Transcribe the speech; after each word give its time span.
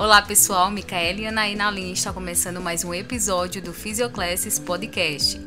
Olá 0.00 0.22
pessoal, 0.22 0.70
Micaela 0.70 1.20
e 1.20 1.26
Anaína 1.26 1.70
Lin 1.70 1.92
está 1.92 2.10
começando 2.10 2.58
mais 2.58 2.82
um 2.82 2.94
episódio 2.94 3.60
do 3.60 3.74
Physioclasses 3.74 4.58
Podcast. 4.58 5.38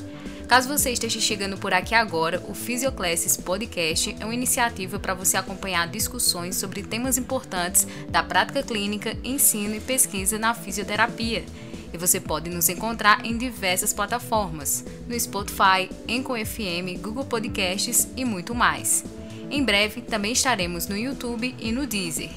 Caso 0.48 0.70
você 0.70 0.92
esteja 0.92 1.20
chegando 1.20 1.58
por 1.58 1.74
aqui 1.74 1.96
agora, 1.96 2.40
o 2.48 2.54
Physioclasses 2.54 3.36
Podcast 3.36 4.16
é 4.20 4.24
uma 4.24 4.36
iniciativa 4.36 5.00
para 5.00 5.16
você 5.16 5.38
acompanhar 5.38 5.88
discussões 5.88 6.56
sobre 6.56 6.84
temas 6.84 7.18
importantes 7.18 7.88
da 8.10 8.22
prática 8.22 8.62
clínica, 8.62 9.18
ensino 9.24 9.74
e 9.74 9.80
pesquisa 9.80 10.38
na 10.38 10.54
fisioterapia. 10.54 11.44
E 11.92 11.98
você 11.98 12.20
pode 12.20 12.48
nos 12.52 12.70
encontrar 12.70 13.26
em 13.26 13.36
diversas 13.36 13.92
plataformas, 13.92 14.86
no 15.08 15.20
Spotify, 15.20 15.90
Enco 16.08 16.34
FM, 16.36 17.02
Google 17.02 17.26
Podcasts 17.26 18.08
e 18.16 18.24
muito 18.24 18.54
mais. 18.54 19.04
Em 19.50 19.64
breve 19.64 20.02
também 20.02 20.34
estaremos 20.34 20.88
no 20.88 20.96
YouTube 20.96 21.56
e 21.58 21.72
no 21.72 21.88
Deezer. 21.88 22.30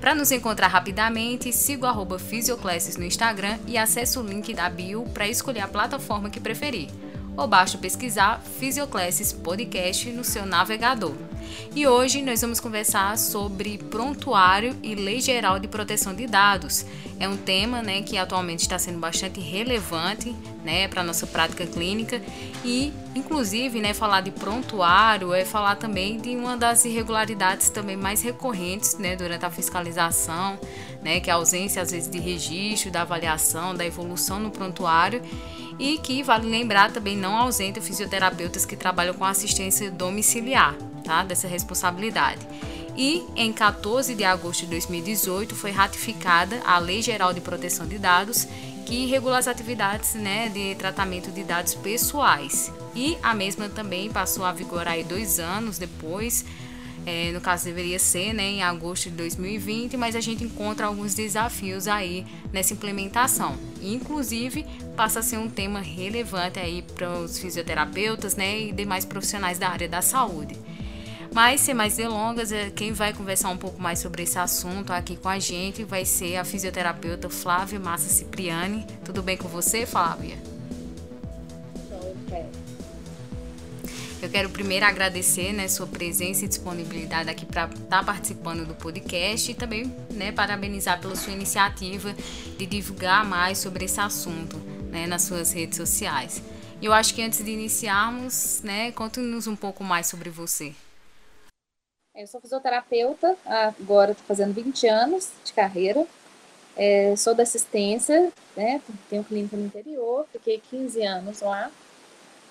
Para 0.00 0.14
nos 0.14 0.30
encontrar 0.30 0.68
rapidamente, 0.68 1.52
siga 1.52 1.90
o 1.90 2.18
Physioclasses 2.18 2.96
no 2.96 3.04
Instagram 3.04 3.58
e 3.66 3.76
acesse 3.76 4.18
o 4.18 4.22
link 4.22 4.54
da 4.54 4.68
bio 4.68 5.04
para 5.12 5.26
escolher 5.26 5.60
a 5.60 5.68
plataforma 5.68 6.30
que 6.30 6.38
preferir 6.38 6.88
ou 7.38 7.46
basta 7.46 7.78
pesquisar 7.78 8.42
Physioclasses 8.58 9.32
Podcast 9.32 10.10
no 10.10 10.24
seu 10.24 10.44
navegador. 10.44 11.14
E 11.74 11.86
hoje 11.86 12.20
nós 12.20 12.40
vamos 12.40 12.58
conversar 12.58 13.16
sobre 13.16 13.78
prontuário 13.78 14.76
e 14.82 14.96
lei 14.96 15.20
geral 15.20 15.60
de 15.60 15.68
proteção 15.68 16.12
de 16.12 16.26
dados. 16.26 16.84
É 17.20 17.28
um 17.28 17.36
tema 17.36 17.80
né, 17.80 18.02
que 18.02 18.18
atualmente 18.18 18.62
está 18.62 18.76
sendo 18.76 18.98
bastante 18.98 19.38
relevante 19.38 20.34
né, 20.64 20.88
para 20.88 21.02
a 21.02 21.04
nossa 21.04 21.28
prática 21.28 21.64
clínica 21.64 22.20
e, 22.64 22.92
inclusive, 23.14 23.80
né, 23.80 23.94
falar 23.94 24.20
de 24.20 24.32
prontuário 24.32 25.32
é 25.32 25.44
falar 25.44 25.76
também 25.76 26.18
de 26.18 26.34
uma 26.34 26.56
das 26.56 26.84
irregularidades 26.84 27.70
também 27.70 27.96
mais 27.96 28.20
recorrentes 28.20 28.98
né, 28.98 29.14
durante 29.14 29.44
a 29.44 29.50
fiscalização, 29.50 30.58
né, 31.00 31.20
que 31.20 31.30
é 31.30 31.32
a 31.32 31.36
ausência, 31.36 31.80
às 31.80 31.92
vezes, 31.92 32.10
de 32.10 32.18
registro, 32.18 32.90
da 32.90 33.02
avaliação, 33.02 33.76
da 33.76 33.86
evolução 33.86 34.40
no 34.40 34.50
prontuário 34.50 35.22
e 35.78 35.98
que 35.98 36.22
vale 36.22 36.48
lembrar 36.48 36.90
também 36.90 37.16
não 37.16 37.36
ausenta 37.36 37.80
fisioterapeutas 37.80 38.64
que 38.64 38.76
trabalham 38.76 39.14
com 39.14 39.24
assistência 39.24 39.90
domiciliar, 39.90 40.74
tá? 41.04 41.22
Dessa 41.22 41.46
responsabilidade. 41.46 42.46
E 42.96 43.24
em 43.36 43.52
14 43.52 44.14
de 44.14 44.24
agosto 44.24 44.62
de 44.62 44.66
2018 44.70 45.54
foi 45.54 45.70
ratificada 45.70 46.60
a 46.64 46.78
Lei 46.78 47.00
Geral 47.00 47.32
de 47.32 47.40
Proteção 47.40 47.86
de 47.86 47.96
Dados, 47.96 48.48
que 48.84 49.06
regula 49.06 49.38
as 49.38 49.46
atividades 49.46 50.14
né, 50.14 50.48
de 50.48 50.74
tratamento 50.74 51.30
de 51.30 51.44
dados 51.44 51.74
pessoais. 51.74 52.72
E 52.96 53.16
a 53.22 53.34
mesma 53.34 53.68
também 53.68 54.10
passou 54.10 54.44
a 54.44 54.52
vigorar 54.52 54.94
aí 54.94 55.04
dois 55.04 55.38
anos 55.38 55.78
depois, 55.78 56.44
é, 57.08 57.32
no 57.32 57.40
caso 57.40 57.64
deveria 57.64 57.98
ser 57.98 58.32
né, 58.32 58.42
em 58.42 58.62
agosto 58.62 59.10
de 59.10 59.16
2020, 59.16 59.96
mas 59.96 60.14
a 60.14 60.20
gente 60.20 60.44
encontra 60.44 60.86
alguns 60.86 61.14
desafios 61.14 61.88
aí 61.88 62.26
nessa 62.52 62.74
implementação. 62.74 63.56
Inclusive, 63.80 64.66
passa 64.96 65.20
a 65.20 65.22
ser 65.22 65.38
um 65.38 65.48
tema 65.48 65.80
relevante 65.80 66.58
aí 66.58 66.82
para 66.82 67.10
os 67.18 67.38
fisioterapeutas 67.38 68.36
né, 68.36 68.60
e 68.60 68.72
demais 68.72 69.04
profissionais 69.04 69.58
da 69.58 69.68
área 69.68 69.88
da 69.88 70.02
saúde. 70.02 70.56
Mas, 71.32 71.60
sem 71.60 71.74
mais 71.74 71.96
delongas, 71.96 72.52
é, 72.52 72.70
quem 72.70 72.92
vai 72.92 73.12
conversar 73.12 73.50
um 73.50 73.56
pouco 73.56 73.80
mais 73.80 73.98
sobre 73.98 74.22
esse 74.22 74.38
assunto 74.38 74.92
aqui 74.92 75.16
com 75.16 75.28
a 75.28 75.38
gente 75.38 75.84
vai 75.84 76.04
ser 76.04 76.36
a 76.36 76.44
fisioterapeuta 76.44 77.28
Flávia 77.28 77.78
Massa 77.78 78.08
Cipriani. 78.08 78.86
Tudo 79.04 79.22
bem 79.22 79.36
com 79.36 79.48
você, 79.48 79.84
Flávia? 79.84 80.47
Eu 84.20 84.28
quero 84.28 84.50
primeiro 84.50 84.84
agradecer 84.84 85.52
né, 85.52 85.68
sua 85.68 85.86
presença 85.86 86.44
e 86.44 86.48
disponibilidade 86.48 87.30
aqui 87.30 87.46
para 87.46 87.66
estar 87.66 87.86
tá 87.86 88.02
participando 88.02 88.66
do 88.66 88.74
podcast 88.74 89.52
e 89.52 89.54
também 89.54 89.84
né, 90.10 90.32
parabenizar 90.32 91.00
pela 91.00 91.14
sua 91.14 91.32
iniciativa 91.32 92.12
de 92.58 92.66
divulgar 92.66 93.24
mais 93.24 93.58
sobre 93.58 93.84
esse 93.84 94.00
assunto 94.00 94.56
né, 94.90 95.06
nas 95.06 95.22
suas 95.22 95.52
redes 95.52 95.76
sociais. 95.76 96.42
E 96.82 96.86
eu 96.86 96.92
acho 96.92 97.14
que 97.14 97.22
antes 97.22 97.44
de 97.44 97.50
iniciarmos, 97.52 98.60
né, 98.62 98.90
conte-nos 98.90 99.46
um 99.46 99.54
pouco 99.54 99.84
mais 99.84 100.08
sobre 100.08 100.30
você. 100.30 100.74
Eu 102.12 102.26
sou 102.26 102.40
fisioterapeuta, 102.40 103.36
agora 103.46 104.10
estou 104.10 104.26
fazendo 104.26 104.52
20 104.52 104.88
anos 104.88 105.30
de 105.44 105.52
carreira. 105.52 106.04
É, 106.76 107.14
sou 107.16 107.36
da 107.36 107.44
assistência, 107.44 108.32
né, 108.56 108.82
tenho 109.08 109.22
clínica 109.22 109.56
no 109.56 109.66
interior, 109.66 110.26
fiquei 110.32 110.60
15 110.70 111.04
anos 111.04 111.40
lá. 111.40 111.70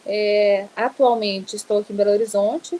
É, 0.09 0.69
atualmente 0.73 1.57
estou 1.57 1.79
aqui 1.79 1.91
em 1.91 1.95
Belo 1.95 2.12
Horizonte 2.12 2.79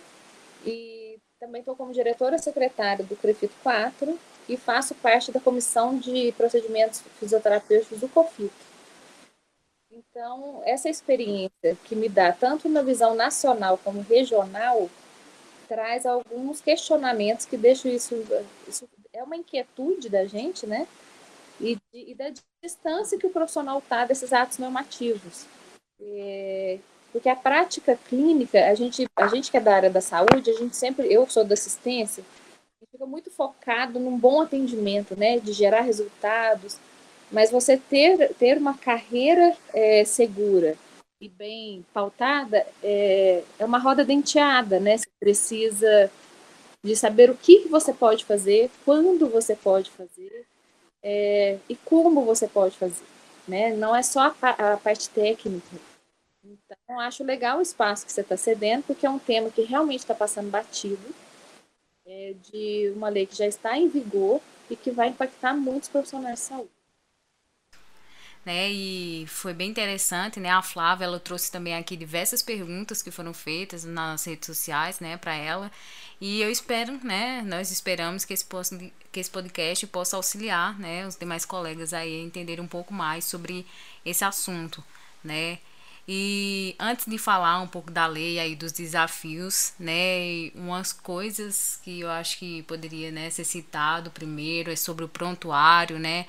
e 0.66 1.20
também 1.38 1.60
estou 1.60 1.76
como 1.76 1.92
diretora 1.92 2.38
secretária 2.38 3.04
do 3.04 3.18
CREFIT 3.18 3.54
4 3.62 4.18
e 4.48 4.56
faço 4.56 4.96
parte 4.96 5.30
da 5.30 5.42
comissão 5.42 5.98
de 5.98 6.32
procedimentos 6.38 7.04
fisioterapêuticos 7.20 8.00
do 8.00 8.08
COFIT. 8.08 8.54
Então, 9.92 10.62
essa 10.64 10.90
experiência 10.90 11.78
que 11.84 11.98
me 11.98 12.08
dá 12.08 12.32
tanto 12.32 12.70
na 12.70 12.82
visão 12.82 13.14
nacional 13.14 13.78
como 13.84 14.02
regional 14.02 14.90
traz 15.68 16.06
alguns 16.06 16.62
questionamentos 16.62 17.46
que 17.46 17.58
deixam 17.58 17.92
isso, 17.92 18.16
isso 18.66 18.88
é 19.12 19.22
uma 19.22 19.36
inquietude 19.36 20.08
da 20.08 20.26
gente, 20.26 20.66
né? 20.66 20.88
E, 21.60 21.76
de, 21.76 22.12
e 22.12 22.16
da 22.16 22.32
distância 22.64 23.18
que 23.18 23.28
o 23.28 23.32
profissional 23.32 23.80
está 23.80 24.06
desses 24.06 24.32
atos 24.32 24.60
normativos. 24.60 25.46
É, 26.00 26.80
porque 27.12 27.30
a 27.30 27.36
prática 27.36 27.98
clínica, 28.08 28.70
a 28.70 28.76
gente, 28.76 29.08
a 29.16 29.28
gente 29.28 29.50
que 29.50 29.58
é 29.58 29.62
da 29.62 29.76
área 29.76 29.90
da 29.90 30.02
saúde, 30.02 30.50
a 30.50 30.54
gente 30.54 30.76
sempre, 30.76 31.12
eu 31.12 31.28
sou 31.28 31.44
da 31.44 31.54
assistência, 31.54 32.24
fica 32.92 33.06
muito 33.06 33.30
focado 33.30 34.00
num 34.00 34.18
bom 34.18 34.42
atendimento, 34.42 35.16
né, 35.16 35.40
de 35.40 35.54
gerar 35.54 35.82
resultados, 35.82 36.78
mas 37.32 37.52
você 37.52 37.78
ter, 37.78 38.34
ter 38.36 38.58
uma 38.58 38.78
carreira 38.78 39.56
é, 39.74 40.04
segura 40.04 40.76
e 41.20 41.28
bem 41.28 41.86
pautada 41.94 42.66
é, 42.84 43.44
é 43.60 43.66
uma 43.66 43.78
roda 43.78 44.04
denteada, 44.04 44.80
né, 44.80 44.98
você 44.98 45.08
precisa 45.20 46.12
de 46.84 46.96
saber 46.96 47.30
o 47.30 47.36
que 47.36 47.68
você 47.68 47.94
pode 47.94 48.26
fazer, 48.26 48.72
quando 48.86 49.28
você 49.30 49.56
pode 49.56 49.92
fazer 49.92 50.46
é, 51.04 51.58
e 51.70 51.76
como 51.76 52.26
você 52.26 52.48
pode 52.48 52.78
fazer, 52.78 53.06
né, 53.48 53.76
não 53.76 53.96
é 53.96 54.02
só 54.02 54.34
a, 54.42 54.74
a 54.74 54.78
parte 54.78 55.10
técnica, 55.10 55.78
então, 56.88 57.02
acho 57.02 57.22
legal 57.22 57.58
o 57.58 57.62
espaço 57.62 58.06
que 58.06 58.12
você 58.14 58.22
está 58.22 58.38
cedendo, 58.38 58.84
porque 58.84 59.06
é 59.06 59.10
um 59.10 59.20
tema 59.20 59.52
que 59.52 59.62
realmente 59.62 60.00
está 60.00 60.16
passando 60.16 60.50
batido, 60.50 61.14
é, 62.06 62.34
de 62.50 62.94
uma 62.96 63.10
lei 63.10 63.26
que 63.26 63.36
já 63.36 63.46
está 63.46 63.78
em 63.78 63.90
vigor 63.90 64.40
e 64.70 64.76
que 64.78 64.90
vai 64.90 65.10
impactar 65.10 65.54
muitos 65.54 65.90
profissionais 65.90 66.40
de 66.40 66.46
saúde. 66.46 66.70
Né, 68.46 68.70
e 68.70 69.28
foi 69.28 69.54
bem 69.54 69.70
interessante, 69.70 70.40
né? 70.40 70.50
A 70.50 70.62
Flávia, 70.62 71.04
ela 71.04 71.20
trouxe 71.20 71.52
também 71.52 71.76
aqui 71.76 71.98
diversas 71.98 72.42
perguntas 72.42 73.02
que 73.02 73.12
foram 73.12 73.34
feitas 73.34 73.84
nas 73.84 74.24
redes 74.24 74.46
sociais, 74.46 75.02
né, 75.02 75.18
para 75.18 75.36
ela. 75.36 75.70
E 76.22 76.42
eu 76.42 76.50
espero, 76.50 76.94
né, 77.04 77.42
nós 77.46 77.70
esperamos 77.70 78.24
que 78.24 78.34
esse, 78.34 78.46
que 79.12 79.20
esse 79.20 79.30
podcast 79.30 79.86
possa 79.88 80.16
auxiliar, 80.16 80.80
né, 80.80 81.06
os 81.06 81.18
demais 81.18 81.44
colegas 81.44 81.94
aí 81.94 82.22
a 82.22 82.24
entender 82.24 82.62
um 82.62 82.68
pouco 82.68 82.94
mais 82.94 83.26
sobre 83.26 83.66
esse 84.06 84.24
assunto, 84.24 84.82
né? 85.22 85.60
E 86.10 86.74
antes 86.80 87.06
de 87.06 87.18
falar 87.18 87.60
um 87.60 87.68
pouco 87.68 87.92
da 87.92 88.08
lei 88.08 88.40
aí 88.40 88.56
dos 88.56 88.72
desafios, 88.72 89.74
né, 89.78 90.52
umas 90.56 90.94
coisas 90.94 91.82
que 91.84 92.00
eu 92.00 92.10
acho 92.10 92.38
que 92.38 92.64
poderia, 92.64 93.12
né, 93.12 93.30
ser 93.30 93.44
citado 93.44 94.10
primeiro 94.10 94.72
é 94.72 94.76
sobre 94.78 95.04
o 95.04 95.10
prontuário, 95.10 96.00
né, 96.00 96.26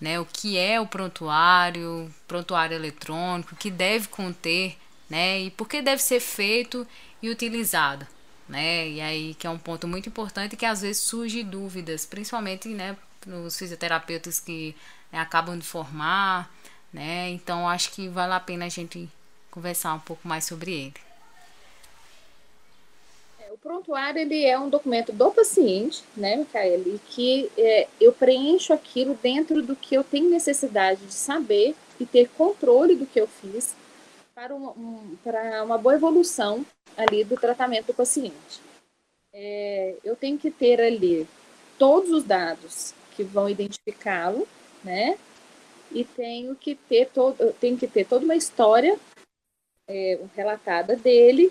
né, 0.00 0.18
o 0.18 0.24
que 0.24 0.56
é 0.56 0.80
o 0.80 0.86
prontuário, 0.86 2.10
prontuário 2.26 2.74
eletrônico, 2.74 3.54
que 3.56 3.70
deve 3.70 4.08
conter, 4.08 4.78
né, 5.10 5.40
e 5.42 5.50
por 5.50 5.68
que 5.68 5.82
deve 5.82 6.00
ser 6.02 6.20
feito 6.20 6.86
e 7.20 7.28
utilizado, 7.28 8.06
né, 8.48 8.88
e 8.88 9.00
aí 9.00 9.34
que 9.34 9.46
é 9.46 9.50
um 9.50 9.58
ponto 9.58 9.86
muito 9.86 10.08
importante 10.08 10.56
que 10.56 10.64
às 10.64 10.80
vezes 10.80 11.02
surge 11.02 11.42
dúvidas, 11.42 12.06
principalmente, 12.06 12.68
né, 12.68 12.96
nos 13.26 13.58
fisioterapeutas 13.58 14.40
que 14.40 14.74
né, 15.12 15.18
acabam 15.20 15.58
de 15.58 15.66
formar, 15.66 16.50
né, 16.90 17.28
então 17.30 17.68
acho 17.68 17.90
que 17.90 18.08
vale 18.08 18.32
a 18.32 18.40
pena 18.40 18.64
a 18.64 18.68
gente 18.70 19.06
conversar 19.58 19.94
um 19.94 20.00
pouco 20.00 20.26
mais 20.26 20.44
sobre 20.44 20.72
ele. 20.72 20.94
É, 23.40 23.52
o 23.52 23.58
prontuário 23.58 24.20
ele 24.20 24.44
é 24.44 24.56
um 24.56 24.68
documento 24.68 25.12
do 25.12 25.32
paciente, 25.32 26.04
né, 26.16 26.36
Micaela, 26.36 26.84
que 27.08 27.50
é, 27.58 27.88
eu 28.00 28.12
preencho 28.12 28.72
aquilo 28.72 29.18
dentro 29.20 29.60
do 29.60 29.74
que 29.74 29.96
eu 29.96 30.04
tenho 30.04 30.30
necessidade 30.30 31.04
de 31.04 31.12
saber 31.12 31.74
e 31.98 32.06
ter 32.06 32.28
controle 32.28 32.94
do 32.94 33.04
que 33.04 33.20
eu 33.20 33.26
fiz 33.26 33.74
para 34.32 34.54
uma, 34.54 34.70
um, 34.70 35.16
para 35.24 35.64
uma 35.64 35.76
boa 35.76 35.96
evolução 35.96 36.64
ali 36.96 37.24
do 37.24 37.34
tratamento 37.34 37.86
do 37.86 37.94
paciente. 37.94 38.60
É, 39.32 39.96
eu 40.04 40.14
tenho 40.14 40.38
que 40.38 40.52
ter 40.52 40.80
ali 40.80 41.26
todos 41.76 42.10
os 42.12 42.22
dados 42.22 42.94
que 43.16 43.24
vão 43.24 43.48
identificá-lo, 43.48 44.46
né? 44.84 45.18
E 45.90 46.04
tenho 46.04 46.54
que 46.54 46.76
ter 46.76 47.08
todo, 47.08 47.52
tenho 47.54 47.76
que 47.76 47.88
ter 47.88 48.04
toda 48.04 48.24
uma 48.24 48.36
história 48.36 48.98
é, 49.88 50.20
relatada 50.36 50.94
dele, 50.94 51.50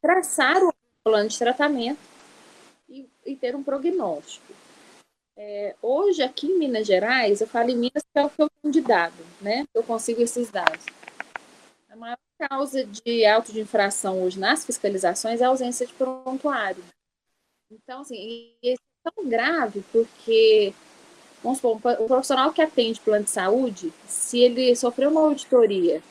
traçar 0.00 0.62
o 0.62 0.72
plano 1.02 1.28
de 1.28 1.38
tratamento 1.38 1.98
e, 2.88 3.08
e 3.24 3.34
ter 3.34 3.56
um 3.56 3.62
prognóstico. 3.62 4.52
É, 5.36 5.74
hoje, 5.80 6.22
aqui 6.22 6.48
em 6.48 6.58
Minas 6.58 6.86
Gerais, 6.86 7.40
eu 7.40 7.46
falo 7.46 7.70
em 7.70 7.76
Minas 7.76 8.02
que 8.02 8.18
é 8.18 8.24
o 8.24 8.30
que 8.30 8.42
eu 8.42 8.50
tenho 8.60 8.72
de 8.72 8.80
dado, 8.80 9.24
né? 9.40 9.66
Eu 9.72 9.82
consigo 9.82 10.20
esses 10.20 10.50
dados. 10.50 10.84
A 11.88 11.96
maior 11.96 12.18
causa 12.38 12.84
de 12.84 13.24
auto 13.24 13.52
de 13.52 13.60
infração 13.60 14.22
hoje 14.22 14.38
nas 14.38 14.64
fiscalizações 14.64 15.40
é 15.40 15.44
a 15.44 15.48
ausência 15.48 15.86
de 15.86 15.92
prontuário. 15.94 16.82
Então, 17.70 18.00
assim, 18.00 18.52
isso 18.62 18.82
é 19.06 19.10
tão 19.10 19.28
grave 19.28 19.84
porque, 19.92 20.72
vamos 21.42 21.58
supor, 21.58 21.96
o 22.00 22.06
profissional 22.06 22.52
que 22.52 22.62
atende 22.62 23.00
plano 23.00 23.24
de 23.24 23.30
saúde, 23.30 23.92
se 24.06 24.40
ele 24.40 24.74
sofreu 24.74 25.10
uma 25.10 25.20
auditoria, 25.20 26.02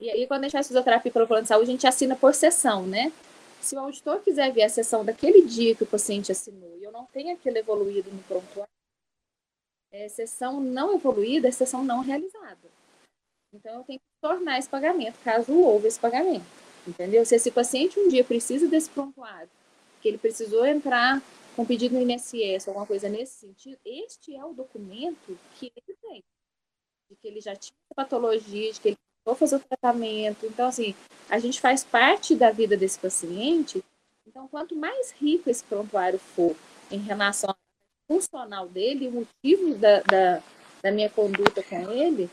e 0.00 0.10
aí 0.10 0.26
quando 0.26 0.40
a 0.40 0.42
gente 0.44 0.52
faz 0.52 0.66
fisioterapia 0.66 1.12
pelo 1.12 1.26
plano 1.26 1.42
de 1.42 1.48
saúde, 1.48 1.70
a 1.70 1.72
gente 1.72 1.86
assina 1.86 2.16
por 2.16 2.34
sessão, 2.34 2.86
né? 2.86 3.12
Se 3.60 3.74
o 3.76 3.78
auditor 3.78 4.20
quiser 4.20 4.52
ver 4.52 4.64
a 4.64 4.68
sessão 4.68 5.04
daquele 5.04 5.42
dia 5.42 5.74
que 5.74 5.84
o 5.84 5.86
paciente 5.86 6.30
assinou 6.30 6.76
e 6.78 6.84
eu 6.84 6.92
não 6.92 7.06
tenho 7.06 7.34
aquilo 7.34 7.56
evoluído 7.56 8.10
no 8.10 8.22
prontuário, 8.24 8.68
é 9.90 10.08
sessão 10.08 10.60
não 10.60 10.94
evoluída 10.94 11.48
é 11.48 11.50
sessão 11.50 11.84
não 11.84 12.00
realizada. 12.00 12.68
Então, 13.52 13.76
eu 13.76 13.84
tenho 13.84 14.00
que 14.00 14.04
tornar 14.20 14.58
esse 14.58 14.68
pagamento, 14.68 15.16
caso 15.22 15.52
houve 15.52 15.86
esse 15.86 16.00
pagamento. 16.00 16.44
Entendeu? 16.86 17.24
Se 17.24 17.36
esse 17.36 17.50
paciente 17.50 17.98
um 17.98 18.08
dia 18.08 18.24
precisa 18.24 18.66
desse 18.66 18.90
prontuário, 18.90 19.48
que 20.02 20.08
ele 20.08 20.18
precisou 20.18 20.66
entrar 20.66 21.22
com 21.56 21.64
pedido 21.64 21.94
no 21.94 22.02
INSS, 22.02 22.68
alguma 22.68 22.86
coisa 22.86 23.08
nesse 23.08 23.46
sentido, 23.46 23.78
este 23.84 24.34
é 24.34 24.44
o 24.44 24.52
documento 24.52 25.38
que 25.54 25.72
ele 25.74 25.96
tem. 26.02 26.24
De 27.08 27.16
que 27.16 27.28
ele 27.28 27.40
já 27.40 27.54
tinha 27.54 27.74
patologia, 27.94 28.72
de 28.72 28.80
que 28.80 28.88
ele 28.88 28.98
vou 29.24 29.34
fazer 29.34 29.56
o 29.56 29.60
tratamento. 29.60 30.46
Então, 30.46 30.68
assim, 30.68 30.94
a 31.28 31.38
gente 31.38 31.60
faz 31.60 31.82
parte 31.82 32.34
da 32.34 32.50
vida 32.50 32.76
desse 32.76 32.98
paciente. 32.98 33.82
Então, 34.26 34.48
quanto 34.48 34.76
mais 34.76 35.12
rico 35.12 35.50
esse 35.50 35.64
prontuário 35.64 36.18
for 36.18 36.54
em 36.90 36.98
relação 36.98 37.50
ao 37.50 37.56
funcional 38.06 38.68
dele, 38.68 39.08
o 39.08 39.12
motivo 39.12 39.74
da, 39.76 40.00
da, 40.00 40.42
da 40.82 40.92
minha 40.92 41.08
conduta 41.08 41.62
com 41.62 41.90
ele, 41.90 42.30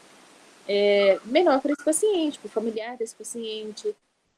é 0.67 1.19
melhor 1.25 1.61
para 1.61 1.71
esse 1.71 1.83
paciente, 1.83 2.39
para 2.39 2.47
o 2.47 2.51
familiar 2.51 2.97
desse 2.97 3.15
paciente. 3.15 3.95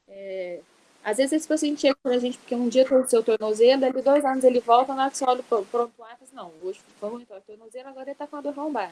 É, 0.08 0.60
às 1.04 1.18
vezes 1.18 1.32
esse 1.32 1.48
paciente 1.48 1.82
chega 1.82 1.96
para 2.02 2.14
a 2.14 2.18
gente 2.18 2.38
porque 2.38 2.54
um 2.54 2.68
dia 2.68 2.86
torceu 2.86 3.20
o 3.20 3.22
tornozelo, 3.22 3.80
dali 3.80 4.00
dois 4.00 4.24
anos 4.24 4.42
ele 4.42 4.60
volta, 4.60 4.94
na 4.94 5.02
hora 5.02 5.10
que 5.10 5.18
você 5.18 5.24
olha 5.24 5.40
o 5.40 5.64
prontuário, 5.66 6.16
assim, 6.22 6.34
não, 6.34 6.50
hoje 6.62 6.80
foi 6.98 7.10
muito 7.10 7.32
o 7.32 7.40
tornozelo, 7.42 7.88
agora 7.88 8.04
ele 8.04 8.12
está 8.12 8.26
com 8.26 8.36
a 8.36 8.40
dor 8.40 8.56
lombar. 8.56 8.90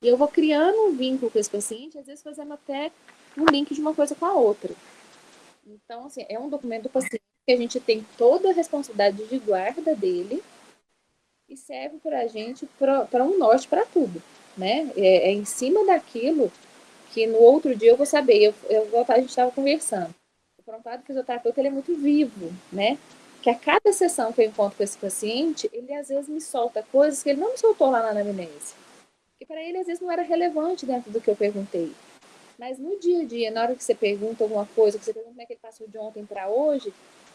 E 0.00 0.06
eu 0.06 0.16
vou 0.16 0.28
criando 0.28 0.86
um 0.86 0.96
vínculo 0.96 1.30
com 1.30 1.38
esse 1.38 1.50
paciente, 1.50 1.98
às 1.98 2.06
vezes 2.06 2.22
fazendo 2.22 2.54
até 2.54 2.92
um 3.36 3.44
link 3.44 3.74
de 3.74 3.80
uma 3.80 3.94
coisa 3.94 4.14
com 4.14 4.26
a 4.26 4.32
outra. 4.32 4.72
Então, 5.66 6.06
assim, 6.06 6.24
é 6.28 6.38
um 6.38 6.48
documento 6.48 6.84
do 6.84 6.88
paciente 6.88 7.20
que 7.44 7.52
a 7.52 7.56
gente 7.56 7.80
tem 7.80 8.06
toda 8.16 8.50
a 8.50 8.52
responsabilidade 8.52 9.26
de 9.26 9.38
guarda 9.38 9.96
dele 9.96 10.42
e 11.48 11.56
serve 11.56 11.98
para 11.98 12.20
a 12.20 12.26
gente 12.28 12.66
para 12.78 13.24
um 13.24 13.38
norte 13.38 13.66
para 13.66 13.84
tudo, 13.86 14.22
né? 14.56 14.90
É, 14.96 15.30
é, 15.30 15.32
em 15.32 15.44
cima 15.44 15.84
daquilo 15.84 16.52
que 17.10 17.26
no 17.26 17.38
outro 17.38 17.74
dia 17.74 17.90
eu 17.90 17.96
vou 17.96 18.06
saber. 18.06 18.54
Eu, 18.68 18.88
eu 18.92 19.04
a 19.08 19.18
gente 19.18 19.30
estava 19.30 19.50
conversando. 19.50 20.14
O 20.58 20.62
prontuário 20.62 21.02
fisioterapeuta 21.04 21.60
ele 21.60 21.68
é 21.68 21.72
muito 21.72 21.96
vivo, 21.96 22.52
né? 22.70 22.98
Que 23.42 23.50
a 23.50 23.54
cada 23.54 23.92
sessão 23.92 24.32
que 24.32 24.42
eu 24.42 24.46
encontro 24.46 24.76
com 24.76 24.84
esse 24.84 24.98
paciente, 24.98 25.68
ele 25.72 25.92
às 25.92 26.08
vezes 26.08 26.28
me 26.28 26.40
solta 26.40 26.84
coisas 26.92 27.22
que 27.22 27.30
ele 27.30 27.40
não 27.40 27.52
me 27.52 27.58
soltou 27.58 27.90
lá 27.90 28.00
na 28.00 28.10
anamnese 28.10 28.74
que 29.38 29.46
para 29.46 29.62
ele 29.62 29.78
às 29.78 29.86
vezes 29.86 30.00
não 30.00 30.10
era 30.10 30.22
relevante 30.22 30.84
dentro 30.84 31.10
do 31.10 31.20
que 31.20 31.30
eu 31.30 31.36
perguntei. 31.36 31.92
Mas 32.58 32.78
no 32.78 32.98
dia 32.98 33.20
a 33.20 33.24
dia, 33.24 33.50
na 33.52 33.62
hora 33.62 33.76
que 33.76 33.84
você 33.84 33.94
pergunta 33.94 34.42
alguma 34.42 34.66
coisa, 34.74 34.98
que 34.98 35.04
você 35.04 35.12
pergunta 35.12 35.32
como 35.32 35.42
é 35.42 35.46
que 35.46 35.52
ele 35.52 35.60
passou 35.62 35.86
de 35.86 35.96
ontem 35.96 36.26
para 36.26 36.48
hoje, 36.48 36.92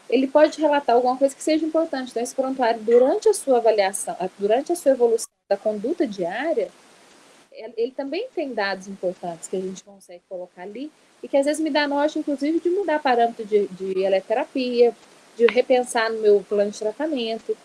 ele 0.08 0.26
pode 0.26 0.60
relatar 0.60 0.94
alguma 0.94 1.16
coisa 1.16 1.34
que 1.34 1.42
seja 1.42 1.64
importante. 1.64 2.10
Então, 2.10 2.22
esse 2.22 2.34
prontuário, 2.34 2.82
durante 2.82 3.26
a 3.28 3.32
sua 3.32 3.56
avaliação, 3.56 4.14
durante 4.38 4.70
a 4.70 4.76
sua 4.76 4.92
evolução 4.92 5.30
da 5.48 5.56
conduta 5.56 6.06
diária, 6.06 6.70
ele 7.50 7.92
também 7.92 8.28
tem 8.34 8.52
dados 8.52 8.86
importantes 8.86 9.48
que 9.48 9.56
a 9.56 9.60
gente 9.60 9.82
consegue 9.82 10.22
colocar 10.28 10.62
ali 10.62 10.92
e 11.22 11.28
que 11.28 11.36
às 11.38 11.46
vezes 11.46 11.62
me 11.62 11.70
dá 11.70 11.88
norte, 11.88 12.18
inclusive, 12.18 12.60
de 12.60 12.68
mudar 12.68 13.00
parâmetro 13.00 13.46
de, 13.46 13.66
de 13.68 14.02
eletroterapia, 14.02 14.94
de 15.36 15.46
repensar 15.46 16.12
no 16.12 16.20
meu 16.20 16.44
plano 16.46 16.70
de 16.70 16.78
tratamento, 16.78 17.56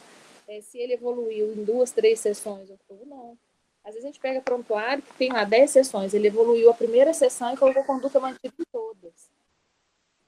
é, 0.48 0.62
se 0.62 0.78
ele 0.78 0.94
evoluiu 0.94 1.54
em 1.54 1.64
duas, 1.64 1.92
três 1.92 2.20
sessões 2.20 2.70
ou 2.70 3.06
não. 3.06 3.38
Às 3.84 3.94
vezes 3.94 4.06
a 4.06 4.08
gente 4.08 4.20
pega 4.20 4.42
prontuário 4.42 5.02
que 5.02 5.14
tem 5.16 5.32
lá 5.32 5.44
10 5.44 5.72
sessões, 5.72 6.14
ele 6.14 6.28
evoluiu 6.28 6.70
a 6.70 6.74
primeira 6.74 7.14
sessão 7.14 7.54
e 7.54 7.58
colocou 7.58 7.84
conduta 7.84 8.20
mantida 8.20 8.54
em 8.60 8.64
todas. 8.72 9.30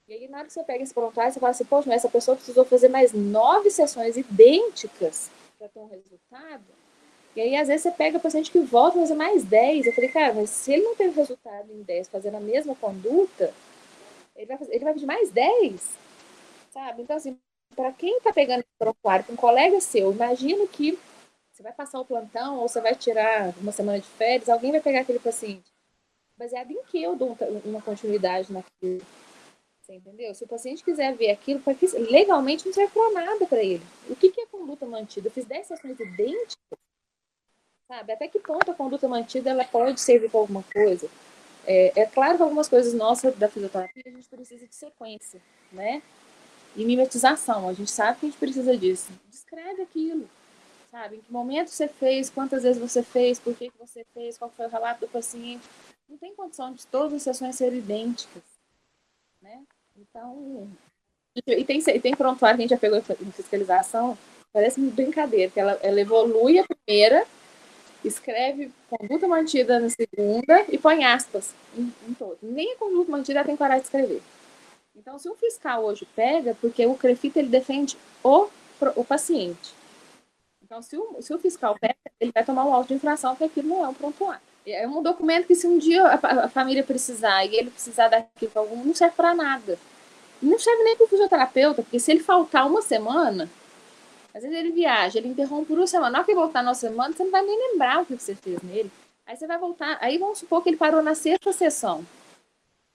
E 0.07 0.13
aí, 0.13 0.27
na 0.27 0.39
hora 0.39 0.48
que 0.48 0.53
você 0.53 0.63
pega 0.63 0.83
esse 0.83 0.94
prontuário, 0.94 1.31
você 1.31 1.39
fala 1.39 1.51
assim, 1.51 1.63
poxa, 1.63 1.88
mas 1.88 1.98
essa 1.98 2.09
pessoa 2.09 2.36
precisou 2.36 2.65
fazer 2.65 2.89
mais 2.89 3.13
nove 3.13 3.69
sessões 3.69 4.18
idênticas 4.18 5.31
para 5.57 5.69
ter 5.69 5.80
um 5.80 5.88
resultado. 5.88 6.65
E 7.33 7.39
aí, 7.39 7.56
às 7.56 7.69
vezes, 7.69 7.83
você 7.83 7.92
pega 7.92 8.18
o 8.18 8.21
paciente 8.21 8.51
que 8.51 8.59
volta 8.59 8.98
a 8.98 9.01
fazer 9.01 9.15
mais 9.15 9.45
10. 9.45 9.86
Eu 9.86 9.94
falei, 9.94 10.09
cara, 10.09 10.33
mas 10.33 10.50
se 10.50 10.74
ele 10.74 10.83
não 10.83 10.95
teve 10.95 11.15
resultado 11.15 11.71
em 11.71 11.81
10 11.81 12.09
fazendo 12.09 12.36
a 12.36 12.42
mesma 12.42 12.75
conduta, 12.75 13.53
ele 14.36 14.48
vai, 14.48 14.57
fazer, 14.57 14.75
ele 14.75 14.83
vai 14.83 14.94
pedir 14.94 15.06
mais 15.06 15.30
10. 15.30 15.98
Sabe? 16.71 17.03
Então, 17.03 17.15
assim, 17.15 17.38
para 17.74 17.94
quem 17.94 18.18
está 18.18 18.33
pegando 18.33 18.59
esse 18.59 18.69
prontuário 18.77 19.24
com 19.24 19.31
um 19.33 19.38
colega 19.38 19.80
seu, 19.80 20.12
imagino 20.12 20.68
que 20.68 21.00
você 21.62 21.63
vai 21.63 21.74
passar 21.74 22.00
o 22.00 22.06
plantão 22.06 22.58
ou 22.58 22.68
você 22.68 22.81
vai 22.81 22.96
tirar 22.96 23.54
uma 23.60 23.72
semana 23.72 24.00
de 24.00 24.08
férias, 24.08 24.50
alguém 24.50 24.72
vai 24.72 24.81
pegar 24.81 25.02
aquele 25.02 25.19
paciente. 25.19 25.72
Baseado 26.36 26.72
em 26.72 26.84
que 26.86 27.02
eu 27.02 27.16
dou 27.16 27.38
uma 27.63 27.81
continuidade 27.81 28.52
naquilo? 28.52 29.06
Você 29.80 29.94
entendeu? 29.94 30.34
Se 30.34 30.44
o 30.44 30.48
paciente 30.48 30.84
quiser 30.84 31.16
ver 31.16 31.30
aquilo, 31.30 31.62
legalmente 32.10 32.66
não 32.66 32.74
serve 32.74 32.92
para 32.92 33.12
nada 33.12 33.46
para 33.46 33.63
ele. 33.63 33.84
O 34.10 34.16
que, 34.16 34.31
que 34.31 34.42
é 34.42 34.46
conduta 34.48 34.88
mantida? 34.88 35.28
Eu 35.28 35.31
fiz 35.31 35.46
10 35.46 35.68
sessões 35.68 36.00
idênticas. 36.00 36.58
Sabe? 37.88 38.13
Até 38.13 38.28
que 38.28 38.40
ponto 38.40 38.72
a 38.72 38.74
conduta 38.74 39.08
mantida 39.08 39.52
ela 39.52 39.66
pode 39.66 40.02
servir 40.02 40.31
para 40.31 40.40
alguma 40.40 40.63
coisa? 40.63 41.08
É, 41.68 42.02
é, 42.02 42.06
claro 42.08 42.38
que 42.38 42.44
algumas 42.44 42.68
coisas 42.68 42.94
nossas 42.94 43.36
da 43.36 43.48
fisioterapia 43.48 44.04
a 44.08 44.10
gente 44.10 44.28
precisa 44.28 44.66
de 44.66 44.74
sequência, 44.74 45.40
né? 45.72 46.02
E 46.75 46.84
mimetização, 46.86 47.69
a 47.69 47.74
gente 47.74 47.92
sabe 47.92 48.19
que 48.19 48.25
a 48.25 48.30
gente 48.30 48.40
precisa 48.40 48.75
disso. 48.75 49.12
Descreve 49.30 49.84
aquilo 49.84 50.28
sabe? 50.91 51.15
Em 51.15 51.21
que 51.21 51.31
momento 51.31 51.69
você 51.69 51.88
fez, 51.88 52.29
quantas 52.29 52.63
vezes 52.63 52.81
você 52.81 53.01
fez, 53.01 53.39
por 53.39 53.55
que, 53.55 53.69
que 53.69 53.77
você 53.79 54.05
fez, 54.13 54.38
qual 54.38 54.51
foi 54.51 54.65
o 54.65 54.69
relato 54.69 54.99
do 54.99 55.07
paciente. 55.07 55.67
Não 56.07 56.17
tem 56.17 56.35
condição 56.35 56.73
de 56.73 56.85
todas 56.88 57.13
as 57.13 57.21
sessões 57.23 57.55
serem 57.55 57.79
idênticas, 57.79 58.43
né? 59.41 59.63
Então, 59.97 60.69
e 61.47 61.63
tem, 61.63 61.81
tem 61.81 62.15
prontuário 62.15 62.57
que 62.57 62.63
a 62.63 62.67
gente 62.67 62.71
já 62.71 62.77
pegou 62.77 62.98
em 63.00 63.31
fiscalização, 63.31 64.17
parece 64.51 64.81
uma 64.81 64.91
brincadeira, 64.91 65.50
que 65.50 65.60
ela, 65.60 65.79
ela 65.81 66.01
evolui 66.01 66.60
a 66.60 66.65
primeira, 66.65 67.25
escreve 68.03 68.71
conduta 68.89 69.27
mantida 69.27 69.79
na 69.79 69.89
segunda 69.89 70.65
e 70.67 70.77
põe 70.77 71.05
aspas 71.05 71.53
em, 71.77 71.93
em 72.10 72.13
todo. 72.13 72.38
Nem 72.41 72.74
a 72.74 72.77
conduta 72.77 73.10
mantida 73.10 73.45
tem 73.45 73.55
que 73.55 73.60
parar 73.60 73.77
de 73.77 73.86
escrever. 73.86 74.21
Então, 74.93 75.17
se 75.17 75.29
um 75.29 75.36
fiscal 75.36 75.86
hoje 75.86 76.05
pega, 76.13 76.57
porque 76.60 76.86
o 76.86 76.95
CREFIT 76.95 77.39
ele 77.39 77.48
defende 77.48 77.98
o, 78.21 78.50
o 78.98 79.05
paciente. 79.05 79.80
Então, 80.72 80.82
se 80.82 80.96
o, 80.96 81.22
se 81.22 81.34
o 81.34 81.38
fiscal 81.38 81.78
pega, 81.78 81.98
ele 82.18 82.32
vai 82.32 82.46
tomar 82.46 82.63
um 82.63 82.74
auto 82.74 82.88
de 82.88 82.94
infração, 82.94 83.32
porque 83.32 83.44
aquilo 83.44 83.68
não 83.68 83.84
é 83.84 83.90
um 83.90 83.94
prontuário. 83.94 84.42
É 84.66 84.88
um 84.88 85.04
documento 85.04 85.46
que, 85.46 85.54
se 85.54 85.68
um 85.68 85.78
dia 85.78 86.01
a, 86.01 86.46
a 86.46 86.48
família 86.48 86.82
precisar 86.82 87.44
e 87.44 87.58
ele 87.58 87.70
precisar 87.70 88.08
daquilo 88.08 88.54
algum, 88.56 88.82
não 88.82 88.96
serve 88.96 89.13
para 89.18 89.34
nada. 89.34 89.78
Não 90.42 90.58
serve 90.58 90.82
nem 90.86 90.96
para 90.96 91.04
o 91.04 91.10
fisioterapeuta, 91.10 91.84
porque 91.84 92.00
se 92.00 92.10
ele 92.10 92.22
faltar 92.22 92.66
uma 92.66 92.82
semana, 92.82 93.50
às 94.34 94.44
vezes 94.44 94.58
ele 94.58 94.72
viaja, 94.72 95.20
ele 95.20 95.28
interrompe 95.28 95.66
por 95.66 95.78
uma 95.78 95.86
semana. 95.86 96.10
Na 96.10 96.20
hora 96.20 96.25
que 96.25 96.34
voltar 96.34 96.63
na 96.63 96.74
semana, 96.74 97.13
você 97.13 97.25
não 97.25 97.32
vai 97.32 97.42
nem 97.42 97.72
lembrar 97.72 98.04
o 98.04 98.06
que 98.06 98.16
você 98.16 98.34
fez 98.34 98.62
nele. 98.62 98.90
Aí 99.25 99.36
você 99.36 99.46
vai 99.46 99.58
voltar, 99.58 99.98
aí 100.00 100.18
vamos 100.18 100.40
supor 100.40 100.63
que 100.63 100.70
ele 100.70 100.78
parou 100.78 101.04
na 101.04 101.16
sexta 101.16 101.51
sessão. 101.51 102.06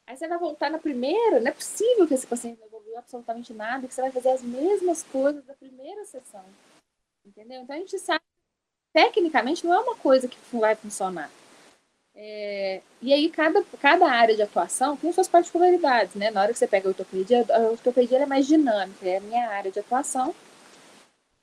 Aí 0.07 0.17
você 0.17 0.27
vai 0.27 0.39
voltar 0.39 0.71
na 0.71 0.79
primeira, 0.79 1.41
não 1.41 1.49
é 1.49 1.53
possível 1.53 2.07
que 2.07 2.15
esse 2.15 2.27
paciente 2.27 2.59
não 2.59 2.69
evoluiu 2.69 2.97
absolutamente 2.97 3.53
nada, 3.53 3.87
que 3.87 3.93
você 3.93 4.01
vai 4.01 4.13
fazer 4.13 4.31
as 4.31 4.41
mesmas 4.41 5.03
coisas 5.03 5.45
da 5.45 5.53
primeira 5.53 6.07
sessão. 6.07 6.43
Entendeu? 7.27 7.63
Então 7.63 7.75
a 7.75 7.79
gente 7.79 7.99
sabe, 7.99 8.23
tecnicamente, 8.93 9.67
não 9.67 9.75
é 9.75 9.81
uma 9.81 9.97
coisa 9.97 10.29
que 10.29 10.39
vai 10.53 10.77
funcionar. 10.77 11.31
É, 12.15 12.81
e 13.03 13.13
aí, 13.13 13.29
cada, 13.29 13.63
cada 13.81 14.07
área 14.11 14.35
de 14.35 14.41
atuação 14.41 14.97
tem 14.97 15.13
suas 15.13 15.29
particularidades, 15.29 16.15
né? 16.15 16.31
Na 16.31 16.41
hora 16.41 16.53
que 16.53 16.59
você 16.59 16.67
pega 16.67 16.89
a 16.89 16.91
ortopedia, 16.91 17.45
a 17.51 17.59
ortopedia 17.71 18.19
é 18.19 18.27
mais 18.27 18.47
dinâmica, 18.47 19.07
é 19.07 19.19
a 19.19 19.21
minha 19.21 19.49
área 19.51 19.71
de 19.71 19.81
atuação. 19.81 20.35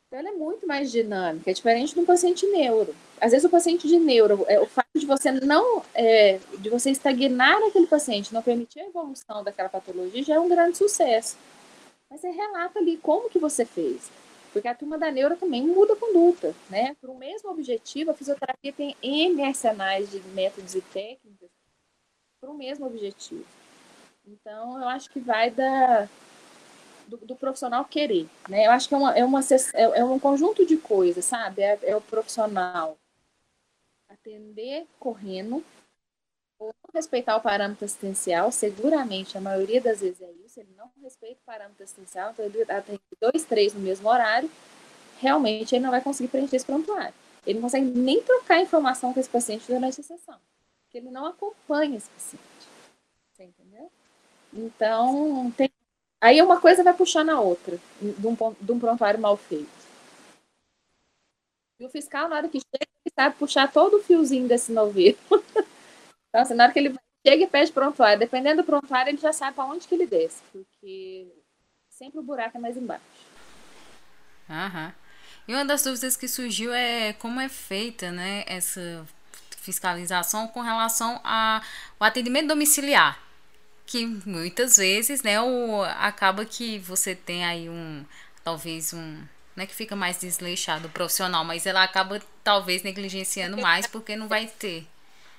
Então, 0.08 0.20
ela 0.20 0.30
é 0.30 0.32
muito 0.32 0.66
mais 0.66 0.92
dinâmica, 0.92 1.52
é 1.52 1.54
diferente 1.54 1.94
de 1.94 2.00
um 2.00 2.06
paciente 2.06 2.48
neuro. 2.48 2.96
Às 3.22 3.32
vezes, 3.32 3.46
o 3.46 3.50
paciente 3.50 3.88
de 3.88 4.00
neuro, 4.00 4.46
é, 4.48 4.60
o 4.60 4.66
fato 4.66 4.88
de 4.96 5.06
você 5.06 5.32
não, 5.32 5.84
é, 5.94 6.40
de 6.58 6.70
você 6.70 6.90
estagnar 6.90 7.62
aquele 7.63 7.88
paciente, 7.88 8.34
não 8.34 8.42
permitir 8.42 8.80
a 8.80 8.88
evolução 8.88 9.44
daquela 9.44 9.70
patologia, 9.70 10.24
já 10.24 10.36
é 10.36 10.40
um 10.40 10.50
grande 10.50 10.78
sucesso. 10.78 11.38
Mas 12.10 12.22
você 12.22 12.32
relata 12.32 12.80
ali 12.80 12.98
como 12.98 13.30
que 13.30 13.38
você 13.38 13.63
fez. 13.63 14.10
Porque 14.53 14.67
a 14.67 14.75
turma 14.75 15.00
da 15.00 15.12
neuro 15.12 15.36
também 15.36 15.65
muda 15.65 15.93
a 15.93 15.98
conduta, 15.98 16.53
né? 16.69 16.95
Para 17.01 17.10
o 17.10 17.17
mesmo 17.17 17.50
objetivo, 17.50 18.12
a 18.12 18.13
fisioterapia 18.13 18.72
tem 18.72 18.95
N 19.01 19.43
arsenais 19.43 20.12
de 20.12 20.19
métodos 20.29 20.75
e 20.75 20.81
técnicas 20.81 21.50
para 22.39 22.51
o 22.51 22.53
mesmo 22.53 22.86
objetivo. 22.86 23.45
Então, 24.25 24.79
eu 24.79 24.88
acho 24.88 25.10
que 25.10 25.19
vai 25.19 25.50
da, 25.50 26.07
do, 27.07 27.17
do, 27.17 27.36
profissional 27.36 27.83
querer, 27.83 28.27
né? 28.48 28.67
Eu 28.67 28.72
acho 28.72 28.88
que 28.88 28.93
é, 28.93 28.98
uma, 28.98 29.17
é, 29.17 29.25
uma, 29.25 29.39
é, 29.41 29.81
é 30.00 30.05
um 30.05 30.19
conjunto 30.19 30.65
de 30.65 30.77
coisas, 30.77 31.25
sabe? 31.25 31.63
É, 31.63 31.79
é 31.81 31.95
o 31.95 32.01
profissional 32.01 32.98
atender 34.07 34.86
correndo, 35.00 35.63
respeitar 36.93 37.35
o 37.35 37.41
parâmetro 37.41 37.85
assistencial, 37.85 38.51
seguramente 38.51 39.38
a 39.38 39.41
maioria 39.41 39.81
das 39.81 40.00
vezes 40.01 40.21
é 40.21 40.31
isso, 40.45 40.59
ele 40.59 40.73
não 40.77 40.89
respeita 41.01 41.39
o 41.41 41.45
parâmetro 41.45 41.83
assistencial, 41.83 42.31
então 42.31 42.45
ele 42.45 42.62
atende 42.71 43.01
dois, 43.19 43.43
três 43.43 43.73
no 43.73 43.79
mesmo 43.79 44.07
horário, 44.07 44.50
realmente 45.19 45.73
ele 45.73 45.83
não 45.83 45.91
vai 45.91 46.01
conseguir 46.01 46.29
preencher 46.29 46.57
esse 46.57 46.65
prontuário. 46.65 47.13
Ele 47.45 47.55
não 47.55 47.63
consegue 47.63 47.85
nem 47.85 48.21
trocar 48.21 48.62
informação 48.62 49.13
com 49.13 49.19
esse 49.19 49.29
paciente 49.29 49.65
durante 49.67 50.00
a 50.00 50.03
sessão, 50.03 50.38
porque 50.83 51.00
ele 51.00 51.09
não 51.09 51.25
acompanha 51.25 51.97
esse 51.97 52.09
paciente. 52.09 52.43
Você 53.33 53.43
entendeu? 53.43 53.91
Então, 54.53 55.51
tem... 55.57 55.71
aí 56.21 56.41
uma 56.41 56.62
coisa 56.62 56.83
vai 56.83 56.93
puxar 56.93 57.23
na 57.25 57.41
outra, 57.41 57.79
de 58.00 58.27
um, 58.27 58.35
de 58.62 58.71
um 58.71 58.79
prontuário 58.79 59.19
mal 59.19 59.35
feito. 59.35 59.83
E 61.79 61.85
o 61.85 61.89
fiscal, 61.89 62.29
na 62.29 62.35
hora 62.35 62.47
que 62.47 62.59
chega, 62.59 62.88
ele 63.03 63.13
sabe 63.15 63.35
puxar 63.35 63.71
todo 63.71 63.97
o 63.97 64.03
fiozinho 64.03 64.47
desse 64.47 64.71
novelo. 64.71 65.17
então, 66.34 66.42
assim, 66.42 66.56
na 66.56 66.63
hora 66.63 66.74
que 66.74 66.80
ele 66.80 66.96
chega 67.24 67.44
e 67.44 67.48
pede 67.48 67.72
prontuário, 67.72 68.18
dependendo 68.18 68.63
do 68.63 68.66
prontuário, 68.66 69.12
ele 69.12 69.20
já 69.20 69.32
sabe 69.32 69.54
para 69.54 69.66
onde 69.66 69.88
que 69.88 69.94
ele 69.94 70.08
desce, 70.08 70.42
porque 70.52 71.32
sempre 71.92 72.20
o 72.20 72.24
buraco 72.24 72.58
é 72.58 72.60
mais 72.60 72.75
embaixo. 72.75 73.04
Aham. 74.50 74.92
E 75.48 75.54
uma 75.54 75.63
das 75.63 75.84
dúvidas 75.84 76.18
que 76.18 76.28
surgiu 76.28 76.74
é 76.74 77.13
como 77.13 77.40
é 77.40 77.48
feita 77.48 78.12
né, 78.12 78.44
essa 78.48 79.06
fiscalização 79.58 80.48
com 80.48 80.62
relação 80.62 81.22
ao 81.24 81.62
atendimento 82.00 82.48
domiciliar. 82.48 83.20
Que 83.86 84.04
muitas 84.25 84.78
vezes, 84.78 85.22
né, 85.22 85.40
o, 85.40 85.84
acaba 85.84 86.44
que 86.46 86.80
você 86.80 87.13
tem 87.13 87.46
aí 87.46 87.70
um, 87.70 88.04
talvez 88.44 88.92
um, 88.92 89.22
não 89.56 89.63
é 89.63 89.68
que 89.68 89.75
fica 89.75 89.96
mais 89.96 90.18
desleixado 90.18 90.88
o 90.88 90.92
profissional, 90.92 91.46
mas 91.46 91.68
ela 91.68 91.84
acaba 91.84 92.20
talvez 92.44 92.82
negligenciando 92.82 93.62
mais 93.62 93.86
porque 93.86 94.16
não 94.16 94.28
vai 94.28 94.48
ter. 94.48 94.88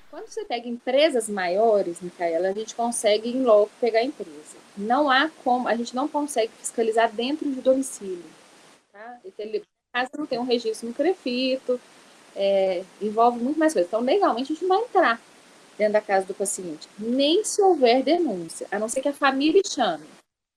Quando 0.09 0.27
você 0.27 0.45
pega 0.45 0.67
empresas 0.67 1.27
maiores, 1.27 2.01
Micaela, 2.01 2.49
a 2.49 2.53
gente 2.53 2.73
consegue 2.75 3.29
em 3.29 3.43
logo 3.43 3.69
pegar 3.81 3.99
a 3.99 4.03
empresa. 4.03 4.57
Não 4.77 5.09
há 5.09 5.29
como, 5.43 5.67
a 5.67 5.75
gente 5.75 5.95
não 5.95 6.07
consegue 6.07 6.51
fiscalizar 6.59 7.11
dentro 7.11 7.49
do 7.49 7.61
domicílio. 7.61 8.23
Tá? 8.91 9.19
casa 9.93 10.09
não 10.17 10.25
tem 10.25 10.37
um 10.37 10.43
registro 10.43 10.87
no 10.87 10.93
Crefito, 10.93 11.79
é, 12.35 12.83
envolve 13.01 13.39
muito 13.39 13.57
mais 13.57 13.71
coisas. 13.71 13.87
Então, 13.87 14.01
legalmente, 14.01 14.51
a 14.51 14.55
gente 14.55 14.65
não 14.65 14.75
vai 14.75 14.85
entrar 14.85 15.21
dentro 15.77 15.93
da 15.93 16.01
casa 16.01 16.25
do 16.25 16.33
paciente, 16.33 16.87
nem 16.97 17.43
se 17.43 17.61
houver 17.61 18.03
denúncia, 18.03 18.67
a 18.71 18.79
não 18.79 18.87
ser 18.87 19.01
que 19.01 19.09
a 19.09 19.13
família 19.13 19.61
chame. 19.65 20.05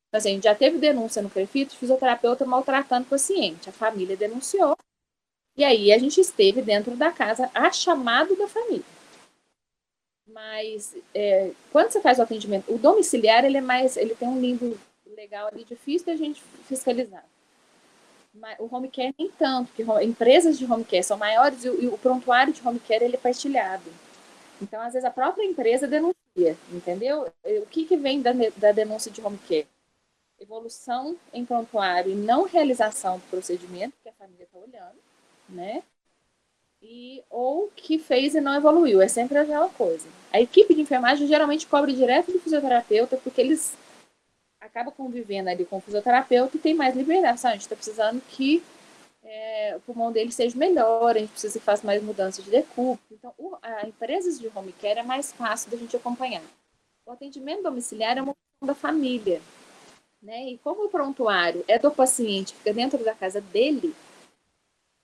Então, 0.09 0.19
assim, 0.19 0.31
a 0.31 0.33
gente 0.35 0.45
já 0.45 0.55
teve 0.55 0.79
denúncia 0.79 1.23
no 1.23 1.31
Crefito, 1.31 1.77
fisioterapeuta 1.77 2.45
maltratando 2.47 3.07
o 3.07 3.11
paciente. 3.11 3.69
A 3.69 3.73
família 3.73 4.17
denunciou, 4.17 4.77
e 5.57 5.65
aí 5.65 5.93
a 5.93 5.99
gente 5.99 6.21
esteve 6.21 6.63
dentro 6.63 6.97
da 6.97 7.11
casa 7.11 7.51
a 7.55 7.71
chamado 7.71 8.37
da 8.37 8.49
família. 8.49 8.98
Mas 10.33 10.95
é, 11.15 11.51
quando 11.73 11.91
você 11.91 12.01
faz 12.01 12.19
o 12.19 12.23
atendimento, 12.23 12.73
o 12.73 12.79
domiciliar 12.79 13.45
ele 13.45 13.59
é 13.59 13.63
mais, 13.63 13.97
ele 13.97 14.15
tem 14.15 14.29
um 14.29 14.41
limbo 14.41 14.79
legal 15.17 15.49
ali 15.49 15.65
difícil 15.65 16.07
da 16.07 16.17
gente 16.17 16.43
fiscalizar 16.67 17.25
o 18.59 18.75
home 18.75 18.89
care 18.89 19.15
nem 19.19 19.31
tanto, 19.31 19.73
porque 19.73 20.05
empresas 20.05 20.59
de 20.59 20.71
home 20.71 20.85
care 20.85 21.03
são 21.03 21.17
maiores 21.17 21.65
e 21.65 21.69
o, 21.69 21.99
prontuário 21.99 22.53
de 22.53 22.67
home 22.67 22.81
care 22.81 23.05
ele 23.05 23.17
é 23.17 23.19
partilhado. 23.19 23.91
Então, 24.61 24.81
às 24.81 24.93
vezes, 24.93 25.05
a 25.05 25.11
própria 25.11 25.45
empresa 25.45 25.87
denuncia, 25.87 26.57
entendeu? 26.73 27.29
O 27.45 27.67
que, 27.67 27.85
que 27.85 27.97
vem 27.97 28.21
da, 28.21 28.33
da 28.57 28.73
denúncia 28.73 29.11
de 29.11 29.21
home 29.21 29.39
care? 29.49 29.67
Evolução 30.41 31.17
em 31.33 31.45
prontuário 31.45 32.13
e 32.13 32.15
não 32.15 32.45
realização 32.45 33.19
do 33.19 33.25
procedimento, 33.29 33.95
que 34.03 34.09
a 34.09 34.13
família 34.13 34.45
está 34.45 34.59
olhando, 34.59 34.99
né? 35.49 35.83
E, 36.91 37.23
ou 37.29 37.71
que 37.77 37.99
fez 37.99 38.35
e 38.35 38.41
não 38.41 38.55
evoluiu, 38.55 39.03
é 39.03 39.09
sempre 39.09 39.37
aquela 39.37 39.69
coisa. 39.69 40.09
A 40.33 40.41
equipe 40.41 40.75
de 40.75 40.81
enfermagem 40.81 41.29
geralmente 41.29 41.67
cobre 41.67 41.93
direto 41.93 42.33
do 42.33 42.41
fisioterapeuta, 42.41 43.19
porque 43.19 43.43
eles 43.43 43.77
acaba 44.59 44.91
convivendo 44.91 45.51
ali 45.51 45.67
com 45.67 45.77
o 45.77 45.81
fisioterapeuta 45.83 46.57
e 46.57 46.61
tem 46.61 46.73
mais 46.73 46.97
liberdade. 46.97 47.47
A 47.47 47.51
gente 47.51 47.61
está 47.61 47.77
precisando 47.77 48.23
que 48.31 48.63
é, 49.23 49.75
o 49.77 49.81
pulmão 49.81 50.11
dele 50.11 50.33
seja 50.33 50.57
melhor, 50.57 51.15
a 51.15 51.19
gente 51.19 51.33
precisa 51.33 51.59
que 51.59 51.65
faça 51.65 51.87
mais 51.87 52.03
mudanças 52.03 52.43
de 52.43 52.51
decúbito. 52.51 53.13
Então, 53.13 53.35
o, 53.37 53.55
a 53.61 53.87
empresas 53.87 54.41
de 54.41 54.51
home 54.55 54.73
care 54.73 55.01
é 55.01 55.03
mais 55.03 55.31
fácil 55.31 55.71
da 55.71 55.77
gente 55.77 55.95
acompanhar. 55.95 56.43
O 57.05 57.11
atendimento 57.11 57.65
domiciliar 57.65 58.17
é 58.17 58.23
uma 58.23 58.35
questão 58.35 58.67
da 58.67 58.75
família. 58.75 59.43
Né? 60.23 60.53
E 60.53 60.59
como 60.59 60.87
o 60.87 60.89
prontuário 60.89 61.63
é 61.69 61.79
do 61.79 61.91
paciente, 61.91 62.55
fica 62.55 62.73
dentro 62.73 63.05
da 63.05 63.15
casa 63.15 63.43
dele, 63.43 63.95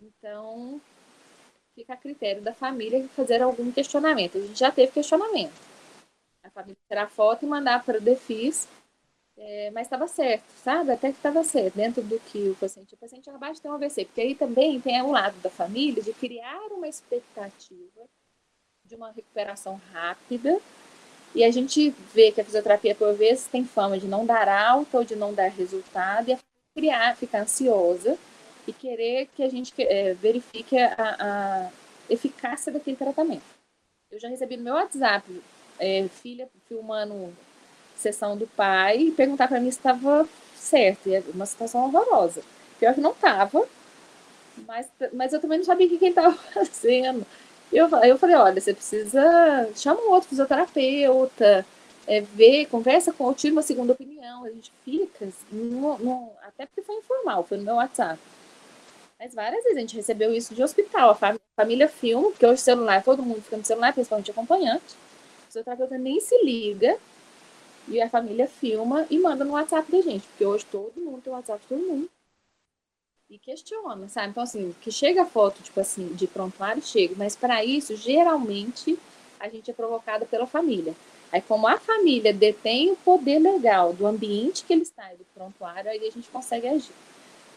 então 0.01 0.81
fica 1.75 1.95
a 1.95 1.97
critério 1.97 2.43
da 2.43 2.55
família 2.55 3.07
fazer 3.17 3.43
algum 3.43 3.71
questionamento. 3.73 4.39
A 4.39 4.41
gente 4.41 4.59
já 4.59 4.71
teve 4.71 4.93
questionamento. 4.93 5.55
A 6.43 6.51
família 6.51 6.77
tirar 6.89 7.09
foto 7.09 7.45
e 7.45 7.49
mandar 7.49 7.85
para 7.85 7.99
o 7.99 8.01
DEFIS 8.01 8.69
é, 9.37 9.71
mas 9.73 9.87
estava 9.87 10.07
certo, 10.07 10.45
sabe? 10.63 10.93
Até 10.93 11.11
que 11.11 11.17
estava 11.17 11.43
certo, 11.43 11.75
dentro 11.75 12.03
do 12.03 12.21
que 12.21 12.51
o 12.51 12.55
paciente. 12.55 12.95
O 12.95 12.97
paciente 12.97 13.29
abaixo 13.31 13.61
tem 13.61 13.71
um 13.71 13.75
AVC, 13.75 14.05
porque 14.05 14.21
aí 14.21 14.35
também 14.35 14.81
tem 14.81 15.03
um 15.03 15.11
lado 15.11 15.37
da 15.41 15.51
família 15.51 16.03
de 16.03 16.13
criar 16.13 16.69
uma 16.71 16.87
expectativa 16.87 18.03
de 18.85 18.95
uma 18.95 19.11
recuperação 19.11 19.81
rápida. 19.93 20.61
E 21.35 21.43
a 21.43 21.51
gente 21.51 21.91
vê 22.13 22.31
que 22.31 22.41
a 22.41 22.45
fisioterapia, 22.45 22.95
por 22.95 23.13
vezes, 23.15 23.49
tem 23.49 23.65
fama 23.65 23.99
de 23.99 24.07
não 24.07 24.25
dar 24.25 24.49
alta 24.49 24.99
ou 24.99 25.05
de 25.05 25.17
não 25.17 25.35
dar 25.35 25.49
resultado, 25.49 26.29
e 26.29 26.33
a 26.33 26.39
criar, 26.73 27.17
ficar 27.17 27.43
ansiosa 27.43 28.17
e 28.67 28.73
querer 28.73 29.29
que 29.35 29.43
a 29.43 29.49
gente 29.49 29.73
é, 29.79 30.15
verifique 30.15 30.79
a, 30.79 30.95
a, 30.99 31.71
eficácia 32.09 32.73
daquele 32.73 32.97
tratamento. 32.97 33.43
Eu 34.11 34.19
já 34.19 34.29
recebi 34.29 34.57
no 34.57 34.65
meu 34.65 34.75
WhatsApp, 34.75 35.43
é, 35.79 36.07
filha 36.23 36.49
filmando 36.69 37.33
sessão 37.97 38.37
do 38.37 38.47
pai 38.47 38.99
e 38.99 39.11
perguntar 39.11 39.49
para 39.49 39.61
mim 39.61 39.71
se 39.71 39.79
estava 39.79 40.29
certo. 40.57 41.09
E 41.09 41.15
é 41.15 41.23
uma 41.33 41.47
situação 41.47 41.85
horrorosa. 41.85 42.43
Pior 42.79 42.95
que 42.95 43.01
não 43.01 43.13
estava, 43.13 43.67
mas, 44.67 44.87
mas 45.13 45.33
eu 45.33 45.41
também 45.41 45.59
não 45.59 45.65
sabia 45.65 45.87
o 45.87 45.91
que, 45.91 45.97
ele 45.97 46.09
estava 46.09 46.33
fazendo. 46.53 47.27
Eu, 47.73 47.89
eu 48.05 48.19
falei, 48.19 48.37
olha, 48.37 48.61
você 48.61 48.75
precisa 48.75 49.71
chama 49.75 50.01
um 50.03 50.11
outro 50.11 50.29
fisioterapeuta, 50.29 51.67
é, 52.07 52.21
ver, 52.21 52.67
conversa 52.67 53.13
com, 53.13 53.33
tira 53.33 53.53
uma 53.53 53.63
segunda 53.63 53.93
opinião. 53.93 54.45
A 54.45 54.51
gente 54.51 54.73
fica, 54.85 55.29
no, 55.51 55.99
no, 55.99 56.31
até 56.43 56.67
porque 56.67 56.83
foi 56.83 56.97
informal, 56.97 57.45
foi 57.45 57.59
no 57.59 57.65
meu 57.65 57.77
WhatsApp. 57.77 58.19
Mas 59.19 59.35
várias 59.35 59.63
vezes 59.63 59.77
a 59.77 59.81
gente 59.81 59.97
recebeu 59.97 60.35
isso 60.35 60.55
de 60.55 60.63
hospital. 60.63 61.11
A 61.11 61.39
família, 61.57 61.89
filma, 61.89 62.31
porque 62.31 62.45
hoje 62.45 62.61
o 62.61 62.65
celular, 62.65 63.03
todo 63.03 63.23
mundo 63.23 63.43
fica 63.43 63.57
no 63.57 63.65
celular, 63.65 63.93
principalmente 63.93 64.31
acompanhante. 64.31 64.95
O 65.43 65.47
fisioterapeuta 65.47 65.97
nem 65.97 66.21
se 66.21 66.37
liga 66.45 66.99
e 67.87 68.01
a 68.01 68.09
família 68.09 68.49
filma 68.49 69.07
e 69.11 69.19
manda 69.19 69.45
no 69.45 69.53
WhatsApp 69.53 69.91
da 69.91 70.01
gente, 70.01 70.27
porque 70.29 70.45
hoje 70.45 70.65
todo 70.67 70.93
mundo 70.97 71.23
tem 71.23 71.33
o 71.33 71.37
WhatsApp 71.37 71.61
de 71.63 71.69
todo 71.69 71.87
mundo. 71.87 72.11
E 73.31 73.39
questiona, 73.39 74.09
sabe? 74.09 74.29
Então, 74.29 74.43
assim, 74.43 74.75
que 74.81 74.91
chega 74.91 75.23
a 75.23 75.27
foto, 75.27 75.63
tipo 75.63 75.81
assim, 75.81 76.09
de 76.09 76.27
prontuário, 76.27 76.83
chega. 76.83 77.15
Mas 77.17 77.35
para 77.35 77.65
isso, 77.65 77.97
geralmente, 77.97 78.99
a 79.41 79.49
gente 79.49 79.71
é 79.71 79.75
provocada 79.75 80.27
pela 80.27 80.47
família. 80.47 80.95
Aí, 81.33 81.41
como 81.41 81.67
a 81.67 81.79
família 81.79 82.33
detém 82.33 82.93
o 82.93 82.97
poder 82.97 83.39
legal 83.39 83.93
do 83.93 84.07
ambiente 84.07 84.65
que 84.65 84.73
ele 84.73 84.83
está 84.83 85.13
e 85.13 85.17
do 85.17 85.25
prontuário, 85.35 85.91
aí 85.91 86.07
a 86.07 86.11
gente 86.11 86.29
consegue 86.29 86.69
agir. 86.69 86.93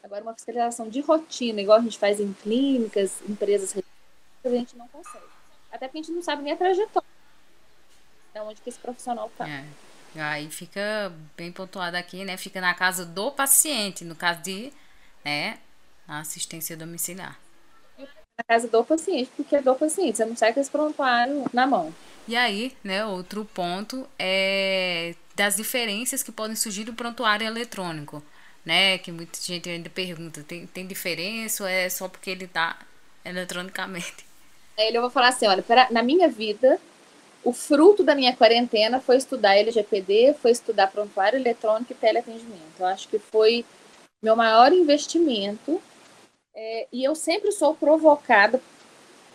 Agora, 0.08 0.24
uma 0.24 0.34
fiscalização 0.34 0.88
de 0.88 1.02
rotina, 1.02 1.60
igual 1.60 1.80
a 1.80 1.82
gente 1.82 1.98
faz 1.98 2.18
em 2.22 2.32
clínicas, 2.32 3.22
empresas, 3.28 3.76
a 4.42 4.50
gente 4.50 4.78
não 4.78 4.88
consegue. 4.88 5.26
Até 5.70 5.86
porque 5.86 5.98
a 5.98 6.02
gente 6.02 6.14
não 6.14 6.24
sabe 6.24 6.44
nem 6.44 6.54
a 6.54 6.56
trajetória. 6.56 7.10
É 8.34 8.42
onde 8.42 8.62
que 8.62 8.70
esse 8.70 8.80
profissional 8.80 9.28
está. 9.28 9.46
É. 9.50 9.66
Aí 10.16 10.50
fica 10.50 11.14
bem 11.36 11.52
pontuado 11.52 11.98
aqui, 11.98 12.24
né? 12.24 12.38
Fica 12.38 12.62
na 12.62 12.74
casa 12.74 13.06
do 13.06 13.32
paciente, 13.32 14.06
no 14.06 14.16
caso 14.16 14.42
de 14.44 14.72
né, 15.26 15.60
assistência 16.08 16.78
domiciliar. 16.78 17.38
Na 17.98 18.44
casa 18.48 18.70
do 18.70 18.86
paciente, 18.86 19.30
porque 19.36 19.58
é 19.58 19.62
do 19.62 19.76
paciente, 19.76 20.16
você 20.16 20.26
não 20.26 20.38
sai 20.38 20.54
com 20.54 20.62
esse 20.62 20.72
prontuário 20.72 21.46
na 21.52 21.68
mão. 21.68 21.94
E 22.26 22.38
aí, 22.38 22.78
né, 22.82 23.06
outro 23.06 23.44
ponto 23.44 24.08
é 24.18 25.16
das 25.36 25.58
diferenças 25.58 26.24
que 26.24 26.32
podem 26.32 26.56
surgir 26.56 26.86
do 26.86 26.94
prontuário 26.94 27.46
eletrônico, 27.46 28.24
né? 28.68 28.98
Que 28.98 29.14
muita 29.14 29.40
gente 29.40 29.70
ainda 29.70 29.90
pergunta, 29.90 30.44
tem, 30.44 30.68
tem 30.68 30.86
diferença 30.86 31.64
ou 31.64 31.70
é 31.70 31.90
só 31.90 32.10
porque 32.10 32.30
ele 32.30 32.48
tá 32.48 32.78
eletronicamente? 33.24 34.28
Ele 34.78 34.98
eu 34.98 35.02
vou 35.02 35.10
falar 35.10 35.30
assim, 35.30 35.48
olha, 35.48 35.64
pra, 35.64 35.88
na 35.90 36.04
minha 36.04 36.28
vida, 36.28 36.78
o 37.46 37.54
fruto 37.54 38.04
da 38.04 38.14
minha 38.14 38.36
quarentena 38.36 39.00
foi 39.00 39.16
estudar 39.16 39.56
LGPD, 39.56 40.36
foi 40.42 40.52
estudar 40.52 40.88
prontuário 40.88 41.40
eletrônico 41.40 41.94
e 41.94 41.96
teleatendimento. 41.96 42.78
Eu 42.78 42.86
acho 42.86 43.08
que 43.08 43.18
foi 43.18 43.66
meu 44.22 44.36
maior 44.36 44.74
investimento 44.74 45.82
é, 46.54 46.88
e 46.92 47.04
eu 47.06 47.16
sempre 47.16 47.54
sou 47.54 47.74
provocada 47.74 48.62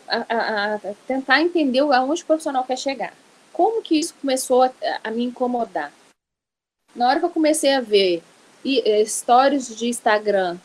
a, 0.07 0.17
a, 0.29 0.75
a, 0.75 0.79
tentar 1.07 1.41
entender 1.41 1.81
aonde 1.81 2.23
o 2.23 2.27
profissional 2.27 2.65
quer 2.65 2.77
chegar. 2.77 3.15
Como 3.51 3.83
que 3.83 3.99
isso 3.99 4.15
começou 4.21 4.63
a, 4.63 4.73
a 5.03 5.11
me 5.11 5.25
incomodar? 5.25 5.91
Na 6.95 7.09
hora 7.09 7.19
que 7.19 7.25
eu 7.25 7.31
comecei 7.31 7.73
a 7.73 7.81
ver 7.81 8.23
é, 8.23 8.32
stories 9.07 9.77
de 9.77 9.89
Instagram 9.89 10.59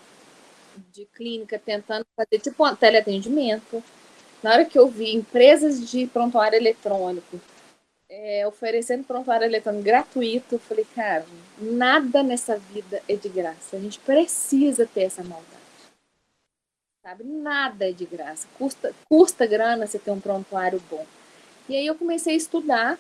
de 0.92 1.06
clínica 1.06 1.60
tentando 1.60 2.06
fazer 2.16 2.40
tipo 2.40 2.68
um 2.68 2.76
teleatendimento. 2.76 3.84
Na 4.44 4.52
hora 4.52 4.66
que 4.66 4.78
eu 4.78 4.88
vi 4.88 5.16
empresas 5.16 5.90
de 5.90 6.06
prontuário 6.08 6.56
eletrônico 6.56 7.40
é, 8.10 8.48
oferecendo 8.48 9.04
prontuário 9.04 9.46
eletrônico 9.46 9.84
gratuito, 9.84 10.56
eu 10.56 10.60
falei, 10.60 10.86
cara, 10.96 11.26
nada 11.60 12.24
nessa 12.24 12.58
vida 12.58 13.02
é 13.08 13.16
de 13.16 13.30
graça. 13.30 13.76
A 13.76 13.80
gente 13.80 14.00
precisa 14.00 14.86
ter 14.86 15.04
essa 15.04 15.24
maldade. 15.24 15.58
Sabe? 17.04 17.24
Nada 17.24 17.90
é 17.90 17.92
de 17.92 18.06
graça. 18.06 18.48
Custa, 18.58 18.94
custa 19.10 19.46
grana 19.46 19.86
você 19.86 20.00
ter 20.00 20.12
um 20.12 20.20
prontuário 20.20 20.82
bom. 20.90 21.06
E 21.68 21.76
aí 21.76 21.86
eu 21.86 21.96
comecei 21.96 22.34
a 22.34 22.38
estudar, 22.38 22.98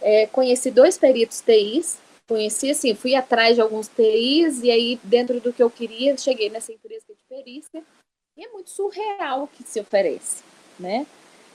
é, 0.00 0.26
conheci 0.26 0.70
dois 0.70 0.96
peritos 0.96 1.40
TIs, 1.40 1.98
conheci 2.28 2.70
assim, 2.70 2.94
fui 2.94 3.14
atrás 3.14 3.54
de 3.54 3.60
alguns 3.60 3.88
TIs, 3.88 4.62
e 4.62 4.70
aí, 4.70 4.98
dentro 5.02 5.40
do 5.40 5.52
que 5.52 5.62
eu 5.62 5.70
queria, 5.70 6.16
cheguei 6.16 6.50
nessa 6.50 6.72
empresa 6.72 7.04
de 7.08 7.22
perícia, 7.28 7.82
e 8.36 8.44
é 8.44 8.48
muito 8.48 8.70
surreal 8.70 9.44
o 9.44 9.48
que 9.48 9.62
se 9.62 9.80
oferece, 9.80 10.42
né? 10.78 11.06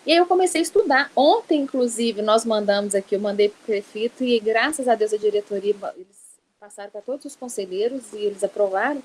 E 0.06 0.12
aí 0.12 0.18
eu 0.18 0.25
comecei 0.25 0.62
a 0.62 0.63
estudar. 0.63 1.12
Ontem, 1.16 1.62
inclusive, 1.62 2.24
nós 2.24 2.44
mandamos 2.44 2.96
aqui, 2.96 3.16
eu 3.16 3.20
mandei 3.20 3.50
para 3.50 3.60
o 3.62 3.66
prefeito, 3.66 4.24
e 4.24 4.40
graças 4.40 4.88
a 4.88 4.96
Deus 4.96 5.13
a 5.13 5.18
diretoria, 5.18 5.75
eles 5.96 6.40
passaram 6.60 6.90
para 6.90 7.01
todos 7.01 7.25
os 7.25 7.36
conselheiros 7.36 8.13
e 8.13 8.18
eles 8.18 8.44
aprovaram 8.44 9.01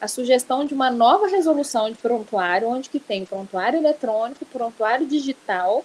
a 0.00 0.06
sugestão 0.06 0.64
de 0.64 0.74
uma 0.74 0.90
nova 0.90 1.26
resolução 1.26 1.90
de 1.90 1.96
prontuário, 1.96 2.68
onde 2.68 2.88
que 2.88 3.00
tem 3.00 3.24
prontuário 3.24 3.78
eletrônico, 3.78 4.44
prontuário 4.46 5.06
digital, 5.06 5.84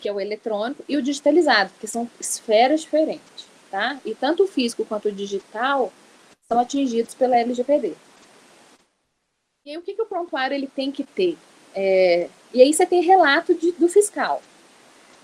que 0.00 0.08
é 0.08 0.12
o 0.12 0.20
eletrônico, 0.20 0.84
e 0.88 0.96
o 0.96 1.02
digitalizado, 1.02 1.72
que 1.80 1.88
são 1.88 2.08
esferas 2.20 2.82
diferentes, 2.82 3.46
tá? 3.74 3.98
E 4.04 4.14
tanto 4.14 4.44
o 4.44 4.46
físico 4.46 4.84
quanto 4.84 5.08
o 5.08 5.12
digital 5.12 5.92
são 6.46 6.60
atingidos 6.60 7.12
pela 7.12 7.36
LGPD. 7.36 7.94
E 9.66 9.70
aí, 9.70 9.76
o 9.76 9.82
que, 9.82 9.94
que 9.94 10.02
o 10.02 10.06
prontuário 10.06 10.54
ele 10.54 10.68
tem 10.68 10.92
que 10.92 11.02
ter? 11.02 11.36
É, 11.74 12.28
e 12.52 12.62
aí 12.62 12.72
você 12.72 12.86
tem 12.86 13.02
relato 13.02 13.52
de, 13.52 13.72
do 13.72 13.88
fiscal. 13.88 14.40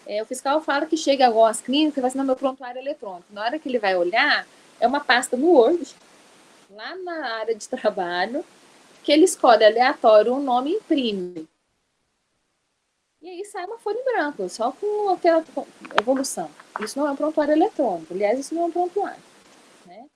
É, 0.05 0.21
o 0.21 0.27
fiscal 0.27 0.61
fala 0.61 0.85
que 0.85 0.97
chega 0.97 1.29
agora 1.29 1.53
às 1.53 1.61
clínicas 1.61 1.99
e 1.99 2.01
vai 2.01 2.09
assinar 2.09 2.27
meu 2.27 2.35
prontuário 2.35 2.81
eletrônico. 2.81 3.27
Na 3.31 3.45
hora 3.45 3.57
que 3.57 3.69
ele 3.69 3.79
vai 3.79 3.95
olhar, 3.95 4.45
é 4.81 4.87
uma 4.89 4.99
pasta 4.99 5.37
no 5.37 5.47
Word, 5.47 5.95
lá 6.71 6.97
na 6.97 7.37
área 7.37 7.55
de 7.55 7.69
trabalho, 7.69 8.45
que 9.05 9.13
ele 9.13 9.27
escolhe 9.27 9.65
aleatório 9.65 10.35
um 10.35 10.43
nome 10.43 10.73
e 10.73 10.75
imprime. 10.75 11.49
E 13.23 13.29
aí 13.29 13.45
sai 13.45 13.67
uma 13.67 13.79
folha 13.79 13.99
em 13.99 14.05
branco, 14.05 14.49
só 14.49 14.73
com 14.73 15.15
evolução. 15.99 16.51
Isso 16.81 16.99
não 16.99 17.07
é 17.07 17.11
um 17.11 17.17
prontuário 17.17 17.53
eletrônico. 17.53 18.15
Aliás, 18.15 18.39
isso 18.39 18.55
não 18.55 18.63
é 18.63 18.67
um 18.67 18.71
prontuário. 18.71 19.23
Né? 19.85 20.07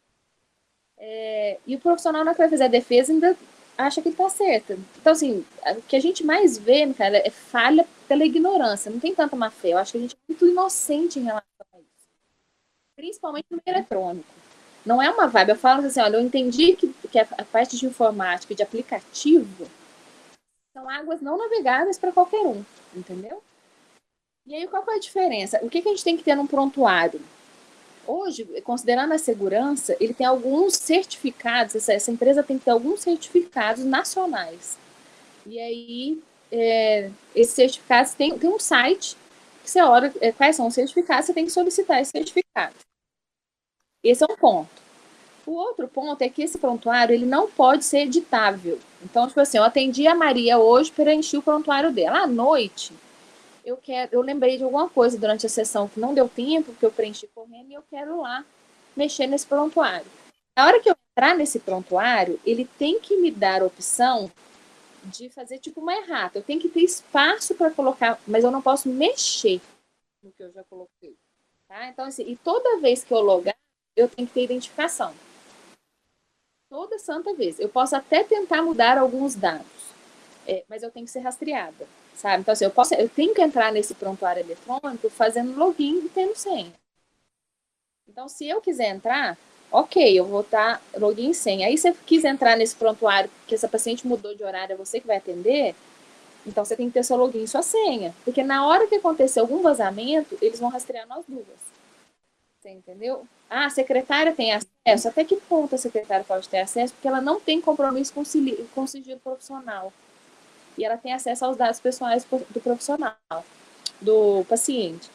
É, 0.96 1.58
e 1.66 1.76
o 1.76 1.80
profissional, 1.80 2.24
na 2.24 2.30
hora 2.30 2.34
que 2.34 2.42
vai 2.42 2.50
fazer 2.50 2.64
a 2.64 2.68
defesa, 2.68 3.12
ainda 3.12 3.36
acha 3.76 4.00
que 4.00 4.08
está 4.08 4.28
certa. 4.30 4.78
Então, 4.98 5.12
assim, 5.12 5.44
o 5.66 5.82
que 5.82 5.96
a 5.96 6.00
gente 6.00 6.24
mais 6.24 6.56
vê, 6.56 6.90
cara, 6.94 7.18
é 7.18 7.28
falha 7.28 7.86
pela 8.08 8.24
ignorância. 8.24 8.90
Não 8.90 8.98
tem 8.98 9.14
tanta 9.14 9.36
má 9.36 9.50
fé. 9.50 9.74
Eu 9.74 9.78
acho 9.78 9.92
que 9.92 9.98
a 9.98 10.00
gente 10.00 10.14
é 10.14 10.18
muito 10.26 10.46
inocente 10.46 11.18
em 11.18 11.24
relação 11.24 11.66
a 11.74 11.78
isso. 11.78 12.08
Principalmente 12.96 13.46
no 13.50 13.60
meio 13.64 13.76
eletrônico. 13.76 14.28
Não 14.86 15.02
é 15.02 15.10
uma 15.10 15.26
vibe. 15.26 15.50
Eu 15.50 15.56
falo 15.56 15.84
assim, 15.84 16.00
olha, 16.00 16.16
eu 16.16 16.22
entendi 16.22 16.74
que, 16.74 16.88
que 17.10 17.18
a 17.18 17.26
parte 17.52 17.76
de 17.76 17.84
informática 17.84 18.52
e 18.52 18.56
de 18.56 18.62
aplicativo 18.62 19.66
são 20.74 20.90
águas 20.90 21.22
não 21.22 21.38
navegáveis 21.38 21.96
para 21.96 22.10
qualquer 22.10 22.44
um, 22.44 22.64
entendeu? 22.94 23.40
E 24.44 24.54
aí, 24.54 24.66
qual 24.66 24.84
é 24.88 24.96
a 24.96 24.98
diferença? 24.98 25.60
O 25.62 25.70
que, 25.70 25.80
que 25.80 25.88
a 25.88 25.92
gente 25.92 26.04
tem 26.04 26.16
que 26.16 26.24
ter 26.24 26.34
num 26.34 26.48
prontuário? 26.48 27.20
Hoje, 28.06 28.44
considerando 28.62 29.14
a 29.14 29.18
segurança, 29.18 29.96
ele 29.98 30.12
tem 30.12 30.26
alguns 30.26 30.74
certificados, 30.74 31.76
essa, 31.76 31.94
essa 31.94 32.10
empresa 32.10 32.42
tem 32.42 32.58
que 32.58 32.64
ter 32.64 32.72
alguns 32.72 33.00
certificados 33.00 33.84
nacionais. 33.84 34.76
E 35.46 35.58
aí, 35.58 36.22
é, 36.50 37.10
esses 37.34 37.54
certificados 37.54 38.12
tem, 38.12 38.36
tem 38.36 38.50
um 38.50 38.58
site 38.58 39.16
que 39.62 39.70
você 39.70 39.80
olha 39.80 40.12
é, 40.20 40.32
quais 40.32 40.56
são 40.56 40.66
os 40.66 40.74
certificados, 40.74 41.26
você 41.26 41.32
tem 41.32 41.46
que 41.46 41.52
solicitar 41.52 42.02
esse 42.02 42.10
certificado. 42.10 42.74
Esse 44.02 44.24
é 44.24 44.26
um 44.30 44.36
ponto. 44.36 44.83
O 45.46 45.52
outro 45.52 45.86
ponto 45.86 46.22
é 46.22 46.28
que 46.28 46.42
esse 46.42 46.58
prontuário 46.58 47.14
ele 47.14 47.26
não 47.26 47.50
pode 47.50 47.84
ser 47.84 48.00
editável. 48.00 48.78
Então, 49.02 49.26
tipo 49.28 49.38
assim, 49.40 49.58
eu 49.58 49.64
atendi 49.64 50.06
a 50.06 50.14
Maria 50.14 50.58
hoje, 50.58 50.90
preenchi 50.90 51.36
o 51.36 51.42
prontuário 51.42 51.92
dela. 51.92 52.20
À 52.20 52.26
noite, 52.26 52.94
eu 53.64 53.76
quero, 53.76 54.10
eu 54.12 54.22
lembrei 54.22 54.56
de 54.56 54.64
alguma 54.64 54.88
coisa 54.88 55.18
durante 55.18 55.44
a 55.44 55.48
sessão 55.48 55.88
que 55.88 56.00
não 56.00 56.14
deu 56.14 56.28
tempo, 56.28 56.72
que 56.72 56.84
eu 56.84 56.90
preenchi 56.90 57.26
correndo, 57.34 57.70
e 57.70 57.74
eu 57.74 57.82
quero 57.90 58.20
lá 58.20 58.44
mexer 58.96 59.26
nesse 59.26 59.46
prontuário. 59.46 60.06
Na 60.56 60.66
hora 60.66 60.80
que 60.80 60.88
eu 60.88 60.96
entrar 61.12 61.34
nesse 61.34 61.58
prontuário, 61.58 62.40
ele 62.44 62.64
tem 62.78 62.98
que 62.98 63.16
me 63.16 63.30
dar 63.30 63.62
a 63.62 63.66
opção 63.66 64.30
de 65.04 65.28
fazer 65.28 65.58
tipo 65.58 65.80
uma 65.80 65.94
errata. 65.94 66.38
Eu 66.38 66.42
tenho 66.42 66.60
que 66.60 66.68
ter 66.68 66.80
espaço 66.80 67.54
para 67.54 67.70
colocar, 67.70 68.18
mas 68.26 68.44
eu 68.44 68.50
não 68.50 68.62
posso 68.62 68.88
mexer 68.88 69.60
no 70.22 70.32
que 70.32 70.42
eu 70.42 70.50
já 70.52 70.64
coloquei. 70.64 71.14
Tá? 71.68 71.88
Então, 71.88 72.06
assim, 72.06 72.24
e 72.26 72.36
toda 72.36 72.80
vez 72.80 73.04
que 73.04 73.12
eu 73.12 73.20
logar, 73.20 73.56
eu 73.96 74.08
tenho 74.08 74.26
que 74.26 74.34
ter 74.34 74.44
identificação. 74.44 75.14
Toda 76.74 76.98
santa 76.98 77.32
vez. 77.32 77.60
Eu 77.60 77.68
posso 77.68 77.94
até 77.94 78.24
tentar 78.24 78.60
mudar 78.60 78.98
alguns 78.98 79.36
dados, 79.36 79.64
é, 80.44 80.64
mas 80.68 80.82
eu 80.82 80.90
tenho 80.90 81.06
que 81.06 81.12
ser 81.12 81.20
rastreada 81.20 81.86
sabe? 82.16 82.40
Então, 82.40 82.52
assim, 82.52 82.64
eu, 82.64 82.70
posso, 82.70 82.94
eu 82.94 83.08
tenho 83.08 83.32
que 83.34 83.42
entrar 83.42 83.72
nesse 83.72 83.94
prontuário 83.94 84.40
eletrônico 84.40 85.08
fazendo 85.10 85.56
login 85.56 85.98
e 85.98 86.08
tendo 86.08 86.34
senha. 86.34 86.72
Então, 88.08 88.28
se 88.28 88.48
eu 88.48 88.60
quiser 88.60 88.88
entrar, 88.88 89.36
ok, 89.70 90.18
eu 90.18 90.24
vou 90.24 90.40
estar 90.40 90.80
login 90.96 91.30
e 91.30 91.34
senha. 91.34 91.68
Aí, 91.68 91.76
se 91.76 91.88
eu 91.88 91.94
quiser 92.06 92.30
entrar 92.30 92.56
nesse 92.56 92.74
prontuário, 92.76 93.30
que 93.46 93.54
essa 93.54 93.68
paciente 93.68 94.06
mudou 94.06 94.34
de 94.34 94.44
horário, 94.44 94.74
é 94.74 94.76
você 94.76 95.00
que 95.00 95.06
vai 95.06 95.16
atender, 95.16 95.74
então 96.46 96.64
você 96.64 96.76
tem 96.76 96.88
que 96.88 96.94
ter 96.94 97.04
seu 97.04 97.16
login 97.16 97.44
e 97.44 97.48
sua 97.48 97.62
senha. 97.62 98.14
Porque 98.24 98.42
na 98.42 98.66
hora 98.66 98.86
que 98.86 98.96
acontecer 98.96 99.40
algum 99.40 99.62
vazamento, 99.62 100.36
eles 100.40 100.60
vão 100.60 100.68
rastrear 100.68 101.06
nós 101.06 101.24
duas. 101.26 101.46
Você 102.60 102.70
entendeu? 102.70 103.26
Ah, 103.48 103.66
a 103.66 103.70
secretária 103.70 104.32
tem 104.32 104.52
acesso. 104.52 105.08
Até 105.08 105.24
que 105.24 105.36
ponto 105.36 105.74
a 105.74 105.78
secretária 105.78 106.24
pode 106.24 106.48
ter 106.48 106.58
acesso? 106.58 106.94
Porque 106.94 107.08
ela 107.08 107.20
não 107.20 107.38
tem 107.40 107.60
compromisso 107.60 108.12
com, 108.12 108.22
com 108.74 108.86
sigilo 108.86 109.20
profissional 109.20 109.92
e 110.76 110.84
ela 110.84 110.96
tem 110.96 111.12
acesso 111.12 111.44
aos 111.44 111.56
dados 111.56 111.80
pessoais 111.80 112.24
do 112.24 112.60
profissional, 112.60 113.16
do 114.00 114.44
paciente. 114.48 115.10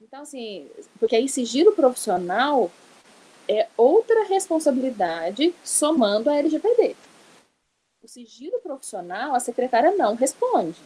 Então, 0.00 0.22
assim, 0.22 0.68
porque 0.98 1.16
aí 1.16 1.28
sigilo 1.28 1.72
profissional 1.72 2.70
é 3.48 3.68
outra 3.76 4.24
responsabilidade 4.24 5.54
somando 5.62 6.30
a 6.30 6.36
LGPD. 6.36 6.96
O 8.02 8.08
sigilo 8.08 8.58
profissional, 8.60 9.34
a 9.34 9.40
secretária 9.40 9.92
não 9.92 10.14
responde. 10.14 10.78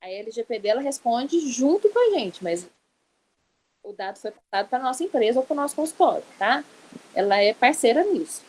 A 0.00 0.10
LGPD 0.10 0.68
ela 0.68 0.80
responde 0.80 1.40
junto 1.50 1.88
com 1.88 1.98
a 1.98 2.18
gente, 2.18 2.42
mas 2.42 2.68
o 3.84 3.92
dado 3.92 4.18
foi 4.18 4.32
passado 4.32 4.68
para 4.68 4.78
a 4.78 4.82
nossa 4.82 5.04
empresa 5.04 5.38
ou 5.38 5.46
para 5.46 5.52
o 5.52 5.56
nosso 5.56 5.76
consultório, 5.76 6.24
tá? 6.38 6.64
Ela 7.14 7.36
é 7.36 7.52
parceira 7.52 8.02
nisso. 8.02 8.42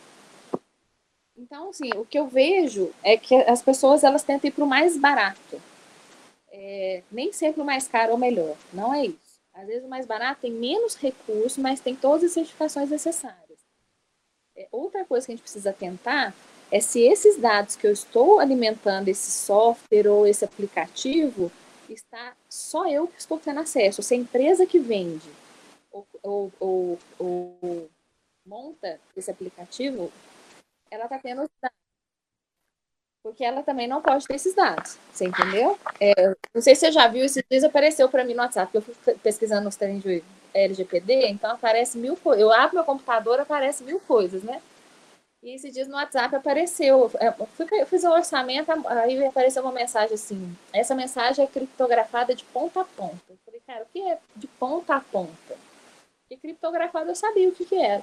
Então, 1.36 1.68
assim, 1.68 1.90
o 1.94 2.04
que 2.04 2.18
eu 2.18 2.26
vejo 2.26 2.90
é 3.02 3.16
que 3.16 3.34
as 3.34 3.62
pessoas 3.62 4.02
elas 4.02 4.22
tentam 4.22 4.48
ir 4.48 4.52
para 4.52 4.64
o 4.64 4.66
mais 4.66 4.96
barato. 4.96 5.60
É, 6.50 7.02
nem 7.12 7.30
sempre 7.32 7.60
o 7.60 7.64
mais 7.64 7.86
caro 7.86 8.12
é 8.12 8.14
o 8.14 8.18
melhor. 8.18 8.56
Não 8.72 8.94
é 8.94 9.04
isso. 9.04 9.36
Às 9.52 9.66
vezes 9.66 9.84
o 9.84 9.88
mais 9.88 10.06
barato 10.06 10.40
tem 10.40 10.50
menos 10.50 10.96
recursos, 10.96 11.58
mas 11.58 11.80
tem 11.80 11.94
todas 11.94 12.24
as 12.24 12.32
certificações 12.32 12.88
necessárias. 12.88 13.58
É, 14.56 14.66
outra 14.72 15.04
coisa 15.04 15.26
que 15.26 15.32
a 15.32 15.34
gente 15.34 15.42
precisa 15.42 15.72
tentar 15.72 16.34
é 16.70 16.80
se 16.80 17.00
esses 17.00 17.36
dados 17.36 17.76
que 17.76 17.86
eu 17.86 17.92
estou 17.92 18.40
alimentando, 18.40 19.08
esse 19.08 19.30
software 19.30 20.08
ou 20.08 20.26
esse 20.26 20.44
aplicativo, 20.44 21.52
está 21.92 22.34
só 22.48 22.88
eu 22.88 23.08
que 23.08 23.18
estou 23.18 23.38
tendo 23.38 23.60
acesso. 23.60 24.02
Se 24.02 24.14
a 24.14 24.16
empresa 24.16 24.66
que 24.66 24.78
vende 24.78 25.30
ou, 25.92 26.06
ou, 26.22 26.52
ou, 26.60 26.98
ou 27.18 27.90
monta 28.44 29.00
esse 29.16 29.30
aplicativo 29.30 30.12
ela 30.90 31.04
está 31.04 31.18
tendo 31.18 31.42
os 31.42 31.50
dados. 31.60 31.76
Porque 33.22 33.44
ela 33.44 33.62
também 33.62 33.88
não 33.88 34.00
pode 34.00 34.24
ter 34.26 34.36
esses 34.36 34.54
dados. 34.54 34.98
Você 35.12 35.26
entendeu? 35.26 35.76
É, 36.00 36.28
não 36.54 36.62
sei 36.62 36.76
se 36.76 36.82
você 36.82 36.92
já 36.92 37.08
viu, 37.08 37.24
esses 37.24 37.42
dias 37.50 37.64
apareceu 37.64 38.08
para 38.08 38.24
mim 38.24 38.34
no 38.34 38.42
WhatsApp, 38.42 38.72
eu 38.72 38.80
fui 38.80 38.94
pesquisando 39.16 39.68
os 39.68 39.74
termos 39.74 40.02
de 40.02 40.22
LGPD, 40.54 41.28
então 41.28 41.50
aparece 41.50 41.98
mil 41.98 42.16
coisas. 42.16 42.40
Eu 42.40 42.52
abro 42.52 42.76
meu 42.76 42.84
computador, 42.84 43.40
aparece 43.40 43.82
mil 43.82 43.98
coisas, 43.98 44.44
né? 44.44 44.62
E 45.42 45.54
esses 45.54 45.72
dias 45.72 45.86
no 45.86 45.94
WhatsApp 45.94 46.34
apareceu, 46.34 47.10
é, 47.20 47.28
eu 47.28 47.86
fiz 47.86 48.04
o 48.04 48.08
um 48.08 48.12
orçamento, 48.12 48.72
aí 48.88 49.24
apareceu 49.24 49.62
uma 49.62 49.72
mensagem 49.72 50.14
assim, 50.14 50.56
essa 50.72 50.94
mensagem 50.94 51.44
é 51.44 51.48
criptografada 51.48 52.34
de 52.34 52.42
ponta 52.44 52.80
a 52.80 52.84
ponta. 52.84 53.22
Eu 53.28 53.38
falei, 53.44 53.60
cara, 53.66 53.82
o 53.84 53.86
que 53.92 54.00
é 54.00 54.18
de 54.34 54.46
ponta 54.46 54.96
a 54.96 55.00
ponta? 55.00 55.56
E 56.28 56.36
criptografado 56.36 57.10
eu 57.10 57.14
sabia 57.14 57.48
o 57.48 57.52
que, 57.52 57.64
que 57.64 57.76
era. 57.76 58.02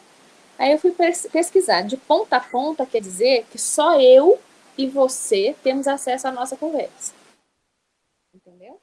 Aí 0.57 0.71
eu 0.71 0.79
fui 0.79 0.91
pesquisar. 0.91 1.81
De 1.81 1.97
ponta 1.97 2.37
a 2.37 2.39
ponta 2.39 2.85
quer 2.85 3.01
dizer 3.01 3.45
que 3.51 3.59
só 3.59 3.99
eu 3.99 4.39
e 4.77 4.87
você 4.87 5.55
temos 5.63 5.87
acesso 5.87 6.27
à 6.27 6.31
nossa 6.31 6.55
conversa. 6.55 7.13
Entendeu? 8.33 8.79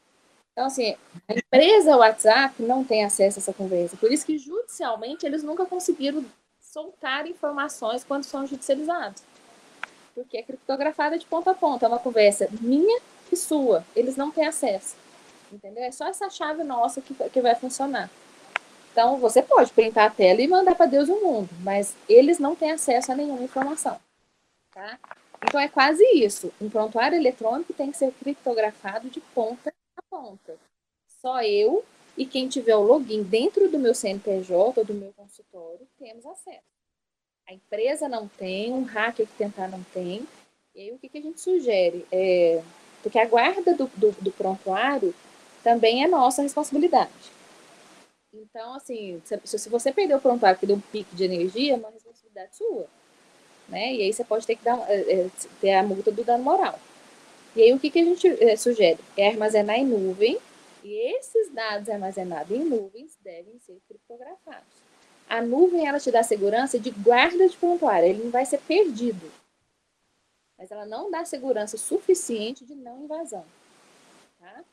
Então, 0.52 0.66
assim, 0.66 0.94
a 1.28 1.32
empresa 1.32 1.96
WhatsApp 1.96 2.62
não 2.62 2.84
tem 2.84 3.04
acesso 3.04 3.38
a 3.38 3.40
essa 3.40 3.52
conversa. 3.52 3.96
Por 3.96 4.12
isso 4.12 4.26
que, 4.26 4.36
judicialmente, 4.36 5.24
eles 5.24 5.42
nunca 5.42 5.64
conseguiram 5.64 6.24
soltar 6.72 7.26
informações 7.26 8.04
quando 8.04 8.24
são 8.24 8.46
judicializados. 8.46 9.22
Porque 10.14 10.36
é 10.36 10.42
criptografada 10.42 11.18
de 11.18 11.26
ponta 11.26 11.50
a 11.50 11.54
ponta, 11.54 11.86
é 11.86 11.88
uma 11.88 11.98
conversa 11.98 12.48
minha 12.60 13.00
e 13.30 13.36
sua. 13.36 13.84
Eles 13.94 14.16
não 14.16 14.30
têm 14.30 14.46
acesso. 14.46 14.96
Entendeu? 15.52 15.82
É 15.82 15.90
só 15.90 16.06
essa 16.06 16.30
chave 16.30 16.62
nossa 16.62 17.00
que, 17.00 17.12
que 17.14 17.40
vai 17.40 17.54
funcionar. 17.54 18.08
Então, 18.92 19.18
você 19.18 19.42
pode 19.42 19.72
printar 19.72 20.06
a 20.06 20.10
tela 20.10 20.40
e 20.40 20.48
mandar 20.48 20.74
para 20.74 20.86
Deus 20.86 21.08
o 21.08 21.20
mundo, 21.20 21.48
mas 21.60 21.94
eles 22.08 22.38
não 22.38 22.56
têm 22.56 22.72
acesso 22.72 23.12
a 23.12 23.16
nenhuma 23.16 23.42
informação. 23.42 24.00
Tá? 24.72 24.98
Então, 25.42 25.60
é 25.60 25.68
quase 25.68 26.04
isso. 26.14 26.52
Um 26.60 26.68
prontuário 26.68 27.16
eletrônico 27.16 27.72
tem 27.72 27.90
que 27.90 27.96
ser 27.96 28.12
criptografado 28.12 29.08
de 29.08 29.20
ponta 29.20 29.72
a 29.96 30.02
ponta. 30.02 30.56
Só 31.20 31.42
eu 31.42 31.84
e 32.16 32.26
quem 32.26 32.48
tiver 32.48 32.76
o 32.76 32.82
login 32.82 33.22
dentro 33.22 33.70
do 33.70 33.78
meu 33.78 33.94
CNPJ 33.94 34.80
ou 34.80 34.84
do 34.84 34.94
meu 34.94 35.12
consultório 35.12 35.86
temos 35.98 36.26
acesso. 36.26 36.70
A 37.48 37.52
empresa 37.52 38.08
não 38.08 38.28
tem, 38.28 38.72
um 38.72 38.84
hacker 38.84 39.26
que 39.26 39.32
tentar 39.34 39.68
não 39.68 39.82
tem. 39.92 40.26
E 40.74 40.80
aí, 40.80 40.92
o 40.92 40.98
que, 40.98 41.08
que 41.08 41.18
a 41.18 41.22
gente 41.22 41.40
sugere? 41.40 42.06
É, 42.12 42.62
porque 43.02 43.18
a 43.18 43.26
guarda 43.26 43.74
do, 43.74 43.90
do, 43.96 44.12
do 44.20 44.30
prontuário 44.30 45.14
também 45.62 46.04
é 46.04 46.08
nossa 46.08 46.42
responsabilidade. 46.42 47.10
Então, 48.32 48.74
assim, 48.74 49.20
se, 49.24 49.58
se 49.58 49.68
você 49.68 49.90
perder 49.90 50.14
o 50.14 50.20
prontuário 50.20 50.58
que 50.58 50.66
deu 50.66 50.76
um 50.76 50.80
pico 50.80 51.14
de 51.16 51.24
energia, 51.24 51.74
é 51.74 51.76
uma 51.76 51.90
responsabilidade 51.90 52.56
sua. 52.56 52.86
Né? 53.68 53.94
E 53.94 54.02
aí 54.02 54.12
você 54.12 54.24
pode 54.24 54.46
ter 54.46 54.56
que 54.56 54.64
dar, 54.64 54.78
é, 54.88 55.00
é, 55.00 55.30
ter 55.60 55.72
a 55.72 55.82
multa 55.82 56.12
do 56.12 56.22
dano 56.22 56.44
moral. 56.44 56.78
E 57.56 57.62
aí 57.62 57.72
o 57.72 57.80
que, 57.80 57.90
que 57.90 57.98
a 57.98 58.04
gente 58.04 58.28
é, 58.42 58.56
sugere? 58.56 58.98
É 59.16 59.28
armazenar 59.28 59.76
em 59.76 59.84
nuvem, 59.84 60.38
e 60.82 61.16
esses 61.16 61.50
dados 61.52 61.88
armazenados 61.88 62.56
em 62.56 62.64
nuvens 62.64 63.16
devem 63.22 63.58
ser 63.60 63.80
criptografados. 63.88 64.90
A 65.28 65.40
nuvem, 65.40 65.86
ela 65.86 66.00
te 66.00 66.10
dá 66.10 66.22
segurança 66.22 66.78
de 66.78 66.90
guarda 66.90 67.48
de 67.48 67.56
prontuário, 67.56 68.08
ele 68.08 68.24
não 68.24 68.30
vai 68.30 68.44
ser 68.44 68.58
perdido. 68.58 69.30
Mas 70.58 70.70
ela 70.70 70.84
não 70.84 71.10
dá 71.10 71.24
segurança 71.24 71.76
suficiente 71.76 72.64
de 72.64 72.74
não 72.74 73.04
invasão. 73.04 73.44
Tá? 74.40 74.64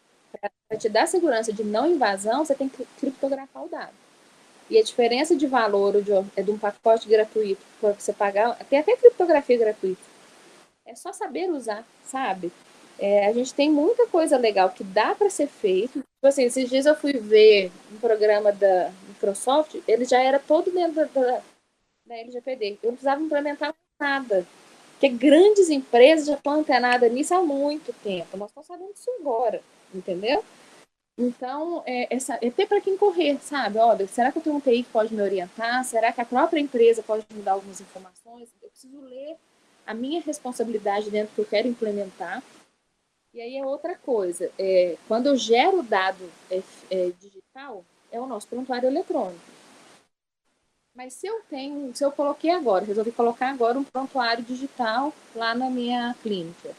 Para 0.67 0.77
te 0.77 0.89
dar 0.89 1.07
segurança 1.07 1.53
de 1.53 1.63
não 1.63 1.87
invasão, 1.87 2.43
você 2.43 2.55
tem 2.55 2.67
que 2.67 2.85
criptografar 2.99 3.63
o 3.63 3.69
dado. 3.69 3.93
E 4.69 4.77
a 4.77 4.83
diferença 4.83 5.35
de 5.35 5.47
valor 5.47 6.01
de, 6.01 6.11
é 6.35 6.41
de 6.41 6.51
um 6.51 6.57
pacote 6.57 7.07
gratuito 7.07 7.61
para 7.79 7.93
você 7.93 8.11
pagar, 8.11 8.57
tem 8.65 8.79
até 8.79 8.97
criptografia 8.97 9.57
gratuita. 9.57 10.01
É 10.85 10.95
só 10.95 11.13
saber 11.13 11.49
usar, 11.49 11.85
sabe? 12.05 12.51
É, 12.99 13.27
a 13.27 13.33
gente 13.33 13.53
tem 13.53 13.69
muita 13.69 14.07
coisa 14.07 14.37
legal 14.37 14.69
que 14.69 14.83
dá 14.83 15.13
para 15.13 15.29
ser 15.29 15.47
feito. 15.47 15.99
Tipo 15.99 16.27
assim, 16.27 16.43
esses 16.43 16.69
dias 16.69 16.85
eu 16.85 16.95
fui 16.95 17.13
ver 17.13 17.71
um 17.91 17.97
programa 17.97 18.51
da 18.51 18.91
Microsoft, 19.07 19.75
ele 19.87 20.05
já 20.05 20.21
era 20.21 20.39
todo 20.39 20.71
dentro 20.71 21.07
da, 21.07 21.41
da, 22.05 22.17
LGPD. 22.17 22.79
Eu 22.81 22.89
não 22.89 22.93
precisava 22.93 23.21
implementar 23.21 23.75
nada. 23.99 24.45
Porque 24.93 25.09
grandes 25.09 25.69
empresas 25.69 26.25
já 26.25 26.33
estão 26.33 26.53
antenadas 26.53 27.11
nisso 27.11 27.35
há 27.35 27.41
muito 27.43 27.93
tempo. 28.03 28.35
Nós 28.35 28.49
estamos 28.49 28.67
sabendo 28.67 28.93
disso 28.93 29.11
agora, 29.19 29.61
entendeu? 29.93 30.43
Então, 31.19 31.83
é, 31.85 32.15
essa, 32.15 32.37
é 32.41 32.49
ter 32.49 32.67
para 32.67 32.81
quem 32.81 32.97
correr, 32.97 33.39
sabe? 33.41 33.77
Olha, 33.79 34.07
será 34.07 34.31
que 34.31 34.39
eu 34.39 34.41
tenho 34.41 34.55
um 34.55 34.59
TI 34.59 34.83
que 34.83 34.91
pode 34.91 35.13
me 35.13 35.21
orientar? 35.21 35.83
Será 35.83 36.11
que 36.11 36.21
a 36.21 36.25
própria 36.25 36.59
empresa 36.59 37.03
pode 37.03 37.25
me 37.33 37.41
dar 37.41 37.53
algumas 37.53 37.79
informações? 37.81 38.49
Eu 38.61 38.69
preciso 38.69 39.01
ler 39.01 39.35
a 39.85 39.93
minha 39.93 40.21
responsabilidade 40.21 41.09
dentro 41.09 41.29
do 41.31 41.35
que 41.35 41.41
eu 41.41 41.45
quero 41.45 41.67
implementar. 41.67 42.43
E 43.37 43.41
aí 43.41 43.55
é 43.55 43.63
outra 43.63 43.95
coisa. 43.95 44.51
É, 44.57 44.97
quando 45.07 45.27
eu 45.27 45.35
gero 45.37 45.83
dado 45.83 46.27
é, 46.49 46.61
é, 46.89 47.11
digital, 47.11 47.85
é 48.11 48.19
o 48.19 48.25
nosso 48.25 48.47
prontuário 48.47 48.87
eletrônico. 48.87 49.39
Mas 50.95 51.13
se 51.13 51.27
eu 51.27 51.39
tenho, 51.47 51.95
se 51.95 52.03
eu 52.03 52.11
coloquei 52.11 52.49
agora, 52.49 52.83
resolvi 52.83 53.11
colocar 53.11 53.51
agora 53.51 53.77
um 53.77 53.83
prontuário 53.83 54.43
digital 54.43 55.13
lá 55.35 55.53
na 55.53 55.69
minha 55.69 56.15
clínica 56.23 56.75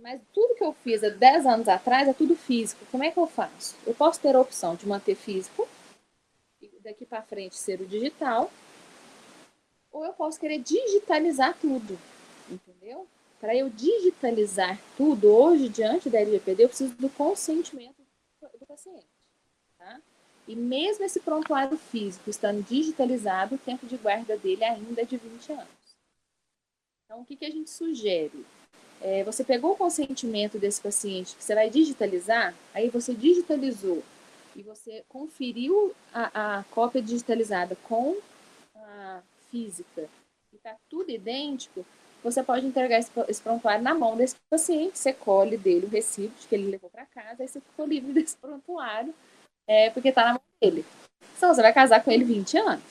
mas 0.00 0.20
tudo 0.32 0.54
que 0.54 0.64
eu 0.64 0.72
fiz 0.72 1.02
há 1.02 1.08
10 1.08 1.46
anos 1.46 1.68
atrás 1.68 2.08
é 2.08 2.12
tudo 2.12 2.36
físico. 2.36 2.86
Como 2.90 3.02
é 3.02 3.10
que 3.10 3.18
eu 3.18 3.26
faço? 3.26 3.76
Eu 3.86 3.94
posso 3.94 4.20
ter 4.20 4.34
a 4.34 4.40
opção 4.40 4.76
de 4.76 4.86
manter 4.86 5.16
físico 5.16 5.68
e 6.60 6.70
daqui 6.82 7.04
para 7.04 7.22
frente 7.22 7.56
ser 7.56 7.80
o 7.80 7.86
digital, 7.86 8.50
ou 9.90 10.04
eu 10.04 10.12
posso 10.12 10.38
querer 10.38 10.58
digitalizar 10.58 11.56
tudo, 11.60 11.98
entendeu? 12.48 13.06
Para 13.40 13.54
eu 13.54 13.70
digitalizar 13.70 14.78
tudo 14.96 15.28
hoje 15.28 15.68
diante 15.68 16.10
da 16.10 16.20
LGPD, 16.20 16.64
eu 16.64 16.68
preciso 16.68 16.94
do 16.94 17.08
consentimento 17.08 17.96
do 18.58 18.66
paciente, 18.66 19.06
tá? 19.78 20.00
E 20.46 20.56
mesmo 20.56 21.04
esse 21.04 21.20
prontuário 21.20 21.76
físico 21.76 22.30
estando 22.30 22.66
digitalizado, 22.66 23.54
o 23.54 23.58
tempo 23.58 23.86
de 23.86 23.96
guarda 23.96 24.36
dele 24.36 24.64
ainda 24.64 25.02
é 25.02 25.04
de 25.04 25.16
20 25.16 25.52
anos. 25.52 25.68
Então, 27.04 27.20
o 27.20 27.24
que, 27.24 27.36
que 27.36 27.44
a 27.44 27.50
gente 27.50 27.70
sugere? 27.70 28.44
É, 29.00 29.22
você 29.22 29.44
pegou 29.44 29.72
o 29.72 29.76
consentimento 29.76 30.58
desse 30.58 30.80
paciente 30.80 31.36
que 31.36 31.44
você 31.44 31.54
vai 31.54 31.70
digitalizar, 31.70 32.54
aí 32.74 32.88
você 32.88 33.14
digitalizou 33.14 34.02
e 34.56 34.62
você 34.62 35.04
conferiu 35.08 35.94
a, 36.12 36.58
a 36.58 36.64
cópia 36.64 37.00
digitalizada 37.00 37.76
com 37.84 38.16
a 38.74 39.22
física 39.50 40.08
e 40.52 40.56
está 40.56 40.76
tudo 40.90 41.10
idêntico, 41.10 41.86
você 42.22 42.42
pode 42.42 42.66
entregar 42.66 42.98
esse, 42.98 43.42
prontuário 43.42 43.82
na 43.82 43.94
mão 43.94 44.16
desse 44.16 44.36
paciente, 44.50 44.98
você 44.98 45.12
colhe 45.12 45.56
dele 45.56 45.86
o 45.86 45.90
recibo 45.90 46.32
que 46.48 46.54
ele 46.54 46.70
levou 46.70 46.90
para 46.90 47.06
casa, 47.06 47.42
aí 47.42 47.48
você 47.48 47.60
ficou 47.60 47.86
livre 47.86 48.12
desse 48.14 48.36
prontuário, 48.36 49.14
é, 49.66 49.90
porque 49.90 50.08
está 50.08 50.24
na 50.24 50.32
mão 50.32 50.42
dele. 50.60 50.84
Então, 51.36 51.54
você 51.54 51.62
vai 51.62 51.72
casar 51.72 52.02
com 52.02 52.10
ele 52.10 52.24
20 52.24 52.58
anos, 52.58 52.84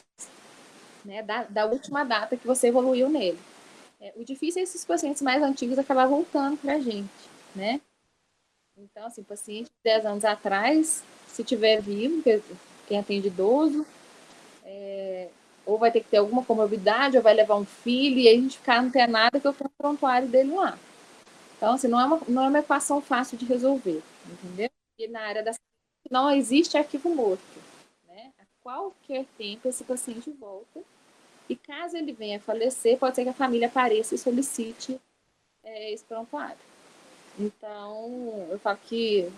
né, 1.04 1.22
da, 1.22 1.44
da 1.44 1.66
última 1.66 2.04
data 2.04 2.38
que 2.38 2.48
você 2.48 2.68
evoluiu 2.68 3.10
nele. 3.10 3.40
É, 4.00 4.14
o 4.16 4.24
difícil 4.24 4.62
é 4.62 4.64
esses 4.64 4.86
pacientes 4.86 5.22
mais 5.22 5.42
antigos 5.42 5.78
acabar 5.78 6.06
voltando 6.06 6.56
para 6.58 6.74
a 6.74 6.80
gente, 6.80 7.10
né? 7.56 7.82
Então, 8.78 9.08
assim, 9.08 9.24
paciente 9.24 9.66
de 9.66 9.84
10 9.84 10.06
anos 10.06 10.24
atrás, 10.24 11.04
se 11.28 11.44
tiver 11.44 11.82
vivo, 11.82 12.24
quem 12.88 13.00
atende 13.00 13.28
idoso, 13.28 13.86
é, 14.64 15.30
ou 15.68 15.78
vai 15.78 15.92
ter 15.92 16.00
que 16.00 16.10
ter 16.10 16.18
alguma 16.18 16.44
comorbidade, 16.44 17.18
ou 17.18 17.22
vai 17.22 17.34
levar 17.34 17.56
um 17.56 17.66
filho, 17.66 18.18
e 18.18 18.28
aí 18.28 18.38
a 18.38 18.42
gente 18.42 18.58
ficar 18.58 18.82
não 18.82 18.90
tem 18.90 19.06
nada 19.06 19.40
que 19.40 19.46
eu 19.46 19.54
tenho 19.54 19.70
o 19.70 19.78
prontuário 19.78 20.28
dele 20.28 20.56
lá. 20.56 20.78
Então, 21.58 21.74
assim, 21.74 21.88
não 21.88 22.00
é, 22.00 22.06
uma, 22.06 22.22
não 22.28 22.46
é 22.46 22.48
uma 22.48 22.60
equação 22.60 23.02
fácil 23.02 23.38
de 23.38 23.46
resolver, 23.46 24.02
entendeu? 24.26 24.70
E 24.98 25.08
na 25.08 25.22
área 25.22 25.44
da 25.44 25.52
saúde 25.52 26.10
não 26.10 26.32
existe 26.32 26.78
arquivo 26.78 27.14
morto, 27.14 27.44
né? 28.08 28.32
A 28.40 28.44
qualquer 28.64 29.26
tempo 29.38 29.68
esse 29.68 29.84
paciente 29.84 30.32
volta 30.32 30.80
e 31.50 31.56
caso 31.56 31.98
ele 31.98 32.14
venha 32.14 32.38
a 32.38 32.42
falecer, 32.42 32.98
pode 32.98 33.16
ser 33.16 33.24
que 33.24 33.30
a 33.30 33.34
família 33.34 33.68
apareça 33.68 34.16
e 34.16 34.18
solicite 34.18 35.00
é, 35.64 35.92
esse 35.92 36.04
prontuário. 36.04 36.58
Então, 37.38 38.48
eu 38.50 38.60
falo 38.60 38.80
que 38.86 39.30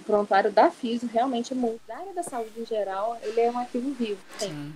o 0.00 0.04
prontuário 0.04 0.52
da 0.52 0.70
FISO 0.70 1.06
realmente 1.06 1.52
é 1.52 1.56
muito. 1.56 1.80
Da 1.86 1.96
área 1.96 2.12
da 2.12 2.22
saúde 2.22 2.60
em 2.60 2.66
geral, 2.66 3.18
ele 3.22 3.40
é 3.40 3.50
um 3.50 3.58
arquivo 3.58 3.90
vivo. 3.92 4.20
Sim. 4.38 4.74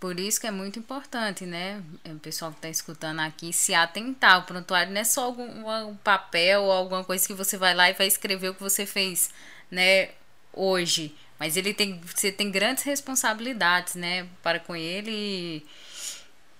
Por 0.00 0.20
isso 0.20 0.40
que 0.40 0.46
é 0.46 0.50
muito 0.50 0.78
importante, 0.78 1.44
né? 1.44 1.82
O 2.04 2.18
pessoal 2.20 2.52
que 2.52 2.58
está 2.58 2.68
escutando 2.68 3.20
aqui 3.20 3.52
se 3.52 3.74
atentar. 3.74 4.40
O 4.40 4.42
prontuário 4.44 4.92
não 4.92 5.00
é 5.00 5.04
só 5.04 5.24
algum 5.24 5.44
um 5.88 5.96
papel 5.96 6.62
ou 6.62 6.72
alguma 6.72 7.02
coisa 7.02 7.26
que 7.26 7.34
você 7.34 7.56
vai 7.56 7.74
lá 7.74 7.90
e 7.90 7.94
vai 7.94 8.06
escrever 8.06 8.50
o 8.50 8.54
que 8.54 8.62
você 8.62 8.86
fez, 8.86 9.30
né? 9.70 10.10
Hoje. 10.52 11.14
Mas 11.38 11.56
ele 11.56 11.74
tem, 11.74 12.00
você 12.00 12.30
tem 12.30 12.50
grandes 12.50 12.84
responsabilidades, 12.84 13.94
né? 13.96 14.28
Para 14.42 14.60
com 14.60 14.76
ele. 14.76 15.10
E 15.10 15.66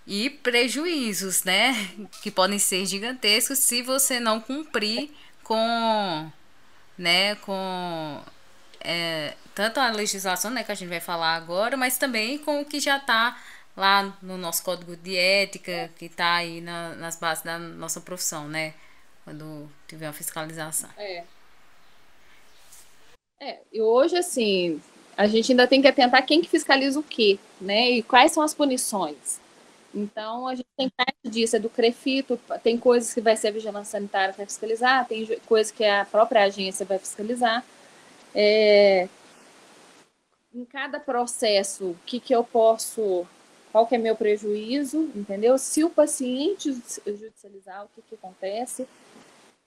e 0.08 0.30
prejuízos, 0.30 1.44
né? 1.44 1.74
Que 2.22 2.30
podem 2.30 2.58
ser 2.58 2.86
gigantescos 2.86 3.58
se 3.58 3.82
você 3.82 4.18
não 4.18 4.40
cumprir 4.40 5.10
com, 5.44 6.32
né, 6.96 7.34
com 7.36 8.22
é, 8.80 9.34
tanto 9.54 9.80
a 9.80 9.90
legislação, 9.90 10.50
né, 10.50 10.62
que 10.62 10.72
a 10.72 10.74
gente 10.74 10.88
vai 10.88 11.00
falar 11.00 11.34
agora, 11.34 11.76
mas 11.76 11.98
também 11.98 12.38
com 12.38 12.60
o 12.60 12.64
que 12.64 12.80
já 12.80 12.96
está 12.96 13.36
lá 13.76 14.16
no 14.20 14.36
nosso 14.36 14.62
código 14.62 14.96
de 14.96 15.16
ética, 15.16 15.90
que 15.96 16.06
está 16.06 16.34
aí 16.34 16.60
na, 16.60 16.94
nas 16.96 17.16
bases 17.16 17.44
da 17.44 17.58
nossa 17.58 18.00
profissão, 18.00 18.48
né? 18.48 18.74
Quando 19.24 19.70
tiver 19.86 20.06
a 20.06 20.12
fiscalização. 20.12 20.90
É. 20.96 21.24
É, 23.40 23.58
e 23.72 23.80
hoje, 23.80 24.16
assim, 24.16 24.82
a 25.16 25.28
gente 25.28 25.52
ainda 25.52 25.66
tem 25.66 25.80
que 25.80 25.86
atentar 25.86 26.26
quem 26.26 26.40
que 26.40 26.48
fiscaliza 26.48 26.98
o 26.98 27.04
quê, 27.04 27.38
né? 27.60 27.90
E 27.90 28.02
quais 28.02 28.32
são 28.32 28.42
as 28.42 28.52
punições. 28.52 29.40
Então, 29.94 30.46
a 30.46 30.54
gente 30.54 30.66
tem 30.76 30.90
parte 30.90 31.16
disso, 31.24 31.56
é 31.56 31.58
do 31.58 31.70
CREFITO, 31.70 32.38
tem 32.62 32.76
coisas 32.76 33.14
que 33.14 33.20
vai 33.20 33.36
ser 33.36 33.48
a 33.48 33.52
vigilância 33.52 33.92
sanitária 33.92 34.32
que 34.32 34.38
vai 34.38 34.46
fiscalizar, 34.46 35.06
tem 35.06 35.26
coisas 35.46 35.72
que 35.72 35.84
a 35.84 36.04
própria 36.04 36.44
agência 36.44 36.84
vai 36.84 36.98
fiscalizar. 36.98 37.64
É, 38.34 39.08
em 40.54 40.64
cada 40.64 40.98
processo, 40.98 41.90
o 41.90 41.98
que, 42.06 42.18
que 42.18 42.34
eu 42.34 42.42
posso, 42.42 43.26
qual 43.70 43.86
que 43.86 43.94
é 43.94 43.98
meu 43.98 44.16
prejuízo, 44.16 45.10
entendeu? 45.14 45.58
Se 45.58 45.84
o 45.84 45.90
paciente 45.90 46.72
judicializar, 47.06 47.84
o 47.84 47.88
que, 47.94 48.02
que 48.02 48.14
acontece. 48.14 48.88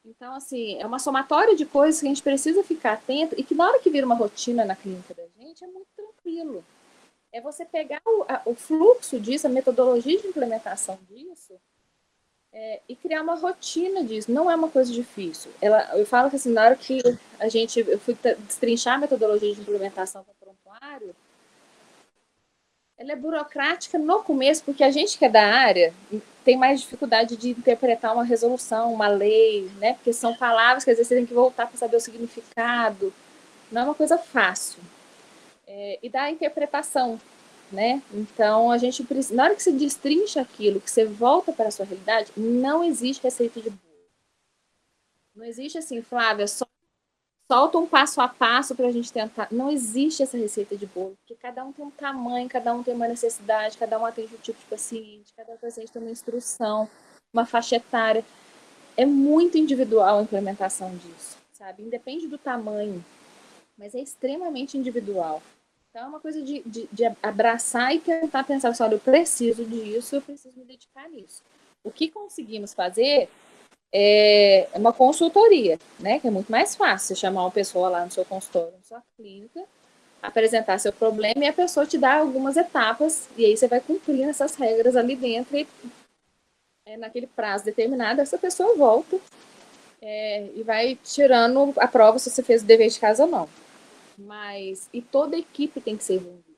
Então, 0.04 0.34
assim, 0.36 0.82
é 0.82 0.86
uma 0.86 1.00
somatória 1.00 1.56
de 1.56 1.66
coisas 1.66 2.02
que 2.02 2.08
a 2.08 2.10
gente 2.10 2.24
precisa 2.24 2.64
ficar 2.64 2.94
atento 2.94 3.36
e 3.38 3.44
que 3.44 3.54
na 3.54 3.68
hora 3.68 3.80
que 3.80 3.90
vira 3.90 4.06
uma 4.06 4.16
rotina 4.16 4.66
na 4.66 4.76
clínica 4.76 5.14
da 5.14 5.24
gente, 5.38 5.64
é 5.64 5.68
muito 5.68 5.88
tranquilo. 5.96 6.64
é 7.32 7.40
você 7.40 7.64
pegar 7.64 8.02
o, 8.06 8.26
a, 8.28 8.42
o 8.46 8.56
fluxo 8.56 9.20
disso, 9.20 9.48
a 9.48 9.50
metodologia 9.50 10.20
de 10.20 10.28
implementação 10.28 11.00
disso, 11.08 11.54
é, 12.54 12.82
e 12.88 12.96
criar 12.96 13.22
uma 13.22 13.36
rotina 13.36 14.04
disso. 14.04 14.32
Não 14.32 14.50
é 14.50 14.56
uma 14.56 14.70
coisa 14.70 14.92
difícil. 14.92 15.52
Ela, 15.62 15.98
eu 15.98 16.06
falo 16.06 16.30
que 16.30 16.36
assim, 16.36 16.52
na 16.52 16.64
hora 16.64 16.76
que 16.76 17.02
a 17.40 17.48
gente, 17.48 17.80
eu 17.80 18.00
fui 18.00 18.16
destrinchar 18.40 18.96
a 18.96 19.00
metodologia 19.00 19.54
de 19.54 19.62
implementação 19.62 20.24
para 20.24 20.34
prontuário, 20.40 21.16
ela 22.98 23.14
é 23.14 23.16
burocrática 23.16 23.98
no 23.98 24.22
começo, 24.22 24.64
porque 24.64 24.84
a 24.84 24.92
gente 24.92 25.18
que 25.18 25.26
é 25.26 25.30
da 25.30 25.44
área 25.44 25.92
tem 26.46 26.56
mais 26.56 26.82
dificuldade 26.82 27.36
de 27.36 27.50
interpretar 27.50 28.14
uma 28.14 28.24
resolução, 28.24 28.94
uma 28.94 29.08
lei, 29.08 29.72
né? 29.80 29.94
Porque 29.94 30.14
são 30.14 30.36
palavras 30.36 30.84
que 30.84 30.92
às 30.92 30.98
vezes 30.98 31.08
você 31.08 31.16
tem 31.16 31.26
que 31.26 31.34
voltar 31.34 31.66
para 31.68 31.78
saber 31.78 31.98
o 31.98 32.00
significado. 32.00 33.12
Não 33.72 33.82
é 33.82 33.86
uma 33.86 33.96
coisa 33.96 34.18
fácil. 34.20 34.80
É, 35.66 36.00
e 36.04 36.10
da 36.10 36.30
interpretação, 36.30 37.20
né? 37.72 38.02
Então 38.14 38.72
a 38.72 38.78
gente 38.78 39.06
na 39.34 39.44
hora 39.44 39.56
que 39.56 39.64
você 39.64 39.72
destrincha 39.72 40.42
aquilo, 40.42 40.82
que 40.82 40.92
você 40.92 41.06
volta 41.06 41.52
para 41.52 41.68
a 41.68 41.72
sua 41.72 41.86
realidade, 41.86 42.32
não 42.36 42.84
existe 42.84 43.24
receita 43.24 43.62
de 43.62 43.70
bolo. 43.70 43.82
Não 45.36 45.46
existe 45.46 45.78
assim, 45.78 46.02
Flávia, 46.02 46.48
só 46.48 46.66
solta 47.52 47.78
um 47.78 47.86
passo 47.86 48.22
a 48.22 48.30
passo 48.30 48.74
para 48.74 48.88
a 48.88 48.92
gente 48.94 49.12
tentar. 49.12 49.50
Não 49.52 49.70
existe 49.70 50.24
essa 50.24 50.38
receita 50.38 50.78
de 50.78 50.86
bolo, 50.86 51.18
porque 51.18 51.36
cada 51.36 51.66
um 51.66 51.74
tem 51.74 51.84
um 51.84 51.92
tamanho, 51.92 52.48
cada 52.48 52.74
um 52.74 52.82
tem 52.82 52.94
uma 52.94 53.10
necessidade, 53.10 53.78
cada 53.78 54.00
um 54.00 54.06
atende 54.06 54.34
um 54.34 54.38
tipo 54.38 54.58
de 54.58 54.66
paciente, 54.68 55.34
cada 55.36 55.58
paciente 55.58 55.92
tem 55.92 56.02
uma 56.02 56.12
instrução, 56.12 56.88
uma 57.34 57.46
faixa 57.46 57.76
etária. 57.76 58.24
É 58.96 59.06
muito 59.06 59.58
individual 59.58 60.20
a 60.20 60.22
implementação 60.22 60.96
disso, 60.96 61.38
sabe? 61.52 61.84
Independe 61.84 62.26
do 62.26 62.38
tamanho, 62.38 63.04
mas 63.78 63.96
é 63.96 64.00
extremamente 64.00 64.78
individual. 64.78 65.42
Então 65.92 66.06
é 66.06 66.08
uma 66.08 66.22
coisa 66.22 66.42
de, 66.42 66.62
de, 66.66 66.88
de 66.90 67.04
abraçar 67.22 67.94
e 67.94 68.00
tentar 68.00 68.46
pensar 68.46 68.70
assim, 68.70 68.82
olha, 68.82 68.96
eu 68.96 69.00
preciso 69.00 69.66
disso, 69.66 70.16
eu 70.16 70.22
preciso 70.22 70.58
me 70.58 70.64
dedicar 70.64 71.10
nisso. 71.10 71.44
O 71.84 71.92
que 71.92 72.10
conseguimos 72.10 72.74
fazer 72.74 73.28
é 73.94 74.70
uma 74.74 74.94
consultoria, 74.94 75.78
né? 76.00 76.18
Que 76.22 76.30
é 76.30 76.32
muito 76.32 76.50
mais 76.50 76.78
fácil 76.78 77.10
você 77.10 77.16
chamar 77.16 77.42
uma 77.44 77.52
pessoa 77.52 77.90
lá 77.90 78.06
no 78.06 78.12
seu 78.12 78.24
consultório, 78.24 78.72
na 78.72 78.84
sua 78.84 79.04
clínica, 79.18 79.66
apresentar 80.22 80.80
seu 80.80 80.94
problema 80.94 81.44
e 81.44 81.48
a 81.48 81.54
pessoa 81.54 81.86
te 81.86 81.98
dá 81.98 82.20
algumas 82.20 82.56
etapas 82.56 83.28
e 83.36 83.46
aí 83.46 83.58
você 83.58 83.68
vai 83.68 83.82
cumprindo 83.82 84.30
essas 84.30 84.56
regras 84.56 84.96
ali 84.96 85.18
dentro 85.18 85.58
e 85.58 85.68
é, 86.86 86.96
naquele 86.96 87.28
prazo 87.28 87.66
determinado 87.66 88.22
essa 88.22 88.38
pessoa 88.38 88.78
volta 88.78 89.20
é, 90.02 90.48
e 90.56 90.64
vai 90.64 90.98
tirando 91.04 91.74
a 91.76 91.88
prova 91.88 92.18
se 92.18 92.30
você 92.30 92.42
fez 92.42 92.62
o 92.62 92.66
dever 92.66 92.90
de 92.90 93.00
casa 93.00 93.26
ou 93.26 93.30
não. 93.30 93.50
Mas, 94.26 94.90
e 94.94 95.02
toda 95.02 95.36
a 95.36 95.40
equipe 95.40 95.82
tem 95.82 95.98
que 95.98 96.04
ser 96.04 96.16
envolvida. 96.16 96.52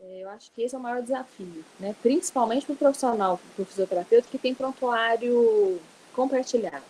É, 0.00 0.22
eu 0.22 0.28
acho 0.30 0.50
que 0.52 0.62
esse 0.62 0.74
é 0.74 0.78
o 0.78 0.80
maior 0.80 1.02
desafio, 1.02 1.64
né? 1.80 1.94
principalmente 2.02 2.66
para 2.66 2.74
o 2.74 2.78
profissional, 2.78 3.40
para 3.54 3.62
o 3.62 3.66
fisioterapeuta, 3.66 4.28
que 4.30 4.38
tem 4.38 4.54
prontuário 4.54 5.80
compartilhado. 6.14 6.84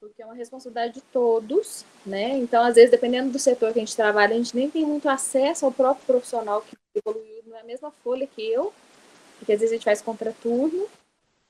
Porque 0.00 0.22
é 0.22 0.26
uma 0.26 0.34
responsabilidade 0.34 0.94
de 0.94 1.00
todos, 1.02 1.84
né? 2.06 2.38
Então, 2.38 2.64
às 2.64 2.74
vezes, 2.76 2.90
dependendo 2.90 3.30
do 3.30 3.38
setor 3.38 3.70
que 3.70 3.78
a 3.78 3.82
gente 3.82 3.94
trabalha, 3.94 4.34
a 4.34 4.38
gente 4.38 4.56
nem 4.56 4.70
tem 4.70 4.82
muito 4.84 5.06
acesso 5.10 5.66
ao 5.66 5.72
próprio 5.72 6.06
profissional 6.06 6.62
que 6.62 6.74
evoluiu 6.94 7.42
na 7.46 7.62
mesma 7.62 7.90
folha 7.90 8.26
que 8.26 8.40
eu, 8.40 8.72
porque 9.38 9.52
às 9.52 9.60
vezes 9.60 9.72
a 9.72 9.76
gente 9.76 9.84
faz 9.84 10.00
contraturno, 10.00 10.86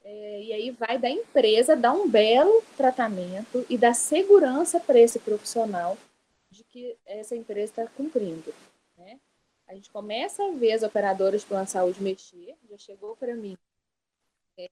é, 0.04 0.42
e 0.42 0.52
aí 0.52 0.70
vai 0.72 0.98
da 0.98 1.08
empresa 1.08 1.76
dar 1.76 1.92
um 1.92 2.08
belo 2.08 2.60
tratamento 2.76 3.64
e 3.70 3.78
dar 3.78 3.94
segurança 3.94 4.80
para 4.80 4.98
esse 4.98 5.20
profissional 5.20 5.96
de 6.50 6.64
que 6.64 6.98
essa 7.06 7.36
empresa 7.36 7.72
está 7.72 7.86
cumprindo. 7.86 8.52
Né? 8.96 9.20
A 9.68 9.74
gente 9.74 9.90
começa 9.90 10.44
a 10.44 10.50
ver 10.50 10.72
as 10.72 10.82
operadoras 10.82 11.42
de 11.42 11.46
plano 11.46 11.64
de 11.64 11.70
saúde 11.70 12.02
mexer, 12.02 12.56
já 12.68 12.76
chegou 12.76 13.16
para 13.16 13.34
mim. 13.36 13.56
É, 14.58 14.68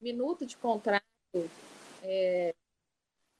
minuto 0.00 0.44
de 0.44 0.56
contrato 0.56 1.04
é, 2.02 2.54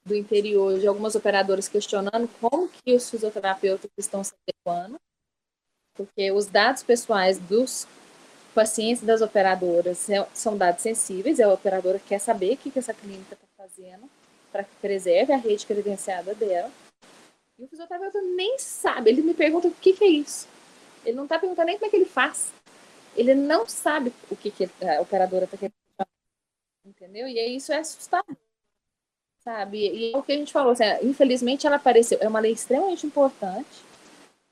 do 0.05 0.15
interior 0.15 0.79
de 0.79 0.87
algumas 0.87 1.17
operadoras 1.17 1.69
questionando 1.69 2.29
como 2.41 2.69
que 2.69 2.95
os 2.95 3.11
fisioterapeutas 3.11 3.91
estão 3.97 4.23
se 4.23 4.33
adequando, 4.47 5.01
porque 5.95 6.31
os 6.31 6.47
dados 6.47 6.85
pessoais 6.85 7.39
dos 7.39 7.87
pacientes 8.55 9.03
das 9.03 9.21
operadoras 9.21 10.07
são 10.33 10.57
dados 10.57 10.83
sensíveis, 10.83 11.41
a 11.41 11.53
operadora 11.53 11.99
quer 11.99 12.21
saber 12.21 12.55
o 12.55 12.57
que, 12.57 12.71
que 12.71 12.79
essa 12.79 12.95
clínica 12.95 13.35
está 13.35 13.47
fazendo 13.57 14.09
para 14.57 14.65
que 14.65 14.75
preserve 14.81 15.35
a 15.35 15.37
rede 15.37 15.67
credenciada 15.67 16.35
dela. 16.35 16.73
E 17.59 17.65
o 17.65 17.69
fisioterapeuta 17.69 18.21
nem 18.23 18.59
sabe. 18.59 19.11
Ele 19.11 19.21
me 19.21 19.35
pergunta 19.35 19.69
o 19.69 19.71
que, 19.71 19.93
que 19.93 20.05
é 20.05 20.09
isso. 20.09 20.49
Ele 21.05 21.17
não 21.17 21.25
está 21.25 21.39
perguntando 21.39 21.67
nem 21.67 21.77
como 21.77 21.87
é 21.87 21.91
que 21.91 21.97
ele 21.97 22.07
faz. 22.07 22.53
Ele 23.15 23.35
não 23.35 23.67
sabe 23.67 24.13
o 24.31 24.37
que, 24.37 24.51
que 24.51 24.71
a 24.83 25.01
operadora 25.01 25.45
está 25.45 25.59
querendo. 25.59 25.75
Entendeu? 26.85 27.29
E 27.29 27.39
isso 27.55 27.71
é 27.71 27.79
assustador. 27.79 28.37
Sabe? 29.45 29.79
E 29.79 30.15
é 30.15 30.17
o 30.17 30.23
que 30.23 30.33
a 30.33 30.37
gente 30.37 30.53
falou. 30.53 30.73
Assim, 30.73 30.85
infelizmente 31.03 31.67
ela 31.67 31.77
apareceu. 31.77 32.19
É 32.21 32.29
uma 32.29 32.41
lei 32.41 32.53
extremamente 32.53 33.07
importante, 33.07 33.85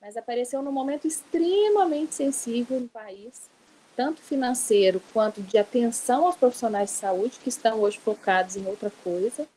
mas 0.01 0.19
apareceu 0.19 0.63
num 0.63 0.73
momento 0.73 1.07
extremamente 1.07 2.15
sensível 2.15 2.79
no 2.79 2.89
país 2.89 3.49
tanto 3.97 4.21
financeiro 4.21 5.01
quanto 5.13 5.41
de 5.41 5.57
atenção 5.57 6.27
aos 6.27 6.37
profissionais 6.37 6.91
de 6.91 6.97
saúde 6.97 7.39
que 7.39 7.49
estão 7.49 7.81
hoje 7.81 7.99
focados 7.99 8.57
em 8.57 8.67
outra 8.67 8.91
coisa 9.05 9.49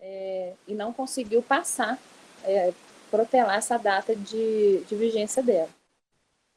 é, 0.00 0.54
e 0.66 0.74
não 0.74 0.92
conseguiu 0.92 1.42
passar, 1.42 1.98
é, 2.44 2.72
protelar 3.10 3.56
essa 3.56 3.76
data 3.76 4.14
de, 4.14 4.80
de 4.84 4.96
vigência 4.96 5.42
dela. 5.42 5.70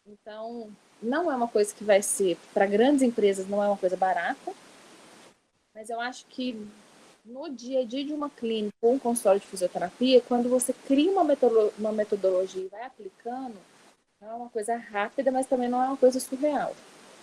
Então, 0.05 0.69
não 1.01 1.31
é 1.31 1.35
uma 1.35 1.47
coisa 1.47 1.73
que 1.73 1.83
vai 1.83 2.01
ser, 2.01 2.37
para 2.53 2.65
grandes 2.65 3.01
empresas, 3.01 3.47
não 3.47 3.63
é 3.63 3.67
uma 3.67 3.77
coisa 3.77 3.97
barata, 3.97 4.53
mas 5.73 5.89
eu 5.89 5.99
acho 5.99 6.25
que 6.27 6.67
no 7.25 7.49
dia 7.49 7.81
a 7.81 7.85
dia 7.85 8.03
de 8.05 8.13
uma 8.13 8.29
clínica 8.29 8.75
ou 8.81 8.93
um 8.93 8.99
consultório 8.99 9.39
de 9.39 9.47
fisioterapia, 9.47 10.21
quando 10.21 10.49
você 10.49 10.73
cria 10.73 11.11
uma, 11.11 11.23
uma 11.77 11.91
metodologia 11.91 12.63
e 12.63 12.67
vai 12.67 12.83
aplicando, 12.83 13.55
não 14.21 14.29
é 14.29 14.33
uma 14.33 14.49
coisa 14.49 14.75
rápida, 14.75 15.31
mas 15.31 15.47
também 15.47 15.69
não 15.69 15.81
é 15.81 15.87
uma 15.87 15.97
coisa 15.97 16.19
surreal, 16.19 16.75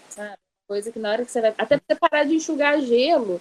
sabe? 0.08 0.36
Coisa 0.66 0.92
que 0.92 0.98
na 0.98 1.10
hora 1.10 1.24
que 1.24 1.30
você 1.30 1.40
vai. 1.40 1.54
Até 1.58 1.76
você 1.76 1.98
parar 1.98 2.24
de 2.24 2.34
enxugar 2.34 2.80
gelo, 2.80 3.40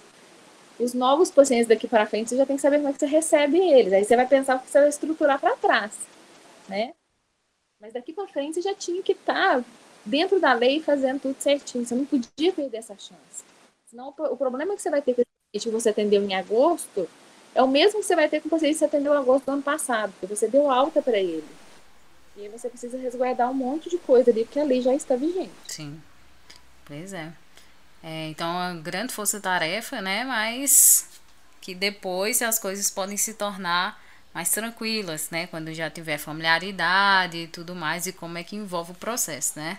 os 0.80 0.94
novos 0.94 1.30
pacientes 1.30 1.68
daqui 1.68 1.86
para 1.86 2.06
frente, 2.06 2.30
você 2.30 2.36
já 2.36 2.46
tem 2.46 2.56
que 2.56 2.62
saber 2.62 2.78
como 2.78 2.88
é 2.88 2.92
que 2.92 2.98
você 2.98 3.06
recebe 3.06 3.58
eles. 3.58 3.92
Aí 3.92 4.04
você 4.04 4.16
vai 4.16 4.26
pensar 4.26 4.56
o 4.56 4.60
que 4.60 4.70
você 4.70 4.80
vai 4.80 4.88
estruturar 4.88 5.38
para 5.38 5.56
trás, 5.56 5.92
né? 6.68 6.94
Mas 7.80 7.92
daqui 7.92 8.12
para 8.12 8.26
frente 8.28 8.54
você 8.54 8.62
já 8.62 8.74
tinha 8.74 9.02
que 9.02 9.12
estar 9.12 9.58
tá 9.58 9.64
dentro 10.04 10.40
da 10.40 10.52
lei 10.52 10.82
fazendo 10.82 11.20
tudo 11.20 11.36
certinho. 11.40 11.84
Você 11.84 11.94
não 11.94 12.04
podia 12.04 12.52
perder 12.52 12.78
essa 12.78 12.94
chance. 12.94 13.44
Senão 13.86 14.14
o 14.16 14.36
problema 14.36 14.74
que 14.76 14.82
você 14.82 14.90
vai 14.90 15.02
ter 15.02 15.14
com 15.14 15.22
esse 15.22 15.30
paciente 15.52 15.68
que 15.68 15.82
você 15.82 15.88
atendeu 15.90 16.22
em 16.22 16.34
agosto 16.34 17.08
é 17.54 17.62
o 17.62 17.68
mesmo 17.68 18.00
que 18.00 18.06
você 18.06 18.14
vai 18.14 18.28
ter 18.28 18.40
com 18.40 18.48
o 18.48 18.50
paciente 18.50 18.74
que 18.74 18.78
você 18.78 18.84
atendeu 18.84 19.14
em 19.14 19.16
agosto 19.16 19.46
do 19.46 19.52
ano 19.52 19.62
passado, 19.62 20.12
porque 20.12 20.34
você 20.34 20.46
deu 20.46 20.70
alta 20.70 21.02
para 21.02 21.18
ele. 21.18 21.44
E 22.36 22.42
aí 22.42 22.48
você 22.48 22.68
precisa 22.68 22.96
resguardar 22.96 23.50
um 23.50 23.54
monte 23.54 23.90
de 23.90 23.98
coisa 23.98 24.30
ali, 24.30 24.44
porque 24.44 24.60
a 24.60 24.64
lei 24.64 24.80
já 24.80 24.94
está 24.94 25.16
vigente. 25.16 25.50
Sim. 25.66 26.00
Pois 26.84 27.12
é. 27.12 27.32
É, 28.02 28.28
então, 28.28 28.46
é 28.46 28.72
uma 28.72 28.80
grande 28.80 29.12
força-tarefa, 29.12 30.00
né? 30.00 30.24
Mas 30.24 31.08
que 31.60 31.74
depois 31.74 32.40
as 32.42 32.58
coisas 32.58 32.90
podem 32.90 33.16
se 33.16 33.34
tornar 33.34 34.00
mais 34.34 34.50
tranquilas, 34.50 35.30
né? 35.30 35.46
Quando 35.46 35.72
já 35.74 35.90
tiver 35.90 36.18
familiaridade 36.18 37.36
e 37.36 37.48
tudo 37.48 37.74
mais, 37.74 38.06
e 38.06 38.12
como 38.12 38.38
é 38.38 38.44
que 38.44 38.56
envolve 38.56 38.92
o 38.92 38.94
processo, 38.94 39.58
né? 39.58 39.78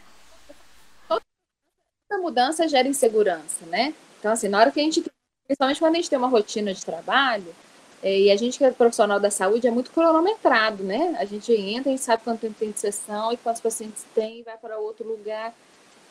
Toda 1.07 2.21
mudança 2.21 2.67
gera 2.67 2.87
insegurança, 2.87 3.65
né? 3.65 3.93
Então, 4.19 4.31
assim, 4.31 4.47
na 4.47 4.59
hora 4.59 4.71
que 4.71 4.79
a 4.79 4.83
gente, 4.83 5.03
principalmente 5.47 5.79
quando 5.79 5.95
a 5.95 5.97
gente 5.97 6.09
tem 6.09 6.19
uma 6.19 6.27
rotina 6.27 6.73
de 6.73 6.85
trabalho, 6.85 7.55
é, 8.03 8.19
e 8.19 8.31
a 8.31 8.35
gente 8.35 8.57
que 8.57 8.63
é 8.63 8.71
profissional 8.71 9.19
da 9.19 9.31
saúde 9.31 9.67
é 9.67 9.71
muito 9.71 9.91
cronometrado, 9.91 10.83
né? 10.83 11.15
A 11.19 11.25
gente 11.25 11.51
entra, 11.53 11.89
a 11.89 11.95
gente 11.95 12.03
sabe 12.03 12.23
quanto 12.23 12.41
tempo 12.41 12.55
tem 12.59 12.71
de 12.71 12.79
sessão 12.79 13.31
e 13.31 13.37
quantos 13.37 13.61
pacientes 13.61 14.03
tem, 14.13 14.43
vai 14.43 14.57
para 14.57 14.77
outro 14.77 15.07
lugar. 15.07 15.53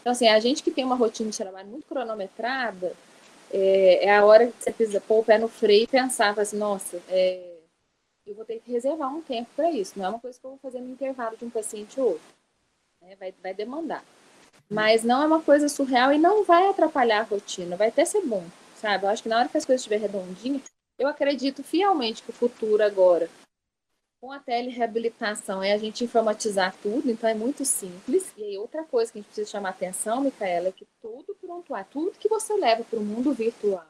Então, 0.00 0.12
assim, 0.12 0.28
a 0.28 0.40
gente 0.40 0.62
que 0.62 0.70
tem 0.70 0.84
uma 0.84 0.94
rotina 0.94 1.30
de 1.30 1.36
trabalho 1.36 1.68
muito 1.68 1.86
cronometrada, 1.86 2.94
é, 3.52 4.06
é 4.06 4.16
a 4.16 4.24
hora 4.24 4.46
que 4.46 4.62
você 4.62 4.72
precisa 4.72 5.00
pôr 5.00 5.20
o 5.20 5.24
pé 5.24 5.38
no 5.38 5.48
freio 5.48 5.84
e 5.84 5.86
pensar, 5.86 6.38
assim, 6.38 6.56
nossa, 6.56 7.02
é, 7.08 7.58
eu 8.26 8.34
vou 8.34 8.44
ter 8.44 8.60
que 8.60 8.70
reservar 8.70 9.14
um 9.14 9.20
tempo 9.20 9.50
para 9.54 9.70
isso. 9.70 9.98
Não 9.98 10.06
é 10.06 10.08
uma 10.08 10.20
coisa 10.20 10.38
que 10.38 10.46
eu 10.46 10.50
vou 10.50 10.58
fazer 10.58 10.80
no 10.80 10.90
intervalo 10.90 11.36
de 11.36 11.44
um 11.44 11.50
paciente 11.50 12.00
ou 12.00 12.10
outro. 12.10 12.22
Né? 13.02 13.16
Vai, 13.18 13.34
vai 13.42 13.54
demandar. 13.54 14.04
Mas 14.68 15.02
não 15.02 15.22
é 15.22 15.26
uma 15.26 15.42
coisa 15.42 15.68
surreal 15.68 16.12
e 16.12 16.18
não 16.18 16.44
vai 16.44 16.68
atrapalhar 16.68 17.20
a 17.20 17.24
rotina, 17.24 17.76
vai 17.76 17.88
até 17.88 18.04
ser 18.04 18.20
bom, 18.22 18.44
sabe? 18.76 19.04
Eu 19.04 19.10
acho 19.10 19.22
que 19.22 19.28
na 19.28 19.38
hora 19.38 19.48
que 19.48 19.58
as 19.58 19.64
coisas 19.64 19.80
estiverem 19.80 20.06
redondinhas, 20.06 20.62
eu 20.96 21.08
acredito 21.08 21.64
fielmente 21.64 22.22
que 22.22 22.30
o 22.30 22.34
futuro 22.34 22.82
agora 22.84 23.28
com 24.20 24.30
a 24.30 24.38
telereabilitação 24.38 25.62
é 25.62 25.72
a 25.72 25.78
gente 25.78 26.04
informatizar 26.04 26.74
tudo, 26.82 27.10
então 27.10 27.28
é 27.28 27.34
muito 27.34 27.64
simples. 27.64 28.32
E 28.36 28.44
aí 28.44 28.58
outra 28.58 28.84
coisa 28.84 29.10
que 29.10 29.18
a 29.18 29.22
gente 29.22 29.28
precisa 29.28 29.50
chamar 29.50 29.70
atenção, 29.70 30.20
Micaela, 30.20 30.68
é 30.68 30.72
que 30.72 30.86
tudo 31.00 31.34
prontuário, 31.40 31.86
tudo 31.90 32.18
que 32.18 32.28
você 32.28 32.54
leva 32.54 32.84
para 32.84 32.98
o 32.98 33.04
mundo 33.04 33.32
virtual 33.32 33.86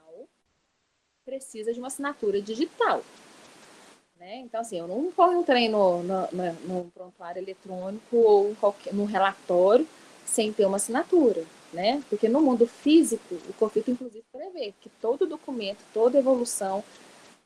precisa 1.24 1.72
de 1.72 1.78
uma 1.78 1.88
assinatura 1.88 2.40
digital. 2.40 3.02
Né? 4.16 4.36
Então, 4.36 4.60
assim, 4.60 4.78
eu 4.78 4.86
não 4.86 5.10
corro 5.12 5.40
um 5.40 5.42
trem 5.42 5.68
no, 5.68 6.02
no, 6.02 6.28
no, 6.32 6.52
no 6.64 6.90
prontuário 6.90 7.40
eletrônico 7.42 8.16
ou 8.16 8.54
qualquer, 8.56 8.92
no 8.92 9.04
relatório 9.04 9.86
sem 10.24 10.52
ter 10.52 10.66
uma 10.66 10.76
assinatura, 10.76 11.44
né? 11.72 12.02
Porque 12.08 12.28
no 12.28 12.40
mundo 12.40 12.66
físico, 12.66 13.34
o 13.48 13.52
COFIT, 13.54 13.90
inclusive, 13.90 14.24
prevê 14.30 14.72
que 14.80 14.88
todo 15.00 15.26
documento, 15.26 15.78
toda 15.92 16.18
evolução, 16.18 16.84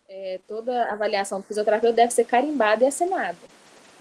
é, 0.08 0.40
toda 0.46 0.92
avaliação 0.92 1.40
do 1.40 1.46
fisioterapeuta 1.46 1.96
deve 1.96 2.12
ser 2.12 2.24
carimbada 2.24 2.84
e 2.84 2.88
assinada. 2.88 3.38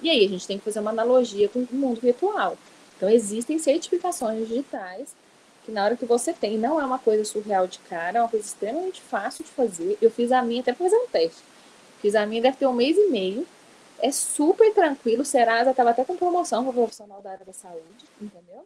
E 0.01 0.09
aí 0.09 0.25
a 0.25 0.29
gente 0.29 0.45
tem 0.45 0.57
que 0.57 0.65
fazer 0.65 0.79
uma 0.79 0.91
analogia 0.91 1.47
com 1.47 1.59
o 1.59 1.67
mundo 1.71 2.01
virtual. 2.01 2.57
Então, 2.97 3.09
existem 3.09 3.57
certificações 3.57 4.47
digitais 4.47 5.15
que 5.65 5.71
na 5.71 5.85
hora 5.85 5.95
que 5.95 6.05
você 6.05 6.33
tem, 6.33 6.57
não 6.57 6.79
é 6.79 6.85
uma 6.85 6.99
coisa 6.99 7.23
surreal 7.23 7.67
de 7.67 7.79
cara, 7.79 8.19
é 8.19 8.21
uma 8.21 8.29
coisa 8.29 8.45
extremamente 8.45 9.01
fácil 9.01 9.45
de 9.45 9.51
fazer. 9.51 9.97
Eu 10.01 10.11
fiz 10.11 10.31
a 10.31 10.41
minha 10.41 10.61
até 10.61 10.73
para 10.73 10.85
fazer 10.85 10.97
um 10.97 11.07
teste. 11.07 11.41
Fiz 12.01 12.15
a 12.15 12.25
minha, 12.25 12.41
deve 12.41 12.57
ter 12.57 12.67
um 12.67 12.73
mês 12.73 12.97
e 12.97 13.09
meio. 13.09 13.47
É 13.99 14.11
super 14.11 14.73
tranquilo. 14.73 15.21
O 15.21 15.25
Serasa 15.25 15.71
estava 15.71 15.91
até 15.91 16.03
com 16.03 16.17
promoção 16.17 16.65
para 16.65 16.73
profissional 16.73 17.21
da 17.21 17.31
área 17.31 17.45
da 17.45 17.53
saúde, 17.53 18.05
entendeu? 18.21 18.65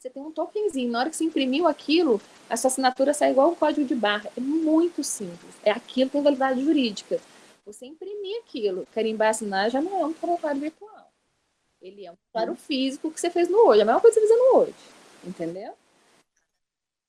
Você 0.00 0.08
tem 0.08 0.22
um 0.22 0.32
tokenzinho. 0.32 0.90
Na 0.90 1.00
hora 1.00 1.10
que 1.10 1.16
você 1.16 1.24
imprimiu 1.24 1.68
aquilo, 1.68 2.18
a 2.48 2.56
sua 2.56 2.68
assinatura 2.68 3.12
sai 3.12 3.32
igual 3.32 3.50
um 3.50 3.54
código 3.54 3.86
de 3.86 3.94
barra. 3.94 4.30
É 4.34 4.40
muito 4.40 5.04
simples. 5.04 5.54
É 5.62 5.70
aquilo 5.70 6.08
que 6.08 6.14
tem 6.14 6.22
validade 6.22 6.64
jurídica. 6.64 7.20
Você 7.66 7.84
imprimir 7.84 8.38
aquilo, 8.38 8.88
carimbar 8.94 9.28
assinar, 9.28 9.70
já 9.70 9.78
não 9.78 10.00
é 10.00 10.06
um 10.06 10.14
prontuário 10.14 10.58
virtual. 10.58 11.12
Ele 11.82 12.06
é 12.06 12.10
um 12.10 12.14
prontuário 12.16 12.56
físico 12.56 13.10
que 13.10 13.20
você 13.20 13.28
fez 13.28 13.50
no 13.50 13.58
hoje. 13.58 13.80
É 13.80 13.82
a 13.82 13.84
mesma 13.84 14.00
coisa 14.00 14.18
que 14.18 14.26
você 14.26 14.32
fez 14.32 14.40
no 14.40 14.58
hoje. 14.58 14.74
Entendeu? 15.22 15.74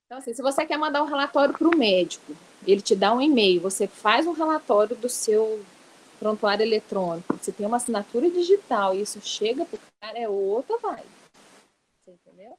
Então, 0.06 0.18
assim, 0.18 0.34
se 0.34 0.42
você 0.42 0.66
quer 0.66 0.78
mandar 0.78 1.02
um 1.02 1.08
relatório 1.08 1.58
para 1.58 1.70
o 1.70 1.78
médico, 1.78 2.36
ele 2.68 2.82
te 2.82 2.94
dá 2.94 3.14
um 3.14 3.22
e-mail, 3.22 3.62
você 3.62 3.88
faz 3.88 4.28
um 4.28 4.34
relatório 4.34 4.98
do 4.98 5.08
seu 5.08 5.64
prontuário 6.20 6.62
eletrônico, 6.62 7.38
você 7.38 7.54
tem 7.54 7.66
uma 7.66 7.78
assinatura 7.78 8.30
digital 8.30 8.94
e 8.94 9.02
isso 9.02 9.22
chega 9.22 9.64
para 9.64 9.78
o 9.78 9.80
cara, 10.02 10.20
é 10.20 10.28
outra 10.28 10.78
vibe. 10.78 11.08
Você 12.04 12.12
entendeu? 12.12 12.54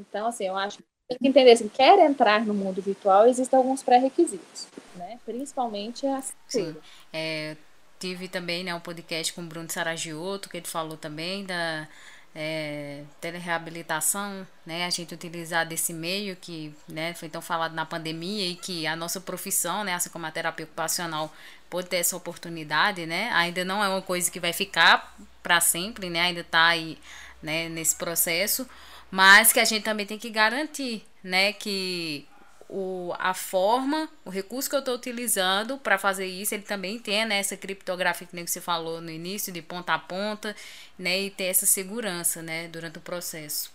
Então, 0.00 0.26
assim, 0.26 0.46
eu 0.46 0.56
acho 0.56 0.78
que 0.78 0.84
tem 1.08 1.18
que 1.18 1.28
entender, 1.28 1.52
assim, 1.52 1.68
quer 1.68 1.98
entrar 1.98 2.44
no 2.46 2.54
mundo 2.54 2.80
virtual, 2.80 3.26
existem 3.26 3.56
alguns 3.56 3.82
pré-requisitos, 3.82 4.68
né? 4.94 5.18
Principalmente 5.24 6.06
a. 6.06 6.22
Sim. 6.46 6.76
É, 7.12 7.56
tive 7.98 8.28
também 8.28 8.64
né, 8.64 8.74
um 8.74 8.80
podcast 8.80 9.32
com 9.32 9.42
o 9.42 9.46
Bruno 9.46 9.70
Saragiotto, 9.70 10.48
que 10.48 10.56
ele 10.56 10.66
falou 10.66 10.96
também 10.96 11.44
da 11.44 11.86
é, 12.34 13.02
telereabilitação, 13.20 14.46
né, 14.64 14.86
a 14.86 14.90
gente 14.90 15.14
utilizar 15.14 15.66
desse 15.66 15.92
meio 15.92 16.36
que 16.36 16.72
né, 16.88 17.12
foi 17.14 17.28
tão 17.28 17.42
falado 17.42 17.74
na 17.74 17.84
pandemia 17.84 18.46
e 18.46 18.54
que 18.54 18.86
a 18.86 18.94
nossa 18.94 19.20
profissão, 19.20 19.82
né, 19.82 19.94
assim 19.94 20.10
como 20.10 20.26
a 20.26 20.30
terapia 20.30 20.64
ocupacional, 20.64 21.32
pode 21.68 21.88
ter 21.88 21.96
essa 21.96 22.16
oportunidade, 22.16 23.04
né, 23.04 23.30
ainda 23.32 23.64
não 23.64 23.82
é 23.82 23.88
uma 23.88 24.02
coisa 24.02 24.30
que 24.30 24.38
vai 24.38 24.52
ficar 24.52 25.16
para 25.42 25.60
sempre, 25.60 26.08
né, 26.08 26.20
ainda 26.20 26.40
está 26.40 26.68
aí 26.68 26.98
né, 27.42 27.68
nesse 27.68 27.96
processo, 27.96 28.68
mas 29.10 29.52
que 29.52 29.60
a 29.60 29.64
gente 29.64 29.82
também 29.82 30.06
tem 30.06 30.18
que 30.18 30.30
garantir 30.30 31.04
né, 31.22 31.52
que 31.52 32.26
o, 32.68 33.12
a 33.18 33.34
forma, 33.34 34.08
o 34.24 34.30
recurso 34.30 34.70
que 34.70 34.76
eu 34.76 34.80
estou 34.80 34.94
utilizando 34.94 35.76
para 35.76 35.98
fazer 35.98 36.26
isso, 36.26 36.54
ele 36.54 36.62
também 36.62 36.98
tem 36.98 37.26
né, 37.26 37.38
essa 37.38 37.56
criptografia 37.56 38.26
que 38.26 38.46
você 38.46 38.60
falou 38.60 39.00
no 39.00 39.10
início, 39.10 39.52
de 39.52 39.60
ponta 39.60 39.94
a 39.94 39.98
ponta, 39.98 40.54
né, 40.98 41.20
e 41.20 41.30
ter 41.30 41.44
essa 41.44 41.66
segurança 41.66 42.40
né, 42.40 42.68
durante 42.68 42.98
o 42.98 43.00
processo. 43.00 43.72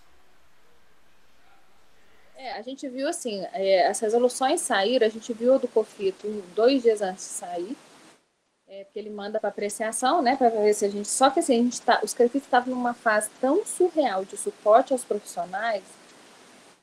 É, 2.37 2.53
a 2.53 2.61
gente 2.61 2.87
viu 2.87 3.07
assim, 3.07 3.45
é, 3.53 3.87
as 3.87 3.99
resoluções 3.99 4.61
saíram, 4.61 5.05
a 5.05 5.09
gente 5.09 5.33
viu 5.33 5.55
a 5.55 5.57
do 5.57 5.67
COFITO 5.67 6.43
dois 6.53 6.81
dias 6.81 7.01
antes 7.01 7.23
de 7.23 7.31
sair, 7.31 7.77
é, 8.75 8.83
porque 8.83 8.99
ele 8.99 9.09
manda 9.09 9.39
para 9.39 9.49
apreciação, 9.49 10.21
né, 10.21 10.35
para 10.35 10.49
ver 10.49 10.73
se 10.73 10.85
a 10.85 10.89
gente. 10.89 11.07
Só 11.07 11.29
que 11.29 11.39
assim, 11.39 11.53
a 11.53 11.63
gente 11.63 11.81
tá, 11.81 12.01
os 12.03 12.13
COFITOs 12.13 12.43
estavam 12.43 12.75
numa 12.75 12.93
fase 12.93 13.29
tão 13.39 13.65
surreal 13.65 14.25
de 14.25 14.35
suporte 14.35 14.91
aos 14.91 15.03
profissionais 15.03 15.83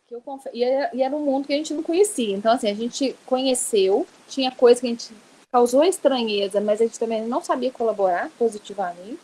que 0.07 0.14
eu 0.14 0.20
conf... 0.22 0.46
e, 0.55 0.64
era, 0.64 0.90
e 0.94 1.02
era 1.02 1.14
um 1.14 1.24
mundo 1.24 1.46
que 1.46 1.52
a 1.52 1.57
gente 1.57 1.74
não 1.74 1.83
conhecia. 1.83 2.35
Então, 2.35 2.52
assim, 2.52 2.70
a 2.70 2.74
gente 2.74 3.14
conheceu, 3.26 4.07
tinha 4.26 4.50
coisa 4.50 4.81
que 4.81 4.87
a 4.87 4.90
gente 4.90 5.14
causou 5.50 5.85
estranheza, 5.85 6.61
mas 6.61 6.81
a 6.81 6.85
gente 6.85 6.98
também 6.98 7.26
não 7.26 7.42
sabia 7.42 7.70
colaborar 7.70 8.31
positivamente. 8.38 9.20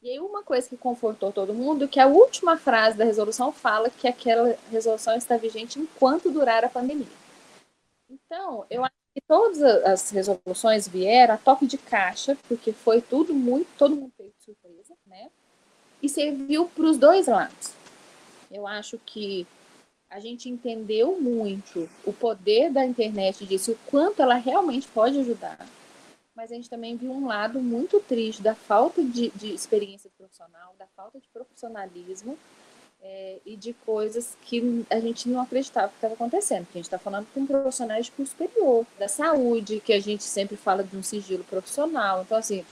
E 0.00 0.10
aí 0.10 0.20
uma 0.20 0.42
coisa 0.44 0.68
que 0.68 0.76
confortou 0.76 1.32
todo 1.32 1.54
mundo, 1.54 1.88
que 1.88 1.98
a 1.98 2.06
última 2.06 2.56
frase 2.56 2.96
da 2.96 3.04
resolução 3.04 3.50
fala 3.50 3.90
que 3.90 4.06
aquela 4.06 4.56
resolução 4.70 5.16
está 5.16 5.36
vigente 5.36 5.80
enquanto 5.80 6.30
durar 6.30 6.64
a 6.64 6.68
pandemia. 6.68 7.06
Então, 8.08 8.64
eu 8.70 8.84
acho 8.84 9.03
que 9.14 9.20
todas 9.20 9.62
as 9.62 10.10
resoluções 10.10 10.88
vieram 10.88 11.34
a 11.34 11.38
toque 11.38 11.66
de 11.66 11.78
caixa, 11.78 12.36
porque 12.48 12.72
foi 12.72 13.00
tudo 13.00 13.32
muito, 13.32 13.68
todo 13.78 13.94
mundo 13.94 14.12
fez 14.16 14.32
surpresa, 14.40 14.94
né? 15.06 15.30
E 16.02 16.08
serviu 16.08 16.66
para 16.66 16.84
os 16.84 16.98
dois 16.98 17.28
lados. 17.28 17.72
Eu 18.50 18.66
acho 18.66 18.98
que 19.06 19.46
a 20.10 20.18
gente 20.18 20.48
entendeu 20.48 21.18
muito 21.20 21.88
o 22.04 22.12
poder 22.12 22.70
da 22.70 22.84
internet 22.84 23.46
disso, 23.46 23.72
o 23.72 23.90
quanto 23.90 24.20
ela 24.20 24.34
realmente 24.34 24.88
pode 24.88 25.18
ajudar. 25.20 25.64
Mas 26.34 26.50
a 26.50 26.56
gente 26.56 26.68
também 26.68 26.96
viu 26.96 27.12
um 27.12 27.26
lado 27.26 27.60
muito 27.60 28.00
triste 28.00 28.42
da 28.42 28.56
falta 28.56 29.02
de, 29.02 29.30
de 29.30 29.54
experiência 29.54 30.10
profissional, 30.18 30.74
da 30.76 30.86
falta 30.96 31.20
de 31.20 31.28
profissionalismo 31.28 32.36
é, 33.04 33.36
e 33.44 33.54
de 33.54 33.74
coisas 33.84 34.36
que 34.42 34.84
a 34.88 34.98
gente 34.98 35.28
não 35.28 35.42
acreditava 35.42 35.88
que 35.88 35.96
estava 35.96 36.14
acontecendo. 36.14 36.64
Porque 36.64 36.78
a 36.78 36.80
gente 36.80 36.86
está 36.86 36.98
falando 36.98 37.26
com 37.34 37.44
profissionais 37.44 38.06
de 38.06 38.12
curso 38.12 38.32
superior, 38.32 38.86
da 38.98 39.06
saúde, 39.08 39.82
que 39.84 39.92
a 39.92 40.00
gente 40.00 40.24
sempre 40.24 40.56
fala 40.56 40.82
de 40.82 40.96
um 40.96 41.02
sigilo 41.02 41.44
profissional. 41.44 42.22
Então, 42.22 42.38
assim, 42.38 42.64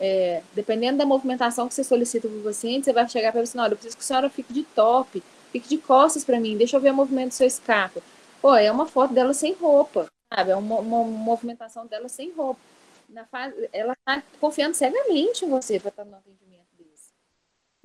é, 0.00 0.42
dependendo 0.52 0.98
da 0.98 1.06
movimentação 1.06 1.68
que 1.68 1.74
você 1.74 1.84
solicita 1.84 2.28
para 2.28 2.38
o 2.38 2.42
paciente, 2.42 2.84
você 2.86 2.92
vai 2.92 3.08
chegar 3.08 3.30
para 3.30 3.40
ele 3.40 3.48
assim, 3.48 3.58
olha, 3.58 3.72
eu 3.72 3.76
preciso 3.76 3.96
que 3.96 4.02
a 4.02 4.06
senhora 4.06 4.28
fique 4.28 4.52
de 4.52 4.64
top, 4.64 5.22
fique 5.52 5.68
de 5.68 5.78
costas 5.78 6.24
para 6.24 6.40
mim, 6.40 6.56
deixa 6.56 6.76
eu 6.76 6.80
ver 6.80 6.90
o 6.90 6.94
movimento 6.94 7.28
do 7.28 7.34
seu 7.34 7.46
escapo. 7.46 8.02
Pô, 8.42 8.54
é 8.54 8.70
uma 8.70 8.86
foto 8.86 9.14
dela 9.14 9.32
sem 9.32 9.52
roupa, 9.54 10.06
sabe? 10.32 10.50
É 10.50 10.56
uma, 10.56 10.76
uma 10.80 11.04
movimentação 11.04 11.86
dela 11.86 12.08
sem 12.08 12.32
roupa. 12.32 12.60
Na 13.08 13.24
fase, 13.24 13.68
ela 13.72 13.94
está 13.94 14.22
confiando 14.40 14.74
cegamente 14.74 15.44
em 15.44 15.48
você 15.48 15.80
para 15.80 15.88
estar 15.88 16.04
no 16.04 16.16
atendimento. 16.16 16.47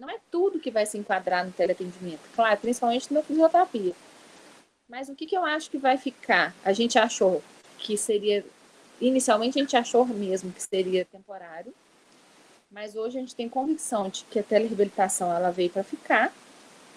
Não 0.04 0.10
é 0.10 0.20
tudo 0.30 0.60
que 0.60 0.70
vai 0.70 0.86
se 0.86 0.98
enquadrar 0.98 1.46
no 1.46 1.52
teleatendimento, 1.54 2.22
claro, 2.36 2.60
principalmente 2.60 3.14
na 3.14 3.24
fisioterapia. 3.24 3.94
Mas 4.90 5.08
o 5.08 5.16
que, 5.16 5.26
que 5.26 5.38
eu 5.38 5.46
acho 5.46 5.72
que 5.72 5.78
vai 5.78 5.98
ficar? 5.98 6.54
A 6.66 6.74
gente 6.74 7.00
achou 7.00 7.42
que 7.78 7.98
seria. 7.98 8.46
Inicialmente 9.00 9.58
a 9.58 9.62
gente 9.62 9.78
achou 9.78 10.06
mesmo 10.06 10.52
que 10.52 10.62
seria 10.62 11.06
temporário, 11.06 11.74
mas 12.70 12.98
hoje 12.98 13.18
a 13.18 13.22
gente 13.22 13.34
tem 13.34 13.48
convicção 13.48 14.10
de 14.10 14.26
que 14.26 14.40
a 14.40 14.44
telereabilitação 14.44 15.34
ela 15.34 15.52
veio 15.52 15.70
para 15.70 15.84
ficar 15.84 16.34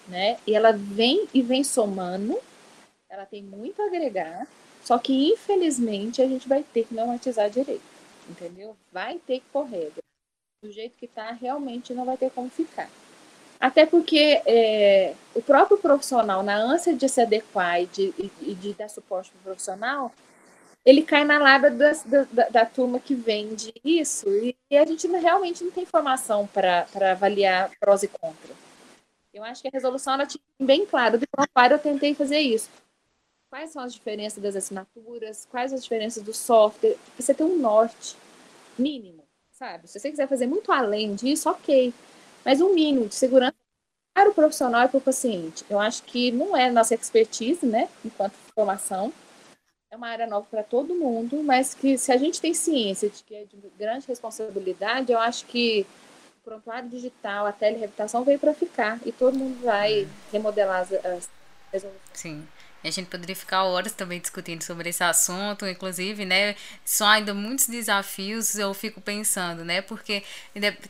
né? 0.07 0.37
E 0.45 0.55
ela 0.55 0.71
vem 0.71 1.27
e 1.33 1.41
vem 1.41 1.63
somando, 1.63 2.37
ela 3.09 3.25
tem 3.25 3.43
muito 3.43 3.81
a 3.81 3.85
agregar, 3.85 4.47
só 4.83 4.97
que 4.97 5.31
infelizmente 5.31 6.21
a 6.21 6.27
gente 6.27 6.47
vai 6.47 6.63
ter 6.63 6.85
que 6.85 6.93
normatizar 6.93 7.49
direito, 7.49 7.81
entendeu? 8.29 8.75
Vai 8.91 9.19
ter 9.19 9.39
que 9.39 9.45
correr. 9.51 9.91
Do 10.61 10.71
jeito 10.71 10.97
que 10.97 11.05
está, 11.05 11.31
realmente 11.31 11.93
não 11.93 12.05
vai 12.05 12.17
ter 12.17 12.31
como 12.31 12.49
ficar. 12.49 12.89
Até 13.59 13.85
porque 13.85 14.41
é, 14.45 15.13
o 15.33 15.41
próprio 15.41 15.77
profissional, 15.77 16.43
na 16.43 16.55
ânsia 16.55 16.95
de 16.95 17.07
se 17.09 17.21
adequar 17.21 17.81
e 17.81 17.85
de, 17.87 18.31
e 18.41 18.53
de 18.53 18.73
dar 18.73 18.89
suporte 18.89 19.31
para 19.31 19.39
o 19.39 19.43
profissional, 19.43 20.11
ele 20.87 21.01
cai 21.01 21.25
na 21.25 21.37
lábia 21.37 21.69
da, 21.71 21.91
da, 22.31 22.49
da, 22.49 22.65
turma 22.65 22.97
que 22.97 23.13
vende 23.13 23.73
isso 23.83 24.29
e, 24.29 24.55
a 24.71 24.85
gente 24.85 25.05
realmente 25.07 25.61
não 25.61 25.69
tem 25.69 25.83
informação 25.83 26.47
para 26.47 26.87
avaliar 27.11 27.69
prós 27.77 28.03
e 28.03 28.07
contras. 28.07 28.55
Eu 29.33 29.43
acho 29.43 29.61
que 29.61 29.67
a 29.67 29.71
resolução 29.71 30.13
ela 30.13 30.25
tinha 30.25 30.41
bem 30.57 30.85
claro. 30.85 31.17
Do 31.17 31.27
prontuário 31.27 31.75
eu 31.75 31.79
tentei 31.79 32.15
fazer 32.15 32.39
isso. 32.39 32.69
Quais 33.49 33.71
são 33.71 33.81
as 33.83 33.93
diferenças 33.93 34.41
das 34.41 34.55
assinaturas? 34.55 35.45
Quais 35.51 35.73
as 35.73 35.83
diferenças 35.83 36.23
do 36.23 36.33
software? 36.33 36.95
Você 37.19 37.33
tem 37.33 37.45
um 37.45 37.57
norte 37.57 38.15
mínimo, 38.79 39.16
sabe? 39.57 39.87
Se 39.87 39.99
você 39.99 40.09
quiser 40.09 40.27
fazer 40.27 40.47
muito 40.47 40.71
além 40.71 41.15
disso, 41.15 41.49
ok. 41.49 41.93
Mas 42.45 42.61
um 42.61 42.73
mínimo 42.73 43.07
de 43.07 43.15
segurança 43.15 43.55
para 44.13 44.29
o 44.29 44.33
profissional 44.33 44.85
e 44.85 44.87
para 44.87 44.97
o 44.97 45.01
paciente. 45.01 45.65
Eu 45.69 45.79
acho 45.79 46.03
que 46.03 46.31
não 46.31 46.55
é 46.55 46.71
nossa 46.71 46.95
expertise, 46.95 47.65
né? 47.65 47.89
Enquanto 48.05 48.33
formação. 48.55 49.11
É 49.89 49.95
uma 49.95 50.09
área 50.09 50.27
nova 50.27 50.45
para 50.49 50.63
todo 50.63 50.95
mundo, 50.95 51.41
mas 51.43 51.73
que 51.73 51.97
se 51.97 52.11
a 52.11 52.17
gente 52.17 52.41
tem 52.41 52.53
ciência 52.53 53.09
de 53.09 53.23
que 53.23 53.35
é 53.35 53.45
de 53.45 53.57
grande 53.77 54.05
responsabilidade, 54.07 55.11
eu 55.11 55.19
acho 55.19 55.45
que 55.45 55.85
prontuário 56.43 56.89
digital, 56.89 57.45
a 57.45 57.51
telereabilitação 57.51 58.23
veio 58.23 58.39
para 58.39 58.53
ficar 58.53 58.99
e 59.05 59.11
todo 59.11 59.37
mundo 59.37 59.63
vai 59.63 60.03
uhum. 60.03 60.09
remodelar 60.31 60.81
as, 60.81 60.93
as 60.93 61.29
resoluções. 61.71 62.01
Sim. 62.13 62.47
A 62.87 62.91
gente 62.91 63.07
poderia 63.07 63.35
ficar 63.35 63.63
horas 63.63 63.91
também 63.91 64.19
discutindo 64.19 64.63
sobre 64.63 64.89
esse 64.89 65.03
assunto, 65.03 65.67
inclusive, 65.67 66.25
né? 66.25 66.55
São 66.85 67.07
ainda 67.07 67.33
muitos 67.33 67.67
desafios, 67.67 68.55
eu 68.55 68.73
fico 68.73 69.01
pensando, 69.01 69.63
né? 69.65 69.81
Porque 69.81 70.23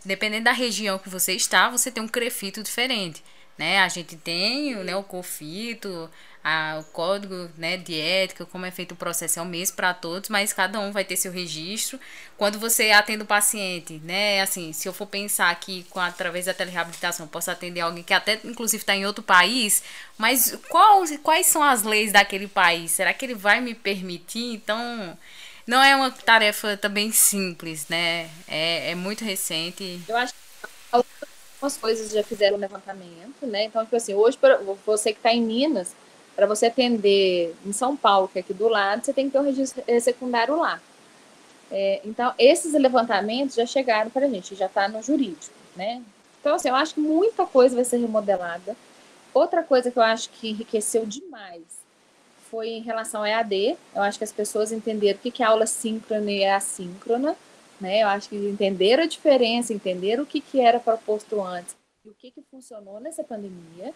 dependendo 0.05 0.45
da 0.45 0.51
região 0.51 0.99
que 0.99 1.09
você 1.09 1.33
está, 1.33 1.69
você 1.69 1.91
tem 1.91 2.03
um 2.03 2.07
crefito 2.07 2.61
diferente. 2.63 3.23
Né? 3.57 3.79
A 3.79 3.87
gente 3.89 4.15
tem 4.15 4.75
né, 4.75 4.95
o 4.95 5.03
COFITO, 5.03 6.09
a, 6.43 6.77
o 6.79 6.83
código 6.93 7.49
né, 7.57 7.75
de 7.75 7.99
ética, 7.99 8.45
como 8.45 8.65
é 8.65 8.71
feito 8.71 8.93
o 8.93 8.95
processo 8.95 9.39
é 9.39 9.41
o 9.41 9.45
mesmo 9.45 9.75
para 9.75 9.93
todos, 9.93 10.29
mas 10.29 10.53
cada 10.53 10.79
um 10.79 10.91
vai 10.91 11.03
ter 11.03 11.17
seu 11.17 11.31
registro. 11.31 11.99
Quando 12.37 12.59
você 12.59 12.91
atende 12.91 13.23
o 13.23 13.25
paciente, 13.25 13.99
né? 14.03 14.41
Assim, 14.41 14.71
se 14.71 14.87
eu 14.87 14.93
for 14.93 15.07
pensar 15.07 15.53
que 15.59 15.83
com, 15.89 15.99
através 15.99 16.45
da 16.45 16.53
telereabilitação 16.53 17.25
eu 17.25 17.29
posso 17.29 17.51
atender 17.51 17.81
alguém 17.81 18.03
que 18.03 18.13
até 18.13 18.39
inclusive 18.45 18.81
está 18.81 18.95
em 18.95 19.05
outro 19.05 19.23
país, 19.23 19.83
mas 20.17 20.57
qual, 20.69 21.03
quais 21.21 21.47
são 21.47 21.63
as 21.63 21.83
leis 21.83 22.11
daquele 22.13 22.47
país? 22.47 22.91
Será 22.91 23.13
que 23.13 23.25
ele 23.25 23.35
vai 23.35 23.59
me 23.59 23.73
permitir? 23.73 24.53
Então, 24.53 25.17
não 25.65 25.83
é 25.83 25.95
uma 25.95 26.11
tarefa 26.11 26.77
também 26.77 27.11
simples, 27.11 27.87
né? 27.89 28.29
É, 28.47 28.91
é 28.91 28.95
muito 28.95 29.25
recente. 29.25 30.01
Eu 30.07 30.15
acho 30.15 30.33
que 30.33 31.36
algumas 31.57 31.77
coisas 31.77 32.11
já 32.11 32.23
fizeram 32.23 32.57
levantamento, 32.57 33.45
né? 33.45 33.65
Então, 33.65 33.83
tipo 33.83 33.95
assim, 33.95 34.13
hoje, 34.13 34.37
você 34.85 35.11
que 35.11 35.19
está 35.19 35.33
em 35.33 35.41
Minas, 35.41 35.95
para 36.35 36.45
você 36.45 36.67
atender 36.67 37.55
em 37.65 37.73
São 37.73 37.97
Paulo, 37.97 38.27
que 38.27 38.37
é 38.37 38.41
aqui 38.41 38.53
do 38.53 38.67
lado, 38.67 39.03
você 39.03 39.11
tem 39.11 39.25
que 39.25 39.31
ter 39.31 39.39
um 39.39 39.43
registro 39.43 39.83
eh, 39.87 39.99
secundário 39.99 40.55
lá. 40.55 40.79
É, 41.71 41.99
então, 42.05 42.33
esses 42.37 42.73
levantamentos 42.73 43.55
já 43.55 43.65
chegaram 43.65 44.09
para 44.09 44.27
a 44.27 44.29
gente, 44.29 44.55
já 44.55 44.67
está 44.67 44.87
no 44.87 45.01
jurídico, 45.01 45.53
né? 45.75 46.01
Então, 46.39 46.55
assim, 46.55 46.69
eu 46.69 46.75
acho 46.75 46.93
que 46.93 46.99
muita 46.99 47.45
coisa 47.45 47.75
vai 47.75 47.83
ser 47.83 47.97
remodelada. 47.97 48.75
Outra 49.33 49.63
coisa 49.63 49.91
que 49.91 49.97
eu 49.97 50.03
acho 50.03 50.29
que 50.29 50.51
enriqueceu 50.51 51.05
demais 51.05 51.63
foi 52.49 52.69
em 52.69 52.81
relação 52.81 53.21
ao 53.21 53.27
EAD. 53.27 53.75
Eu 53.93 54.01
acho 54.03 54.17
que 54.17 54.23
as 54.23 54.31
pessoas 54.31 54.71
entenderam 54.71 55.17
o 55.17 55.21
que 55.21 55.43
é 55.43 55.45
aula 55.45 55.65
síncrona 55.65 56.31
e 56.31 56.45
assíncrona, 56.45 57.35
né? 57.79 58.03
Eu 58.03 58.07
acho 58.07 58.29
que 58.29 58.35
entenderam 58.35 59.03
a 59.03 59.07
diferença, 59.07 59.73
entenderam 59.73 60.23
o 60.23 60.27
que, 60.27 60.41
que 60.41 60.59
era 60.59 60.79
proposto 60.79 61.41
antes 61.41 61.75
e 62.03 62.09
o 62.09 62.13
que, 62.13 62.31
que 62.31 62.41
funcionou 62.49 62.99
nessa 62.99 63.23
pandemia. 63.23 63.93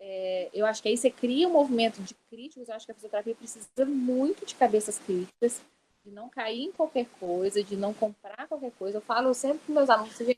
É, 0.00 0.48
eu 0.54 0.64
acho 0.64 0.82
que 0.82 0.88
aí 0.88 0.96
você 0.96 1.10
cria 1.10 1.48
um 1.48 1.52
movimento 1.52 2.00
de 2.00 2.14
críticos. 2.30 2.68
Eu 2.68 2.74
acho 2.74 2.86
que 2.86 2.92
a 2.92 2.94
fisioterapia 2.94 3.34
precisa 3.34 3.66
muito 3.84 4.46
de 4.46 4.54
cabeças 4.54 4.98
críticas, 4.98 5.60
de 6.04 6.12
não 6.12 6.28
cair 6.28 6.64
em 6.64 6.72
qualquer 6.72 7.06
coisa, 7.18 7.62
de 7.62 7.76
não 7.76 7.92
comprar 7.92 8.46
qualquer 8.46 8.72
coisa. 8.78 8.98
Eu 8.98 9.02
falo 9.02 9.34
sempre 9.34 9.60
para 9.66 9.74
meus 9.74 9.90
alunos: 9.90 10.14
vocês 10.14 10.36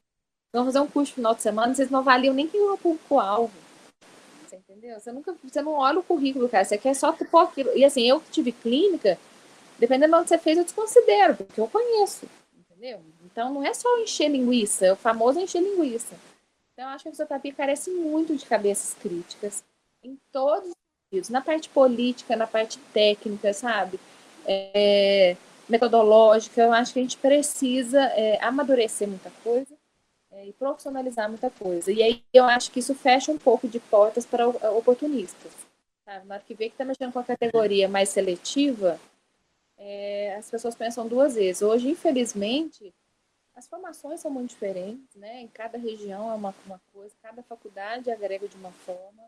vão 0.53 0.65
fazer 0.65 0.81
um 0.81 0.87
curso 0.87 1.13
no 1.13 1.17
final 1.17 1.35
de 1.35 1.43
semana, 1.43 1.75
vocês 1.75 1.91
não 1.91 1.99
avaliam 1.99 2.33
nem 2.33 2.49
quem 2.49 2.61
é 2.61 2.71
o 2.71 2.79
público-alvo. 2.79 3.53
Você 4.49 4.57
entendeu? 4.57 4.99
Você, 4.99 5.13
nunca, 5.13 5.37
você 5.45 5.63
não 5.63 5.73
olha 5.73 6.01
o 6.01 6.03
currículo, 6.03 6.49
cara. 6.49 6.65
Você 6.65 6.79
quer 6.79 6.95
só 6.95 7.13
pôr 7.13 7.41
aquilo. 7.41 7.71
E 7.77 7.85
assim, 7.85 8.03
eu 8.03 8.21
que 8.21 8.31
tive 8.31 8.51
clínica, 8.51 9.19
dependendo 9.79 10.13
de 10.13 10.21
onde 10.21 10.29
você 10.29 10.39
fez, 10.39 10.59
eu 10.59 10.65
desconsidero, 10.65 11.37
porque 11.37 11.61
eu 11.61 11.69
conheço. 11.69 12.27
Entendeu? 12.81 13.03
Então 13.27 13.53
não 13.53 13.63
é 13.63 13.75
só 13.75 13.99
encher 13.99 14.31
linguiça, 14.31 14.87
é 14.87 14.93
o 14.93 14.97
famoso 14.97 15.39
encher 15.39 15.61
linguiça. 15.61 16.15
Então, 16.73 16.89
acho 16.89 17.03
que 17.03 17.09
a 17.11 17.13
fisioterapia 17.13 17.53
carece 17.53 17.91
muito 17.91 18.35
de 18.35 18.47
cabeças 18.47 18.95
críticas 18.95 19.63
em 20.03 20.19
todos 20.33 20.71
os 20.71 20.75
sentidos, 21.05 21.29
na 21.29 21.43
parte 21.43 21.69
política, 21.69 22.35
na 22.35 22.47
parte 22.47 22.79
técnica, 22.95 23.53
sabe? 23.53 24.01
É, 24.47 25.37
metodológica, 25.69 26.63
eu 26.63 26.73
acho 26.73 26.95
que 26.95 27.01
a 27.01 27.03
gente 27.03 27.19
precisa 27.19 28.01
é, 28.01 28.43
amadurecer 28.43 29.07
muita 29.07 29.31
coisa 29.45 29.75
é, 30.33 30.47
e 30.47 30.53
profissionalizar 30.55 31.29
muita 31.29 31.51
coisa. 31.51 31.93
E 31.93 32.03
aí 32.03 32.25
eu 32.33 32.45
acho 32.45 32.71
que 32.71 32.81
isso 32.81 32.95
fecha 32.95 33.31
um 33.31 33.37
pouco 33.37 33.69
de 33.69 33.79
portas 33.79 34.25
para 34.25 34.49
oportunistas. 34.49 35.53
Sabe? 36.07 36.27
Na 36.27 36.37
hora 36.37 36.45
que 36.47 36.55
vê 36.55 36.71
que 36.71 36.75
está 36.75 36.87
mexendo 36.87 37.13
com 37.13 37.19
a 37.19 37.25
categoria 37.25 37.91
mais 37.91 38.09
seletiva, 38.09 38.99
é, 39.81 40.37
as 40.37 40.51
pessoas 40.51 40.75
pensam 40.75 41.09
duas 41.09 41.35
vezes. 41.35 41.63
Hoje, 41.63 41.89
infelizmente, 41.89 42.95
as 43.55 43.67
formações 43.67 44.21
são 44.21 44.31
muito 44.31 44.51
diferentes, 44.51 45.17
né? 45.17 45.41
Em 45.41 45.49
cada 45.49 45.79
região 45.79 46.31
é 46.31 46.35
uma, 46.35 46.55
uma 46.67 46.81
coisa, 46.93 47.15
cada 47.23 47.43
faculdade 47.43 48.11
agrega 48.11 48.47
de 48.47 48.57
uma 48.57 48.71
forma. 48.71 49.23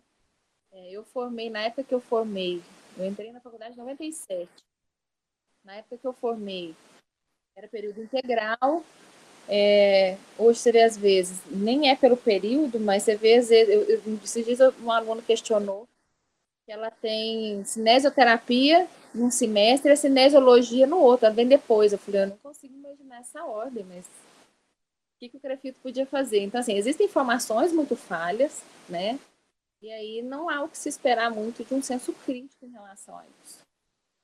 É, 0.70 0.90
eu 0.90 1.04
formei, 1.04 1.48
na 1.48 1.62
época 1.62 1.84
que 1.84 1.94
eu 1.94 2.00
formei, 2.00 2.62
eu 2.98 3.06
entrei 3.06 3.32
na 3.32 3.40
faculdade 3.40 3.74
em 3.74 3.78
97. 3.78 4.50
Na 5.64 5.76
época 5.76 5.96
que 5.96 6.06
eu 6.06 6.12
formei, 6.12 6.76
era 7.56 7.66
período 7.66 8.02
integral. 8.02 8.84
É, 9.48 10.18
hoje 10.38 10.58
você 10.58 10.70
vê 10.70 10.82
às 10.82 10.98
vezes, 10.98 11.40
nem 11.46 11.88
é 11.90 11.96
pelo 11.96 12.16
período, 12.16 12.78
mas 12.78 13.04
você 13.04 13.16
vê 13.16 13.36
às 13.36 13.48
vezes, 13.48 13.74
eu, 13.74 13.82
eu, 13.84 14.20
esses 14.22 14.44
dias 14.44 14.60
um 14.82 14.90
aluno 14.90 15.22
questionou 15.22 15.86
que 15.86 15.91
ela 16.72 16.90
tem 16.90 17.62
cinesioterapia 17.64 18.88
num 19.14 19.30
semestre 19.30 19.90
e 19.90 19.92
a 19.92 19.96
cinesiologia 19.96 20.86
no 20.86 20.98
outro, 20.98 21.26
ela 21.26 21.34
vem 21.34 21.46
depois. 21.46 21.92
Eu 21.92 21.98
falei, 21.98 22.22
eu 22.22 22.28
não 22.28 22.38
consigo 22.38 22.74
imaginar 22.74 23.20
essa 23.20 23.44
ordem, 23.44 23.84
mas 23.84 24.06
que, 25.18 25.28
que 25.28 25.36
o 25.36 25.40
grafito 25.40 25.78
podia 25.82 26.06
fazer. 26.06 26.40
Então, 26.40 26.60
assim, 26.60 26.74
existem 26.74 27.06
informações 27.06 27.72
muito 27.72 27.94
falhas, 27.94 28.62
né? 28.88 29.18
E 29.82 29.92
aí 29.92 30.22
não 30.22 30.48
há 30.48 30.62
o 30.62 30.68
que 30.68 30.78
se 30.78 30.88
esperar 30.88 31.30
muito 31.30 31.62
de 31.62 31.74
um 31.74 31.82
senso 31.82 32.12
crítico 32.24 32.64
em 32.64 32.70
relação 32.70 33.18
a 33.18 33.24
isso. 33.44 33.58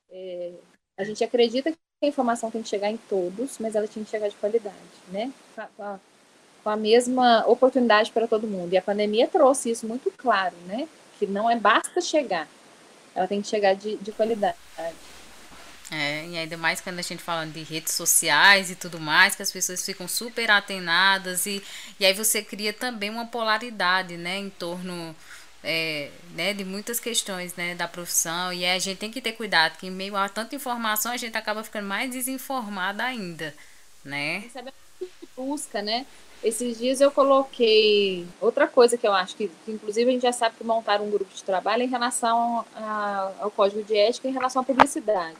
É, 0.09 0.53
a 0.97 1.03
gente 1.03 1.23
acredita 1.23 1.71
que 1.71 1.77
a 2.03 2.07
informação 2.07 2.49
tem 2.49 2.63
que 2.63 2.69
chegar 2.69 2.89
em 2.89 2.97
todos, 2.97 3.59
mas 3.59 3.75
ela 3.75 3.87
tem 3.87 4.03
que 4.03 4.09
chegar 4.09 4.27
de 4.27 4.35
qualidade, 4.37 4.75
né? 5.11 5.31
Com 5.77 5.83
a, 5.83 5.99
com 6.63 6.69
a 6.69 6.75
mesma 6.75 7.45
oportunidade 7.47 8.11
para 8.11 8.27
todo 8.27 8.47
mundo. 8.47 8.73
E 8.73 8.77
a 8.77 8.81
pandemia 8.81 9.27
trouxe 9.27 9.69
isso 9.69 9.87
muito 9.87 10.11
claro, 10.11 10.55
né? 10.65 10.89
Que 11.19 11.27
não 11.27 11.49
é 11.49 11.55
basta 11.55 12.01
chegar, 12.01 12.47
ela 13.13 13.27
tem 13.27 13.41
que 13.41 13.47
chegar 13.47 13.75
de, 13.75 13.97
de 13.97 14.11
qualidade. 14.11 14.57
É, 15.91 16.27
e 16.27 16.37
ainda 16.37 16.55
mais 16.55 16.79
quando 16.79 16.99
a 16.99 17.01
gente 17.01 17.21
falando 17.21 17.53
de 17.53 17.63
redes 17.63 17.93
sociais 17.93 18.69
e 18.69 18.75
tudo 18.75 18.99
mais, 18.99 19.35
que 19.35 19.41
as 19.41 19.51
pessoas 19.51 19.83
ficam 19.83 20.07
super 20.07 20.49
atenadas 20.51 21.47
e, 21.47 21.63
e 21.99 22.05
aí 22.05 22.13
você 22.13 22.43
cria 22.43 22.71
também 22.71 23.09
uma 23.09 23.25
polaridade, 23.25 24.15
né, 24.15 24.37
em 24.37 24.51
torno 24.51 25.15
é, 25.63 26.11
né, 26.35 26.53
de 26.53 26.63
muitas 26.63 26.99
questões, 26.99 27.55
né, 27.55 27.73
da 27.73 27.87
profissão 27.87 28.53
e 28.53 28.65
a 28.65 28.77
gente 28.77 28.99
tem 28.99 29.11
que 29.11 29.19
ter 29.19 29.33
cuidado, 29.33 29.77
que 29.77 29.87
em 29.87 29.91
meio 29.91 30.15
a 30.15 30.29
tanta 30.29 30.55
informação 30.55 31.11
a 31.11 31.17
gente 31.17 31.35
acaba 31.35 31.63
ficando 31.63 31.87
mais 31.87 32.11
desinformada 32.11 33.03
ainda, 33.03 33.53
né? 34.05 34.47
Saber 34.53 34.71
o 35.01 35.05
que 35.05 35.27
busca, 35.35 35.81
né? 35.81 36.05
Esses 36.43 36.77
dias 36.77 37.01
eu 37.01 37.11
coloquei 37.11 38.25
outra 38.39 38.67
coisa 38.67 38.97
que 38.97 39.05
eu 39.05 39.11
acho 39.13 39.35
que, 39.35 39.49
que, 39.65 39.71
inclusive, 39.71 40.09
a 40.09 40.13
gente 40.13 40.21
já 40.21 40.31
sabe 40.31 40.55
que 40.55 40.63
montaram 40.63 41.05
um 41.05 41.11
grupo 41.11 41.33
de 41.33 41.43
trabalho 41.43 41.83
em 41.83 41.87
relação 41.87 42.65
a, 42.75 43.33
ao 43.41 43.51
código 43.51 43.83
de 43.83 43.97
ética 43.97 44.27
em 44.27 44.31
relação 44.31 44.61
à 44.61 44.65
publicidade 44.65 45.37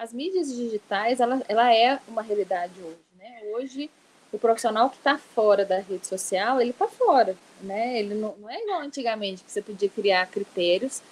as 0.00 0.14
mídias 0.14 0.50
digitais, 0.50 1.20
ela, 1.20 1.42
ela 1.46 1.74
é 1.74 2.00
uma 2.08 2.22
realidade 2.22 2.72
hoje, 2.80 2.96
né? 3.18 3.42
Hoje, 3.54 3.90
o 4.32 4.38
profissional 4.38 4.88
que 4.88 4.96
está 4.96 5.18
fora 5.18 5.62
da 5.62 5.78
rede 5.78 6.06
social, 6.06 6.58
ele 6.58 6.70
está 6.70 6.88
fora, 6.88 7.36
né? 7.60 8.00
Ele 8.00 8.14
não, 8.14 8.34
não, 8.38 8.48
é 8.48 8.62
igual 8.62 8.80
antigamente, 8.80 9.44
que 9.44 9.52
você 9.52 9.60
podia 9.60 9.90
criar 9.90 10.26
critérios. 10.28 11.02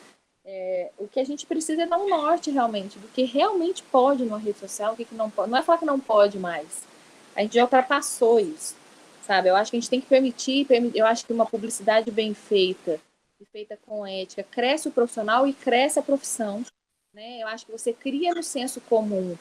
É, 0.43 0.91
o 0.97 1.07
que 1.07 1.21
a 1.21 1.25
gente 1.25 1.45
precisa 1.45 1.83
é 1.83 1.87
dar 1.87 1.99
um 1.99 2.09
norte, 2.09 2.51
realmente, 2.51 2.99
do 2.99 3.09
que 3.09 3.25
realmente 3.25 3.83
pode 3.83 4.25
numa 4.25 4.39
rede 4.39 4.59
social, 4.59 4.95
o 4.95 4.97
que, 4.97 5.05
que 5.05 5.15
não 5.15 5.29
pode. 5.29 5.51
Não 5.51 5.59
é 5.59 5.63
falar 5.63 5.77
que 5.77 5.85
não 5.85 6.01
pode 6.01 6.39
mais. 6.39 6.83
A 7.37 7.43
gente 7.43 7.57
já 7.57 7.65
ultrapassou 7.65 8.41
isso, 8.41 8.75
sabe? 9.29 9.51
Eu 9.51 9.57
acho 9.57 9.70
que 9.70 9.76
a 9.76 9.81
gente 9.81 9.91
tem 9.91 10.01
que 10.01 10.07
permitir, 10.07 10.66
eu 10.95 11.05
acho 11.05 11.26
que 11.26 11.33
uma 11.35 11.45
publicidade 11.45 12.11
bem 12.11 12.33
feita, 12.33 12.99
feita 13.53 13.79
com 13.87 14.07
ética, 14.07 14.43
cresce 14.43 14.89
o 14.89 14.91
profissional 14.91 15.47
e 15.47 15.53
cresce 15.53 15.99
a 15.99 16.03
profissão, 16.03 16.64
né? 17.12 17.43
Eu 17.43 17.47
acho 17.49 17.66
que 17.66 17.72
você 17.72 17.93
cria 17.93 18.35
no 18.35 18.43
senso 18.43 18.81
comum 18.81 19.37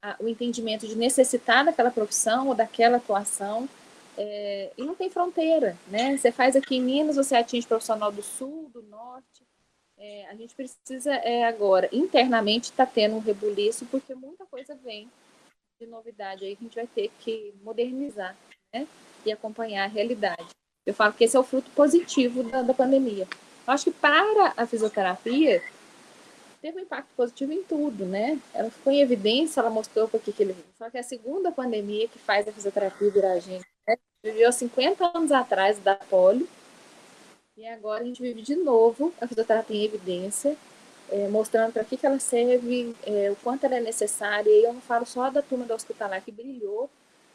a, 0.00 0.14
o 0.20 0.28
entendimento 0.28 0.86
de 0.86 0.96
necessitar 0.96 1.64
daquela 1.64 1.90
profissão 1.90 2.46
ou 2.48 2.54
daquela 2.54 2.98
atuação 2.98 3.68
é, 4.16 4.70
e 4.78 4.84
não 4.84 4.94
tem 4.94 5.10
fronteira, 5.10 5.76
né? 5.88 6.16
Você 6.16 6.30
faz 6.30 6.54
aqui 6.54 6.76
em 6.76 6.82
Minas, 6.82 7.16
você 7.16 7.34
atinge 7.34 7.66
profissional 7.66 8.12
do 8.12 8.22
sul, 8.22 8.70
do 8.72 8.82
norte. 8.82 9.44
É, 9.98 10.28
a 10.28 10.36
gente 10.36 10.54
precisa 10.54 11.12
é, 11.12 11.44
agora, 11.44 11.88
internamente, 11.92 12.70
está 12.70 12.86
tendo 12.86 13.16
um 13.16 13.20
rebuliço, 13.20 13.84
porque 13.86 14.14
muita 14.14 14.46
coisa 14.46 14.76
vem 14.76 15.10
de 15.80 15.86
novidade 15.86 16.44
aí 16.44 16.54
que 16.54 16.64
a 16.64 16.66
gente 16.66 16.76
vai 16.76 16.86
ter 16.86 17.10
que 17.18 17.52
modernizar 17.62 18.36
né? 18.74 18.88
E 19.28 19.32
acompanhar 19.32 19.84
a 19.84 19.88
realidade. 19.88 20.48
Eu 20.86 20.94
falo 20.94 21.12
que 21.12 21.24
esse 21.24 21.36
é 21.36 21.40
o 21.40 21.44
fruto 21.44 21.70
positivo 21.70 22.42
da, 22.42 22.62
da 22.62 22.74
pandemia. 22.74 23.26
Eu 23.66 23.72
acho 23.72 23.84
que 23.84 23.90
para 23.90 24.52
a 24.56 24.66
fisioterapia, 24.66 25.62
teve 26.60 26.78
um 26.78 26.82
impacto 26.82 27.08
positivo 27.16 27.52
em 27.52 27.62
tudo, 27.62 28.04
né? 28.04 28.38
Ela 28.52 28.70
ficou 28.70 28.92
em 28.92 29.00
evidência, 29.00 29.60
ela 29.60 29.70
mostrou 29.70 30.08
por 30.08 30.20
que 30.20 30.34
ele 30.38 30.56
Só 30.78 30.90
que 30.90 30.98
a 30.98 31.02
segunda 31.02 31.50
pandemia 31.52 32.08
que 32.08 32.18
faz 32.18 32.46
a 32.48 32.52
fisioterapia 32.52 33.10
virar 33.10 33.32
a 33.32 33.38
gente. 33.38 33.66
Né? 33.86 33.96
Viveu 34.22 34.50
50 34.50 35.16
anos 35.16 35.32
atrás 35.32 35.78
da 35.78 35.94
polio, 35.94 36.48
e 37.56 37.66
agora 37.68 38.02
a 38.02 38.06
gente 38.06 38.20
vive 38.20 38.42
de 38.42 38.56
novo 38.56 39.12
a 39.20 39.28
fisioterapia 39.28 39.76
em 39.76 39.84
evidência, 39.84 40.56
é, 41.08 41.28
mostrando 41.28 41.72
para 41.72 41.84
que, 41.84 41.96
que 41.96 42.04
ela 42.04 42.18
serve, 42.18 42.96
é, 43.06 43.30
o 43.30 43.36
quanto 43.36 43.64
ela 43.64 43.76
é 43.76 43.80
necessária. 43.80 44.50
E 44.50 44.64
eu 44.64 44.72
não 44.72 44.80
falo 44.80 45.06
só 45.06 45.30
da 45.30 45.40
turma 45.40 45.64
do 45.64 45.72
hospitalar 45.72 46.20
que 46.20 46.32
brilhou, 46.32 46.90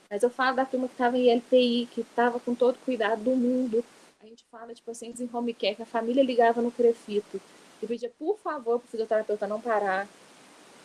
mas 0.09 0.23
eu 0.23 0.29
falo 0.29 0.55
da 0.55 0.65
turma 0.65 0.87
que 0.87 0.93
estava 0.93 1.17
em 1.17 1.29
LPI, 1.29 1.87
que 1.91 2.01
estava 2.01 2.39
com 2.39 2.55
todo 2.55 2.75
o 2.75 2.79
cuidado 2.79 3.23
do 3.23 3.31
mundo. 3.31 3.85
A 4.21 4.25
gente 4.25 4.43
fala 4.49 4.73
de 4.73 4.81
pacientes 4.81 5.21
em 5.21 5.29
home 5.31 5.53
care, 5.53 5.75
que 5.75 5.83
a 5.83 5.85
família 5.85 6.23
ligava 6.23 6.61
no 6.61 6.71
crefito 6.71 7.39
e 7.81 7.87
pedia, 7.87 8.11
por 8.17 8.37
favor, 8.39 8.79
para 8.79 8.87
o 8.87 8.89
fisioterapeuta 8.89 9.47
não 9.47 9.61
parar, 9.61 10.07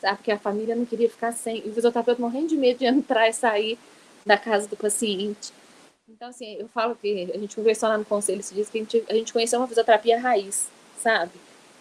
sabe? 0.01 0.19
Porque 0.19 0.31
a 0.31 0.39
família 0.39 0.77
não 0.77 0.85
queria 0.85 1.09
ficar 1.09 1.33
sem. 1.33 1.57
E 1.65 1.71
o 1.71 1.75
fisioterapeuta 1.75 2.21
morrendo 2.21 2.49
de 2.49 2.57
medo 2.57 2.79
de 2.79 2.85
entrar 2.85 3.29
e 3.29 3.33
sair 3.33 3.79
da 4.27 4.37
casa 4.37 4.69
do 4.69 4.77
paciente. 4.77 5.53
Então, 6.09 6.29
assim, 6.29 6.57
eu 6.57 6.69
falo 6.69 6.95
que 6.95 7.31
a 7.35 7.39
gente 7.39 7.57
conversou 7.57 7.89
lá 7.89 7.97
no 7.97 8.05
conselho, 8.05 8.43
se 8.43 8.55
diz 8.55 8.69
que 8.69 8.79
a 8.79 8.81
gente, 8.83 9.05
a 9.09 9.15
gente 9.15 9.33
conheceu 9.33 9.59
uma 9.59 9.67
fisioterapia 9.67 10.21
raiz, 10.21 10.69
sabe? 10.99 11.33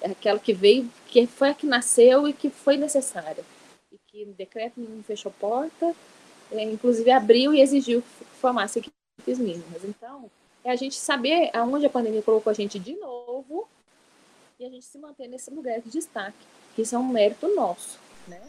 É 0.01 0.11
aquela 0.11 0.39
que 0.39 0.53
veio, 0.53 0.89
que 1.07 1.27
foi 1.27 1.49
a 1.49 1.53
que 1.53 1.67
nasceu 1.67 2.27
e 2.27 2.33
que 2.33 2.49
foi 2.49 2.77
necessária. 2.77 3.43
E 3.91 3.97
que 4.07 4.23
o 4.23 4.33
decreto 4.33 4.79
não 4.79 5.03
fechou 5.03 5.31
porta, 5.39 5.93
inclusive 6.51 7.09
abriu 7.11 7.53
e 7.53 7.61
exigiu 7.61 8.01
que 8.01 8.25
formasse 8.39 8.79
equipes 8.79 9.39
mínimas. 9.39 9.83
Então, 9.83 10.29
é 10.63 10.71
a 10.71 10.75
gente 10.75 10.95
saber 10.95 11.49
aonde 11.53 11.85
a 11.85 11.89
pandemia 11.89 12.21
colocou 12.21 12.51
a 12.51 12.53
gente 12.53 12.79
de 12.79 12.95
novo 12.95 13.67
e 14.59 14.65
a 14.65 14.69
gente 14.69 14.85
se 14.85 14.97
manter 14.97 15.27
nesse 15.27 15.51
lugar 15.51 15.79
de 15.81 15.89
destaque, 15.89 16.37
que 16.75 16.81
isso 16.83 16.95
é 16.95 16.97
um 16.97 17.07
mérito 17.07 17.53
nosso, 17.55 17.99
né? 18.27 18.41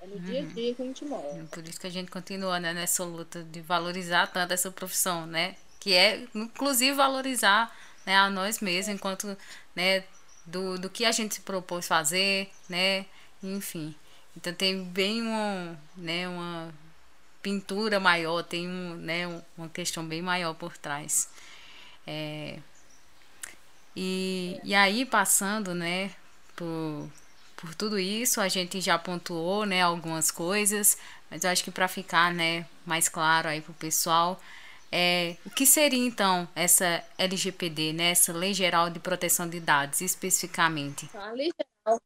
É 0.00 0.06
no 0.06 0.18
dia 0.20 0.40
a 0.40 0.42
uhum. 0.42 0.48
dia 0.48 0.74
que 0.74 0.82
a 0.82 0.84
gente 0.84 1.04
mora. 1.04 1.46
Por 1.50 1.66
isso 1.66 1.78
que 1.78 1.86
a 1.86 1.90
gente 1.90 2.10
continua 2.10 2.58
né, 2.58 2.72
nessa 2.72 3.04
luta 3.04 3.42
de 3.42 3.60
valorizar 3.60 4.26
tanto 4.28 4.52
essa 4.54 4.70
profissão, 4.70 5.26
né? 5.26 5.56
Que 5.78 5.92
é, 5.94 6.26
inclusive, 6.34 6.92
valorizar 6.92 7.74
né, 8.06 8.16
a 8.16 8.30
nós 8.30 8.60
mesmos 8.60 8.94
enquanto, 8.94 9.36
né, 9.74 10.04
do, 10.46 10.78
do 10.78 10.88
que 10.88 11.04
a 11.04 11.12
gente 11.12 11.34
se 11.34 11.40
propôs 11.42 11.86
fazer, 11.86 12.50
né? 12.68 13.04
Enfim. 13.42 13.94
Então 14.36 14.54
tem 14.54 14.82
bem 14.84 15.20
uma, 15.20 15.78
né, 15.96 16.28
uma 16.28 16.72
pintura 17.42 17.98
maior, 17.98 18.42
tem 18.42 18.68
um, 18.68 18.94
né, 18.96 19.26
uma 19.56 19.68
questão 19.68 20.04
bem 20.04 20.22
maior 20.22 20.54
por 20.54 20.76
trás. 20.76 21.28
É, 22.06 22.58
e, 23.96 24.60
e 24.64 24.74
aí 24.74 25.04
passando, 25.04 25.74
né, 25.74 26.10
por, 26.56 27.08
por 27.56 27.74
tudo 27.74 27.98
isso, 27.98 28.40
a 28.40 28.48
gente 28.48 28.80
já 28.80 28.98
pontuou, 28.98 29.64
né, 29.64 29.82
algumas 29.82 30.30
coisas, 30.30 30.96
mas 31.30 31.44
eu 31.44 31.50
acho 31.50 31.64
que 31.64 31.70
para 31.70 31.88
ficar, 31.88 32.32
né, 32.32 32.66
mais 32.86 33.08
claro 33.08 33.48
aí 33.48 33.60
pro 33.60 33.72
pessoal, 33.74 34.40
é, 34.92 35.36
o 35.46 35.50
que 35.50 35.64
seria 35.64 36.04
então 36.04 36.48
essa 36.54 37.04
LGPD, 37.16 37.92
né, 37.92 38.10
essa 38.10 38.32
Lei 38.32 38.52
Geral 38.52 38.90
de 38.90 38.98
Proteção 38.98 39.48
de 39.48 39.60
Dados, 39.60 40.00
especificamente? 40.00 41.08
A 41.14 41.30
Lei 41.30 41.50
Geral, 41.56 42.00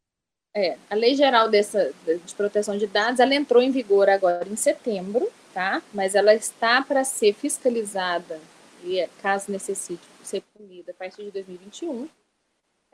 é, 0.54 0.76
a 0.88 0.94
Lei 0.94 1.14
Geral 1.14 1.48
dessa, 1.48 1.92
de 2.06 2.34
Proteção 2.34 2.78
de 2.78 2.86
Dados, 2.86 3.20
ela 3.20 3.34
entrou 3.34 3.62
em 3.62 3.70
vigor 3.70 4.08
agora 4.08 4.48
em 4.48 4.56
setembro, 4.56 5.30
tá? 5.52 5.82
Mas 5.92 6.14
ela 6.14 6.34
está 6.34 6.80
para 6.82 7.04
ser 7.04 7.34
fiscalizada 7.34 8.40
e, 8.84 9.06
caso 9.20 9.50
necessite 9.50 10.02
ser 10.22 10.42
punida, 10.56 10.92
a 10.92 10.94
partir 10.94 11.24
de 11.24 11.30
2021 11.32 12.08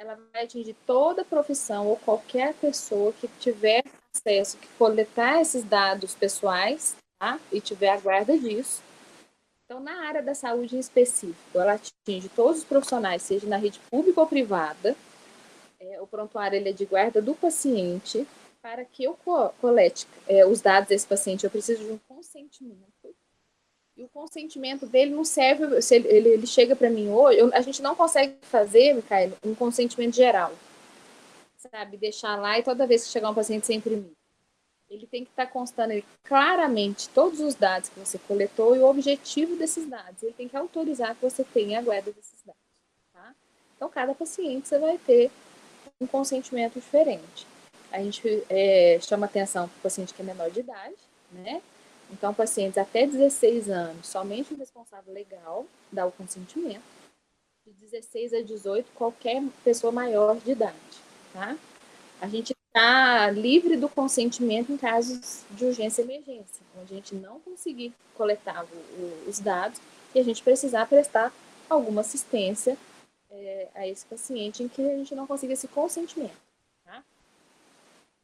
ela 0.01 0.19
vai 0.33 0.45
atingir 0.45 0.75
toda 0.87 1.23
profissão 1.23 1.87
ou 1.87 1.97
qualquer 1.97 2.55
pessoa 2.55 3.13
que 3.13 3.29
tiver 3.39 3.85
acesso, 4.15 4.57
que 4.57 4.67
coletar 4.79 5.43
esses 5.43 5.63
dados 5.63 6.15
pessoais, 6.15 6.97
tá? 7.19 7.39
E 7.53 7.61
tiver 7.61 7.91
a 7.91 8.01
guarda 8.01 8.37
disso. 8.39 8.83
Então, 9.67 9.79
na 9.79 10.07
área 10.07 10.23
da 10.23 10.35
saúde 10.35 10.75
em 10.75 10.81
específico, 10.81 11.37
ela 11.55 11.75
atinge 11.75 12.31
todos 12.31 12.61
os 12.61 12.65
profissionais, 12.65 13.21
seja 13.21 13.47
na 13.47 13.59
rede 13.59 13.79
pública 13.91 14.23
ou 14.23 14.27
privada. 14.27 14.97
É, 15.81 16.01
o 16.01 16.07
prontuário 16.07 16.57
ele 16.57 16.69
é 16.69 16.73
de 16.73 16.85
guarda 16.85 17.21
do 17.21 17.35
paciente. 17.35 18.27
Para 18.63 18.85
que 18.85 19.03
eu 19.05 19.19
colete 19.59 20.07
é, 20.29 20.45
os 20.45 20.61
dados 20.61 20.91
desse 20.91 21.07
paciente, 21.07 21.45
eu 21.45 21.51
preciso 21.51 21.83
de 21.83 21.93
um 21.93 21.99
consentimento 22.07 22.91
e 24.01 24.05
o 24.05 24.09
consentimento 24.09 24.87
dele 24.87 25.15
não 25.15 25.25
serve. 25.25 25.83
Se 25.83 25.95
ele, 25.95 26.09
ele, 26.09 26.29
ele 26.31 26.47
chega 26.47 26.75
para 26.75 26.89
mim 26.89 27.11
hoje, 27.11 27.39
eu, 27.39 27.55
a 27.55 27.61
gente 27.61 27.83
não 27.83 27.95
consegue 27.95 28.35
fazer, 28.41 28.95
Micaela, 28.95 29.37
um 29.45 29.55
consentimento 29.55 30.17
geral. 30.17 30.55
Sabe? 31.59 31.99
Deixar 31.99 32.37
lá 32.37 32.59
e 32.59 32.63
toda 32.63 32.87
vez 32.87 33.05
que 33.05 33.11
chegar 33.11 33.29
um 33.29 33.35
paciente 33.35 33.67
sem 33.67 33.77
imprimir. 33.77 34.13
Ele 34.89 35.07
tem 35.07 35.23
que 35.23 35.31
estar 35.31 35.45
tá 35.45 35.53
constando 35.53 35.93
claramente 36.25 37.11
todos 37.11 37.41
os 37.41 37.55
dados 37.55 37.91
que 37.91 38.01
você 38.01 38.19
coletou 38.19 38.75
e 38.75 38.79
o 38.79 38.87
objetivo 38.87 39.55
desses 39.57 39.87
dados. 39.87 40.23
Ele 40.23 40.33
tem 40.33 40.49
que 40.49 40.57
autorizar 40.57 41.15
que 41.15 41.21
você 41.21 41.45
tenha 41.45 41.79
a 41.79 41.83
guarda 41.83 42.11
desses 42.11 42.43
dados. 42.43 42.63
Tá? 43.13 43.35
Então, 43.77 43.91
cada 43.91 44.15
paciente 44.15 44.67
você 44.67 44.79
vai 44.79 44.97
ter 44.97 45.31
um 46.01 46.07
consentimento 46.07 46.75
diferente. 46.75 47.47
A 47.93 48.03
gente 48.03 48.43
é, 48.49 48.99
chama 49.03 49.27
atenção 49.27 49.69
para 49.69 49.79
o 49.79 49.83
paciente 49.83 50.15
que 50.15 50.23
é 50.23 50.25
menor 50.25 50.51
de 50.51 50.61
idade, 50.61 50.97
né? 51.31 51.61
Então, 52.11 52.33
pacientes 52.33 52.79
até 52.79 53.07
16 53.07 53.69
anos, 53.69 54.07
somente 54.07 54.55
o 54.55 54.57
responsável 54.57 55.13
legal 55.13 55.67
dá 55.93 56.07
o 56.07 56.13
consentimento. 56.13 56.83
De 57.65 57.73
16 57.73 58.35
a 58.35 58.43
18, 58.43 58.91
qualquer 58.95 59.43
pessoa 59.63 59.93
maior 59.93 60.37
de 60.37 60.53
idade, 60.53 60.75
tá? 61.33 61.57
A 62.21 62.29
gente 62.29 62.55
está 62.67 63.31
livre 63.31 63.77
do 63.77 63.89
consentimento 63.89 64.73
em 64.73 64.77
casos 64.77 65.45
de 65.51 65.65
urgência 65.67 66.03
e 66.03 66.05
emergência, 66.05 66.63
onde 66.81 66.95
a 66.95 66.97
gente 66.97 67.15
não 67.15 67.39
conseguir 67.41 67.93
coletar 68.15 68.65
o, 68.65 68.77
o, 68.77 69.29
os 69.29 69.39
dados 69.39 69.81
e 70.15 70.19
a 70.19 70.25
gente 70.25 70.43
precisar 70.43 70.87
prestar 70.87 71.33
alguma 71.69 72.01
assistência 72.01 72.77
é, 73.31 73.69
a 73.75 73.87
esse 73.87 74.05
paciente 74.07 74.63
em 74.63 74.69
que 74.69 74.83
a 74.83 74.97
gente 74.97 75.15
não 75.15 75.27
consiga 75.27 75.53
esse 75.53 75.69
consentimento. 75.69 76.51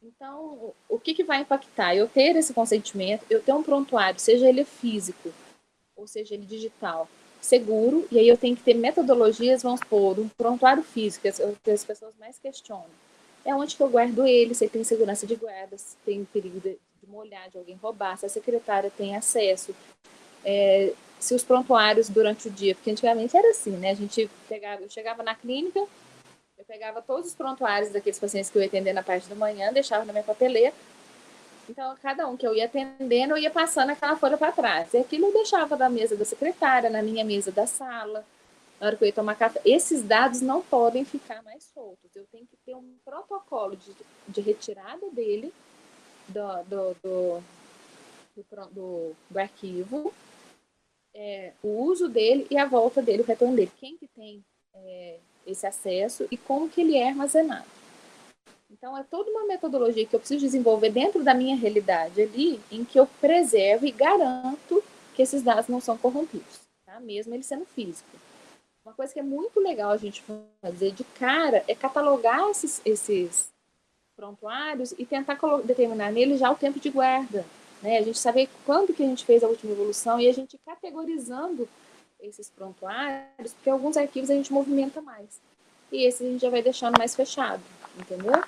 Então, 0.03 0.73
o 0.89 0.99
que, 1.01 1.15
que 1.15 1.25
vai 1.25 1.41
impactar? 1.41 1.97
Eu 1.97 2.09
ter 2.09 2.37
esse 2.37 2.55
consentimento, 2.55 3.25
eu 3.29 3.43
ter 3.43 3.53
um 3.53 3.63
prontuário, 3.63 4.21
seja 4.21 4.49
ele 4.49 4.65
físico 4.65 5.33
ou 5.97 6.07
seja 6.07 6.35
ele 6.35 6.45
digital, 6.45 7.09
seguro, 7.41 8.07
e 8.13 8.19
aí 8.19 8.29
eu 8.29 8.37
tenho 8.37 8.55
que 8.55 8.63
ter 8.63 8.75
metodologias, 8.75 9.63
vamos 9.63 9.81
supor, 9.81 10.19
um 10.19 10.29
prontuário 10.29 10.83
físico, 10.83 11.23
que 11.65 11.71
as 11.71 11.85
pessoas 11.85 12.15
mais 12.21 12.39
questionam. 12.39 12.85
É 13.45 13.55
onde 13.55 13.75
que 13.75 13.83
eu 13.83 13.89
guardo 13.89 14.27
ele, 14.27 14.55
se 14.55 14.65
ele 14.65 14.73
tem 14.73 14.85
segurança 14.85 15.27
de 15.27 15.37
guarda, 15.37 15.79
se 15.79 15.97
tem 16.05 16.25
perigo 16.27 16.61
de, 16.61 16.79
de 17.01 17.09
molhar, 17.09 17.49
de 17.49 17.57
alguém 17.57 17.77
roubar, 17.77 18.19
se 18.19 18.27
a 18.27 18.29
secretária 18.29 18.93
tem 18.95 19.17
acesso, 19.17 19.75
é, 20.45 20.93
se 21.19 21.35
os 21.35 21.43
prontuários 21.43 22.09
durante 22.09 22.49
o 22.49 22.51
dia, 22.51 22.75
porque 22.75 22.91
antigamente 22.91 23.37
era 23.37 23.51
assim, 23.51 23.71
né? 23.71 23.91
A 23.91 23.95
gente 23.95 24.31
pegava, 24.49 24.83
eu 24.83 24.91
chegava 24.91 25.23
na 25.23 25.35
clínica, 25.35 25.81
eu 26.59 26.65
pegava 26.67 27.03
todos 27.03 27.29
os 27.29 27.35
prontuários 27.35 27.91
daqueles 27.91 28.19
pacientes 28.19 28.51
que 28.51 28.57
eu 28.57 28.63
ia 28.63 28.69
atender 28.69 28.93
na 28.93 29.03
parte 29.03 29.29
da 29.29 29.35
manhã, 29.35 29.73
deixava 29.73 30.05
na 30.05 30.13
minha 30.13 30.25
papeleira. 30.25 30.75
Então, 31.69 31.97
cada 32.01 32.27
um 32.29 32.37
que 32.37 32.47
eu 32.47 32.55
ia 32.55 32.67
atendendo, 32.67 33.35
eu 33.35 33.39
ia 33.39 33.51
passando 33.51 33.91
aquela 33.91 34.17
folha 34.17 34.37
para 34.37 34.53
trás. 34.53 34.95
E 34.95 34.99
aquilo 34.99 35.27
eu 35.27 35.33
deixava 35.33 35.77
da 35.77 35.89
mesa 35.89 36.17
da 36.17 36.25
secretária, 36.25 36.89
na 36.89 37.03
minha 37.03 37.25
mesa 37.25 37.51
da 37.51 37.67
sala, 37.67 38.25
na 38.81 38.87
hora 38.87 38.97
que 38.97 39.03
eu 39.03 39.07
ia 39.07 39.13
tomar 39.13 39.35
café. 39.35 39.61
Esses 39.65 40.03
dados 40.03 40.41
não 40.41 40.63
podem 40.63 41.05
ficar 41.05 41.43
mais 41.43 41.65
soltos. 41.75 42.15
Eu 42.15 42.25
tenho 42.31 42.47
que 42.47 42.57
ter 42.65 42.75
um 42.75 42.95
protocolo 43.05 43.77
de, 43.77 43.93
de 44.29 44.41
retirada 44.41 45.11
dele 45.11 45.53
do, 46.29 46.63
do, 46.65 46.97
do, 47.03 47.43
do, 48.71 49.17
do 49.29 49.39
arquivo, 49.39 50.13
é, 51.17 51.53
o 51.63 51.69
uso 51.85 52.09
dele 52.09 52.47
e 52.51 52.59
a 52.59 52.67
volta 52.67 53.01
dele, 53.01 53.23
o 53.23 53.27
retorno 53.27 53.57
dele. 53.57 53.73
Quem 53.81 53.97
que 53.97 54.07
tem 54.07 54.45
é, 54.75 55.17
esse 55.47 55.67
acesso 55.67 56.29
e 56.31 56.37
como 56.37 56.69
que 56.69 56.83
ele 56.83 56.97
é 56.97 57.09
armazenado. 57.09 57.65
Então, 58.71 58.99
é 58.99 59.03
toda 59.03 59.31
uma 59.31 59.47
metodologia 59.47 60.05
que 60.05 60.15
eu 60.15 60.21
preciso 60.21 60.45
desenvolver 60.45 60.91
dentro 60.91 61.25
da 61.25 61.33
minha 61.33 61.57
realidade 61.57 62.21
ali, 62.21 62.61
em 62.71 62.85
que 62.85 62.99
eu 62.99 63.07
preservo 63.21 63.87
e 63.87 63.93
garanto 63.93 64.83
que 65.15 65.23
esses 65.23 65.43
dados 65.43 65.69
não 65.69 65.81
são 65.81 65.97
corrompidos, 65.97 66.61
tá? 66.85 67.01
mesmo 67.01 67.33
ele 67.33 67.43
sendo 67.43 67.65
físico. 67.65 68.09
Uma 68.85 68.93
coisa 68.93 69.13
que 69.13 69.21
é 69.21 69.23
muito 69.23 69.59
legal 69.61 69.91
a 69.91 69.97
gente 69.97 70.23
fazer 70.61 70.93
de 70.93 71.05
cara 71.05 71.65
é 71.67 71.75
catalogar 71.75 72.51
esses, 72.51 72.83
esses 72.85 73.49
prontuários 74.15 74.93
e 74.99 75.07
tentar 75.07 75.39
determinar 75.65 76.13
nele 76.13 76.37
já 76.37 76.51
o 76.51 76.57
tempo 76.57 76.79
de 76.79 76.91
guarda. 76.91 77.45
Né? 77.87 77.99
A 77.99 78.03
gente 78.03 78.19
saber 78.19 78.49
quando 78.65 78.93
que 78.93 79.01
a 79.01 79.07
gente 79.07 79.25
fez 79.25 79.45
a 79.45 79.47
última 79.47 79.73
evolução 79.73 80.19
e 80.19 80.29
a 80.29 80.33
gente 80.33 80.59
categorizando 80.67 81.69
esses 82.21 82.51
prontuários, 82.51 83.55
porque 83.55 83.71
alguns 83.71 83.97
arquivos 83.97 84.29
a 84.29 84.35
gente 84.35 84.53
movimenta 84.53 85.01
mais. 85.01 85.41
E 85.93 86.05
esses 86.05 86.27
a 86.27 86.31
gente 86.31 86.41
já 86.41 86.51
vai 86.51 86.63
deixando 86.63 86.99
mais 86.99 87.15
fechado, 87.15 87.63
entendeu? 87.97 88.43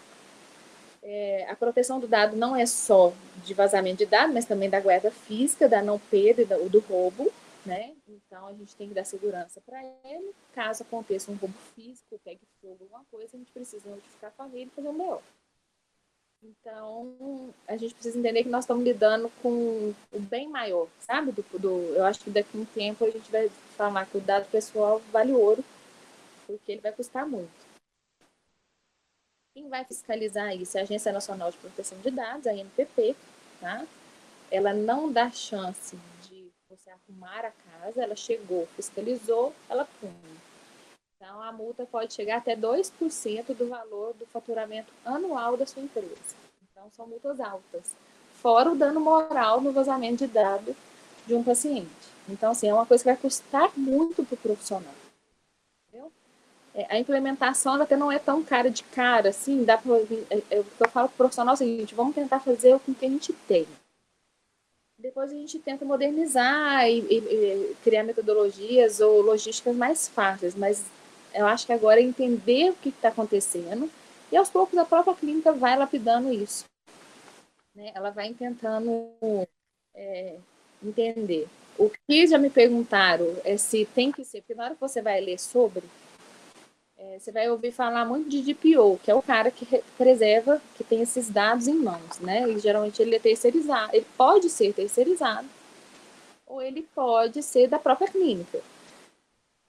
É, 1.01 1.47
a 1.49 1.55
proteção 1.55 2.01
do 2.01 2.09
dado 2.09 2.37
não 2.37 2.57
é 2.57 2.67
só 2.67 3.13
de 3.45 3.55
vazamento 3.55 3.99
de 3.99 4.07
dados, 4.07 4.35
mas 4.35 4.45
também 4.45 4.69
da 4.69 4.81
guarda 4.81 5.13
física, 5.13 5.69
da 5.69 5.81
não 5.81 6.01
perda 6.01 6.43
e 6.61 6.69
do 6.69 6.81
roubo, 6.81 7.33
né? 7.65 7.93
Então 8.09 8.45
a 8.49 8.53
gente 8.55 8.75
tem 8.75 8.89
que 8.89 8.95
dar 8.95 9.05
segurança 9.05 9.61
para 9.65 9.81
ele. 10.05 10.35
Caso 10.53 10.83
aconteça 10.83 11.31
um 11.31 11.37
roubo 11.37 11.55
físico, 11.77 12.21
pegue 12.25 12.41
fogo, 12.61 12.79
alguma 12.81 13.05
coisa, 13.09 13.37
a 13.37 13.39
gente 13.39 13.53
precisa 13.53 13.89
notificar 13.89 14.31
a 14.31 14.33
família 14.33 14.67
e 14.67 14.75
fazer 14.75 14.89
um 14.89 14.99
BO. 14.99 15.23
Então, 16.43 17.53
a 17.67 17.77
gente 17.77 17.95
precisa 17.95 18.19
entender 18.19 18.45
que 18.45 18.49
nós 18.49 18.65
estamos 18.65 18.85
lidando 18.85 19.31
com 19.43 19.93
o 20.13 20.21
bem 20.21 20.49
maior, 20.49 20.87
sabe? 21.01 21.33
Do, 21.33 21.43
do, 21.59 21.69
eu 21.95 22.05
acho 22.05 22.21
que 22.21 22.31
daqui 22.31 22.57
a 22.57 22.61
um 22.61 22.65
tempo 22.65 23.05
a 23.05 23.11
gente 23.11 23.31
vai 23.31 23.49
falar 23.77 24.07
que 24.07 24.19
o 24.19 24.21
dado 24.21 24.49
pessoal 24.49 25.01
vale 25.13 25.33
ouro, 25.33 25.65
porque 26.47 26.73
ele 26.73 26.81
vai 26.81 26.93
custar 26.93 27.27
muito. 27.27 27.51
Quem 29.53 29.69
vai 29.69 29.85
fiscalizar 29.85 30.55
isso 30.55 30.79
é 30.79 30.81
a 30.81 30.85
Agência 30.85 31.13
Nacional 31.13 31.51
de 31.51 31.59
Proteção 31.59 31.99
de 31.99 32.11
Dados, 32.13 32.47
a 32.47 32.53
ANPP, 32.53 33.17
tá? 33.61 33.85
Ela 34.49 34.73
não 34.73 35.11
dá 35.11 35.31
chance 35.33 35.99
de 36.23 36.49
você 36.69 36.91
arrumar 36.91 37.45
a 37.45 37.51
casa, 37.51 38.03
ela 38.03 38.15
chegou, 38.15 38.69
fiscalizou, 38.77 39.53
ela 39.69 39.85
pune. 40.01 40.48
Então, 41.21 41.43
a 41.43 41.51
multa 41.51 41.85
pode 41.85 42.15
chegar 42.15 42.37
até 42.37 42.55
2% 42.55 43.53
do 43.57 43.69
valor 43.69 44.15
do 44.15 44.25
faturamento 44.27 44.93
anual 45.05 45.57
da 45.57 45.67
sua 45.67 45.83
empresa. 45.83 46.37
Então, 46.71 46.85
são 46.97 47.09
multas 47.09 47.41
altas. 47.41 47.93
Fora 48.35 48.71
o 48.71 48.77
dano 48.77 49.01
moral 49.01 49.61
no 49.61 49.73
vazamento 49.73 50.19
de 50.19 50.29
dados 50.29 50.77
de 51.27 51.35
um 51.35 51.43
paciente. 51.43 51.89
Então, 52.29 52.53
assim, 52.53 52.69
é 52.69 52.75
uma 52.75 52.87
coisa 52.87 53.03
que 53.03 53.11
vai 53.11 53.17
custar 53.17 53.73
muito 53.77 54.25
para 54.25 54.35
o 54.35 54.39
profissional. 54.39 54.95
Entendeu? 55.89 56.13
É, 56.73 56.87
a 56.89 56.99
implementação 57.01 57.75
até 57.83 57.97
não 57.97 58.13
é 58.13 58.21
tão 58.21 58.45
cara 58.45 58.71
de 58.71 58.85
cara, 58.85 59.31
assim, 59.31 59.65
dá 59.65 59.77
para. 59.77 59.97
É, 60.31 60.37
é, 60.51 60.63
que 60.63 60.85
eu 60.85 60.89
falo 60.89 61.09
para 61.09 61.15
o 61.15 61.19
profissional 61.19 61.55
é 61.55 61.57
o 61.57 61.59
seguinte: 61.59 61.97
vamos 61.97 62.15
tentar 62.15 62.39
fazer 62.39 62.79
com 62.79 62.93
o 62.93 62.95
que 62.95 63.07
a 63.07 63.11
gente 63.11 63.33
tem. 63.33 63.67
Depois 64.97 65.33
a 65.33 65.35
gente 65.35 65.59
tenta 65.59 65.85
modernizar 65.85 66.89
e, 66.89 67.01
e, 67.01 67.19
e 67.19 67.77
criar 67.83 68.05
metodologias 68.05 69.01
ou 69.01 69.21
logísticas 69.21 69.75
mais 69.75 70.09
fáceis, 70.09 70.55
mas 70.55 70.85
eu 71.35 71.47
acho 71.47 71.67
que 71.67 71.73
agora 71.73 72.01
é 72.01 72.03
entender 72.03 72.71
o 72.71 72.75
que 72.75 72.89
está 72.89 73.09
acontecendo 73.09 73.91
e 74.31 74.37
aos 74.37 74.51
poucos 74.51 74.79
a 74.79 74.85
própria 74.85 75.15
clínica 75.15 75.53
vai 75.53 75.77
lapidando 75.77 76.33
isso. 76.33 76.65
Né? 77.75 77.93
Ela 77.95 78.11
vai 78.11 78.33
tentando 78.35 79.11
é, 79.95 80.37
entender. 80.83 81.49
O 81.79 81.91
que 81.91 82.27
já 82.27 82.39
me 82.39 82.51
perguntaram 82.51 83.37
é 83.45 83.57
se 83.57 83.87
tem 83.95 84.11
que 84.11 84.25
ser, 84.25 84.41
porque 84.41 84.55
na 84.55 84.65
hora 84.65 84.75
que 84.75 84.81
você 84.81 85.01
vai 85.01 85.21
ler 85.21 85.39
sobre, 85.39 85.85
é, 86.99 87.19
você 87.19 87.31
vai 87.31 87.49
ouvir 87.49 87.71
falar 87.71 88.05
muito 88.05 88.29
de 88.29 88.43
DPO, 88.43 88.99
que 89.03 89.11
é 89.11 89.15
o 89.15 89.23
cara 89.23 89.51
que 89.51 89.65
preserva, 89.97 90.61
que 90.77 90.83
tem 90.83 91.01
esses 91.01 91.31
dados 91.31 91.69
em 91.69 91.75
mãos, 91.75 92.19
né? 92.19 92.49
E 92.51 92.59
geralmente 92.59 93.01
ele 93.01 93.15
é 93.15 93.21
terceirizado, 93.21 93.95
ele 93.95 94.07
pode 94.17 94.51
ser 94.51 94.73
terceirizado, 94.75 95.49
ou 96.45 96.61
ele 96.61 96.83
pode 96.95 97.43
ser 97.43 97.69
da 97.69 97.79
própria 97.79 98.09
clínica. 98.09 98.61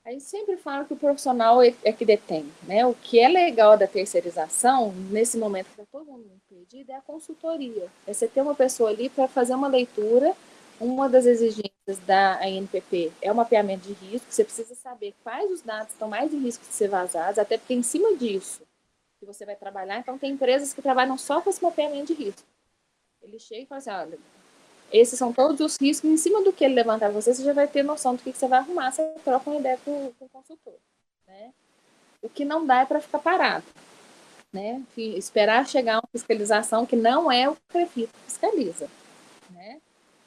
Aí 0.10 0.20
sempre 0.20 0.58
falo 0.58 0.86
que 0.86 0.94
o 0.96 0.98
profissional 0.98 1.62
é, 1.62 1.72
é 1.84 1.94
que 1.94 2.04
detém, 2.04 2.52
né? 2.64 2.84
O 2.84 2.96
que 2.96 3.20
é 3.20 3.28
legal 3.28 3.78
da 3.78 3.86
terceirização, 3.86 4.92
nesse 4.92 5.38
momento 5.38 5.68
que 5.68 5.82
está 5.82 5.86
todo 5.92 6.12
mundo 6.12 6.42
perdido, 6.50 6.92
é 6.92 6.96
a 6.96 7.02
consultoria. 7.02 7.88
É 8.08 8.12
você 8.12 8.28
ter 8.28 8.42
uma 8.42 8.56
pessoa 8.56 8.90
ali 8.90 9.08
para 9.08 9.28
fazer 9.28 9.54
uma 9.54 9.68
leitura. 9.68 10.36
Uma 10.82 11.08
das 11.08 11.28
exigências 11.28 12.00
da 12.08 12.40
ANPP 12.42 13.12
é 13.22 13.32
o 13.32 13.36
mapeamento 13.36 13.88
de 13.88 13.94
risco. 13.94 14.26
Você 14.32 14.44
precisa 14.44 14.74
saber 14.74 15.14
quais 15.24 15.52
os 15.52 15.62
dados 15.62 15.94
estão 15.94 16.08
mais 16.08 16.34
em 16.34 16.40
risco 16.40 16.66
de 16.66 16.74
ser 16.74 16.88
vazados, 16.88 17.38
até 17.38 17.60
porque 17.60 17.76
em 17.76 17.84
cima 17.84 18.16
disso 18.16 18.64
que 19.20 19.28
você 19.28 19.46
vai 19.46 19.56
trabalhar. 19.56 20.00
Então, 20.00 20.18
tem 20.18 20.32
empresas 20.32 20.74
que 20.74 20.82
trabalham 20.82 21.20
só 21.20 21.40
com 21.40 21.52
esse 21.52 21.62
mapeamento 21.62 22.16
de 22.16 22.24
risco. 22.24 22.48
Ele 23.22 23.38
chega 23.38 23.62
e 23.62 23.66
fala 23.68 23.78
assim, 23.78 23.92
olha, 23.92 24.18
esses 24.92 25.18
são 25.18 25.32
todos 25.32 25.60
os 25.60 25.78
riscos. 25.80 26.10
Em 26.10 26.18
cima 26.18 26.42
do 26.44 26.52
que 26.52 26.64
ele 26.64 26.74
levantar 26.74 27.10
você, 27.12 27.34
você 27.34 27.44
já 27.44 27.54
vai 27.54 27.68
ter 27.68 27.84
noção 27.84 28.16
do 28.16 28.24
que, 28.24 28.32
você 28.32 28.48
vai 28.48 28.60
arrumar. 28.60 28.92
Você 28.92 29.04
troca 29.24 29.50
uma 29.50 29.60
ideia 29.60 29.78
com, 29.84 30.12
com 30.18 30.26
o 30.26 30.30
consultor. 30.30 30.74
Né? 31.28 31.54
O 32.22 32.30
que 32.30 32.44
não 32.44 32.66
dá 32.66 32.82
é 32.82 32.86
para 32.86 33.00
ficar 33.00 33.20
parado. 33.20 33.66
Né? 34.52 34.82
Esperar 34.98 35.68
chegar 35.68 35.98
uma 35.98 36.10
fiscalização 36.12 36.86
que 36.86 36.96
não 36.96 37.32
é 37.32 37.48
o 37.50 37.56
que 37.70 38.10
fiscaliza. 38.26 38.90
Né? 39.52 39.80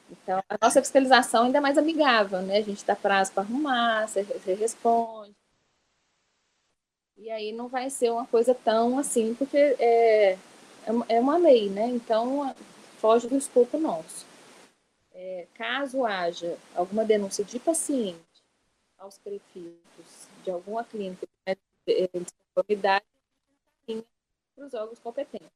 Então, 0.09 0.41
a 0.47 0.57
nossa 0.61 0.81
fiscalização 0.81 1.45
ainda 1.45 1.57
é 1.57 1.61
mais 1.61 1.77
amigável. 1.77 2.41
Né? 2.41 2.57
A 2.57 2.61
gente 2.61 2.85
dá 2.85 2.95
prazo 2.95 3.33
para 3.33 3.43
arrumar, 3.43 4.07
você, 4.07 4.23
você 4.23 4.53
responde. 4.53 5.35
E 7.17 7.29
aí 7.29 7.51
não 7.51 7.67
vai 7.67 7.89
ser 7.89 8.11
uma 8.11 8.25
coisa 8.25 8.55
tão 8.55 8.97
assim, 8.97 9.35
porque 9.35 9.57
é, 9.57 10.31
é, 10.31 10.37
é 11.09 11.19
uma 11.19 11.37
lei, 11.37 11.69
né? 11.69 11.85
Então, 11.87 12.53
foge 12.97 13.27
do 13.27 13.37
escopo 13.37 13.77
nosso 13.77 14.25
é, 15.23 15.47
caso 15.55 16.05
haja 16.05 16.57
alguma 16.75 17.05
denúncia 17.05 17.45
de 17.45 17.57
paciente 17.57 18.19
aos 18.97 19.17
prefeitos 19.17 20.27
de 20.43 20.51
alguma 20.51 20.83
clínica 20.83 21.25
de 21.87 22.09
conformidade, 22.53 23.05
para 24.53 24.65
os 24.67 24.73
órgãos 24.73 24.99
competentes. 24.99 25.47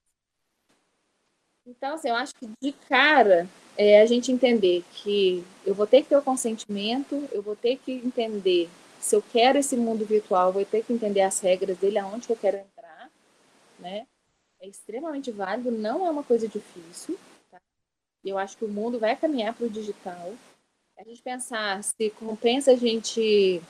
Então, 1.66 1.96
assim, 1.96 2.08
eu 2.08 2.16
acho 2.16 2.34
que 2.36 2.50
de 2.62 2.72
cara 2.72 3.48
é 3.78 4.02
a 4.02 4.06
gente 4.06 4.32
entender 4.32 4.86
que 4.94 5.44
eu 5.66 5.76
vou 5.76 5.86
ter 5.86 6.02
que 6.02 6.10
ter 6.10 6.18
o 6.18 6.22
consentimento, 6.22 7.28
eu 7.32 7.42
vou 7.42 7.56
ter 7.56 7.78
que 7.78 7.92
entender 7.92 8.70
se 9.00 9.16
eu 9.16 9.22
quero 9.22 9.58
esse 9.58 9.76
mundo 9.76 10.06
virtual, 10.06 10.48
eu 10.48 10.54
vou 10.54 10.66
ter 10.66 10.84
que 10.84 10.94
entender 10.94 11.22
as 11.22 11.40
regras 11.42 11.78
dele, 11.78 12.00
aonde 12.00 12.30
eu 12.30 12.38
quero 12.38 12.58
entrar, 12.58 13.12
né? 13.80 14.08
É 14.60 14.68
extremamente 14.68 15.30
válido, 15.30 15.70
não 15.70 16.08
é 16.08 16.10
uma 16.10 16.24
coisa 16.24 16.48
difícil. 16.48 17.20
E 18.28 18.30
eu 18.30 18.38
acho 18.38 18.58
que 18.58 18.66
o 18.66 18.68
mundo 18.68 19.00
vai 19.00 19.16
caminhar 19.16 19.54
para 19.54 19.66
o 19.66 19.70
digital. 19.70 20.34
A 21.00 21.04
gente 21.06 21.22
pensar 21.22 21.82
se 21.82 22.10
compensa 22.10 22.72
a 22.72 22.76
gente 22.76 23.62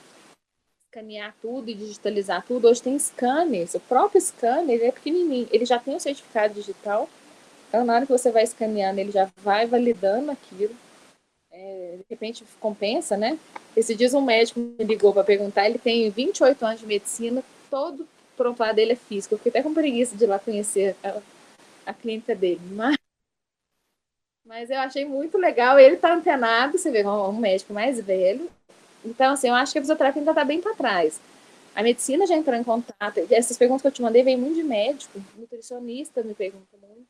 escanear 0.84 1.32
tudo 1.40 1.70
e 1.70 1.74
digitalizar 1.74 2.44
tudo. 2.44 2.66
Hoje 2.66 2.82
tem 2.82 2.98
scanners, 2.98 3.74
o 3.74 3.80
próprio 3.80 4.20
scanner 4.20 4.82
é 4.82 4.90
pequenininho, 4.90 5.46
ele 5.52 5.64
já 5.64 5.78
tem 5.78 5.94
o 5.94 6.00
certificado 6.00 6.54
digital. 6.54 7.08
Então, 7.68 7.84
na 7.84 7.94
hora 7.94 8.04
que 8.04 8.10
você 8.10 8.32
vai 8.32 8.42
escaneando, 8.42 8.98
ele 8.98 9.12
já 9.12 9.30
vai 9.44 9.64
validando 9.64 10.32
aquilo. 10.32 10.74
É, 11.52 11.94
de 11.98 12.04
repente, 12.10 12.44
compensa, 12.58 13.16
né? 13.16 13.38
Esse 13.76 13.94
dias 13.94 14.12
um 14.12 14.20
médico 14.20 14.58
me 14.58 14.84
ligou 14.84 15.12
para 15.12 15.22
perguntar, 15.22 15.68
ele 15.68 15.78
tem 15.78 16.10
28 16.10 16.66
anos 16.66 16.80
de 16.80 16.86
medicina, 16.86 17.44
todo 17.70 18.08
prontuário 18.36 18.74
dele 18.74 18.94
é 18.94 18.96
físico. 18.96 19.34
Eu 19.34 19.38
fiquei 19.38 19.50
até 19.50 19.62
com 19.62 19.72
preguiça 19.72 20.16
de 20.16 20.24
ir 20.24 20.26
lá 20.26 20.40
conhecer 20.40 20.96
a, 21.04 21.20
a 21.86 21.94
clínica 21.94 22.34
dele. 22.34 22.60
Mas 22.72 22.97
mas 24.48 24.70
eu 24.70 24.78
achei 24.78 25.04
muito 25.04 25.36
legal. 25.36 25.78
Ele 25.78 25.98
tá 25.98 26.14
antenado, 26.14 26.78
você 26.78 26.90
vê, 26.90 27.06
um 27.06 27.38
médico 27.38 27.74
mais 27.74 28.00
velho. 28.00 28.50
Então, 29.04 29.34
assim, 29.34 29.48
eu 29.48 29.54
acho 29.54 29.72
que 29.72 29.78
a 29.78 29.82
fisioterapia 29.82 30.22
ainda 30.22 30.34
tá 30.34 30.42
bem 30.42 30.60
para 30.60 30.74
trás. 30.74 31.20
A 31.74 31.82
medicina 31.82 32.26
já 32.26 32.34
entrou 32.34 32.56
em 32.56 32.64
contato. 32.64 33.20
Essas 33.30 33.58
perguntas 33.58 33.82
que 33.82 33.88
eu 33.88 33.92
te 33.92 34.02
mandei 34.02 34.22
vêm 34.22 34.38
muito 34.38 34.56
de 34.56 34.64
médico, 34.64 35.22
nutricionista 35.36 36.22
me 36.22 36.34
pergunta 36.34 36.76
muito. 36.80 37.06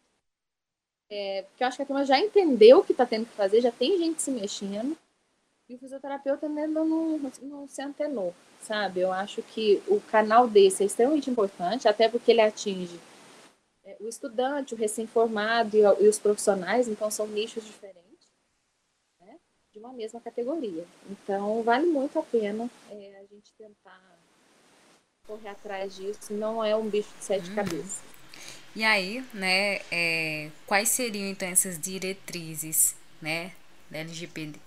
É, 1.10 1.44
porque 1.48 1.62
eu 1.62 1.68
acho 1.68 1.76
que 1.76 1.82
a 1.84 1.86
turma 1.86 2.04
já 2.04 2.18
entendeu 2.18 2.80
o 2.80 2.84
que 2.84 2.92
está 2.92 3.06
tendo 3.06 3.24
que 3.24 3.34
fazer, 3.34 3.62
já 3.62 3.70
tem 3.70 3.96
gente 3.96 4.20
se 4.20 4.30
mexendo. 4.30 4.98
E 5.68 5.74
o 5.74 5.78
fisioterapeuta 5.78 6.46
ainda 6.46 6.66
não, 6.66 7.18
não, 7.42 7.68
se 7.68 7.80
antenou, 7.80 8.34
sabe? 8.60 9.00
Eu 9.00 9.12
acho 9.12 9.42
que 9.42 9.80
o 9.86 10.00
canal 10.00 10.48
desse 10.48 10.82
é 10.82 10.86
extremamente 10.86 11.30
importante, 11.30 11.86
até 11.86 12.08
porque 12.08 12.32
ele 12.32 12.40
atinge 12.40 12.98
o 14.00 14.08
estudante, 14.08 14.74
o 14.74 14.76
recém-formado 14.76 15.76
e, 15.76 15.80
e, 15.80 16.08
os 16.08 16.18
profissionais, 16.18 16.88
então 16.88 17.10
são 17.10 17.26
nichos 17.26 17.64
diferentes 17.64 18.28
né, 19.20 19.36
de 19.72 19.78
uma 19.78 19.92
mesma 19.92 20.20
categoria. 20.20 20.84
Então 21.10 21.62
vale 21.62 21.86
muito 21.86 22.18
a 22.18 22.22
pena 22.22 22.70
é, 22.90 23.20
a 23.20 23.34
gente 23.34 23.52
tentar 23.56 24.18
correr 25.26 25.48
atrás 25.48 25.94
disso, 25.94 26.32
não 26.32 26.64
é 26.64 26.74
um 26.74 26.88
bicho 26.88 27.10
de 27.18 27.24
sete 27.24 27.50
hum. 27.50 27.54
cabeças. 27.54 28.02
E 28.74 28.84
aí, 28.84 29.24
né, 29.34 29.80
é, 29.90 30.50
quais 30.66 30.88
seriam 30.88 31.26
então 31.26 31.48
essas 31.48 31.78
diretrizes, 31.78 32.94
né, 33.20 33.52
da 33.90 33.98
LGPD? 33.98 34.58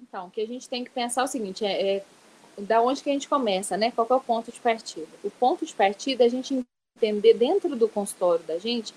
Então, 0.00 0.28
o 0.28 0.30
que 0.30 0.40
a 0.40 0.46
gente 0.46 0.68
tem 0.68 0.84
que 0.84 0.90
pensar 0.90 1.22
é 1.22 1.24
o 1.24 1.28
seguinte, 1.28 1.64
é, 1.64 1.96
é 1.96 2.04
da 2.58 2.80
onde 2.80 3.02
que 3.02 3.10
a 3.10 3.12
gente 3.12 3.28
começa, 3.28 3.76
né? 3.76 3.90
Qual 3.90 4.06
é 4.10 4.14
o 4.14 4.20
ponto 4.20 4.50
de 4.50 4.60
partida? 4.60 5.06
O 5.22 5.30
ponto 5.30 5.64
de 5.64 5.74
partida 5.74 6.24
é 6.24 6.26
a 6.26 6.30
gente 6.30 6.64
entender 6.96 7.34
dentro 7.34 7.76
do 7.76 7.88
consultório 7.88 8.44
da 8.44 8.58
gente 8.58 8.94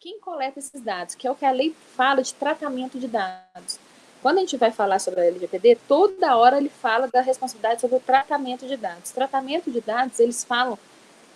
quem 0.00 0.18
coleta 0.18 0.58
esses 0.58 0.80
dados, 0.80 1.14
que 1.14 1.28
é 1.28 1.30
o 1.30 1.34
que 1.34 1.44
a 1.44 1.52
lei 1.52 1.74
fala 1.96 2.22
de 2.22 2.34
tratamento 2.34 2.98
de 2.98 3.06
dados. 3.06 3.78
Quando 4.20 4.38
a 4.38 4.40
gente 4.40 4.56
vai 4.56 4.72
falar 4.72 4.98
sobre 4.98 5.20
a 5.20 5.24
LGPD, 5.26 5.78
toda 5.86 6.36
hora 6.36 6.58
ele 6.58 6.68
fala 6.68 7.08
da 7.08 7.20
responsabilidade 7.20 7.80
sobre 7.80 7.96
o 7.96 8.00
tratamento 8.00 8.66
de 8.66 8.76
dados. 8.76 9.10
Tratamento 9.10 9.70
de 9.70 9.80
dados, 9.80 10.18
eles 10.18 10.42
falam 10.42 10.78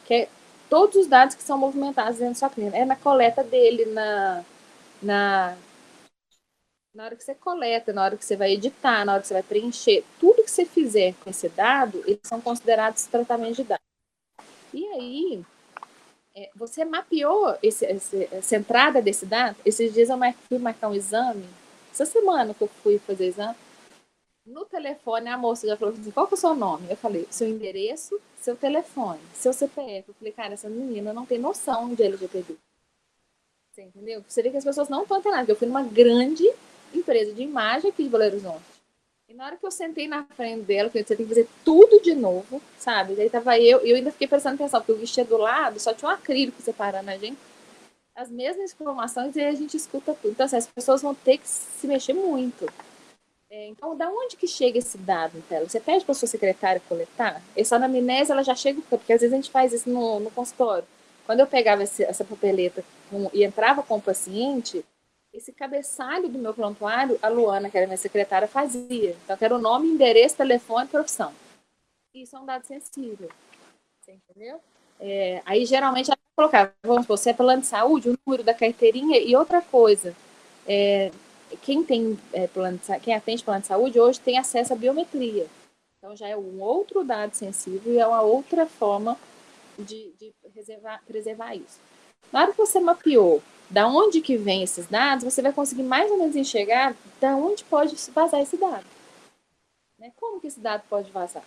que 0.05 0.15
é 0.15 0.29
todos 0.69 0.97
os 0.97 1.07
dados 1.07 1.35
que 1.35 1.43
são 1.43 1.59
movimentados 1.59 2.19
dentro 2.19 2.35
da 2.35 2.39
sua 2.39 2.51
clínica. 2.51 2.77
É 2.77 2.85
na 2.85 2.97
coleta 2.97 3.43
dele, 3.45 3.87
na, 3.87 4.45
na 5.03 5.57
na 6.97 7.05
hora 7.05 7.17
que 7.17 7.23
você 7.23 7.35
coleta, 7.35 7.93
na 7.93 8.03
hora 8.03 8.17
que 8.17 8.25
você 8.25 8.37
vai 8.37 8.53
editar, 8.53 9.05
na 9.05 9.13
hora 9.13 9.21
que 9.21 9.29
você 9.29 9.35
vai 9.35 9.43
preencher, 9.43 10.03
tudo 10.19 10.43
que 10.43 10.51
você 10.51 10.65
fizer 10.65 11.15
com 11.23 11.29
esse 11.29 11.47
dado, 11.51 12.03
eles 12.07 12.21
são 12.25 12.41
considerados 12.41 13.05
tratamento 13.05 13.57
de 13.57 13.65
dados. 13.65 13.85
E 14.73 14.87
aí, 14.87 15.45
é, 16.35 16.51
você 16.57 16.87
mapeou 16.87 17.55
esse, 17.63 17.85
esse, 17.85 18.29
essa 18.33 18.57
entrada 18.57 19.03
desse 19.03 19.27
dado? 19.27 19.57
Esses 19.63 19.93
dias 19.93 20.09
eu 20.09 20.17
fui 20.49 20.59
marcar 20.59 20.89
um 20.89 20.95
exame, 20.95 21.45
essa 21.93 22.07
semana 22.07 22.55
que 22.55 22.63
eu 22.63 22.69
fui 22.83 22.99
fazer 22.99 23.27
exame, 23.27 23.57
no 24.47 24.65
telefone 24.65 25.29
a 25.29 25.37
moça 25.37 25.67
já 25.67 25.77
falou 25.77 25.93
assim, 25.93 26.11
qual 26.11 26.27
que 26.27 26.33
é 26.33 26.37
o 26.37 26.41
seu 26.41 26.55
nome? 26.55 26.87
Eu 26.89 26.97
falei, 26.97 27.27
seu 27.29 27.47
endereço, 27.47 28.19
seu 28.41 28.57
telefone, 28.57 29.21
seu 29.35 29.53
CPF. 29.53 30.09
Eu 30.09 30.15
falei, 30.15 30.33
cara, 30.33 30.55
essa 30.55 30.69
menina 30.71 31.13
não 31.13 31.27
tem 31.27 31.39
noção 31.39 31.95
de 31.95 32.03
LGPD. 32.03 32.57
Você 33.73 33.83
entendeu? 33.83 34.25
Você 34.27 34.43
vê 34.43 34.51
que 34.51 34.57
as 34.57 34.65
pessoas 34.65 34.89
não 34.89 35.03
estão 35.03 35.19
entendendo. 35.19 35.51
Eu 35.51 35.57
fui 35.57 35.67
numa 35.67 35.83
grande 35.83 36.49
empresa 36.97 37.33
de 37.33 37.43
imagem 37.43 37.91
aqui 37.91 38.03
de 38.03 38.09
Belo 38.09 38.25
Horizonte. 38.25 38.77
E 39.29 39.35
na 39.35 39.47
hora 39.47 39.57
que 39.57 39.67
eu 39.67 39.71
sentei 39.71 40.07
na 40.07 40.25
frente 40.25 40.63
dela, 40.63 40.89
que 40.89 41.03
você 41.03 41.17
tem 41.17 41.27
que 41.27 41.35
fazer 41.35 41.49
tudo 41.65 42.01
de 42.01 42.15
novo, 42.15 42.63
sabe? 42.79 43.15
Daí 43.15 43.29
tava 43.29 43.59
eu, 43.59 43.85
e 43.85 43.91
eu 43.91 43.97
ainda 43.97 44.13
fiquei 44.13 44.29
prestando 44.29 44.55
atenção, 44.55 44.81
porque 44.81 44.93
o 44.93 44.99
vestido 44.99 45.31
do 45.31 45.37
lado 45.37 45.81
só 45.81 45.93
tinha 45.93 46.09
um 46.09 46.13
acrílico 46.13 46.63
separando 46.63 47.11
a 47.11 47.17
gente. 47.17 47.37
As 48.15 48.31
mesmas 48.31 48.73
informações 48.73 49.35
e 49.35 49.41
a 49.43 49.53
gente 49.53 49.77
escuta 49.77 50.15
tudo. 50.15 50.31
Então, 50.31 50.47
assim, 50.47 50.57
as 50.57 50.67
pessoas 50.67 51.03
vão 51.03 51.15
ter 51.15 51.39
que 51.39 51.49
se 51.49 51.87
mexer 51.87 52.13
muito. 52.13 52.67
É, 53.51 53.67
então, 53.69 53.97
da 53.97 54.09
onde 54.09 54.37
que 54.37 54.47
chega 54.47 54.79
esse 54.79 54.97
dado, 54.97 55.43
tela? 55.49 55.69
Você 55.69 55.81
pede 55.81 56.05
para 56.05 56.15
sua 56.15 56.29
secretária 56.29 56.81
coletar? 56.89 57.43
Essa 57.57 57.77
anamnese, 57.77 58.31
ela 58.31 58.43
já 58.43 58.55
chega, 58.55 58.81
porque 58.89 59.13
às 59.13 59.21
vezes 59.21 59.33
a 59.33 59.37
gente 59.37 59.51
faz 59.51 59.73
isso 59.73 59.91
no, 59.91 60.21
no 60.21 60.31
consultório. 60.31 60.87
Quando 61.27 61.41
eu 61.41 61.47
pegava 61.47 61.83
esse, 61.83 62.05
essa 62.05 62.25
papeleta 62.25 62.85
com, 63.11 63.29
e 63.35 63.45
entrava 63.45 63.83
com 63.83 63.97
o 63.97 64.03
paciente, 64.03 64.85
esse 65.37 65.53
cabeçalho 65.53 66.29
do 66.29 66.39
meu 66.39 66.55
prontuário, 66.55 67.19
a 67.21 67.29
Luana, 67.29 67.69
que 67.69 67.77
era 67.77 67.87
minha 67.87 67.99
secretária, 67.99 68.49
fazia. 68.49 69.15
Então, 69.23 69.37
era 69.39 69.55
o 69.55 69.61
nome, 69.61 69.89
endereço, 69.89 70.37
telefone, 70.37 70.89
profissão. 70.89 71.33
Isso 72.15 72.35
é 72.35 72.41
um 72.41 72.47
dado 72.47 72.65
sensível. 72.65 73.29
Você 74.01 74.13
entendeu? 74.13 74.59
É, 74.99 75.43
aí, 75.45 75.67
geralmente, 75.67 76.09
ela 76.09 76.19
colocava, 76.35 76.73
vamos 76.83 77.03
supor, 77.03 77.19
é 77.27 77.33
plano 77.35 77.61
de 77.61 77.67
saúde, 77.67 78.09
o 78.09 78.19
número 78.27 78.43
da 78.43 78.55
carteirinha 78.55 79.19
e 79.19 79.37
outra 79.37 79.61
coisa. 79.61 80.17
É, 80.67 81.11
quem 81.61 81.85
tem 81.85 82.19
é, 82.33 82.47
plano 82.47 82.79
de, 82.79 83.01
quem 83.01 83.15
atende 83.15 83.45
plano 83.45 83.61
de 83.61 83.67
saúde 83.67 84.01
hoje 84.01 84.19
tem 84.19 84.39
acesso 84.39 84.73
à 84.73 84.77
biometria. 84.77 85.47
Então 85.99 86.17
já 86.17 86.29
é 86.29 86.37
um 86.37 86.63
outro 86.63 87.05
dado 87.05 87.35
sensível 87.35 87.93
e 87.93 87.99
é 87.99 88.07
uma 88.07 88.23
outra 88.23 88.67
forma 88.67 89.19
de, 89.79 90.13
de 90.19 90.33
preservar, 90.53 91.03
preservar 91.07 91.55
isso. 91.55 91.79
Na 92.33 92.43
hora 92.43 92.53
que 92.53 92.59
você 92.59 92.81
mapeou 92.81 93.43
da 93.69 93.87
onde 93.89 94.21
que 94.21 94.37
vem 94.37 94.63
esses 94.63 94.87
dados, 94.87 95.25
você 95.25 95.43
vai 95.43 95.53
conseguir 95.53 95.83
mais 95.83 96.11
ou 96.11 96.19
menos 96.19 96.37
enxergar 96.37 96.95
da 97.21 97.37
onde 97.37 97.65
pode 97.65 97.97
vazar 98.13 98.41
esse 98.41 98.57
dado. 98.57 98.87
Né? 99.99 100.13
Como 100.17 100.41
que 100.41 100.47
esse 100.47 100.61
dado 100.61 100.83
pode 100.89 101.11
vazar? 101.11 101.45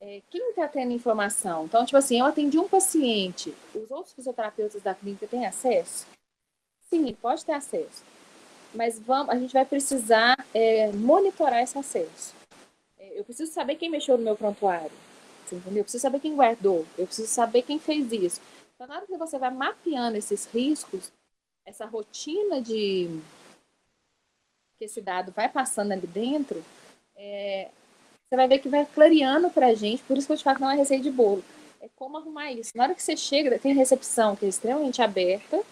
É, 0.00 0.20
quem 0.30 0.50
está 0.50 0.66
tendo 0.66 0.92
informação? 0.92 1.64
Então, 1.64 1.84
tipo 1.84 1.96
assim, 1.96 2.18
eu 2.18 2.26
atendi 2.26 2.58
um 2.58 2.68
paciente, 2.68 3.54
os 3.74 3.90
outros 3.90 4.14
fisioterapeutas 4.14 4.82
da 4.82 4.94
clínica 4.94 5.26
têm 5.26 5.46
acesso? 5.46 6.06
Sim, 6.90 7.14
pode 7.14 7.44
ter 7.44 7.52
acesso 7.52 8.02
mas 8.74 8.98
vamos, 8.98 9.30
a 9.30 9.38
gente 9.38 9.52
vai 9.52 9.64
precisar 9.64 10.36
é, 10.54 10.90
monitorar 10.92 11.62
esse 11.62 11.78
acesso. 11.78 12.34
É, 12.98 13.18
eu 13.18 13.24
preciso 13.24 13.52
saber 13.52 13.76
quem 13.76 13.90
mexeu 13.90 14.16
no 14.16 14.24
meu 14.24 14.36
prontuário, 14.36 14.90
entendeu? 15.46 15.80
Eu 15.80 15.84
preciso 15.84 16.02
saber 16.02 16.20
quem 16.20 16.34
guardou, 16.34 16.86
eu 16.96 17.06
preciso 17.06 17.28
saber 17.28 17.62
quem 17.62 17.78
fez 17.78 18.10
isso. 18.12 18.40
Então, 18.74 18.86
na 18.86 18.96
hora 18.96 19.06
que 19.06 19.16
você 19.16 19.38
vai 19.38 19.50
mapeando 19.50 20.16
esses 20.16 20.46
riscos, 20.46 21.12
essa 21.64 21.86
rotina 21.86 22.60
de 22.60 23.20
que 24.78 24.84
esse 24.84 25.00
dado 25.00 25.32
vai 25.32 25.48
passando 25.48 25.92
ali 25.92 26.06
dentro, 26.06 26.64
é, 27.16 27.70
você 28.28 28.36
vai 28.36 28.48
ver 28.48 28.58
que 28.58 28.68
vai 28.68 28.86
clareando 28.86 29.50
para 29.50 29.68
a 29.68 29.74
gente, 29.74 30.02
por 30.02 30.16
isso 30.16 30.26
que 30.26 30.32
eu 30.32 30.36
te 30.36 30.44
falo 30.44 30.56
que 30.56 30.62
não 30.62 30.70
é 30.70 30.76
receita 30.76 31.02
de 31.02 31.10
bolo. 31.10 31.44
É 31.80 31.88
como 31.96 32.16
arrumar 32.16 32.52
isso. 32.52 32.72
Na 32.74 32.84
hora 32.84 32.94
que 32.94 33.02
você 33.02 33.16
chega, 33.16 33.58
tem 33.58 33.72
a 33.72 33.74
recepção 33.76 34.36
que 34.36 34.44
é 34.44 34.48
extremamente 34.48 35.02
aberta, 35.02 35.62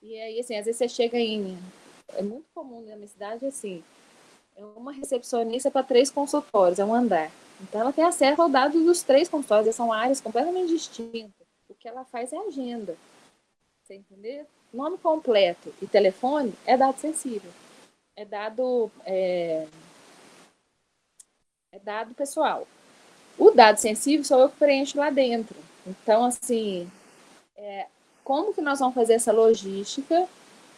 e 0.00 0.18
aí, 0.18 0.40
assim, 0.40 0.56
às 0.56 0.64
vezes 0.64 0.78
você 0.78 0.88
chega 0.88 1.18
em 1.18 1.58
é 2.14 2.22
muito 2.22 2.46
comum 2.54 2.80
na 2.80 2.96
minha 2.96 3.08
cidade 3.08 3.44
assim. 3.44 3.82
É 4.56 4.64
uma 4.64 4.92
recepcionista 4.92 5.70
para 5.70 5.82
três 5.82 6.10
consultórios, 6.10 6.78
é 6.78 6.84
um 6.84 6.94
andar. 6.94 7.30
Então 7.60 7.80
ela 7.80 7.92
tem 7.92 8.04
acesso 8.04 8.40
ao 8.40 8.48
dado 8.48 8.82
dos 8.82 9.02
três 9.02 9.28
consultórios, 9.28 9.74
são 9.74 9.92
áreas 9.92 10.20
completamente 10.20 10.68
distintas. 10.68 11.46
O 11.68 11.74
que 11.74 11.86
ela 11.86 12.04
faz 12.04 12.32
é 12.32 12.38
agenda. 12.38 12.96
Você 13.82 13.96
entendeu? 13.96 14.46
Nome 14.72 14.98
completo 14.98 15.74
e 15.80 15.86
telefone 15.86 16.52
é 16.66 16.76
dado 16.76 16.98
sensível. 16.98 17.50
É 18.16 18.24
dado 18.24 18.90
é, 19.06 19.66
é 21.72 21.78
dado 21.78 22.14
pessoal. 22.14 22.66
O 23.38 23.50
dado 23.50 23.78
sensível 23.78 24.24
sou 24.24 24.40
eu 24.40 24.48
que 24.48 24.56
preencho 24.56 24.98
lá 24.98 25.10
dentro. 25.10 25.56
Então, 25.86 26.24
assim, 26.24 26.90
é, 27.56 27.86
como 28.24 28.52
que 28.52 28.60
nós 28.60 28.78
vamos 28.78 28.94
fazer 28.94 29.14
essa 29.14 29.32
logística 29.32 30.28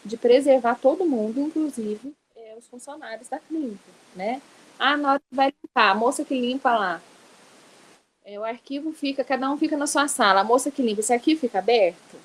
de 0.05 0.17
preservar 0.17 0.77
todo 0.77 1.05
mundo, 1.05 1.41
inclusive 1.41 2.15
é, 2.37 2.55
os 2.57 2.67
funcionários 2.69 3.29
da 3.29 3.39
clínica, 3.39 3.91
né? 4.15 4.41
Ah, 4.79 4.97
na 4.97 5.13
hora 5.13 5.21
que 5.21 5.35
vai 5.35 5.53
limpar, 5.63 5.91
a 5.91 5.95
moça 5.95 6.25
que 6.25 6.39
limpa 6.39 6.77
lá, 6.77 7.03
é, 8.25 8.39
o 8.39 8.45
arquivo 8.45 8.93
fica, 8.93 9.25
cada 9.25 9.51
um 9.51 9.59
fica 9.59 9.77
na 9.77 9.87
sua 9.87 10.07
sala, 10.07 10.41
a 10.41 10.45
moça 10.45 10.71
que 10.71 10.83
limpa, 10.83 11.01
esse 11.01 11.13
arquivo 11.13 11.41
fica 11.41 11.59
aberto? 11.59 12.17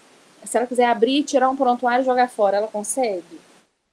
Se 0.45 0.57
ela 0.57 0.67
quiser 0.67 0.85
abrir, 0.85 1.23
tirar 1.23 1.49
um 1.49 1.55
prontuário 1.55 2.03
e 2.03 2.05
jogar 2.05 2.29
fora, 2.29 2.57
ela 2.57 2.67
consegue? 2.67 3.39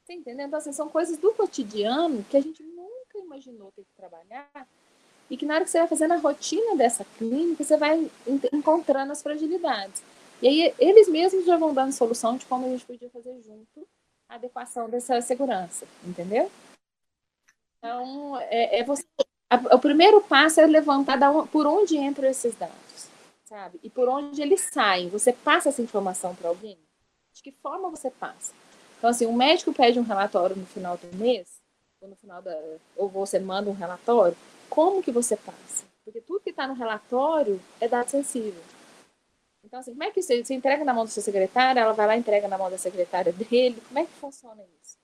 Você 0.05 0.15
entendeu? 0.15 0.47
Então, 0.47 0.59
assim, 0.59 0.73
são 0.73 0.89
coisas 0.89 1.17
do 1.17 1.33
cotidiano 1.33 2.25
que 2.29 2.37
a 2.37 2.41
gente 2.41 2.63
nunca 2.63 3.19
imaginou 3.19 3.73
ter 3.75 3.83
que 3.83 3.93
trabalhar 3.97 4.49
e 5.31 5.37
que 5.37 5.47
na 5.47 5.55
hora 5.55 5.65
que 5.65 5.71
você 5.71 5.79
vai 5.79 5.89
fazendo 5.89 6.13
a 6.13 6.19
rotina 6.19 6.77
dessa 6.77 7.07
clínica, 7.17 7.65
você 7.65 7.77
vai 7.77 8.11
encontrando 8.53 9.13
as 9.13 9.23
fragilidades. 9.23 10.03
E 10.43 10.49
aí 10.49 10.75
eles 10.79 11.09
mesmos 11.09 11.47
já 11.47 11.57
vão 11.57 11.73
dando 11.73 11.93
solução 11.93 12.37
de 12.37 12.45
como 12.45 12.67
a 12.67 12.69
gente 12.69 12.85
podia 12.85 13.09
fazer 13.09 13.41
junto 13.41 13.89
a 14.29 14.35
adequação 14.35 14.91
dessa 14.91 15.21
segurança, 15.21 15.87
entendeu? 16.05 16.51
Então, 17.79 18.37
é, 18.43 18.81
é 18.81 18.85
você, 18.85 19.05
a, 19.49 19.57
o 19.75 19.79
primeiro 19.79 20.21
passo 20.21 20.61
é 20.61 20.67
levantar 20.67 21.17
da, 21.17 21.33
por 21.47 21.67
onde 21.67 21.97
entram 21.97 22.29
esses 22.29 22.55
dados, 22.55 22.75
sabe? 23.53 23.79
E 23.83 23.91
por 23.91 24.09
onde 24.09 24.41
eles 24.41 24.63
saem. 24.73 25.11
Você 25.11 25.31
passa 25.31 25.69
essa 25.69 25.83
informação 25.83 26.35
para 26.35 26.49
alguém? 26.49 26.79
De 27.35 27.43
que 27.43 27.53
forma 27.53 27.91
você 27.91 28.11
passa? 28.11 28.55
Então, 28.97 29.11
assim, 29.11 29.27
um 29.27 29.37
médico 29.37 29.75
pede 29.75 30.01
um 30.01 30.05
relatório 30.05 30.57
no 30.57 30.65
final 30.65 30.97
do 30.97 31.17
mês, 31.19 31.61
ou 32.01 32.09
no 32.09 32.17
final 32.17 32.41
da, 32.41 32.57
ou 32.97 33.09
você 33.09 33.39
manda 33.39 33.69
um 33.69 33.75
relatório, 33.75 34.37
como 34.71 35.03
que 35.03 35.11
você 35.11 35.37
passa? 35.37 35.85
Porque 36.03 36.21
tudo 36.21 36.41
que 36.41 36.51
está 36.51 36.67
no 36.67 36.75
relatório 36.75 37.61
é 37.79 37.87
dado 37.87 38.09
sensível. 38.09 38.63
Então, 39.63 39.81
assim, 39.81 39.93
como 39.93 40.05
é 40.05 40.11
que 40.11 40.23
você, 40.23 40.43
você 40.43 40.55
entrega 40.55 40.85
na 40.85 40.95
mão 40.95 41.05
do 41.05 41.11
seu 41.11 41.23
secretário, 41.23 41.81
ela 41.81 41.93
vai 41.93 42.07
lá 42.07 42.17
e 42.17 42.21
entrega 42.21 42.49
na 42.49 42.57
mão 42.57 42.71
da 42.71 42.79
secretária 42.79 43.33
dele? 43.33 43.83
Como 43.87 43.99
é 43.99 44.05
que 44.05 44.13
funciona 44.13 44.63
isso? 44.83 44.97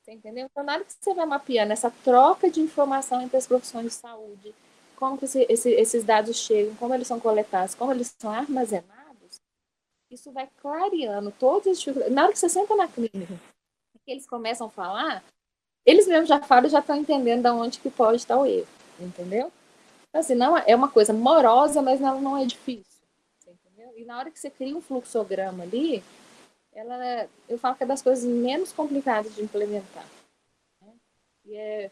Você 0.00 0.12
entendeu? 0.12 0.48
Então, 0.50 0.64
na 0.64 0.74
hora 0.74 0.84
que 0.84 0.92
você 0.92 1.14
vai 1.14 1.26
mapeando 1.26 1.72
essa 1.72 1.90
troca 2.02 2.50
de 2.50 2.60
informação 2.60 3.20
entre 3.20 3.36
as 3.36 3.46
profissões 3.46 3.86
de 3.86 3.92
saúde, 3.92 4.54
como 5.02 5.18
que 5.18 5.24
esse, 5.24 5.44
esse, 5.48 5.68
esses 5.72 6.04
dados 6.04 6.36
chegam, 6.36 6.76
como 6.76 6.94
eles 6.94 7.08
são 7.08 7.18
coletados, 7.18 7.74
como 7.74 7.90
eles 7.90 8.14
são 8.16 8.30
armazenados, 8.30 9.40
isso 10.08 10.30
vai 10.30 10.48
clareando 10.60 11.34
todas 11.40 11.66
as 11.66 11.78
dificuldades. 11.80 12.14
Na 12.14 12.22
hora 12.22 12.32
que 12.32 12.38
você 12.38 12.48
senta 12.48 12.76
na 12.76 12.86
clínica, 12.86 13.34
que 14.04 14.12
eles 14.12 14.24
começam 14.28 14.68
a 14.68 14.70
falar, 14.70 15.24
eles 15.84 16.06
mesmos 16.06 16.28
já 16.28 16.40
falam 16.40 16.70
já 16.70 16.78
estão 16.78 16.94
entendendo 16.94 17.42
de 17.42 17.48
onde 17.48 17.80
que 17.80 17.90
pode 17.90 18.18
estar 18.18 18.38
o 18.38 18.46
erro, 18.46 18.68
entendeu? 19.00 19.50
Então, 20.08 20.20
assim, 20.20 20.36
não 20.36 20.56
é, 20.56 20.66
é 20.68 20.76
uma 20.76 20.88
coisa 20.88 21.12
morosa, 21.12 21.82
mas 21.82 22.00
ela 22.00 22.20
não 22.20 22.36
é 22.36 22.46
difícil. 22.46 23.02
E 23.96 24.04
na 24.04 24.18
hora 24.18 24.30
que 24.30 24.38
você 24.38 24.50
cria 24.50 24.76
um 24.76 24.80
fluxograma 24.80 25.64
ali, 25.64 26.00
ela, 26.72 27.28
eu 27.48 27.58
falo 27.58 27.74
que 27.74 27.82
é 27.82 27.86
das 27.86 28.02
coisas 28.02 28.24
menos 28.24 28.70
complicadas 28.70 29.34
de 29.34 29.42
implementar. 29.42 30.06
Né? 30.80 30.92
E 31.44 31.56
é, 31.56 31.90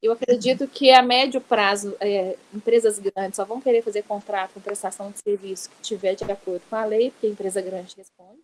eu 0.00 0.12
acredito 0.12 0.68
que 0.68 0.90
a 0.90 1.02
médio 1.02 1.40
prazo, 1.40 1.96
é, 2.00 2.36
empresas 2.54 2.98
grandes 2.98 3.36
só 3.36 3.44
vão 3.44 3.60
querer 3.60 3.82
fazer 3.82 4.04
contrato 4.04 4.54
com 4.54 4.60
prestação 4.60 5.10
de 5.10 5.18
serviço 5.18 5.68
que 5.70 5.82
tiver 5.82 6.14
de 6.14 6.24
acordo 6.24 6.62
com 6.70 6.76
a 6.76 6.84
lei, 6.84 7.10
porque 7.10 7.26
a 7.26 7.30
empresa 7.30 7.60
grande 7.60 7.96
responde. 7.96 8.40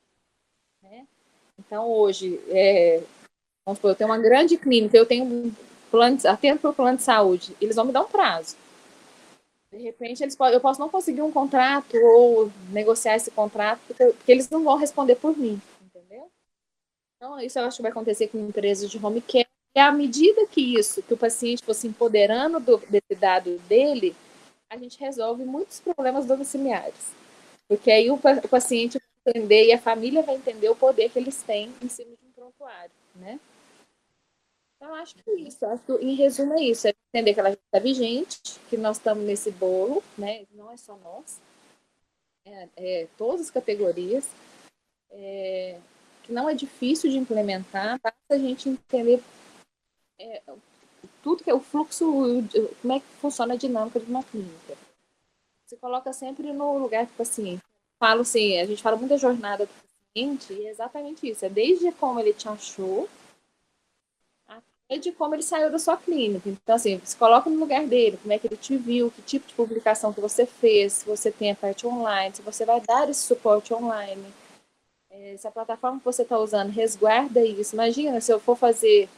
Né? 0.83 1.07
Então, 1.59 1.89
hoje, 1.89 2.41
é, 2.49 3.03
vamos 3.65 3.79
supor, 3.79 3.93
eu 3.93 3.95
tenho 3.95 4.11
uma 4.11 4.19
grande 4.19 4.57
clínica, 4.57 4.97
eu 4.97 5.07
tenho 5.07 5.55
plano, 5.93 6.19
atendo 6.27 6.59
para 6.59 6.71
o 6.71 6.75
plano 6.75 6.99
de 6.99 7.05
saúde, 7.05 7.57
eles 7.61 7.77
vão 7.77 7.85
me 7.85 7.93
dar 7.93 8.03
um 8.03 8.09
prazo. 8.09 8.57
De 9.71 9.79
repente, 9.79 10.23
eles 10.23 10.35
podem, 10.35 10.55
eu 10.55 10.61
posso 10.61 10.81
não 10.81 10.89
conseguir 10.89 11.23
um 11.23 11.31
contrato 11.31 11.97
ou 11.97 12.51
negociar 12.71 13.15
esse 13.15 13.31
contrato, 13.31 13.81
porque, 13.87 14.05
porque 14.07 14.33
eles 14.33 14.51
não 14.51 14.65
vão 14.65 14.77
responder 14.77 15.15
por 15.15 15.37
mim, 15.37 15.61
entendeu? 15.81 16.29
Então, 17.17 17.39
isso 17.41 17.61
eu 17.61 17.65
acho 17.65 17.77
que 17.77 17.83
vai 17.83 17.93
acontecer 17.93 18.27
com 18.27 18.39
empresas 18.39 18.91
de 18.91 19.05
home 19.05 19.21
care. 19.21 19.54
E 19.75 19.81
à 19.81 19.91
medida 19.91 20.47
que 20.47 20.61
isso, 20.79 21.03
que 21.03 21.15
o 21.15 21.17
paciente 21.17 21.65
fosse 21.65 21.87
empoderando 21.87 22.61
do, 22.61 22.79
desse 22.89 23.15
dado 23.19 23.59
dele, 23.69 24.15
a 24.71 24.77
gente 24.77 24.99
resolve 24.99 25.45
muitos 25.45 25.81
problemas 25.81 26.27
domiciliares. 26.27 27.13
Porque 27.67 27.91
aí 27.91 28.11
o, 28.11 28.15
o 28.15 28.49
paciente 28.49 28.99
vai 28.99 29.33
entender 29.33 29.67
e 29.67 29.73
a 29.73 29.79
família 29.79 30.23
vai 30.23 30.37
entender 30.37 30.69
o 30.69 30.77
poder 30.77 31.11
que 31.11 31.19
eles 31.19 31.43
têm 31.43 31.73
em 31.83 31.89
cima 31.89 32.11
de 32.11 32.27
um 32.27 32.31
prontuário, 32.33 32.93
né? 33.17 33.41
Então, 34.77 34.95
acho 34.95 35.15
que 35.15 35.31
é 35.31 35.35
isso. 35.35 35.65
Acho 35.65 35.83
que, 35.83 35.93
em 35.93 36.15
resumo, 36.15 36.55
é 36.55 36.63
isso. 36.63 36.87
É 36.87 36.95
entender 37.13 37.33
que 37.33 37.41
ela 37.41 37.51
está 37.51 37.79
vigente, 37.79 38.39
que 38.69 38.77
nós 38.77 38.99
estamos 38.99 39.25
nesse 39.25 39.51
bolo, 39.51 40.05
né? 40.17 40.45
Não 40.53 40.71
é 40.71 40.77
só 40.77 40.97
nós. 40.97 41.41
É, 42.45 42.69
é 42.77 43.07
todas 43.17 43.43
as 43.43 43.51
categorias. 43.51 44.29
É, 45.11 45.79
que 46.25 46.33
não 46.33 46.49
é 46.49 46.55
difícil 46.55 47.11
de 47.11 47.17
implementar, 47.17 48.01
basta 48.03 48.19
a 48.31 48.39
gente 48.39 48.69
entender 48.69 49.23
é, 50.19 50.43
tudo 51.23 51.43
que 51.43 51.51
é 51.51 51.55
o 51.55 51.61
fluxo, 51.61 52.05
como 52.81 52.93
é 52.93 53.01
que 53.01 53.07
funciona 53.21 53.55
a 53.55 53.57
dinâmica 53.57 54.01
de 54.01 54.07
uma 54.07 54.23
clínica. 54.23 54.77
Se 55.67 55.77
coloca 55.77 56.13
sempre 56.13 56.53
no 56.53 56.79
lugar 56.79 57.07
do 57.07 57.13
paciente. 57.13 57.63
Falo 57.99 58.23
assim, 58.23 58.59
a 58.59 58.67
gente 58.67 58.83
fala 58.83 58.97
muito 58.97 59.11
da 59.11 59.17
jornada 59.17 59.67
do 59.67 59.73
paciente, 59.73 60.53
e 60.53 60.67
é 60.67 60.71
exatamente 60.71 61.29
isso. 61.29 61.45
É 61.45 61.49
desde 61.49 61.91
como 61.93 62.21
ele 62.21 62.33
te 62.33 62.49
achou, 62.49 63.09
é 64.89 64.99
de 64.99 65.13
como 65.13 65.35
ele 65.35 65.43
saiu 65.43 65.71
da 65.71 65.79
sua 65.79 65.97
clínica. 65.97 66.49
Então, 66.49 66.75
assim, 66.75 67.01
se 67.05 67.17
coloca 67.17 67.49
no 67.49 67.59
lugar 67.59 67.87
dele, 67.87 68.19
como 68.21 68.33
é 68.33 68.39
que 68.39 68.47
ele 68.47 68.57
te 68.57 68.77
viu, 68.77 69.11
que 69.11 69.23
tipo 69.23 69.47
de 69.47 69.55
publicação 69.55 70.13
que 70.13 70.21
você 70.21 70.45
fez, 70.47 70.95
se 70.95 71.07
você 71.07 71.31
tem 71.31 71.51
a 71.51 71.57
parte 71.57 71.87
online, 71.87 72.35
se 72.35 72.43
você 72.43 72.65
vai 72.65 72.81
dar 72.81 73.09
esse 73.09 73.23
suporte 73.23 73.73
online. 73.73 74.25
É, 75.11 75.37
se 75.37 75.47
a 75.47 75.51
plataforma 75.51 75.99
que 75.99 76.05
você 76.05 76.23
está 76.23 76.39
usando 76.39 76.71
resguarda 76.71 77.45
isso. 77.45 77.75
Imagina 77.75 78.21
se 78.21 78.33
eu 78.33 78.39
for 78.39 78.57
fazer 78.57 79.09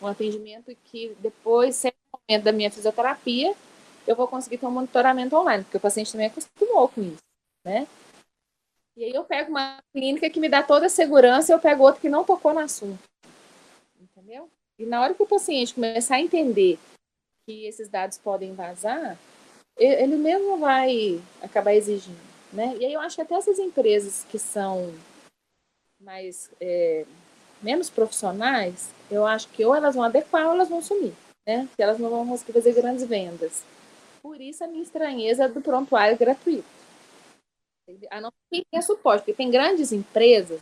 um 0.00 0.06
atendimento 0.06 0.74
que 0.84 1.16
depois, 1.20 1.76
sem 1.76 1.92
o 2.12 2.18
momento 2.18 2.44
da 2.44 2.52
minha 2.52 2.70
fisioterapia, 2.70 3.54
eu 4.06 4.16
vou 4.16 4.26
conseguir 4.26 4.58
ter 4.58 4.66
um 4.66 4.70
monitoramento 4.70 5.36
online, 5.36 5.64
porque 5.64 5.76
o 5.76 5.80
paciente 5.80 6.12
também 6.12 6.28
acostumou 6.28 6.88
com 6.88 7.02
isso, 7.02 7.22
né? 7.64 7.86
E 8.96 9.04
aí 9.04 9.14
eu 9.14 9.22
pego 9.22 9.50
uma 9.50 9.78
clínica 9.92 10.28
que 10.28 10.40
me 10.40 10.48
dá 10.48 10.62
toda 10.62 10.86
a 10.86 10.90
segurança 10.90 11.52
e 11.52 11.54
eu 11.54 11.60
pego 11.60 11.84
outra 11.84 12.00
que 12.00 12.08
não 12.08 12.24
tocou 12.24 12.52
no 12.52 12.60
assunto. 12.60 12.98
Entendeu? 14.00 14.50
E 14.78 14.84
na 14.84 15.00
hora 15.00 15.14
que 15.14 15.22
o 15.22 15.26
paciente 15.26 15.74
começar 15.74 16.16
a 16.16 16.20
entender 16.20 16.78
que 17.46 17.66
esses 17.66 17.88
dados 17.88 18.18
podem 18.18 18.54
vazar, 18.54 19.16
ele 19.76 20.16
mesmo 20.16 20.58
vai 20.58 21.20
acabar 21.40 21.74
exigindo, 21.74 22.18
né? 22.52 22.76
E 22.80 22.84
aí 22.84 22.92
eu 22.92 23.00
acho 23.00 23.16
que 23.16 23.22
até 23.22 23.34
essas 23.34 23.58
empresas 23.58 24.24
que 24.28 24.38
são 24.38 24.92
mais 26.00 26.50
é, 26.60 27.06
menos 27.62 27.90
profissionais, 27.90 28.90
eu 29.10 29.26
acho 29.26 29.48
que 29.48 29.64
ou 29.64 29.74
elas 29.74 29.94
vão 29.94 30.04
adequar 30.04 30.46
ou 30.46 30.52
elas 30.52 30.68
vão 30.68 30.82
sumir, 30.82 31.12
né? 31.46 31.68
Que 31.76 31.82
elas 31.82 31.98
não 31.98 32.10
vão 32.10 32.26
conseguir 32.26 32.52
fazer 32.52 32.72
grandes 32.72 33.04
vendas. 33.04 33.64
Por 34.22 34.40
isso 34.40 34.64
a 34.64 34.66
minha 34.66 34.82
estranheza 34.82 35.48
do 35.48 35.60
prontuário 35.60 36.18
gratuito. 36.18 36.68
A 38.10 38.20
não 38.20 38.30
ser 38.30 38.60
que 38.60 38.66
tenha 38.70 38.82
suporte, 38.82 39.20
porque 39.20 39.32
tem 39.32 39.50
grandes 39.50 39.92
empresas 39.92 40.60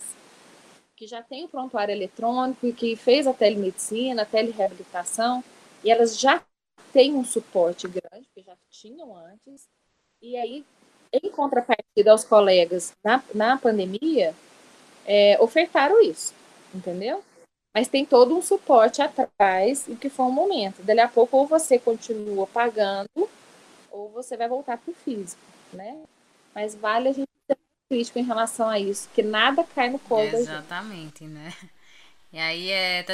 que 0.94 1.06
já 1.06 1.22
têm 1.22 1.44
o 1.44 1.48
prontuário 1.48 1.92
eletrônico 1.92 2.66
e 2.66 2.72
que 2.72 2.96
fez 2.96 3.26
a 3.26 3.34
telemedicina, 3.34 4.22
a 4.22 4.26
telereabilitação, 4.26 5.44
e 5.84 5.90
elas 5.90 6.18
já 6.18 6.42
têm 6.92 7.14
um 7.14 7.24
suporte 7.24 7.86
grande, 7.86 8.26
que 8.34 8.42
já 8.42 8.56
tinham 8.70 9.14
antes, 9.14 9.68
e 10.22 10.36
aí, 10.36 10.64
em 11.12 11.30
contrapartida 11.30 12.10
aos 12.10 12.24
colegas 12.24 12.94
na, 13.04 13.22
na 13.34 13.58
pandemia, 13.58 14.34
é, 15.04 15.36
ofertaram 15.40 16.00
isso, 16.02 16.32
entendeu? 16.74 17.22
Mas 17.74 17.88
tem 17.88 18.04
todo 18.06 18.36
um 18.36 18.42
suporte 18.42 19.02
atrás, 19.02 19.86
e 19.86 19.94
que 19.96 20.08
foi 20.08 20.26
um 20.26 20.30
momento. 20.32 20.82
Dali 20.82 21.00
a 21.00 21.08
pouco, 21.08 21.36
ou 21.36 21.46
você 21.46 21.78
continua 21.78 22.46
pagando, 22.46 23.28
ou 23.90 24.08
você 24.10 24.36
vai 24.36 24.48
voltar 24.48 24.78
para 24.78 24.90
o 24.90 24.94
físico, 24.94 25.42
né? 25.72 25.98
Mas 26.54 26.74
vale 26.74 27.08
a 27.08 27.12
gente 27.12 27.28
crítico 27.88 28.18
em 28.18 28.24
relação 28.24 28.68
a 28.68 28.78
isso, 28.78 29.08
que 29.14 29.22
nada 29.22 29.64
cai 29.64 29.90
no 29.90 29.98
colo 29.98 30.22
Exatamente, 30.22 31.24
né? 31.24 31.52
E 32.32 32.38
aí 32.38 32.70
é, 32.70 33.04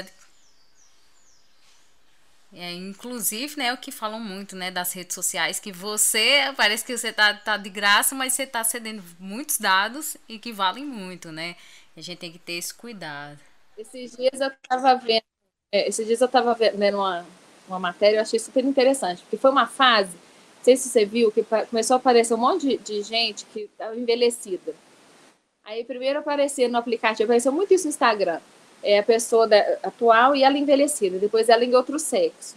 é. 2.55 2.73
Inclusive, 2.73 3.57
né, 3.57 3.73
o 3.73 3.79
que 3.79 3.93
falam 3.93 4.19
muito, 4.19 4.57
né, 4.57 4.71
das 4.71 4.93
redes 4.93 5.15
sociais, 5.15 5.61
que 5.61 5.71
você, 5.71 6.53
parece 6.57 6.85
que 6.85 6.97
você 6.97 7.13
tá, 7.13 7.33
tá 7.35 7.57
de 7.57 7.71
graça, 7.71 8.15
mas 8.15 8.33
você 8.33 8.47
tá 8.47 8.65
cedendo 8.65 9.03
muitos 9.19 9.59
dados 9.59 10.17
e 10.29 10.39
que 10.39 10.53
valem 10.53 10.85
muito, 10.85 11.31
né? 11.31 11.57
A 11.97 12.01
gente 12.01 12.19
tem 12.19 12.33
que 12.33 12.39
ter 12.39 12.55
esse 12.55 12.73
cuidado. 12.73 13.39
Esses 13.77 14.17
dias 14.17 14.41
eu 14.41 14.51
tava 14.69 14.95
vendo, 14.97 15.25
é, 15.71 15.89
esses 15.89 16.07
dias 16.07 16.21
eu 16.21 16.29
tava 16.29 16.55
vendo 16.55 16.97
uma, 16.97 17.27
uma 17.69 17.79
matéria, 17.79 18.19
eu 18.19 18.23
achei 18.23 18.39
super 18.39 18.65
interessante, 18.65 19.23
porque 19.23 19.37
foi 19.37 19.51
uma 19.51 19.67
fase 19.67 20.17
não 20.63 20.65
sei 20.65 20.77
se 20.77 20.89
você 20.89 21.05
viu 21.05 21.33
que 21.33 21.45
começou 21.69 21.95
a 21.95 21.97
aparecer 21.97 22.35
um 22.35 22.39
monte 22.39 22.69
de, 22.69 22.79
de 22.79 23.03
gente 23.03 23.45
que 23.47 23.63
estava 23.63 23.97
envelhecida. 23.97 24.73
Aí 25.65 25.85
primeiro 25.85 26.21
apareceu 26.21 26.69
no 26.69 26.79
aplicativo, 26.79 27.25
apareceu 27.25 27.51
muito 27.51 27.75
isso 27.75 27.85
no 27.85 27.91
Instagram. 27.91 28.39
É 28.81 29.01
a 29.01 29.03
pessoa 29.03 29.49
da, 29.49 29.59
atual 29.83 30.37
e 30.37 30.45
ela 30.45 30.57
envelhecida, 30.57 31.19
depois 31.19 31.49
ela 31.49 31.65
em 31.65 31.75
outro 31.75 31.99
sexo. 31.99 32.55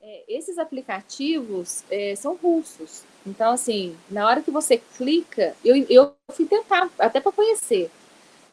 É, 0.00 0.22
esses 0.28 0.56
aplicativos 0.56 1.82
é, 1.90 2.14
são 2.14 2.36
russos. 2.36 3.02
Então, 3.26 3.50
assim, 3.50 3.96
na 4.08 4.24
hora 4.24 4.40
que 4.40 4.50
você 4.52 4.80
clica, 4.96 5.56
eu, 5.64 5.74
eu 5.90 6.14
fui 6.30 6.46
tentar, 6.46 6.88
até 6.96 7.20
para 7.20 7.32
conhecer. 7.32 7.90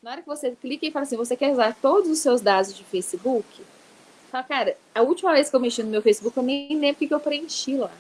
Na 0.02 0.12
hora 0.12 0.22
que 0.22 0.28
você 0.28 0.52
clica 0.56 0.86
e 0.86 0.92
fala 0.92 1.04
assim, 1.04 1.18
você 1.18 1.36
quer 1.36 1.52
usar 1.52 1.76
todos 1.82 2.10
os 2.10 2.20
seus 2.20 2.42
dados 2.42 2.74
de 2.74 2.84
Facebook? 2.84 3.64
Fala, 4.32 4.44
cara, 4.44 4.78
a 4.94 5.02
última 5.02 5.34
vez 5.34 5.50
que 5.50 5.56
eu 5.56 5.60
mexi 5.60 5.84
no 5.84 5.90
meu 5.90 6.02
Facebook, 6.02 6.38
eu 6.38 6.44
nem 6.44 6.78
lembro 6.78 7.04
o 7.04 7.08
que 7.08 7.14
eu 7.14 7.20
preenchi 7.20 7.76
lá. 7.76 7.92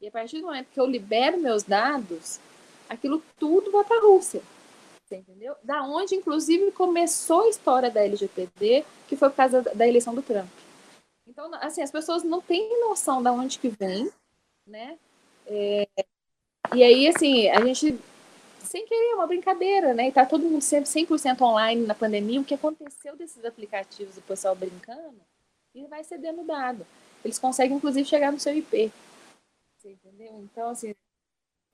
E 0.00 0.08
a 0.08 0.10
partir 0.10 0.40
do 0.40 0.46
momento 0.46 0.68
que 0.72 0.80
eu 0.80 0.86
libero 0.86 1.38
meus 1.38 1.62
dados, 1.62 2.38
aquilo 2.88 3.22
tudo 3.38 3.70
vai 3.70 3.84
para 3.84 3.98
a 3.98 4.02
Rússia. 4.02 4.42
Você 5.04 5.16
entendeu? 5.16 5.54
Da 5.62 5.82
onde, 5.82 6.14
inclusive, 6.14 6.70
começou 6.72 7.42
a 7.42 7.48
história 7.48 7.90
da 7.90 8.02
LGPD, 8.02 8.84
que 9.06 9.16
foi 9.16 9.28
por 9.28 9.36
causa 9.36 9.62
da 9.62 9.86
eleição 9.86 10.14
do 10.14 10.22
Trump. 10.22 10.48
Então, 11.26 11.50
assim, 11.54 11.82
as 11.82 11.90
pessoas 11.90 12.22
não 12.22 12.40
têm 12.40 12.80
noção 12.80 13.22
de 13.22 13.28
onde 13.28 13.58
que 13.58 13.68
vem, 13.68 14.10
né? 14.66 14.96
É, 15.46 15.86
e 16.74 16.82
aí, 16.82 17.06
assim, 17.08 17.48
a 17.48 17.60
gente, 17.64 17.98
sem 18.74 18.84
querer, 18.86 19.12
é 19.12 19.14
uma 19.14 19.26
brincadeira, 19.28 19.94
né? 19.94 20.08
E 20.08 20.12
tá 20.12 20.26
todo 20.26 20.42
mundo 20.42 20.60
sempre 20.60 20.90
100% 20.90 21.40
online 21.42 21.86
na 21.86 21.94
pandemia. 21.94 22.40
O 22.40 22.44
que 22.44 22.54
aconteceu 22.54 23.14
desses 23.14 23.44
aplicativos, 23.44 24.16
o 24.16 24.22
pessoal 24.22 24.56
brincando, 24.56 25.14
e 25.72 25.86
vai 25.86 26.02
cedendo 26.02 26.42
dado. 26.42 26.84
Eles 27.24 27.38
conseguem, 27.38 27.76
inclusive, 27.76 28.04
chegar 28.04 28.32
no 28.32 28.40
seu 28.40 28.52
IP. 28.52 28.90
Você 29.78 29.92
entendeu? 29.92 30.40
Então, 30.42 30.70
assim, 30.70 30.92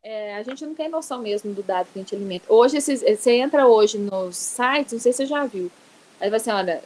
é, 0.03 0.35
a 0.37 0.43
gente 0.43 0.67
não 0.67 0.75
tem 0.75 0.91
noção 0.91 1.23
mesmo 1.23 1.55
do 1.55 1.63
dado 1.63 1.91
que 1.91 1.99
a 1.99 2.03
gente 2.03 2.15
alimenta. 2.15 2.53
Hoje, 2.53 2.77
esses, 2.77 3.01
você 3.01 3.33
entra 3.33 3.67
hoje 3.67 3.97
nos 3.97 4.37
sites, 4.37 4.93
não 4.93 5.01
sei 5.01 5.13
se 5.13 5.19
você 5.19 5.27
já 5.27 5.47
viu. 5.47 5.73
Aí 6.21 6.29
vai 6.29 6.39
assim, 6.39 6.51
olha, 6.51 6.83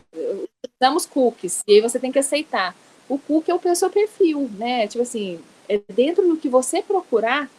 damos 0.79 1.07
cookies, 1.07 1.65
e 1.67 1.73
aí 1.73 1.81
você 1.81 1.99
tem 1.99 2.13
que 2.13 2.21
aceitar. 2.21 2.77
O 3.09 3.19
cookie 3.19 3.51
é 3.51 3.55
o 3.55 3.75
seu 3.75 3.91
perfil, 3.91 4.49
né? 4.57 4.87
Tipo 4.87 5.03
assim, 5.03 5.43
é 5.69 5.81
dentro 5.93 6.25
do 6.29 6.37
que 6.37 6.49
você 6.49 6.81
procurar, 6.81 7.51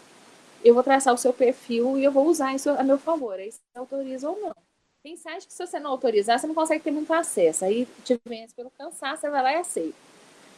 eu 0.64 0.74
vou 0.74 0.84
traçar 0.84 1.14
o 1.14 1.18
seu 1.18 1.34
perfil 1.34 1.98
e 1.98 2.04
eu 2.04 2.12
vou 2.12 2.26
usar 2.26 2.54
isso 2.54 2.70
a 2.70 2.84
meu 2.84 2.98
favor. 2.98 3.34
Aí 3.34 3.52
você 3.52 3.60
autoriza 3.76 4.30
ou 4.30 4.40
não. 4.40 4.56
Tem 5.04 5.16
site 5.16 5.46
que 5.46 5.54
se 5.54 5.66
você 5.66 5.80
não 5.80 5.92
autorizar, 5.92 6.40
você 6.40 6.48
não 6.48 6.56
consegue 6.56 6.84
ter 6.84 6.92
muito 6.92 7.14
acesso. 7.14 7.64
Aí 7.64 7.88
te 8.04 8.20
vence 8.26 8.56
pelo 8.56 8.72
cansaço, 8.72 9.22
você 9.22 9.30
vai 9.30 9.44
lá 9.44 9.52
e 9.54 9.58
aceita. 9.58 9.98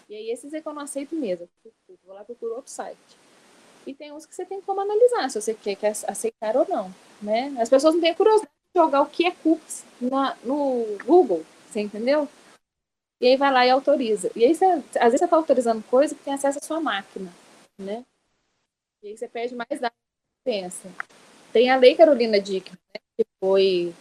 E 0.09 0.15
aí 0.15 0.31
esses 0.31 0.53
é 0.53 0.61
que 0.61 0.67
eu 0.67 0.73
não 0.73 0.83
aceito 0.83 1.15
mesmo. 1.15 1.49
Vou 2.05 2.15
lá 2.15 2.23
procurar 2.23 2.55
outro 2.55 2.71
site. 2.71 2.97
E 3.85 3.93
tem 3.93 4.11
uns 4.11 4.25
que 4.25 4.33
você 4.33 4.45
tem 4.45 4.61
como 4.61 4.79
analisar 4.79 5.29
se 5.29 5.41
você 5.41 5.53
quer, 5.53 5.75
quer 5.75 5.93
aceitar 6.07 6.55
ou 6.55 6.65
não. 6.67 6.93
Né? 7.21 7.55
As 7.59 7.69
pessoas 7.69 7.93
não 7.93 8.01
têm 8.01 8.13
curiosidade 8.13 8.51
de 8.73 8.79
jogar 8.79 9.01
o 9.01 9.07
que 9.07 9.25
é 9.25 9.31
cookies 9.31 9.83
na, 9.99 10.37
no 10.43 10.97
Google, 11.05 11.45
você 11.69 11.81
entendeu? 11.81 12.27
E 13.19 13.27
aí 13.27 13.35
vai 13.35 13.51
lá 13.51 13.65
e 13.65 13.69
autoriza. 13.69 14.31
E 14.35 14.45
aí 14.45 14.53
você, 14.53 14.65
às 14.65 14.81
vezes 14.83 15.19
você 15.19 15.25
está 15.25 15.35
autorizando 15.35 15.83
coisa 15.83 16.13
que 16.13 16.23
tem 16.23 16.33
acesso 16.33 16.59
à 16.59 16.61
sua 16.61 16.79
máquina, 16.79 17.33
né? 17.77 18.05
E 19.03 19.09
aí 19.09 19.17
você 19.17 19.27
perde 19.27 19.55
mais 19.55 19.79
dados 19.79 19.97
que 19.97 20.51
pensa. 20.51 20.89
Tem 21.53 21.69
a 21.69 21.77
Lei 21.77 21.95
Carolina 21.95 22.39
Dickman, 22.39 22.77
né, 22.93 23.01
que 23.17 23.25
foi 23.39 23.93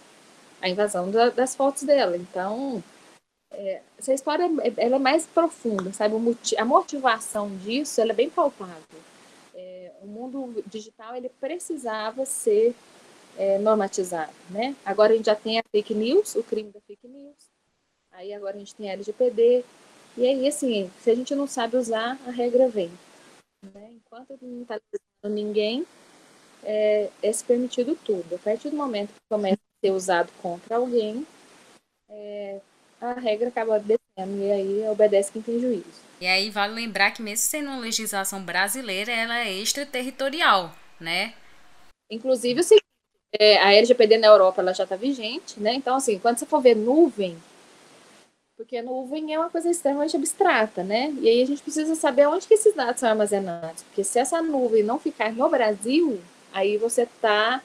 a 0.60 0.68
invasão 0.68 1.10
da, 1.10 1.30
das 1.30 1.54
fotos 1.54 1.82
dela. 1.82 2.16
Então, 2.16 2.82
é, 3.52 3.80
essa 3.98 4.12
história 4.12 4.44
ela 4.76 4.96
é 4.96 4.98
mais 4.98 5.26
profunda, 5.26 5.92
sabe? 5.92 6.14
A 6.58 6.64
motivação 6.64 7.54
disso 7.58 8.00
ela 8.00 8.12
é 8.12 8.14
bem 8.14 8.30
palpável. 8.30 9.00
É, 9.54 9.92
o 10.02 10.06
mundo 10.06 10.62
digital 10.66 11.14
ele 11.14 11.30
precisava 11.40 12.24
ser 12.24 12.74
é, 13.38 13.58
normatizado, 13.58 14.32
né? 14.50 14.74
Agora 14.84 15.12
a 15.12 15.16
gente 15.16 15.26
já 15.26 15.34
tem 15.34 15.58
a 15.58 15.64
fake 15.70 15.94
news, 15.94 16.34
o 16.34 16.42
crime 16.42 16.70
da 16.70 16.80
fake 16.80 17.06
news. 17.06 17.36
Aí 18.12 18.32
agora 18.32 18.56
a 18.56 18.58
gente 18.58 18.74
tem 18.74 18.90
a 18.90 18.94
LGPD. 18.94 19.64
E 20.16 20.26
aí, 20.26 20.48
assim, 20.48 20.90
se 21.02 21.10
a 21.10 21.14
gente 21.14 21.34
não 21.34 21.46
sabe 21.46 21.76
usar, 21.76 22.18
a 22.26 22.30
regra 22.30 22.68
vem. 22.68 22.90
Né? 23.62 23.90
Enquanto 23.92 24.38
não 24.40 24.62
está 24.62 24.80
ninguém, 25.24 25.86
é, 26.62 27.10
é 27.22 27.32
se 27.32 27.44
permitido 27.44 27.96
tudo. 28.04 28.34
A 28.34 28.38
partir 28.38 28.70
do 28.70 28.76
momento 28.76 29.08
que 29.08 29.20
começa 29.28 29.54
a 29.54 29.86
ser 29.86 29.92
usado 29.92 30.30
contra 30.40 30.76
alguém, 30.76 31.26
é, 32.08 32.60
a 33.00 33.12
regra 33.14 33.48
acaba 33.48 33.76
obedecendo, 33.76 34.42
e 34.42 34.50
aí 34.50 34.88
obedece 34.88 35.32
quem 35.32 35.42
tem 35.42 35.60
juízo. 35.60 36.06
E 36.20 36.26
aí 36.26 36.50
vale 36.50 36.74
lembrar 36.74 37.10
que 37.10 37.22
mesmo 37.22 37.44
sendo 37.44 37.68
uma 37.68 37.80
legislação 37.80 38.42
brasileira, 38.42 39.12
ela 39.12 39.40
é 39.40 39.52
extraterritorial, 39.52 40.74
né? 40.98 41.34
Inclusive, 42.10 42.60
assim, 42.60 42.76
é, 43.38 43.58
a 43.58 43.74
LGPD 43.74 44.18
na 44.18 44.28
Europa 44.28 44.62
ela 44.62 44.72
já 44.72 44.84
está 44.84 44.96
vigente, 44.96 45.60
né? 45.60 45.74
Então, 45.74 45.96
assim, 45.96 46.18
quando 46.18 46.38
você 46.38 46.46
for 46.46 46.60
ver 46.60 46.74
nuvem, 46.74 47.36
porque 48.56 48.80
nuvem 48.80 49.34
é 49.34 49.38
uma 49.38 49.50
coisa 49.50 49.70
extremamente 49.70 50.16
abstrata, 50.16 50.82
né? 50.82 51.10
E 51.20 51.28
aí 51.28 51.42
a 51.42 51.46
gente 51.46 51.62
precisa 51.62 51.94
saber 51.94 52.26
onde 52.26 52.46
que 52.46 52.54
esses 52.54 52.74
dados 52.74 53.00
são 53.00 53.08
armazenados. 53.08 53.82
Porque 53.82 54.02
se 54.02 54.18
essa 54.18 54.40
nuvem 54.40 54.82
não 54.82 54.98
ficar 54.98 55.32
no 55.32 55.48
Brasil, 55.48 56.20
aí 56.52 56.76
você 56.78 57.02
está 57.02 57.62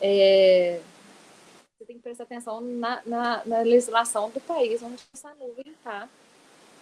é, 0.00 0.80
você 1.80 1.86
tem 1.86 1.96
que 1.96 2.02
prestar 2.02 2.24
atenção 2.24 2.60
na, 2.60 3.02
na, 3.06 3.42
na 3.46 3.60
legislação 3.60 4.28
do 4.30 4.40
país 4.40 4.82
onde 4.82 5.02
essa 5.14 5.34
nuvem 5.34 5.72
está, 5.72 6.08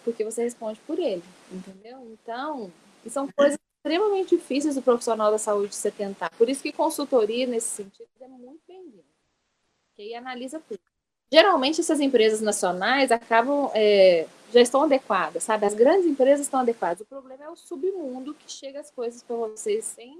porque 0.03 0.25
você 0.25 0.43
responde 0.43 0.77
por 0.81 0.99
ele, 0.99 1.23
entendeu? 1.49 2.05
Então, 2.11 2.69
são 3.07 3.25
coisas 3.31 3.57
extremamente 3.77 4.35
difíceis 4.35 4.75
do 4.75 4.81
profissional 4.81 5.31
da 5.31 5.37
saúde 5.37 5.73
se 5.73 5.89
tentar. 5.89 6.29
Por 6.31 6.49
isso 6.49 6.61
que 6.61 6.73
consultoria, 6.73 7.47
nesse 7.47 7.67
sentido, 7.69 8.09
é 8.19 8.27
muito 8.27 8.61
bem-vinda. 8.67 9.05
Que 9.95 10.01
aí 10.01 10.15
analisa 10.15 10.61
tudo. 10.67 10.81
Geralmente, 11.31 11.79
essas 11.79 11.99
empresas 11.99 12.41
nacionais 12.41 13.11
acabam, 13.11 13.69
é, 13.75 14.25
já 14.51 14.61
estão 14.61 14.83
adequadas, 14.83 15.43
sabe? 15.43 15.65
As 15.65 15.73
grandes 15.73 16.05
empresas 16.07 16.41
estão 16.41 16.59
adequadas. 16.59 17.01
O 17.01 17.05
problema 17.05 17.45
é 17.45 17.49
o 17.49 17.55
submundo 17.55 18.33
que 18.33 18.51
chega 18.51 18.79
as 18.79 18.89
coisas 18.89 19.21
para 19.21 19.35
vocês 19.35 19.85
sem 19.85 20.17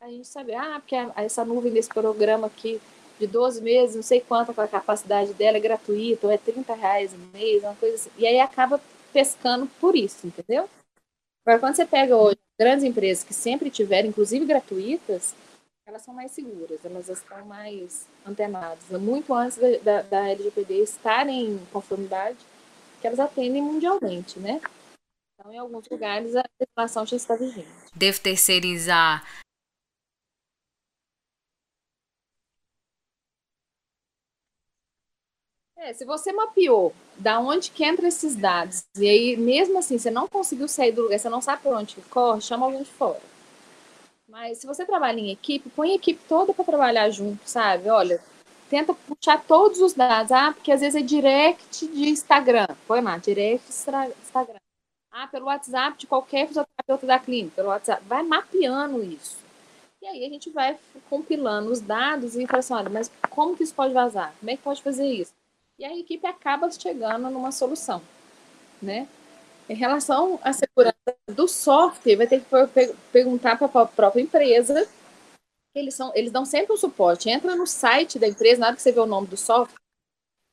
a 0.00 0.08
gente 0.08 0.28
saber. 0.28 0.54
Ah, 0.54 0.78
porque 0.78 0.94
essa 1.16 1.44
nuvem 1.44 1.72
desse 1.72 1.88
programa 1.88 2.46
aqui 2.46 2.80
de 3.18 3.26
12 3.26 3.62
meses, 3.62 3.96
não 3.96 4.02
sei 4.02 4.20
quanto 4.20 4.58
a 4.60 4.68
capacidade 4.68 5.32
dela 5.32 5.56
é 5.56 5.60
gratuita, 5.60 6.26
ou 6.26 6.32
é 6.32 6.38
30 6.38 6.74
reais 6.74 7.12
no 7.12 7.26
mês, 7.32 7.62
uma 7.62 7.74
coisa 7.74 7.96
assim. 7.96 8.10
E 8.18 8.26
aí 8.26 8.38
acaba 8.38 8.80
pescando 9.12 9.66
por 9.80 9.96
isso, 9.96 10.26
entendeu? 10.26 10.68
Agora, 11.44 11.60
quando 11.60 11.76
você 11.76 11.86
pega 11.86 12.16
hoje 12.16 12.36
grandes 12.58 12.84
empresas 12.84 13.24
que 13.24 13.34
sempre 13.34 13.70
tiveram, 13.70 14.08
inclusive 14.08 14.44
gratuitas, 14.44 15.34
elas 15.86 16.02
são 16.02 16.12
mais 16.12 16.32
seguras, 16.32 16.84
elas 16.84 17.08
estão 17.08 17.46
mais 17.46 18.08
antenadas. 18.26 18.82
Muito 19.00 19.32
antes 19.32 19.56
da, 19.84 20.02
da, 20.02 20.28
LGPD 20.28 20.82
estar 20.82 21.28
em 21.28 21.58
conformidade, 21.72 22.38
que 22.38 23.00
que 23.00 23.06
elas 23.06 23.20
atendem 23.20 23.62
mundialmente, 23.62 24.40
né? 24.40 24.60
Então, 25.38 25.52
em 25.52 25.58
alguns 25.58 25.88
lugares, 25.88 26.34
a 26.34 26.42
legislação 26.58 27.06
já 27.06 27.16
está 27.16 27.36
vigente. 27.36 27.68
Devo 27.94 28.20
terceirizar 28.20 29.24
É, 35.78 35.92
se 35.92 36.04
você 36.04 36.32
mapeou 36.32 36.92
da 37.16 37.38
onde 37.38 37.70
que 37.70 37.84
entra 37.84 38.08
esses 38.08 38.34
dados, 38.34 38.84
e 38.96 39.08
aí 39.08 39.36
mesmo 39.36 39.78
assim 39.78 39.98
você 39.98 40.10
não 40.10 40.26
conseguiu 40.26 40.66
sair 40.66 40.90
do 40.90 41.02
lugar, 41.02 41.18
você 41.18 41.28
não 41.28 41.40
sabe 41.40 41.62
por 41.62 41.74
onde 41.74 41.94
que 41.94 42.02
corre, 42.08 42.40
chama 42.40 42.66
alguém 42.66 42.82
de 42.82 42.90
fora. 42.90 43.20
Mas 44.28 44.58
se 44.58 44.66
você 44.66 44.84
trabalha 44.84 45.20
em 45.20 45.30
equipe, 45.30 45.70
põe 45.70 45.92
a 45.92 45.94
equipe 45.94 46.20
toda 46.28 46.52
para 46.52 46.64
trabalhar 46.64 47.08
junto, 47.10 47.40
sabe? 47.48 47.88
Olha, 47.88 48.20
tenta 48.68 48.92
puxar 48.92 49.42
todos 49.44 49.80
os 49.80 49.94
dados. 49.94 50.32
Ah, 50.32 50.52
porque 50.52 50.72
às 50.72 50.80
vezes 50.80 51.00
é 51.00 51.04
direct 51.04 51.86
de 51.86 52.08
Instagram. 52.08 52.66
Põe 52.86 53.00
lá, 53.00 53.18
direct 53.18 53.68
Instagram. 53.68 54.58
Ah, 55.12 55.26
pelo 55.28 55.46
WhatsApp 55.46 55.96
de 55.98 56.06
qualquer 56.06 56.48
fisioterapeuta 56.48 57.06
da 57.06 57.18
clínica, 57.18 57.56
pelo 57.56 57.68
WhatsApp. 57.68 58.02
Vai 58.06 58.22
mapeando 58.22 59.02
isso. 59.02 59.38
E 60.02 60.06
aí 60.06 60.24
a 60.24 60.28
gente 60.28 60.50
vai 60.50 60.78
compilando 61.08 61.70
os 61.70 61.80
dados 61.80 62.36
e 62.36 62.46
fala 62.46 62.58
assim, 62.58 62.74
olha, 62.74 62.90
mas 62.90 63.10
como 63.30 63.56
que 63.56 63.62
isso 63.62 63.74
pode 63.74 63.94
vazar? 63.94 64.34
Como 64.38 64.50
é 64.50 64.56
que 64.56 64.62
pode 64.62 64.82
fazer 64.82 65.06
isso? 65.06 65.32
e 65.78 65.84
a 65.84 65.96
equipe 65.96 66.26
acaba 66.26 66.70
chegando 66.70 67.30
numa 67.30 67.52
solução, 67.52 68.00
né? 68.80 69.06
Em 69.68 69.74
relação 69.74 70.38
à 70.42 70.52
segurança 70.52 71.16
do 71.28 71.48
software, 71.48 72.16
vai 72.16 72.26
ter 72.26 72.40
que 72.40 72.46
perguntar 73.12 73.58
para 73.58 73.82
a 73.82 73.86
própria 73.86 74.22
empresa. 74.22 74.88
Eles, 75.74 75.94
são, 75.94 76.12
eles 76.14 76.30
dão 76.30 76.44
sempre 76.44 76.72
um 76.72 76.76
suporte. 76.76 77.28
Entra 77.28 77.56
no 77.56 77.66
site 77.66 78.18
da 78.18 78.28
empresa, 78.28 78.60
na 78.60 78.66
hora 78.68 78.76
que 78.76 78.82
você 78.82 78.92
vê 78.92 79.00
o 79.00 79.06
nome 79.06 79.26
do 79.26 79.36
software, 79.36 79.78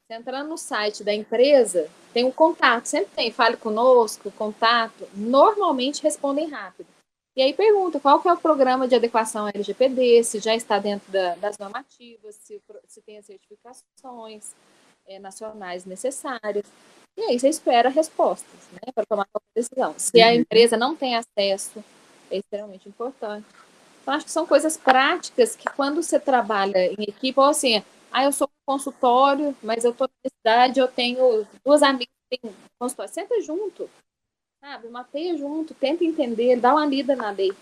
você 0.05 0.15
entra 0.15 0.43
no 0.43 0.57
site 0.57 1.03
da 1.03 1.13
empresa, 1.13 1.89
tem 2.13 2.25
um 2.25 2.31
contato, 2.31 2.85
sempre 2.87 3.11
tem, 3.15 3.31
fale 3.31 3.55
conosco, 3.55 4.31
contato. 4.31 5.07
Normalmente 5.13 6.03
respondem 6.03 6.49
rápido. 6.49 6.87
E 7.35 7.41
aí 7.41 7.53
pergunta 7.53 7.99
qual 7.99 8.21
que 8.21 8.27
é 8.27 8.33
o 8.33 8.37
programa 8.37 8.87
de 8.87 8.95
adequação 8.95 9.47
LGPD, 9.47 10.23
se 10.23 10.39
já 10.39 10.55
está 10.55 10.77
dentro 10.77 11.11
da, 11.11 11.35
das 11.35 11.57
normativas, 11.57 12.35
se, 12.35 12.61
se 12.87 13.01
tem 13.01 13.17
as 13.17 13.25
certificações 13.25 14.53
é, 15.07 15.17
nacionais 15.19 15.85
necessárias. 15.85 16.65
E 17.15 17.21
aí 17.21 17.39
você 17.39 17.47
espera 17.47 17.89
respostas 17.89 18.59
né, 18.71 18.91
para 18.93 19.05
tomar 19.05 19.25
qualquer 19.25 19.49
decisão. 19.55 19.93
Se 19.97 20.21
a 20.21 20.27
uhum. 20.27 20.33
empresa 20.33 20.75
não 20.75 20.95
tem 20.95 21.15
acesso, 21.15 21.83
é 22.31 22.37
extremamente 22.37 22.89
importante. 22.89 23.45
Então, 24.01 24.13
acho 24.13 24.25
que 24.25 24.31
são 24.31 24.45
coisas 24.45 24.75
práticas 24.75 25.55
que 25.55 25.69
quando 25.75 26.01
você 26.01 26.19
trabalha 26.19 26.87
em 26.87 27.03
equipe, 27.03 27.39
ou 27.39 27.45
assim, 27.45 27.83
ah, 28.11 28.23
eu 28.23 28.31
sou 28.31 28.49
consultório, 28.65 29.55
mas 29.61 29.85
eu 29.85 29.91
estou 29.91 30.07
na 30.07 30.29
cidade, 30.29 30.79
eu 30.79 30.87
tenho 30.87 31.47
duas 31.63 31.83
amigas 31.83 32.13
que 32.29 32.37
têm 32.37 32.55
consultório. 32.79 33.13
Senta 33.13 33.41
junto, 33.41 33.89
sabe? 34.59 34.89
Mapeia 34.89 35.37
junto, 35.37 35.73
tenta 35.73 36.03
entender, 36.03 36.59
dá 36.59 36.73
uma 36.73 36.85
lida 36.85 37.15
na 37.15 37.29
lei. 37.29 37.53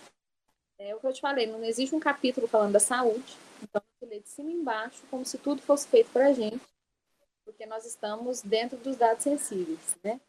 É 0.80 0.95
o 0.95 0.99
que 0.99 1.08
eu 1.08 1.14
te 1.14 1.22
falei, 1.22 1.45
não 1.45 1.64
existe 1.64 1.95
um 1.95 1.99
capítulo 1.99 2.47
falando 2.47 2.72
da 2.72 2.80
saúde, 2.80 3.38
então 3.62 3.82
eu 4.02 4.10
lê 4.10 4.20
de 4.20 4.28
cima 4.28 4.49
embaixo, 4.49 5.04
como 5.12 5.24
se 5.24 5.38
tudo 5.38 5.62
fosse 5.62 5.88
feito 5.88 6.10
para 6.12 6.28
a 6.28 6.34
gente 6.34 6.70
porque 7.52 7.66
nós 7.66 7.86
estamos 7.86 8.41
dentro 8.41 8.78
dos 8.78 8.95
dados 8.95 9.24
sensíveis, 9.24 9.97
né? 10.04 10.20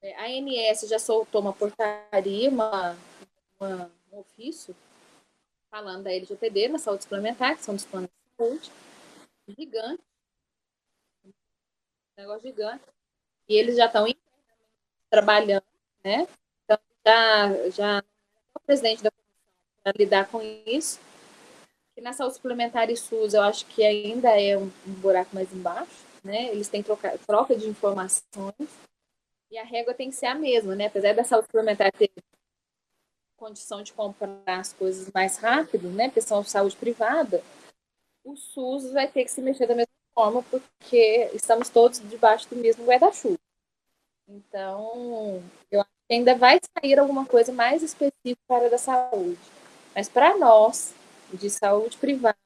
É, 0.00 0.14
a 0.14 0.26
ANS 0.26 0.88
já 0.88 0.98
soltou 0.98 1.40
uma 1.40 1.52
portaria, 1.52 2.48
uma, 2.48 2.96
uma, 3.58 3.90
um 4.12 4.18
ofício, 4.20 4.74
falando 5.68 6.04
da 6.04 6.12
LGPD 6.12 6.68
na 6.68 6.78
saúde 6.78 7.02
suplementar, 7.02 7.56
que 7.56 7.64
são 7.64 7.74
dos 7.74 7.84
planos 7.84 8.08
de 8.08 8.36
saúde, 8.36 8.70
gigante, 9.48 10.02
um 11.24 11.32
negócio 12.16 12.42
gigante, 12.42 12.84
e 13.48 13.56
eles 13.56 13.76
já 13.76 13.86
estão 13.86 14.06
trabalhando, 15.10 15.66
né? 16.04 16.28
Então, 16.64 16.78
já, 17.04 17.70
já 17.70 18.04
o 18.54 18.60
presidente 18.60 19.02
da 19.02 19.10
comissão 19.10 19.82
para 19.82 19.92
lidar 19.98 20.28
com 20.28 20.40
isso, 20.64 21.00
que 21.96 22.00
na 22.00 22.12
saúde 22.12 22.36
suplementar 22.36 22.88
e 22.90 22.96
SUS 22.96 23.34
eu 23.34 23.42
acho 23.42 23.66
que 23.66 23.82
ainda 23.82 24.40
é 24.40 24.56
um, 24.56 24.70
um 24.86 24.92
buraco 24.92 25.34
mais 25.34 25.52
embaixo, 25.52 26.07
né? 26.24 26.48
Eles 26.50 26.68
têm 26.68 26.82
troca, 26.82 27.18
troca 27.26 27.56
de 27.56 27.68
informações 27.68 28.68
e 29.50 29.58
a 29.58 29.64
régua 29.64 29.94
tem 29.94 30.10
que 30.10 30.16
ser 30.16 30.26
a 30.26 30.34
mesma, 30.34 30.74
né? 30.74 30.86
Apesar 30.86 31.14
da 31.14 31.24
saúde 31.24 31.46
suplementar 31.46 31.92
ter 31.92 32.10
condição 33.36 33.82
de 33.82 33.92
comprar 33.92 34.42
as 34.46 34.72
coisas 34.72 35.10
mais 35.12 35.38
rápido, 35.38 35.88
né? 35.90 36.08
Porque 36.08 36.20
são 36.20 36.42
saúde 36.42 36.76
privada, 36.76 37.42
o 38.24 38.36
SUS 38.36 38.92
vai 38.92 39.08
ter 39.08 39.24
que 39.24 39.30
se 39.30 39.40
mexer 39.40 39.66
da 39.66 39.74
mesma 39.74 39.92
forma 40.14 40.42
porque 40.42 41.30
estamos 41.32 41.68
todos 41.68 42.00
debaixo 42.10 42.48
do 42.50 42.56
mesmo 42.56 42.84
guarda-chuva. 42.84 43.38
Então, 44.26 45.42
eu 45.70 45.80
acho 45.80 45.90
que 46.06 46.14
ainda 46.14 46.34
vai 46.34 46.60
sair 46.76 46.98
alguma 46.98 47.24
coisa 47.24 47.52
mais 47.52 47.82
específica 47.82 48.42
para 48.46 48.66
a 48.66 48.68
da 48.68 48.78
saúde. 48.78 49.40
Mas 49.94 50.08
para 50.08 50.36
nós, 50.36 50.94
de 51.32 51.48
saúde 51.48 51.96
privada, 51.96 52.36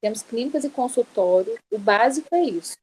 temos 0.00 0.22
clínicas 0.22 0.64
e 0.64 0.70
consultório, 0.70 1.58
o 1.70 1.78
básico 1.78 2.34
é 2.34 2.42
isso. 2.42 2.76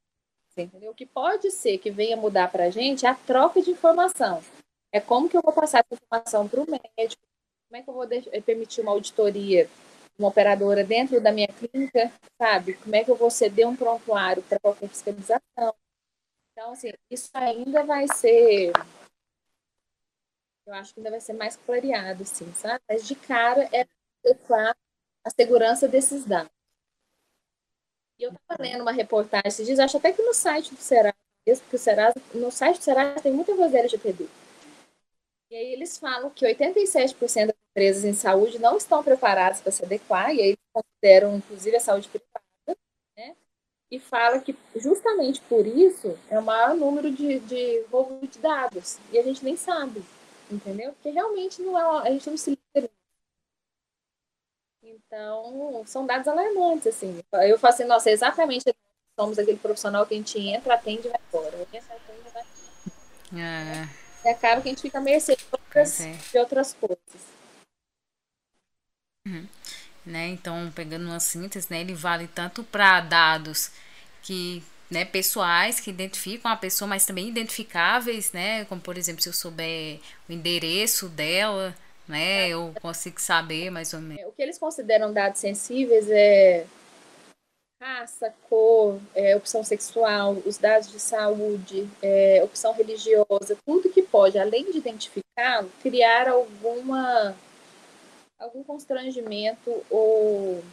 Entendeu? 0.55 0.91
O 0.91 0.95
que 0.95 1.05
pode 1.05 1.51
ser 1.51 1.77
que 1.77 1.91
venha 1.91 2.17
mudar 2.17 2.51
para 2.51 2.65
a 2.65 2.69
gente 2.69 3.05
é 3.05 3.09
a 3.09 3.15
troca 3.15 3.61
de 3.61 3.71
informação. 3.71 4.43
É 4.91 4.99
como 4.99 5.29
que 5.29 5.37
eu 5.37 5.41
vou 5.41 5.53
passar 5.53 5.79
essa 5.79 6.01
informação 6.01 6.47
para 6.47 6.61
o 6.61 6.65
médico, 6.69 7.21
como 7.67 7.79
é 7.79 7.83
que 7.83 7.89
eu 7.89 7.93
vou 7.93 8.07
eh, 8.11 8.41
permitir 8.41 8.81
uma 8.81 8.91
auditoria, 8.91 9.69
uma 10.17 10.29
operadora 10.29 10.83
dentro 10.83 11.21
da 11.21 11.31
minha 11.31 11.47
clínica, 11.47 12.11
sabe? 12.41 12.73
Como 12.75 12.95
é 12.95 13.03
que 13.03 13.11
eu 13.11 13.15
vou 13.15 13.29
ceder 13.29 13.67
um 13.67 13.75
prontuário 13.75 14.41
para 14.43 14.59
qualquer 14.59 14.89
fiscalização. 14.89 15.75
Então, 16.51 16.71
assim, 16.71 16.91
isso 17.11 17.29
ainda 17.33 17.83
vai 17.83 18.07
ser. 18.07 18.71
Eu 20.65 20.73
acho 20.73 20.93
que 20.93 20.99
ainda 20.99 21.11
vai 21.11 21.21
ser 21.21 21.33
mais 21.33 21.55
clareado, 21.55 22.25
sim, 22.25 22.51
sabe? 22.55 22.81
Mas 22.89 23.07
de 23.07 23.15
cara 23.15 23.69
é 23.71 23.85
adequar 24.25 24.75
a 25.23 25.29
segurança 25.29 25.87
desses 25.87 26.25
dados. 26.25 26.56
E 28.19 28.23
eu 28.23 28.31
estava 28.31 28.61
lendo 28.61 28.81
uma 28.81 28.91
reportagem 28.91 29.47
esses 29.47 29.65
dias, 29.65 29.79
acho 29.79 29.97
até 29.97 30.11
que 30.11 30.23
no 30.23 30.33
site 30.33 30.73
do 30.73 30.81
Serasa, 30.81 31.15
porque 31.43 31.75
o 31.75 31.79
Serasa, 31.79 32.15
no 32.33 32.51
site 32.51 32.77
do 32.77 32.83
Serasa 32.83 33.21
tem 33.21 33.31
muita 33.31 33.55
voz 33.55 33.73
LGPD. 33.73 34.27
E 35.49 35.55
aí 35.55 35.73
eles 35.73 35.97
falam 35.97 36.29
que 36.29 36.45
87% 36.45 37.47
das 37.47 37.55
empresas 37.71 38.03
em 38.03 38.13
saúde 38.13 38.59
não 38.59 38.75
estão 38.75 39.03
preparadas 39.03 39.61
para 39.61 39.71
se 39.71 39.85
adequar, 39.85 40.33
e 40.33 40.41
aí 40.41 40.47
eles 40.47 40.57
consideram, 40.73 41.37
inclusive, 41.37 41.77
a 41.77 41.79
saúde 41.79 42.09
privada, 42.09 42.77
né? 43.15 43.35
E 43.89 43.99
fala 43.99 44.41
que 44.41 44.57
justamente 44.75 45.39
por 45.41 45.65
isso 45.65 46.17
é 46.29 46.37
o 46.37 46.43
maior 46.43 46.75
número 46.75 47.09
de, 47.11 47.39
de 47.39 47.81
volume 47.83 48.27
de 48.27 48.39
dados. 48.39 48.97
E 49.11 49.17
a 49.17 49.23
gente 49.23 49.45
nem 49.45 49.55
sabe, 49.55 50.03
entendeu? 50.51 50.91
Porque 50.93 51.11
realmente 51.11 51.61
não 51.61 51.77
é, 51.79 52.09
a 52.09 52.11
gente 52.11 52.29
não 52.29 52.37
se 52.37 52.49
liga 52.49 52.89
então, 54.89 55.83
são 55.85 56.05
dados 56.05 56.27
alarmantes, 56.27 56.87
assim. 56.87 57.19
Eu 57.33 57.57
falo 57.59 57.73
assim, 57.73 57.85
nossa, 57.85 58.09
exatamente 58.09 58.65
somos 59.19 59.39
aquele 59.39 59.57
profissional 59.57 60.05
que 60.05 60.13
a 60.13 60.17
gente 60.17 60.39
entra, 60.39 60.75
atende 60.75 61.07
e 61.07 61.09
vai 61.09 61.19
embora. 61.27 61.67
Entra, 61.73 61.95
atende, 61.95 62.29
vai 62.33 62.43
é. 63.41 63.89
E 64.23 64.29
acaba 64.29 64.61
que 64.61 64.67
a 64.67 64.71
gente 64.71 64.81
fica 64.81 64.97
a 64.97 65.01
mercê 65.01 65.35
de 65.35 65.45
outras, 65.51 66.01
é. 66.01 66.11
de 66.31 66.37
outras 66.37 66.73
coisas. 66.73 67.37
Uhum. 69.25 69.47
Né? 70.05 70.27
Então, 70.29 70.71
pegando 70.73 71.05
uma 71.05 71.19
síntese, 71.19 71.67
né, 71.69 71.81
ele 71.81 71.93
vale 71.93 72.27
tanto 72.27 72.63
para 72.63 73.01
dados 73.01 73.71
que 74.21 74.63
né, 74.89 75.03
pessoais 75.03 75.79
que 75.81 75.89
identificam 75.89 76.49
a 76.49 76.55
pessoa, 76.55 76.87
mas 76.87 77.05
também 77.05 77.27
identificáveis, 77.27 78.31
né, 78.31 78.63
como 78.65 78.79
por 78.79 78.97
exemplo, 78.97 79.21
se 79.21 79.27
eu 79.27 79.33
souber 79.33 79.99
o 80.29 80.31
endereço 80.31 81.09
dela, 81.09 81.75
né? 82.07 82.47
Eu 82.49 82.73
consigo 82.81 83.19
saber 83.19 83.69
mais 83.69 83.93
ou 83.93 84.01
menos. 84.01 84.25
O 84.25 84.31
que 84.31 84.41
eles 84.41 84.57
consideram 84.57 85.13
dados 85.13 85.39
sensíveis 85.39 86.09
é 86.09 86.65
raça, 87.79 88.33
cor, 88.49 88.99
é, 89.13 89.35
opção 89.35 89.63
sexual, 89.63 90.33
os 90.45 90.57
dados 90.57 90.91
de 90.91 90.99
saúde, 90.99 91.87
é, 92.01 92.41
opção 92.43 92.73
religiosa, 92.73 93.57
tudo 93.65 93.89
que 93.89 94.01
pode, 94.01 94.39
além 94.39 94.71
de 94.71 94.79
identificá-lo, 94.79 95.71
criar 95.81 96.27
alguma 96.27 97.35
algum 98.39 98.63
constrangimento 98.63 99.83
ou 99.89 100.63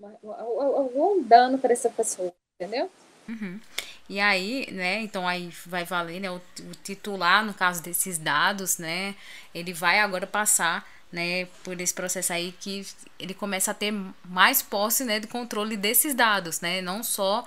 algum 0.00 1.22
dano 1.22 1.58
para 1.58 1.72
essa 1.72 1.90
pessoa, 1.90 2.32
entendeu? 2.54 2.90
Uhum. 3.28 3.60
E 4.08 4.20
aí, 4.20 4.68
né, 4.70 5.00
então 5.00 5.26
aí 5.26 5.50
vai 5.66 5.84
valer, 5.84 6.20
né, 6.20 6.30
o, 6.30 6.36
o, 6.36 6.74
titular, 6.82 7.44
no 7.44 7.54
caso 7.54 7.82
desses 7.82 8.18
dados, 8.18 8.76
né, 8.76 9.14
ele 9.54 9.72
vai 9.72 9.98
agora 10.00 10.26
passar, 10.26 10.86
né, 11.10 11.46
por 11.62 11.80
esse 11.80 11.94
processo 11.94 12.32
aí 12.32 12.52
que 12.60 12.86
ele 13.18 13.32
começa 13.32 13.70
a 13.70 13.74
ter 13.74 13.94
mais 14.26 14.60
posse, 14.60 15.04
né, 15.04 15.20
de 15.20 15.26
controle 15.26 15.76
desses 15.76 16.14
dados, 16.14 16.60
né, 16.60 16.82
não 16.82 17.02
só 17.02 17.46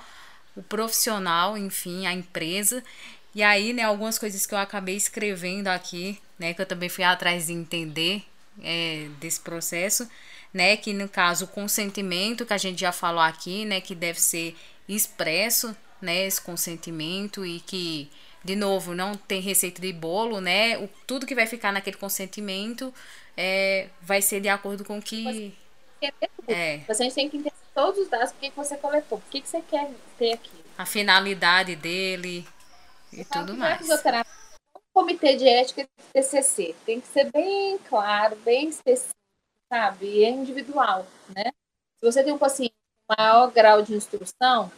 o 0.55 0.63
profissional, 0.63 1.55
enfim, 1.55 2.07
a 2.07 2.13
empresa. 2.13 2.83
E 3.35 3.43
aí, 3.43 3.71
né, 3.71 3.83
algumas 3.83 4.17
coisas 4.17 4.47
que 4.47 4.55
eu 4.55 4.57
acabei 4.57 4.95
escrevendo 4.95 5.67
aqui, 5.67 6.19
né, 6.39 6.55
que 6.55 6.61
eu 6.61 6.65
também 6.65 6.89
fui 6.89 7.03
atrás 7.03 7.47
de 7.47 7.53
entender 7.53 8.23
é, 8.63 9.07
desse 9.19 9.39
processo, 9.41 10.09
né, 10.51 10.75
que 10.75 10.91
no 10.91 11.07
caso 11.07 11.45
o 11.45 11.47
consentimento 11.47 12.47
que 12.47 12.53
a 12.53 12.57
gente 12.57 12.79
já 12.81 12.91
falou 12.91 13.21
aqui, 13.21 13.63
né, 13.63 13.79
que 13.79 13.93
deve 13.93 14.19
ser 14.19 14.55
expresso 14.89 15.75
né, 16.01 16.25
esse 16.25 16.41
consentimento 16.41 17.45
e 17.45 17.59
que 17.59 18.09
de 18.47 18.55
novo, 18.55 18.95
não 18.95 19.13
tem 19.13 19.41
receita 19.41 19.81
de 19.81 19.91
bolo, 19.91 20.39
né? 20.39 20.77
O, 20.77 20.87
tudo 21.05 21.25
que 21.25 21.35
vai 21.35 21.45
ficar 21.45 21.73
naquele 21.73 21.97
consentimento 21.97 22.93
é, 23.35 23.89
vai 24.01 24.21
ser 24.21 24.39
de 24.39 24.47
acordo 24.47 24.85
com 24.85 25.01
que. 25.01 25.53
É. 26.47 26.77
Você 26.87 27.09
tem 27.09 27.29
que 27.29 27.37
entender 27.37 27.51
todos 27.75 27.99
os 27.99 28.07
dados, 28.07 28.31
que 28.39 28.49
você 28.51 28.77
coletou, 28.77 29.19
por 29.19 29.29
que 29.29 29.45
você 29.45 29.61
quer 29.61 29.91
ter 30.17 30.33
aqui. 30.33 30.63
A 30.77 30.85
finalidade 30.85 31.75
dele 31.75 32.47
e 33.11 33.25
tudo 33.25 33.53
mais. 33.53 33.85
Um 33.85 34.79
comitê 34.93 35.35
de 35.35 35.45
ética 35.45 35.83
de 35.83 35.89
TCC 36.13 36.73
tem 36.85 37.01
que 37.01 37.07
ser 37.07 37.29
bem 37.31 37.77
claro, 37.89 38.37
bem 38.37 38.69
específico, 38.69 39.13
sabe? 39.67 40.05
E 40.05 40.23
é 40.23 40.29
individual, 40.29 41.05
né? 41.35 41.51
Se 41.99 42.05
você 42.05 42.23
tem 42.23 42.31
um 42.31 42.37
paciente 42.37 42.73
com 43.05 43.15
maior 43.21 43.51
grau 43.51 43.81
de 43.81 43.93
instrução, 43.93 44.71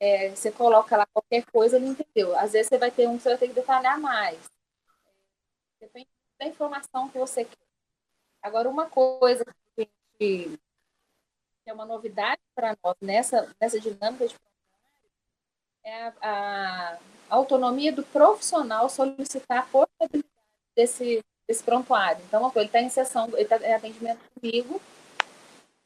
é, 0.00 0.30
você 0.30 0.50
coloca 0.50 0.96
lá 0.96 1.06
qualquer 1.06 1.44
coisa, 1.46 1.76
ele 1.76 1.88
entendeu. 1.88 2.36
Às 2.36 2.52
vezes 2.52 2.68
você 2.68 2.78
vai 2.78 2.90
ter 2.90 3.08
um 3.08 3.16
que 3.16 3.22
você 3.22 3.30
vai 3.30 3.38
ter 3.38 3.48
que 3.48 3.54
detalhar 3.54 3.98
mais. 3.98 4.38
Depende 5.80 6.08
da 6.38 6.46
informação 6.46 7.08
que 7.08 7.18
você 7.18 7.44
quer. 7.44 7.56
Agora, 8.42 8.68
uma 8.68 8.88
coisa 8.88 9.44
que, 9.74 9.88
que 10.18 10.58
é 11.66 11.72
uma 11.72 11.84
novidade 11.84 12.40
para 12.54 12.76
nós 12.82 12.96
nessa, 13.00 13.54
nessa 13.60 13.78
dinâmica 13.80 14.26
de 14.26 14.34
é 15.84 16.02
a, 16.02 16.12
a, 16.20 16.98
autonomia 17.30 17.92
do 17.92 18.02
profissional 18.02 18.88
solicitar 18.88 19.58
a 19.58 19.62
portabilidade 19.62 20.28
desse, 20.76 21.24
desse 21.46 21.62
prontuário. 21.62 22.22
Então, 22.26 22.52
ele 22.54 22.66
está 22.66 22.80
em 22.80 22.90
sessão, 22.90 23.26
ele 23.28 23.42
está 23.42 23.56
em 23.56 23.72
atendimento 23.72 24.20
comigo, 24.34 24.80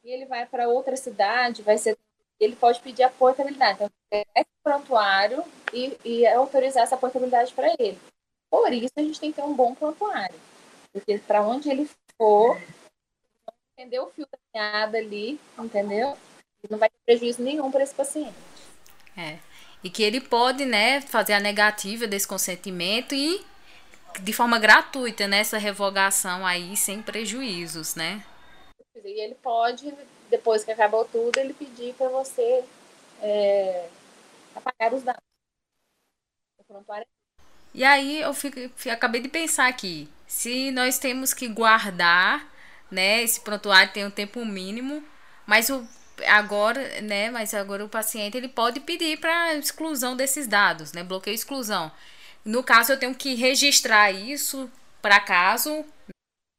e 0.03 0.11
ele 0.11 0.27
vai 0.27 0.45
para 0.47 0.69
outra 0.69 0.97
cidade, 0.97 1.63
vai 1.63 1.79
ser 1.79 1.97
ele 2.45 2.57
pode 2.57 2.80
pedir 2.80 3.03
a 3.03 3.11
portabilidade. 3.11 3.74
Então, 3.74 3.90
esse 4.11 4.51
prontuário 4.62 5.45
e, 5.72 5.97
e 6.05 6.26
autorizar 6.26 6.82
essa 6.82 6.97
portabilidade 6.97 7.53
para 7.53 7.74
ele. 7.78 7.99
Por 8.51 8.72
isso, 8.72 8.93
a 8.97 9.03
gente 9.03 9.20
tem 9.20 9.30
que 9.30 9.36
ter 9.36 9.47
um 9.47 9.55
bom 9.55 9.74
prontuário. 9.74 10.34
Porque 10.93 11.18
para 11.18 11.43
onde 11.43 11.70
ele 11.70 11.88
for, 12.16 12.61
entender 13.76 14.01
o 14.01 14.11
fio 14.11 14.26
da 14.30 14.38
meada 14.55 14.99
ali, 14.99 15.40
entendeu? 15.59 16.16
Não 16.68 16.78
vai 16.78 16.88
ter 16.90 16.99
prejuízo 17.05 17.43
nenhum 17.43 17.70
para 17.70 17.82
esse 17.82 17.95
paciente. 17.95 18.34
É. 19.16 19.38
E 19.82 19.90
que 19.90 20.03
ele 20.03 20.20
pode, 20.20 20.64
né, 20.64 21.01
fazer 21.01 21.32
a 21.32 21.40
negativa 21.40 22.07
desse 22.07 22.28
consentimento 22.28 23.14
e 23.14 23.45
de 24.20 24.32
forma 24.32 24.59
gratuita 24.59 25.26
nessa 25.26 25.59
revogação 25.59 26.47
aí, 26.47 26.76
sem 26.76 27.03
prejuízos, 27.03 27.95
né? 27.95 28.24
E 29.05 29.20
ele 29.20 29.34
pode 29.34 29.93
depois 30.33 30.64
que 30.64 30.72
acabou 30.72 31.05
tudo, 31.05 31.39
ele 31.39 31.53
pedir 31.53 31.95
para 31.95 32.09
você 32.09 32.64
é, 33.20 33.87
apagar 34.57 34.95
os 34.95 35.03
dados. 35.03 35.22
E 37.74 37.85
aí 37.85 38.22
eu 38.22 38.33
fico, 38.33 38.59
acabei 38.91 39.20
de 39.20 39.28
pensar 39.28 39.68
aqui, 39.68 40.09
se 40.26 40.70
nós 40.70 40.99
temos 40.99 41.35
que 41.35 41.47
guardar, 41.49 42.51
né, 42.91 43.22
esse 43.22 43.41
prontuário 43.41 43.93
tem 43.93 44.07
um 44.07 44.11
tempo 44.11 44.45
mínimo, 44.45 45.05
mas 45.47 45.68
o 45.68 45.87
agora, 46.26 47.01
né, 47.03 47.30
mas 47.30 47.53
agora 47.53 47.85
o 47.85 47.89
paciente 47.89 48.37
ele 48.37 48.49
pode 48.49 48.80
pedir 48.80 49.18
para 49.18 49.55
exclusão 49.55 50.16
desses 50.16 50.47
dados, 50.47 50.93
né, 50.93 51.03
bloqueio 51.03 51.35
e 51.35 51.37
exclusão. 51.37 51.93
No 52.45 52.62
caso 52.62 52.93
eu 52.93 52.99
tenho 52.99 53.14
que 53.14 53.35
registrar 53.35 54.11
isso 54.12 54.70
para 55.03 55.20
caso 55.20 55.85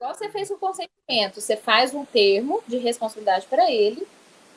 Igual 0.04 0.16
você 0.16 0.30
fez 0.30 0.52
o 0.52 0.58
consentimento, 0.58 1.40
você 1.40 1.56
faz 1.56 1.94
um 1.94 2.04
termo 2.04 2.62
de 2.68 2.76
responsabilidade 2.76 3.48
para 3.48 3.72
ele, 3.72 4.06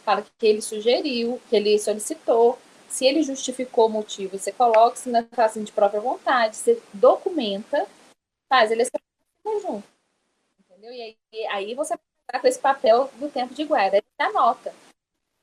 fala 0.05 0.27
que 0.37 0.45
ele 0.45 0.61
sugeriu, 0.61 1.41
que 1.49 1.55
ele 1.55 1.79
solicitou, 1.79 2.59
se 2.89 3.07
ele 3.07 3.23
justificou 3.23 3.87
o 3.87 3.89
motivo, 3.89 4.37
você 4.37 4.51
coloca 4.51 4.97
se 4.97 5.09
na 5.09 5.23
classe 5.23 5.63
de 5.63 5.71
própria 5.71 6.01
vontade, 6.01 6.57
você 6.57 6.83
documenta, 6.93 7.87
faz 8.49 8.73
ele 8.73 8.83
junto. 9.63 9.85
Entendeu? 10.59 10.93
E 10.93 11.01
aí, 11.01 11.47
aí 11.47 11.75
você 11.77 11.95
vai 12.33 12.41
com 12.41 12.49
esse 12.49 12.59
papel 12.59 13.09
do 13.15 13.31
tempo 13.31 13.55
de 13.55 13.63
guarda. 13.63 13.99
Aí 13.99 14.03
você 14.03 14.23
anota. 14.29 14.75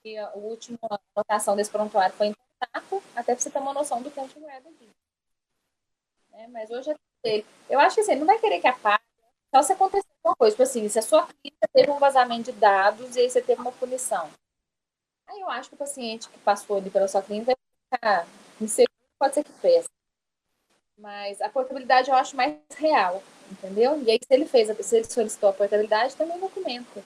E 0.03 0.17
a 0.17 0.33
última 0.33 0.79
anotação 1.15 1.55
desse 1.55 1.71
prontuário 1.71 2.13
foi 2.17 2.27
em 2.27 2.33
contato, 2.33 3.01
até 3.15 3.33
para 3.33 3.41
você 3.41 3.49
ter 3.49 3.59
uma 3.59 3.71
noção 3.71 4.01
do 4.01 4.11
tempo 4.11 4.33
de 4.33 4.39
guarda 4.41 4.67
aqui. 4.67 4.89
É, 6.33 6.47
mas 6.47 6.69
hoje 6.69 6.91
é 6.91 7.43
eu 7.69 7.79
acho 7.79 7.95
que 7.95 8.01
assim, 8.01 8.15
não 8.15 8.25
vai 8.25 8.37
querer 8.37 8.59
que 8.59 8.67
a 8.67 8.73
parte 8.73 9.02
só 9.53 9.61
se 9.61 9.73
acontecer 9.73 10.07
alguma 10.23 10.35
coisa, 10.35 10.55
tipo 10.55 10.63
assim, 10.63 10.89
se 10.89 10.97
a 10.97 11.01
sua 11.03 11.27
clínica 11.27 11.67
teve 11.71 11.91
um 11.91 11.99
vazamento 11.99 12.51
de 12.51 12.57
dados 12.57 13.15
e 13.15 13.19
aí 13.19 13.29
você 13.29 13.39
teve 13.39 13.61
uma 13.61 13.71
punição. 13.71 14.27
Aí 15.27 15.39
eu 15.39 15.49
acho 15.49 15.69
que 15.69 15.75
o 15.75 15.77
paciente 15.77 16.27
que 16.27 16.39
passou 16.39 16.77
ali 16.77 16.89
pela 16.89 17.07
sua 17.07 17.21
clínica 17.21 17.53
vai 17.53 17.99
ficar 17.99 18.27
inseguro, 18.59 18.91
pode 19.19 19.35
ser 19.35 19.43
que 19.43 19.51
peça. 19.53 19.87
Mas 20.97 21.39
a 21.39 21.49
portabilidade 21.49 22.09
eu 22.09 22.15
acho 22.15 22.35
mais 22.35 22.55
real, 22.75 23.21
entendeu? 23.51 24.01
E 24.01 24.09
aí, 24.09 24.19
se 24.19 24.33
ele 24.33 24.47
fez, 24.47 24.75
se 24.85 24.95
ele 24.95 25.05
solicitou 25.05 25.49
a 25.49 25.53
portabilidade, 25.53 26.15
também 26.15 26.39
documenta. 26.39 27.03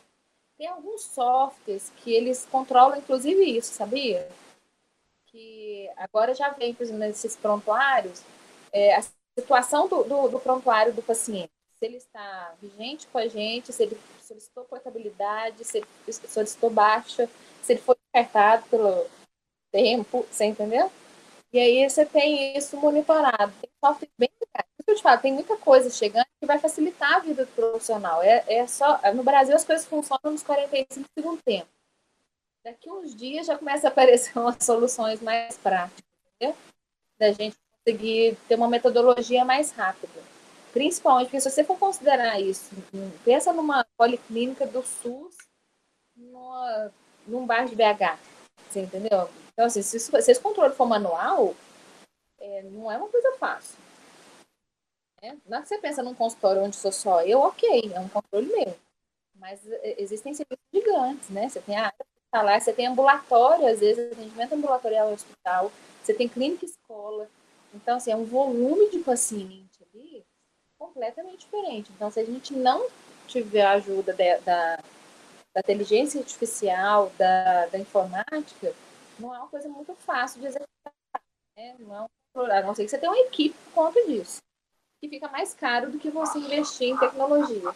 Tem 0.57 0.67
alguns 0.67 1.03
softwares 1.03 1.91
que 1.97 2.13
eles 2.13 2.45
controlam, 2.49 2.97
inclusive, 2.97 3.43
isso, 3.43 3.73
sabia? 3.73 4.27
Que 5.27 5.89
agora 5.97 6.33
já 6.33 6.49
vem, 6.49 6.73
por 6.73 6.83
exemplo, 6.83 6.99
nesses 6.99 7.35
prontuários, 7.35 8.21
é, 8.71 8.95
a 8.95 9.03
situação 9.37 9.87
do, 9.87 10.03
do, 10.03 10.27
do 10.29 10.39
prontuário 10.39 10.93
do 10.93 11.01
paciente 11.01 11.56
se 11.79 11.85
ele 11.85 11.97
está 11.97 12.55
vigente 12.61 13.07
com 13.07 13.17
a 13.17 13.27
gente, 13.27 13.71
se 13.71 13.83
ele 13.83 13.97
solicitou 14.21 14.65
portabilidade, 14.65 15.63
se 15.63 15.77
ele 15.77 15.87
solicitou 16.27 16.69
baixa, 16.69 17.29
se 17.61 17.73
ele 17.73 17.81
foi 17.81 17.95
descartado 17.95 18.67
pelo 18.69 19.05
tempo, 19.71 20.25
você 20.29 20.45
entendeu? 20.45 20.91
E 21.53 21.59
aí 21.59 21.89
você 21.89 22.05
tem 22.05 22.57
isso 22.57 22.75
monitorado. 22.77 23.53
Tem 23.61 23.69
software 23.83 24.09
bem 24.17 24.29
que 24.29 24.91
eu 24.91 24.95
te 24.95 25.03
falo, 25.03 25.21
tem 25.21 25.33
muita 25.33 25.57
coisa 25.57 25.89
chegando 25.89 26.25
que 26.39 26.45
vai 26.45 26.57
facilitar 26.59 27.15
a 27.15 27.19
vida 27.19 27.45
do 27.45 27.51
profissional. 27.51 28.23
É, 28.23 28.43
é 28.47 28.65
só, 28.67 28.99
no 29.13 29.23
Brasil 29.23 29.55
as 29.55 29.65
coisas 29.65 29.85
funcionam 29.85 30.31
nos 30.31 30.43
45 30.43 31.07
segundos 31.13 31.43
tempo. 31.43 31.67
Daqui 32.63 32.89
uns 32.89 33.13
dias 33.15 33.45
já 33.47 33.57
começa 33.57 33.87
a 33.87 33.91
aparecer 33.91 34.31
umas 34.39 34.63
soluções 34.63 35.21
mais 35.21 35.57
práticas, 35.57 36.03
entendeu? 36.35 36.55
Da 37.19 37.31
gente 37.31 37.57
conseguir 37.71 38.37
ter 38.47 38.55
uma 38.55 38.67
metodologia 38.67 39.45
mais 39.45 39.71
rápida. 39.71 40.36
Principalmente 40.77 41.25
porque 41.25 41.41
se 41.41 41.49
você 41.49 41.63
for 41.63 41.75
considerar 41.79 42.39
isso, 42.39 42.69
pensa 43.25 43.51
numa 43.51 43.83
policlínica 43.97 44.67
do 44.67 44.83
SUS 44.83 45.35
numa, 46.15 46.91
num 47.25 47.47
bar 47.47 47.65
de 47.65 47.75
BH. 47.75 48.19
Você 48.69 48.81
entendeu? 48.81 49.27
Então, 49.51 49.65
assim, 49.65 49.81
se, 49.81 49.99
se 49.99 50.15
esse 50.15 50.39
controle 50.39 50.75
for 50.75 50.87
manual, 50.87 51.55
é, 52.39 52.61
não 52.61 52.91
é 52.91 52.97
uma 52.97 53.09
coisa 53.09 53.35
fácil. 53.39 53.75
É? 55.19 55.33
Não 55.47 55.57
é 55.57 55.61
que 55.63 55.67
você 55.67 55.79
pensa 55.79 56.03
num 56.03 56.13
consultório 56.13 56.61
onde 56.61 56.75
sou 56.75 56.91
só 56.91 57.23
eu, 57.23 57.39
ok, 57.39 57.91
é 57.91 57.99
um 57.99 58.09
controle 58.09 58.45
meu. 58.45 58.77
Mas 59.33 59.59
é, 59.67 59.99
existem 59.99 60.31
serviços 60.35 60.63
gigantes, 60.71 61.29
né? 61.29 61.49
Você 61.49 61.59
tem 61.59 61.75
a 61.75 61.87
área 61.87 61.95
hospitalar, 61.99 62.61
você 62.61 62.71
tem 62.71 62.85
ambulatório, 62.85 63.65
às 63.65 63.79
vezes, 63.79 64.11
atendimento 64.11 64.53
ambulatorial 64.53 65.07
no 65.07 65.15
hospital, 65.15 65.71
você 66.03 66.13
tem 66.13 66.29
clínica 66.29 66.65
escola. 66.65 67.27
Então, 67.73 67.97
assim, 67.97 68.11
é 68.11 68.15
um 68.15 68.25
volume 68.25 68.91
de 68.91 68.99
paciente 68.99 69.66
completamente 70.77 71.39
diferente. 71.39 71.91
Então, 71.95 72.09
se 72.11 72.19
a 72.19 72.25
gente 72.25 72.53
não 72.53 72.87
tiver 73.27 73.61
a 73.61 73.71
ajuda 73.71 74.13
de, 74.13 74.37
da, 74.39 74.77
da 75.53 75.59
inteligência 75.59 76.19
artificial, 76.19 77.11
da, 77.17 77.65
da 77.67 77.77
informática, 77.77 78.73
não 79.19 79.33
é 79.33 79.39
uma 79.39 79.47
coisa 79.47 79.67
muito 79.67 79.93
fácil 79.95 80.39
de 80.39 80.47
executar. 80.47 80.93
Né? 81.55 81.75
Não 81.79 82.07
é 82.45 82.59
a 82.59 82.63
não 82.63 82.75
ser 82.75 82.83
que 82.83 82.89
você 82.89 82.97
tenha 82.97 83.11
uma 83.11 83.21
equipe 83.21 83.55
por 83.65 83.73
conta 83.73 84.05
disso, 84.05 84.37
que 85.01 85.09
fica 85.09 85.27
mais 85.27 85.53
caro 85.53 85.91
do 85.91 85.97
que 85.97 86.09
você 86.09 86.37
investir 86.37 86.89
em 86.89 86.97
tecnologia. 86.97 87.73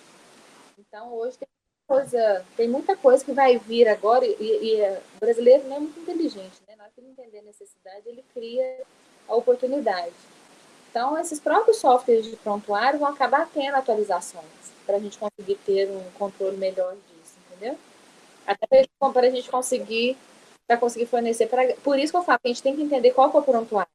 Então, 0.78 1.14
hoje 1.14 1.38
tem 1.38 1.48
coisa, 1.88 2.45
tem 2.56 2.69
muita 2.69 2.95
coisa 2.95 3.26
que 3.26 3.34
vai 3.34 3.57
vir 3.57 3.88
agora 3.88 4.26
e, 4.26 4.36
e 4.40 4.82
o 5.18 5.19
brasileiro 5.19 5.68
não 5.68 5.78
é 5.78 5.80
muito 5.80 5.99
inteligente, 5.99 6.61
né? 6.68 6.76
Na 6.76 6.84
hora 6.84 6.91
que 6.94 7.02
ele 7.02 7.10
entender 7.10 7.40
a 7.40 7.44
necessidade, 7.44 8.07
ele 8.07 8.23
cria 8.34 8.84
a 9.28 9.36
oportunidade. 9.36 10.14
Então, 10.91 11.18
esses 11.18 11.39
próprios 11.39 11.77
softwares 11.77 12.26
de 12.26 12.35
prontuário 12.35 12.99
vão 12.99 13.07
acabar 13.07 13.49
tendo 13.51 13.76
atualizações 13.76 14.43
para 14.85 14.97
a 14.97 14.99
gente 14.99 15.18
conseguir 15.18 15.55
ter 15.65 15.89
um 15.89 16.11
controle 16.19 16.57
melhor 16.57 16.93
disso, 16.93 17.38
entendeu? 17.47 17.77
Até 18.45 18.68
para 18.99 19.27
a 19.27 19.30
gente 19.30 19.49
conseguir 19.49 20.18
para 20.68 20.77
conseguir 20.77 21.05
fornecer. 21.05 21.47
Pra... 21.47 21.73
Por 21.76 21.97
isso 21.97 22.11
que 22.11 22.18
eu 22.18 22.23
falo 22.23 22.39
que 22.39 22.47
a 22.47 22.53
gente 22.53 22.63
tem 22.63 22.76
que 22.76 22.81
entender 22.81 23.11
qual 23.11 23.31
é 23.34 23.38
o 23.38 23.41
prontuário. 23.41 23.91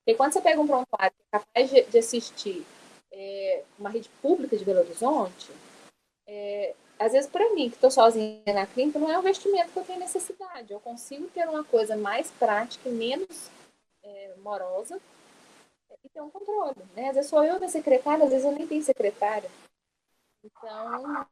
Porque 0.00 0.16
quando 0.16 0.32
você 0.32 0.40
pega 0.40 0.60
um 0.60 0.66
prontuário 0.66 1.12
que 1.14 1.22
é 1.22 1.38
capaz 1.38 1.70
de, 1.70 1.82
de 1.82 1.98
assistir 1.98 2.66
é, 3.12 3.62
uma 3.78 3.90
rede 3.90 4.08
pública 4.22 4.56
de 4.56 4.64
Belo 4.64 4.80
Horizonte, 4.80 5.50
é, 6.26 6.74
às 6.98 7.12
vezes 7.12 7.30
para 7.30 7.52
mim, 7.54 7.68
que 7.68 7.76
estou 7.76 7.90
sozinha 7.90 8.42
na 8.46 8.66
clínica, 8.66 8.98
não 8.98 9.10
é 9.10 9.16
um 9.16 9.20
investimento 9.20 9.72
que 9.72 9.78
eu 9.78 9.84
tenho 9.84 9.98
necessidade. 9.98 10.72
Eu 10.72 10.80
consigo 10.80 11.26
ter 11.28 11.46
uma 11.48 11.64
coisa 11.64 11.96
mais 11.96 12.30
prática 12.30 12.88
e 12.88 12.92
menos 12.92 13.50
é, 14.02 14.34
morosa 14.42 14.98
ter 16.18 16.22
um 16.22 16.30
controle, 16.30 16.84
né? 16.96 17.08
Às 17.08 17.14
vezes 17.14 17.30
sou 17.30 17.44
eu 17.44 17.60
da 17.60 17.68
secretária, 17.68 18.24
às 18.24 18.30
vezes 18.30 18.44
eu 18.44 18.52
nem 18.52 18.66
tenho 18.66 18.82
secretária. 18.82 19.48
Então, 20.42 21.26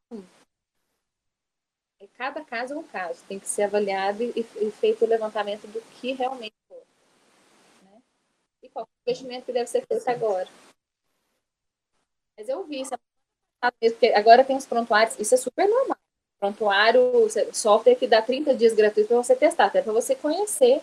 cada 2.17 2.45
caso 2.45 2.75
é 2.75 2.77
um 2.77 2.83
caso, 2.85 3.25
tem 3.27 3.39
que 3.39 3.49
ser 3.49 3.65
avaliado 3.65 4.23
e, 4.23 4.33
e 4.39 4.71
feito 4.71 5.05
o 5.05 5.09
levantamento 5.09 5.67
do 5.67 5.81
que 5.81 6.13
realmente 6.13 6.55
for. 6.69 6.83
investimento 9.07 9.47
que 9.47 9.53
deve 9.53 9.69
ser 9.69 9.85
feito 9.87 10.09
agora. 10.09 10.49
Mas 12.39 12.49
eu 12.49 12.65
vi, 12.65 12.83
agora 14.15 14.45
tem 14.45 14.57
os 14.57 14.67
prontuários, 14.67 15.19
isso 15.19 15.35
é 15.35 15.39
super 15.39 15.69
normal. 15.69 15.99
Prontuário, 16.39 17.03
software 17.53 17.97
que 17.97 18.07
dá 18.07 18.21
30 18.21 18.55
dias 18.55 18.75
gratuito 18.75 19.09
para 19.09 19.17
você 19.17 19.35
testar, 19.35 19.67
até 19.67 19.83
para 19.83 19.93
você 19.93 20.15
conhecer 20.15 20.83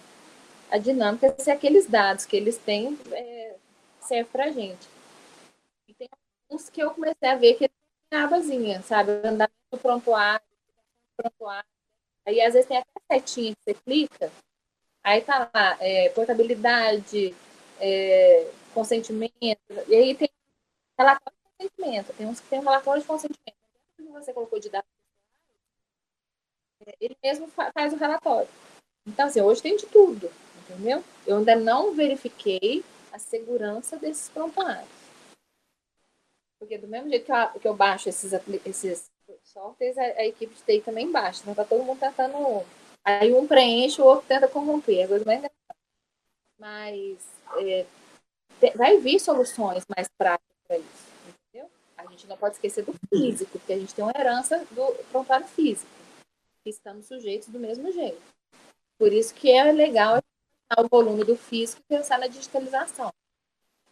a 0.72 0.80
dinâmica, 0.80 1.36
se 1.38 1.52
aqueles 1.52 1.86
dados 1.86 2.26
que 2.26 2.36
eles 2.36 2.58
têm 2.58 2.98
é, 3.12 3.56
servem 4.04 4.32
para 4.32 4.46
a 4.46 4.52
gente. 4.52 4.88
E 5.88 5.94
tem 5.94 6.10
alguns 6.50 6.70
que 6.70 6.82
eu 6.82 6.92
comecei 6.92 7.30
a 7.30 7.36
ver 7.36 7.56
que 7.56 7.70
tem 8.10 8.20
abazinha, 8.20 8.82
sabe? 8.82 9.12
Andamento 9.12 9.54
do 9.72 9.78
prontuário, 9.78 10.46
prontuário. 11.18 11.70
Aí 12.26 12.42
às 12.42 12.54
vezes 12.54 12.68
tem 12.68 12.78
até 12.78 13.20
setinha 13.20 13.56
que 13.56 13.62
você 13.64 13.74
clica, 13.74 14.32
aí 15.04 15.22
tá 15.22 15.50
lá, 15.54 15.78
é, 15.80 16.10
portabilidade, 16.10 17.36
é, 17.80 18.50
consentimento, 18.74 19.60
e 19.88 19.96
aí 19.96 20.16
tem 20.16 20.30
relatório 20.98 21.38
de 21.38 21.58
consentimento, 21.58 22.14
tem 22.14 22.28
uns 22.28 22.40
que 22.40 22.48
tem 22.48 22.60
um 22.60 22.64
relatório 22.64 23.02
de 23.02 23.08
consentimento. 23.08 23.58
que 23.98 24.04
você 24.04 24.32
colocou 24.32 24.60
de 24.60 24.70
dados, 24.70 24.90
é, 26.86 26.96
ele 27.00 27.18
mesmo 27.22 27.48
faz 27.48 27.94
o 27.94 27.98
relatório. 27.98 28.50
Então, 29.06 29.28
assim, 29.28 29.42
hoje 29.42 29.62
tem 29.62 29.76
de 29.76 29.86
tudo, 29.86 30.32
entendeu? 30.62 31.04
Eu 31.28 31.38
ainda 31.38 31.56
não 31.56 31.94
verifiquei 31.94 32.84
a 33.14 33.20
segurança 33.20 33.96
desses 33.98 34.28
prontuários. 34.30 34.90
Porque 36.58 36.78
do 36.80 36.88
mesmo 36.88 37.10
jeito 37.10 37.26
que 37.26 37.32
eu, 37.32 37.60
que 37.60 37.68
eu 37.68 37.76
baixo 37.76 38.10
esses, 38.10 38.34
esses 38.66 39.12
softwares, 39.44 39.98
a, 39.98 40.02
a, 40.02 40.26
equipe 40.26 40.56
de 40.56 40.64
TI 40.64 40.82
também 40.82 41.12
baixa. 41.12 41.42
Então 41.42 41.54
tá 41.54 41.64
todo 41.64 41.84
mundo 41.84 42.00
tentando. 42.00 42.66
Aí 43.06 43.34
um 43.34 43.46
preenche, 43.46 44.02
o 44.02 44.06
outro 44.06 44.26
tenta 44.28 44.48
corromper. 44.48 45.08
É 45.12 45.52
Mas 46.58 47.20
é, 47.60 47.86
vai 48.76 48.98
vir 48.98 49.20
soluções 49.20 49.84
mais 49.96 50.08
práticas 50.18 50.58
para 50.68 50.78
isso. 50.78 51.14
Entendeu? 51.28 51.70
A 51.98 52.06
gente 52.08 52.26
não 52.26 52.38
pode 52.38 52.56
esquecer 52.56 52.84
do 52.84 52.96
físico, 53.10 53.60
porque 53.60 53.74
a 53.74 53.80
gente 53.80 53.94
tem 53.94 54.04
uma 54.04 54.14
herança 54.18 54.66
do 54.72 54.86
prontuário 55.12 55.46
físico. 55.48 55.92
Estamos 56.66 57.06
sujeitos 57.06 57.50
do 57.50 57.60
mesmo 57.60 57.92
jeito. 57.92 58.22
Por 58.98 59.12
isso 59.12 59.34
que 59.34 59.52
é 59.52 59.70
legal 59.72 60.18
o 60.80 60.88
volume 60.88 61.24
do 61.24 61.36
físico 61.36 61.82
e 61.82 61.96
pensar 61.96 62.20
na 62.20 62.28
digitalização. 62.28 63.12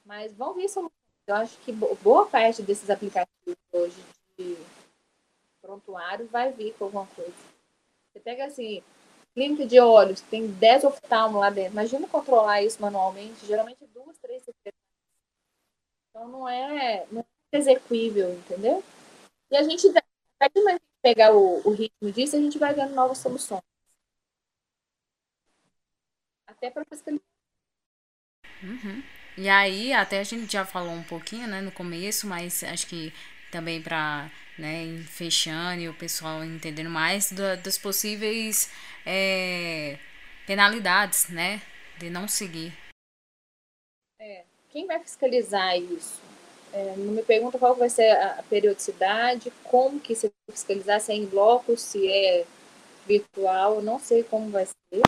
Mas 0.06 0.34
vão 0.34 0.54
vir 0.54 0.70
soluções. 0.70 0.92
Eu 1.28 1.36
acho 1.36 1.58
que 1.60 1.72
boa 1.72 2.26
parte 2.26 2.62
desses 2.62 2.90
aplicativos 2.90 3.56
hoje 3.72 3.96
de 4.38 4.58
prontuário 5.62 6.28
vai 6.28 6.52
vir 6.52 6.74
com 6.74 6.86
alguma 6.86 7.06
coisa. 7.08 7.34
Você 8.12 8.20
pega 8.20 8.46
assim, 8.46 8.84
clínica 9.34 9.66
de 9.66 9.80
olhos, 9.80 10.22
tem 10.22 10.48
10 10.48 10.84
oftalmos 10.84 11.40
lá 11.40 11.50
dentro. 11.50 11.74
Imagina 11.74 12.08
controlar 12.08 12.62
isso 12.62 12.82
manualmente, 12.82 13.46
geralmente 13.46 13.86
duas, 13.94 14.18
três 14.18 14.44
secretárias. 14.44 14.82
Então 16.10 16.28
não 16.28 16.50
é, 16.50 17.06
não 17.12 17.22
é 17.22 17.58
execuível, 17.58 18.34
entendeu? 18.34 18.84
E 19.50 19.56
a 19.56 19.64
gente, 19.64 19.88
que 19.92 20.82
pegar 21.02 21.34
o, 21.34 21.62
o 21.66 21.72
ritmo 21.72 22.12
disso, 22.12 22.36
a 22.36 22.40
gente 22.40 22.58
vai 22.58 22.74
vendo 22.74 22.94
novas 22.94 23.18
soluções. 23.18 23.64
Até 26.62 26.70
para 26.70 26.86
fiscalizar. 26.86 27.26
Uhum. 28.62 29.04
E 29.36 29.50
aí, 29.50 29.92
até 29.92 30.20
a 30.20 30.24
gente 30.24 30.54
já 30.54 30.64
falou 30.64 30.92
um 30.92 31.04
pouquinho, 31.04 31.48
né, 31.48 31.60
no 31.60 31.72
começo, 31.72 32.28
mas 32.28 32.64
acho 32.64 32.86
que 32.86 33.12
também 33.52 33.82
para 33.82 34.30
né, 34.60 35.04
fechando 35.08 35.82
e 35.82 35.90
o 35.90 35.94
pessoal 35.96 36.46
entendendo 36.46 36.90
mais 36.90 37.32
do, 37.32 37.58
das 37.58 37.80
possíveis 37.80 38.72
é, 39.04 39.98
penalidades, 40.46 41.30
né, 41.30 41.64
de 41.98 42.12
não 42.12 42.28
seguir. 42.28 42.72
É, 44.20 44.44
quem 44.70 44.86
vai 44.86 45.00
fiscalizar 45.00 45.76
isso? 45.78 46.22
É, 46.72 46.96
não 46.96 47.14
me 47.14 47.24
pergunta 47.24 47.58
qual 47.58 47.74
vai 47.74 47.90
ser 47.90 48.12
a 48.12 48.44
periodicidade, 48.48 49.52
como 49.64 50.00
que 50.00 50.14
se 50.14 50.32
fiscalizar, 50.48 51.02
se 51.02 51.12
é 51.12 51.16
em 51.16 51.26
bloco, 51.26 51.76
se 51.76 52.08
é 52.08 52.46
virtual, 53.08 53.82
não 53.82 54.00
sei 54.00 54.24
como 54.24 54.52
vai 54.52 54.68
ser 54.68 55.02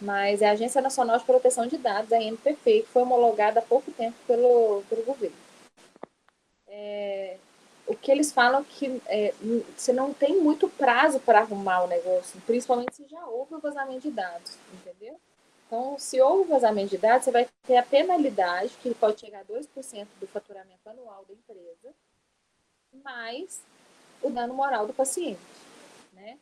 mas 0.00 0.42
é 0.42 0.48
a 0.48 0.52
Agência 0.52 0.80
Nacional 0.80 1.18
de 1.18 1.24
Proteção 1.24 1.66
de 1.66 1.78
Dados, 1.78 2.12
a 2.12 2.22
NPP, 2.22 2.82
que 2.82 2.88
foi 2.88 3.02
homologada 3.02 3.60
há 3.60 3.62
pouco 3.62 3.90
tempo 3.92 4.16
pelo, 4.26 4.82
pelo 4.88 5.02
governo. 5.04 5.36
É, 6.68 7.36
o 7.86 7.94
que 7.94 8.10
eles 8.10 8.32
falam 8.32 8.64
que 8.64 9.00
é, 9.06 9.32
você 9.76 9.92
não 9.92 10.12
tem 10.12 10.40
muito 10.40 10.68
prazo 10.68 11.20
para 11.20 11.40
arrumar 11.40 11.84
o 11.84 11.86
negócio, 11.86 12.40
principalmente 12.42 12.94
se 12.94 13.06
já 13.08 13.24
houve 13.26 13.54
o 13.54 13.60
vazamento 13.60 14.02
de 14.02 14.10
dados, 14.10 14.58
entendeu? 14.74 15.18
Então, 15.66 15.98
se 15.98 16.20
houve 16.20 16.48
vazamento 16.48 16.90
de 16.90 16.98
dados, 16.98 17.24
você 17.24 17.30
vai 17.32 17.48
ter 17.66 17.76
a 17.76 17.82
penalidade, 17.82 18.76
que 18.82 18.94
pode 18.94 19.20
chegar 19.20 19.40
a 19.40 19.44
2% 19.44 20.06
do 20.20 20.26
faturamento 20.28 20.88
anual 20.88 21.24
da 21.26 21.34
empresa, 21.34 21.94
mais 23.04 23.60
o 24.22 24.30
dano 24.30 24.54
moral 24.54 24.86
do 24.86 24.94
paciente, 24.94 25.40
né? 26.12 26.38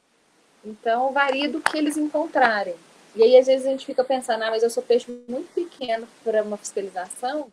Então, 0.64 1.12
varia 1.12 1.48
do 1.48 1.60
que 1.60 1.76
eles 1.76 1.96
encontrarem. 1.96 2.76
E 3.14 3.22
aí, 3.22 3.38
às 3.38 3.46
vezes, 3.46 3.66
a 3.66 3.70
gente 3.70 3.86
fica 3.86 4.02
pensando, 4.02 4.42
ah, 4.42 4.50
mas 4.50 4.62
eu 4.62 4.70
sou 4.70 4.82
peixe 4.82 5.10
muito 5.28 5.52
pequeno 5.54 6.06
para 6.24 6.42
uma 6.42 6.56
fiscalização, 6.56 7.52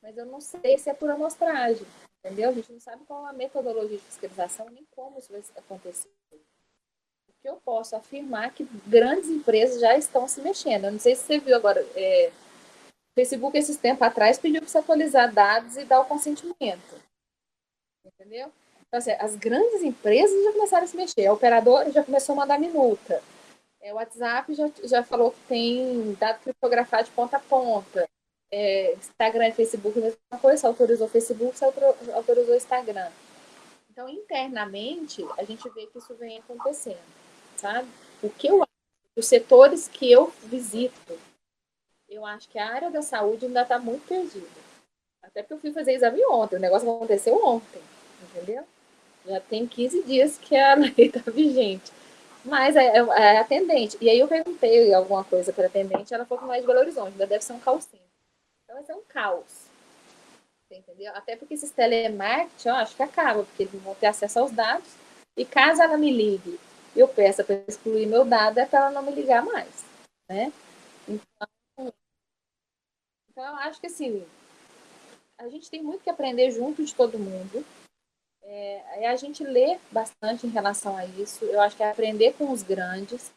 mas 0.00 0.16
eu 0.16 0.24
não 0.24 0.40
sei 0.40 0.78
se 0.78 0.88
é 0.88 0.94
por 0.94 1.10
amostragem, 1.10 1.86
entendeu? 2.18 2.50
A 2.50 2.52
gente 2.52 2.72
não 2.72 2.80
sabe 2.80 3.04
qual 3.04 3.26
a 3.26 3.32
metodologia 3.32 3.98
de 3.98 4.04
fiscalização, 4.04 4.66
nem 4.70 4.86
como 4.92 5.18
isso 5.18 5.32
vai 5.32 5.42
acontecer. 5.56 6.08
Que 7.42 7.48
eu 7.48 7.56
posso 7.64 7.96
afirmar 7.96 8.48
é 8.48 8.50
que 8.50 8.64
grandes 8.86 9.30
empresas 9.30 9.80
já 9.80 9.96
estão 9.96 10.28
se 10.28 10.42
mexendo. 10.42 10.84
Eu 10.84 10.92
não 10.92 10.98
sei 10.98 11.16
se 11.16 11.24
você 11.24 11.38
viu 11.38 11.56
agora, 11.56 11.80
é, 11.96 12.30
o 12.88 13.14
Facebook, 13.14 13.56
esses 13.56 13.78
tempos 13.78 14.06
atrás, 14.06 14.38
pediu 14.38 14.60
para 14.60 14.68
você 14.68 14.78
atualizar 14.78 15.32
dados 15.32 15.76
e 15.76 15.84
dar 15.84 16.00
o 16.00 16.04
consentimento. 16.04 17.00
Entendeu? 18.04 18.52
Então, 18.86 18.98
assim, 18.98 19.12
as 19.12 19.36
grandes 19.36 19.82
empresas 19.82 20.44
já 20.44 20.52
começaram 20.52 20.84
a 20.84 20.86
se 20.86 20.96
mexer. 20.96 21.26
A 21.26 21.32
operadora 21.32 21.90
já 21.90 22.04
começou 22.04 22.34
a 22.34 22.36
mandar 22.36 22.58
minuta. 22.58 23.22
É, 23.80 23.92
o 23.92 23.96
WhatsApp 23.96 24.52
já, 24.54 24.70
já 24.84 25.02
falou 25.02 25.32
que 25.32 25.40
tem 25.48 26.12
dado 26.14 26.40
criptografado 26.40 27.04
de 27.04 27.10
ponta 27.10 27.38
a 27.38 27.40
ponta. 27.40 28.08
É, 28.52 28.94
Instagram 28.94 29.48
e 29.48 29.52
Facebook, 29.52 29.98
a 29.98 30.02
mesma 30.02 30.38
coisa, 30.40 30.58
você 30.58 30.66
autorizou 30.66 31.06
o 31.06 31.10
Facebook, 31.10 31.56
você 31.56 31.64
autorizou 32.12 32.52
o 32.52 32.56
Instagram. 32.56 33.10
Então, 33.90 34.08
internamente, 34.08 35.24
a 35.38 35.44
gente 35.44 35.68
vê 35.70 35.86
que 35.86 35.98
isso 35.98 36.14
vem 36.14 36.38
acontecendo, 36.38 36.98
sabe? 37.56 37.88
O 38.22 38.28
que 38.28 38.48
eu 38.48 38.62
acho, 38.62 38.70
os 39.16 39.26
setores 39.26 39.88
que 39.88 40.10
eu 40.10 40.32
visito, 40.44 41.18
eu 42.08 42.26
acho 42.26 42.48
que 42.48 42.58
a 42.58 42.68
área 42.68 42.90
da 42.90 43.02
saúde 43.02 43.46
ainda 43.46 43.62
está 43.62 43.78
muito 43.78 44.06
perdida. 44.06 44.46
Até 45.22 45.42
porque 45.42 45.54
eu 45.54 45.60
fui 45.60 45.72
fazer 45.72 45.92
exame 45.92 46.24
ontem, 46.26 46.56
o 46.56 46.60
negócio 46.60 46.90
aconteceu 46.90 47.34
ontem, 47.44 47.80
entendeu? 48.22 48.64
Já 49.26 49.40
tem 49.40 49.66
15 49.66 50.02
dias 50.02 50.38
que 50.38 50.56
a 50.56 50.74
lei 50.80 50.94
está 50.96 51.30
vigente. 51.30 51.92
Mas 52.44 52.76
é, 52.76 52.86
é, 52.86 52.98
é, 52.98 53.38
atendente. 53.38 53.98
E 54.00 54.08
aí 54.08 54.18
eu 54.18 54.28
perguntei 54.28 54.92
alguma 54.94 55.24
coisa 55.24 55.52
para 55.52 55.66
atendente, 55.66 56.14
ela 56.14 56.24
falou 56.24 56.42
que 56.42 56.48
não 56.48 56.54
é 56.54 56.60
de 56.60 56.66
Belo 56.66 56.80
Horizonte, 56.80 57.12
ainda 57.12 57.26
deve 57.26 57.44
ser 57.44 57.52
um 57.52 57.60
caos 57.60 57.86
Então 58.64 58.76
vai 58.76 58.84
ser 58.84 58.94
um 58.94 59.02
caos. 59.08 59.66
entendeu? 60.70 61.14
Até 61.14 61.36
porque 61.36 61.54
esses 61.54 61.70
telemarketing, 61.70 62.68
eu 62.68 62.74
acho 62.76 62.96
que 62.96 63.02
acaba, 63.02 63.42
porque 63.44 63.64
eles 63.64 63.82
vão 63.82 63.94
ter 63.94 64.06
acesso 64.06 64.38
aos 64.38 64.50
dados. 64.50 64.88
E 65.36 65.44
caso 65.44 65.82
ela 65.82 65.96
me 65.96 66.10
ligue 66.10 66.58
eu 66.94 67.08
peça 67.08 67.44
para 67.44 67.62
excluir 67.68 68.06
meu 68.06 68.24
dado, 68.24 68.58
é 68.58 68.66
para 68.66 68.80
ela 68.80 68.90
não 68.90 69.02
me 69.02 69.12
ligar 69.12 69.44
mais. 69.44 69.84
Né? 70.28 70.52
Então, 71.08 71.92
então, 73.30 73.44
eu 73.44 73.54
acho 73.56 73.80
que 73.80 73.86
assim, 73.86 74.24
a 75.38 75.48
gente 75.48 75.70
tem 75.70 75.82
muito 75.82 76.02
que 76.02 76.10
aprender 76.10 76.50
junto 76.50 76.84
de 76.84 76.94
todo 76.94 77.18
mundo. 77.18 77.64
É, 78.52 79.06
a 79.06 79.14
gente 79.14 79.44
lê 79.44 79.78
bastante 79.92 80.44
em 80.44 80.50
relação 80.50 80.96
a 80.96 81.06
isso. 81.06 81.44
Eu 81.44 81.60
acho 81.60 81.76
que 81.76 81.84
é 81.84 81.90
aprender 81.90 82.32
com 82.32 82.50
os 82.50 82.64
grandes. 82.64 83.30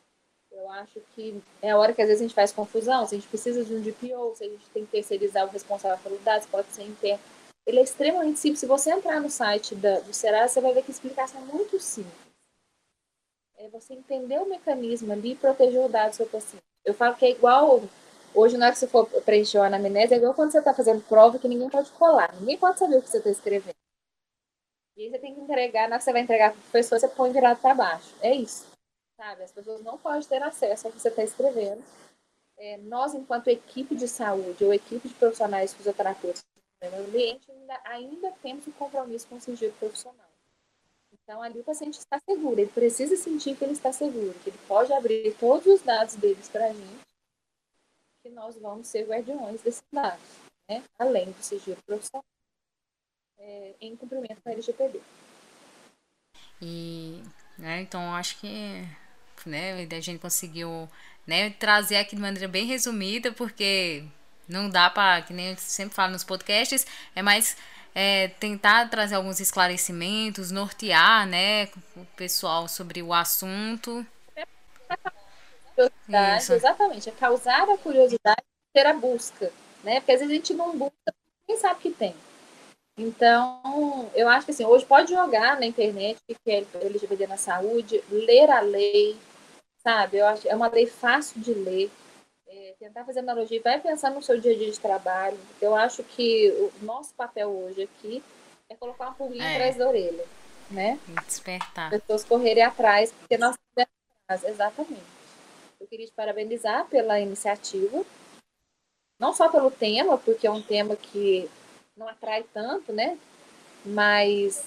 Eu 0.51 0.67
acho 0.71 0.99
que 1.13 1.39
é 1.61 1.69
a 1.69 1.77
hora 1.77 1.93
que 1.93 2.01
às 2.01 2.07
vezes 2.07 2.21
a 2.21 2.25
gente 2.25 2.33
faz 2.33 2.51
confusão. 2.51 3.05
Se 3.05 3.13
a 3.13 3.17
gente 3.19 3.27
precisa 3.27 3.63
de 3.63 3.75
um 3.75 3.81
DPO, 3.81 4.35
se 4.35 4.43
a 4.43 4.49
gente 4.49 4.67
tem 4.73 4.83
que 4.85 4.91
terceirizar 4.91 5.45
o 5.45 5.51
responsável 5.51 5.99
pelos 5.99 6.23
dados, 6.23 6.47
pode 6.47 6.67
ser 6.71 6.81
interno. 6.81 7.19
Ele 7.63 7.79
é 7.79 7.83
extremamente 7.83 8.39
simples. 8.39 8.59
Se 8.59 8.65
você 8.65 8.91
entrar 8.91 9.21
no 9.21 9.29
site 9.29 9.75
da, 9.75 9.99
do 9.99 10.11
Serasa, 10.11 10.55
você 10.55 10.61
vai 10.61 10.73
ver 10.73 10.81
que 10.81 10.89
a 10.89 10.95
explicação 10.95 11.41
é 11.41 11.45
muito 11.45 11.79
simples. 11.79 12.11
É 13.57 13.67
você 13.69 13.93
entender 13.93 14.39
o 14.39 14.49
mecanismo 14.49 15.13
ali 15.13 15.33
e 15.33 15.35
proteger 15.35 15.79
o 15.79 15.89
dado 15.89 16.09
do 16.09 16.15
seu 16.15 16.25
paciente. 16.25 16.63
Eu 16.83 16.95
falo 16.95 17.15
que 17.15 17.25
é 17.25 17.29
igual 17.29 17.83
Hoje, 18.35 18.57
na 18.57 18.65
hora 18.65 18.73
que 18.73 18.79
você 18.79 18.87
for 18.87 19.05
preencher 19.21 19.59
a 19.59 19.67
anamnese, 19.67 20.15
é 20.15 20.17
igual 20.17 20.33
quando 20.33 20.51
você 20.51 20.57
está 20.57 20.73
fazendo 20.73 21.03
prova 21.07 21.37
que 21.37 21.47
ninguém 21.47 21.69
pode 21.69 21.91
colar. 21.91 22.33
Ninguém 22.39 22.57
pode 22.57 22.79
saber 22.79 22.97
o 22.97 23.01
que 23.03 23.07
você 23.07 23.19
está 23.19 23.29
escrevendo. 23.29 23.75
E 24.95 25.03
aí 25.03 25.09
você 25.09 25.19
tem 25.19 25.33
que 25.33 25.41
entregar, 25.41 25.89
na 25.89 25.99
você 25.99 26.11
vai 26.11 26.21
entregar 26.21 26.53
para 26.53 26.61
pessoa, 26.71 26.99
você 26.99 27.07
põe 27.07 27.31
virado 27.31 27.59
para 27.59 27.73
baixo. 27.73 28.13
É 28.21 28.33
isso. 28.33 28.67
Sabe? 29.17 29.43
As 29.43 29.51
pessoas 29.51 29.81
não 29.81 29.97
podem 29.97 30.27
ter 30.27 30.41
acesso 30.43 30.87
ao 30.87 30.93
que 30.93 30.99
você 30.99 31.09
está 31.09 31.23
escrevendo. 31.23 31.83
É, 32.57 32.77
nós, 32.77 33.13
enquanto 33.13 33.47
equipe 33.47 33.95
de 33.95 34.07
saúde 34.07 34.63
ou 34.63 34.73
equipe 34.73 35.07
de 35.07 35.13
profissionais 35.15 35.73
fisioterapeutas 35.73 36.45
no 36.81 37.05
ambiente, 37.05 37.49
ainda, 37.49 37.81
ainda 37.85 38.31
temos 38.41 38.67
um 38.67 38.71
compromisso 38.71 39.27
com 39.27 39.35
o 39.35 39.41
sigilo 39.41 39.73
profissional. 39.73 40.27
Então, 41.11 41.41
ali 41.41 41.59
o 41.59 41.63
paciente 41.63 41.97
está 41.97 42.19
seguro, 42.19 42.59
ele 42.59 42.69
precisa 42.69 43.15
sentir 43.15 43.55
que 43.55 43.63
ele 43.63 43.73
está 43.73 43.93
seguro, 43.93 44.33
que 44.43 44.49
ele 44.49 44.59
pode 44.67 44.91
abrir 44.91 45.33
todos 45.39 45.65
os 45.65 45.81
dados 45.81 46.15
deles 46.15 46.49
para 46.49 46.65
a 46.65 46.73
gente, 46.73 47.05
que 48.21 48.29
nós 48.29 48.57
vamos 48.57 48.87
ser 48.87 49.05
guardiões 49.05 49.61
desses 49.61 49.83
dados. 49.91 50.21
né, 50.67 50.83
além 50.97 51.31
do 51.31 51.43
sigilo 51.43 51.77
profissional, 51.85 52.25
é, 53.39 53.73
em 53.81 53.95
cumprimento 53.95 54.41
com 54.41 54.49
a 54.49 54.53
LGPD. 54.53 54.99
E, 56.61 57.21
né, 57.57 57.81
então, 57.81 58.13
acho 58.15 58.39
que 58.39 58.87
né, 59.45 59.87
a 59.91 59.99
gente 59.99 60.19
conseguiu 60.19 60.89
né, 61.27 61.49
trazer 61.51 61.97
aqui 61.97 62.15
de 62.15 62.21
maneira 62.21 62.47
bem 62.47 62.65
resumida, 62.65 63.31
porque 63.31 64.03
não 64.47 64.69
dá 64.69 64.89
para, 64.89 65.21
que 65.21 65.33
nem 65.33 65.51
eu 65.51 65.57
sempre 65.57 65.95
falo 65.95 66.13
nos 66.13 66.23
podcasts, 66.23 66.85
é 67.15 67.21
mais 67.21 67.57
é, 67.93 68.29
tentar 68.39 68.89
trazer 68.89 69.15
alguns 69.15 69.39
esclarecimentos, 69.39 70.51
nortear 70.51 71.27
né, 71.27 71.65
o 71.95 72.05
pessoal 72.15 72.67
sobre 72.67 73.01
o 73.01 73.13
assunto. 73.13 74.05
Curiosidade, 75.75 76.53
exatamente, 76.53 77.09
é 77.09 77.11
causar 77.11 77.69
a 77.69 77.77
curiosidade 77.77 78.43
ter 78.73 78.85
a 78.87 78.93
busca, 78.93 79.51
né? 79.83 79.99
Porque 79.99 80.11
às 80.11 80.19
vezes 80.19 80.31
a 80.31 80.35
gente 80.35 80.53
não 80.53 80.77
busca, 80.77 81.13
quem 81.45 81.57
sabe 81.57 81.79
que 81.79 81.91
tem. 81.91 82.15
Então, 82.97 84.11
eu 84.13 84.29
acho 84.29 84.45
que 84.45 84.51
assim, 84.51 84.65
hoje 84.65 84.85
pode 84.85 85.11
jogar 85.11 85.59
na 85.59 85.65
internet 85.65 86.19
o 86.29 86.35
que 86.35 86.51
é 86.51 86.65
LGBT 86.73 87.27
na 87.27 87.37
saúde, 87.37 88.03
ler 88.09 88.49
a 88.51 88.59
lei, 88.59 89.17
sabe? 89.83 90.17
Eu 90.17 90.27
acho 90.27 90.47
é 90.47 90.55
uma 90.55 90.67
lei 90.67 90.85
fácil 90.85 91.41
de 91.41 91.53
ler. 91.53 91.91
É, 92.47 92.75
tentar 92.79 93.03
fazer 93.03 93.19
analogia, 93.19 93.59
vai 93.63 93.79
pensar 93.79 94.11
no 94.11 94.21
seu 94.21 94.39
dia 94.39 94.53
a 94.53 94.57
dia 94.57 94.71
de 94.71 94.79
trabalho. 94.79 95.39
Eu 95.59 95.75
acho 95.75 96.03
que 96.03 96.51
o 96.51 96.85
nosso 96.85 97.13
papel 97.15 97.49
hoje 97.49 97.81
aqui 97.81 98.23
é 98.69 98.75
colocar 98.75 99.05
uma 99.05 99.15
pulguinha 99.15 99.43
é. 99.43 99.55
atrás 99.55 99.75
da 99.75 99.87
orelha, 99.87 100.23
né? 100.69 100.99
Despertar. 101.25 101.91
As 101.91 101.99
pessoas 101.99 102.23
correrem 102.23 102.63
atrás, 102.63 103.11
porque 103.11 103.39
nós 103.39 103.55
atrás, 103.75 104.43
exatamente. 104.43 105.01
Eu 105.79 105.87
queria 105.87 106.05
te 106.05 106.13
parabenizar 106.13 106.85
pela 106.85 107.19
iniciativa, 107.19 108.05
não 109.19 109.33
só 109.33 109.49
pelo 109.49 109.71
tema, 109.71 110.17
porque 110.17 110.45
é 110.45 110.51
um 110.51 110.61
tema 110.61 110.95
que 110.95 111.49
não 111.95 112.07
atrai 112.07 112.43
tanto, 112.53 112.91
né? 112.91 113.17
Mas 113.85 114.65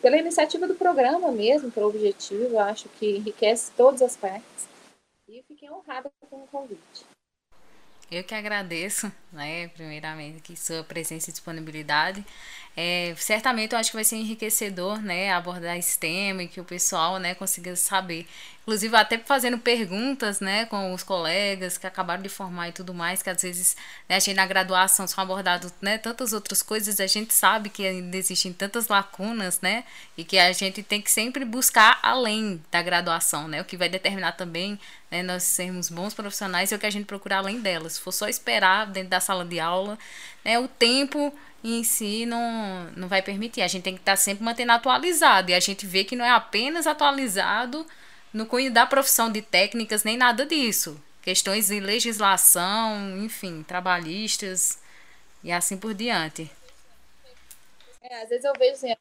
pela 0.00 0.18
iniciativa 0.18 0.66
do 0.66 0.74
programa 0.74 1.32
mesmo, 1.32 1.70
pelo 1.70 1.88
objetivo, 1.88 2.44
eu 2.44 2.60
acho 2.60 2.88
que 2.90 3.16
enriquece 3.16 3.72
todas 3.76 4.02
as 4.02 4.16
partes. 4.16 4.68
E 5.28 5.42
fiquei 5.48 5.70
honrada 5.70 6.10
com 6.20 6.44
o 6.44 6.46
convite. 6.46 7.06
Eu 8.10 8.22
que 8.22 8.34
agradeço, 8.34 9.10
né, 9.32 9.68
primeiramente, 9.68 10.42
que 10.42 10.54
sua 10.56 10.84
presença 10.84 11.30
e 11.30 11.32
disponibilidade. 11.32 12.24
É, 12.76 13.14
certamente 13.16 13.72
eu 13.72 13.78
acho 13.78 13.90
que 13.90 13.96
vai 13.96 14.04
ser 14.04 14.16
enriquecedor, 14.16 15.00
né, 15.00 15.32
abordar 15.32 15.76
esse 15.78 15.96
tema 15.96 16.42
e 16.42 16.48
que 16.48 16.60
o 16.60 16.64
pessoal, 16.64 17.18
né, 17.18 17.32
consiga 17.34 17.76
saber. 17.76 18.26
Inclusive 18.62 18.96
até 18.96 19.18
fazendo 19.18 19.58
perguntas, 19.58 20.40
né, 20.40 20.64
com 20.66 20.92
os 20.92 21.02
colegas 21.04 21.78
que 21.78 21.86
acabaram 21.86 22.22
de 22.22 22.28
formar 22.28 22.70
e 22.70 22.72
tudo 22.72 22.92
mais, 22.92 23.22
que 23.22 23.30
às 23.30 23.42
vezes 23.42 23.76
né, 24.08 24.16
a 24.16 24.18
gente 24.18 24.34
na 24.34 24.46
graduação 24.46 25.06
são 25.06 25.22
abordados, 25.22 25.72
né, 25.80 25.98
tantas 25.98 26.32
outras 26.32 26.62
coisas, 26.62 26.98
a 26.98 27.06
gente 27.06 27.32
sabe 27.32 27.68
que 27.68 27.86
ainda 27.86 28.16
existem 28.16 28.52
tantas 28.52 28.88
lacunas, 28.88 29.60
né, 29.60 29.84
e 30.16 30.24
que 30.24 30.38
a 30.38 30.50
gente 30.52 30.82
tem 30.82 31.00
que 31.00 31.12
sempre 31.12 31.44
buscar 31.44 32.00
além 32.02 32.60
da 32.72 32.82
graduação, 32.82 33.46
né, 33.46 33.60
o 33.60 33.64
que 33.64 33.76
vai 33.76 33.88
determinar 33.88 34.32
também, 34.32 34.80
né, 35.10 35.22
nós 35.22 35.44
sermos 35.44 35.90
bons 35.90 36.12
profissionais 36.12 36.72
é 36.72 36.76
o 36.76 36.78
que 36.78 36.86
a 36.86 36.90
gente 36.90 37.04
procura 37.04 37.36
além 37.36 37.60
delas. 37.60 37.94
Se 37.94 38.00
for 38.00 38.12
só 38.12 38.28
esperar 38.28 38.86
dentro 38.86 39.10
da 39.10 39.20
sala 39.20 39.44
de 39.44 39.60
aula, 39.60 39.96
né, 40.44 40.58
o 40.58 40.66
tempo 40.66 41.32
em 41.72 41.82
si 41.82 42.26
não, 42.26 42.90
não 42.94 43.08
vai 43.08 43.22
permitir. 43.22 43.62
A 43.62 43.68
gente 43.68 43.82
tem 43.82 43.94
que 43.94 44.00
estar 44.00 44.16
sempre 44.16 44.44
mantendo 44.44 44.72
atualizado. 44.72 45.50
E 45.50 45.54
a 45.54 45.60
gente 45.60 45.86
vê 45.86 46.04
que 46.04 46.14
não 46.14 46.24
é 46.24 46.30
apenas 46.30 46.86
atualizado 46.86 47.86
no 48.32 48.44
cunho 48.44 48.70
da 48.70 48.84
profissão 48.84 49.32
de 49.32 49.40
técnicas, 49.40 50.04
nem 50.04 50.16
nada 50.16 50.44
disso. 50.44 51.00
Questões 51.22 51.68
de 51.68 51.80
legislação, 51.80 53.16
enfim, 53.18 53.62
trabalhistas 53.62 54.78
e 55.42 55.50
assim 55.50 55.78
por 55.78 55.94
diante. 55.94 56.50
É, 58.02 58.22
às 58.22 58.28
vezes 58.28 58.44
eu 58.44 58.52
vejo 58.58 58.74
assim, 58.74 58.94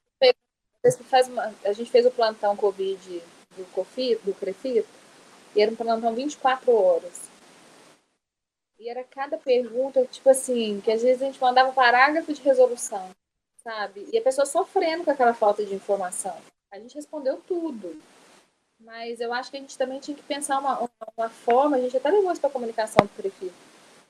a 1.65 1.73
gente 1.73 1.91
fez 1.91 2.05
o 2.05 2.11
plantão 2.11 2.55
Covid 2.55 3.21
do 3.57 3.65
COFI, 3.73 4.15
do 4.23 4.33
CREFIT, 4.33 4.85
e 5.55 5.61
era 5.61 5.69
um 5.69 5.75
plantão 5.75 6.15
24 6.15 6.71
horas. 6.71 7.32
E 8.83 8.89
era 8.89 9.01
cada 9.01 9.37
pergunta, 9.37 10.05
tipo 10.11 10.29
assim, 10.29 10.81
que 10.81 10.91
às 10.91 11.01
vezes 11.01 11.21
a 11.21 11.25
gente 11.25 11.39
mandava 11.39 11.71
parágrafo 11.71 12.33
de 12.33 12.41
resolução, 12.41 13.09
sabe? 13.63 14.05
E 14.11 14.17
a 14.17 14.21
pessoa 14.21 14.45
sofrendo 14.45 15.05
com 15.05 15.11
aquela 15.11 15.33
falta 15.33 15.63
de 15.65 15.73
informação. 15.73 16.35
A 16.69 16.77
gente 16.77 16.93
respondeu 16.93 17.41
tudo. 17.47 17.97
Mas 18.81 19.21
eu 19.21 19.31
acho 19.31 19.49
que 19.49 19.55
a 19.55 19.61
gente 19.61 19.77
também 19.77 20.01
tinha 20.01 20.17
que 20.17 20.23
pensar 20.23 20.59
uma, 20.59 20.89
uma 21.15 21.29
forma, 21.29 21.77
a 21.77 21.79
gente 21.79 21.95
até 21.95 22.11
levou 22.11 22.29
isso 22.29 22.41
para 22.41 22.49
a 22.49 22.53
comunicação 22.53 23.05
do 23.05 23.09
prefeito, 23.15 23.55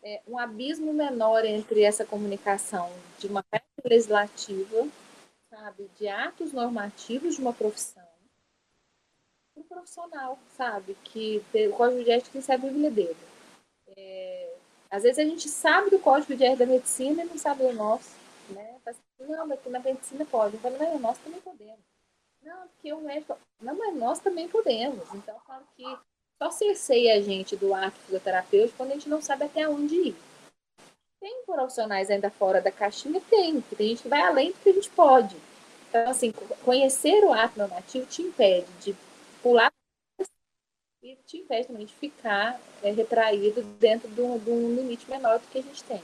é, 0.01 0.21
um 0.27 0.39
abismo 0.39 0.91
menor 0.91 1.45
entre 1.45 1.83
essa 1.83 2.03
comunicação 2.03 2.91
de 3.19 3.27
uma 3.27 3.43
parte 3.43 3.67
legislativa, 3.85 4.87
sabe, 5.51 5.87
de 5.99 6.07
atos 6.07 6.51
normativos 6.51 7.35
de 7.35 7.41
uma 7.41 7.53
profissão, 7.53 8.01
um 9.55 9.61
profissional, 9.61 10.39
sabe, 10.57 10.97
que 11.03 11.43
o 11.53 11.73
código 11.73 12.03
de 12.03 12.09
ética 12.09 12.41
ser 12.41 12.53
a 12.53 12.57
Bíblia 12.57 12.89
dele. 12.89 13.33
É, 13.95 14.42
às 14.93 15.01
vezes 15.01 15.17
a 15.17 15.23
gente 15.23 15.49
sabe 15.49 15.89
do 15.89 15.97
código 15.97 16.35
de 16.35 16.43
ética 16.43 16.67
da 16.67 16.71
medicina 16.71 17.23
e 17.23 17.25
não 17.25 17.35
sabe 17.35 17.63
o 17.63 17.73
nosso, 17.73 18.11
né? 18.51 18.75
Assim, 18.85 19.01
não, 19.27 19.47
mas 19.47 19.59
na 19.65 19.79
medicina 19.79 20.23
pode. 20.23 20.55
Falo, 20.57 20.77
não, 20.77 20.99
nós 20.99 21.17
também 21.17 21.41
podemos. 21.41 21.79
Não, 22.43 22.67
porque 22.67 22.93
o 22.93 23.01
médico... 23.01 23.35
Não, 23.59 23.75
mas 23.75 23.95
nós 23.95 24.19
também 24.19 24.47
podemos. 24.47 25.03
Então, 25.15 25.35
falo 25.47 25.63
que 25.75 25.83
só 26.37 26.51
cerceia 26.51 27.15
a 27.15 27.21
gente 27.21 27.55
do 27.55 27.73
ato 27.73 27.97
fisioterapêutico 28.05 28.77
quando 28.77 28.91
a 28.91 28.93
gente 28.93 29.09
não 29.09 29.19
sabe 29.19 29.45
até 29.45 29.67
onde 29.67 29.95
ir. 29.95 30.15
Tem 31.19 31.41
profissionais 31.43 32.11
ainda 32.11 32.29
fora 32.29 32.61
da 32.61 32.71
caixinha? 32.71 33.19
Tem. 33.31 33.61
Tem 33.61 33.87
gente 33.87 34.03
que 34.03 34.09
vai 34.09 34.21
além 34.21 34.51
do 34.51 34.59
que 34.59 34.69
a 34.69 34.73
gente 34.73 34.91
pode. 34.91 35.35
Então, 35.89 36.07
assim, 36.07 36.31
conhecer 36.63 37.23
o 37.23 37.33
ato 37.33 37.57
normativo 37.57 38.05
te 38.05 38.21
impede 38.21 38.67
de 38.79 38.95
pular 39.41 39.72
e 41.03 41.17
te 41.25 41.37
impede 41.37 41.67
também 41.67 41.85
de 41.85 41.93
ficar 41.93 42.59
é, 42.81 42.89
retraído 42.89 43.61
dentro 43.77 44.07
de 44.09 44.21
um, 44.21 44.39
de 44.39 44.49
um, 44.49 44.73
limite 44.73 45.09
menor 45.09 45.37
do 45.37 45.47
que 45.47 45.59
a 45.59 45.61
gente 45.61 45.83
tem. 45.83 46.01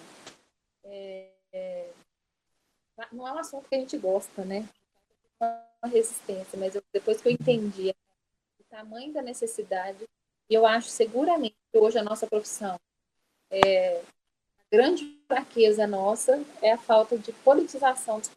É, 0.83 1.29
é, 1.53 1.89
não 3.13 3.25
é 3.25 3.31
um 3.31 3.37
assunto 3.37 3.69
que 3.69 3.75
a 3.75 3.79
gente 3.79 3.97
gosta, 3.97 4.43
né? 4.43 4.67
Uma 5.39 5.89
resistência, 5.89 6.59
mas 6.59 6.75
eu, 6.75 6.83
depois 6.91 7.21
que 7.21 7.29
eu 7.29 7.31
entendi 7.31 7.95
o 8.59 8.63
tamanho 8.65 9.13
da 9.13 9.21
necessidade, 9.21 10.05
eu 10.49 10.65
acho 10.65 10.89
seguramente 10.89 11.55
que 11.71 11.79
hoje 11.79 11.97
a 11.97 12.03
nossa 12.03 12.27
profissão, 12.27 12.77
é, 13.49 14.01
a 14.01 14.63
grande 14.69 15.17
fraqueza 15.27 15.87
nossa 15.87 16.43
é 16.61 16.73
a 16.73 16.77
falta 16.77 17.17
de 17.17 17.31
politização 17.31 18.19
dos 18.19 18.29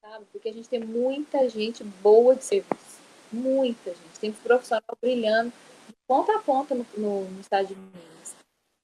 sabe? 0.00 0.24
Porque 0.32 0.48
a 0.48 0.52
gente 0.52 0.68
tem 0.68 0.80
muita 0.80 1.48
gente 1.48 1.84
boa 1.84 2.34
de 2.34 2.44
serviço, 2.44 2.97
muita 3.32 3.90
gente 3.90 4.20
tem 4.20 4.32
profissional 4.32 4.82
brilhando 5.00 5.52
de 5.86 5.94
ponta 6.06 6.36
a 6.36 6.40
ponta 6.40 6.74
no, 6.74 6.86
no, 6.96 7.24
no 7.24 7.40
estado 7.40 7.68
de 7.68 7.74
Minas. 7.74 8.36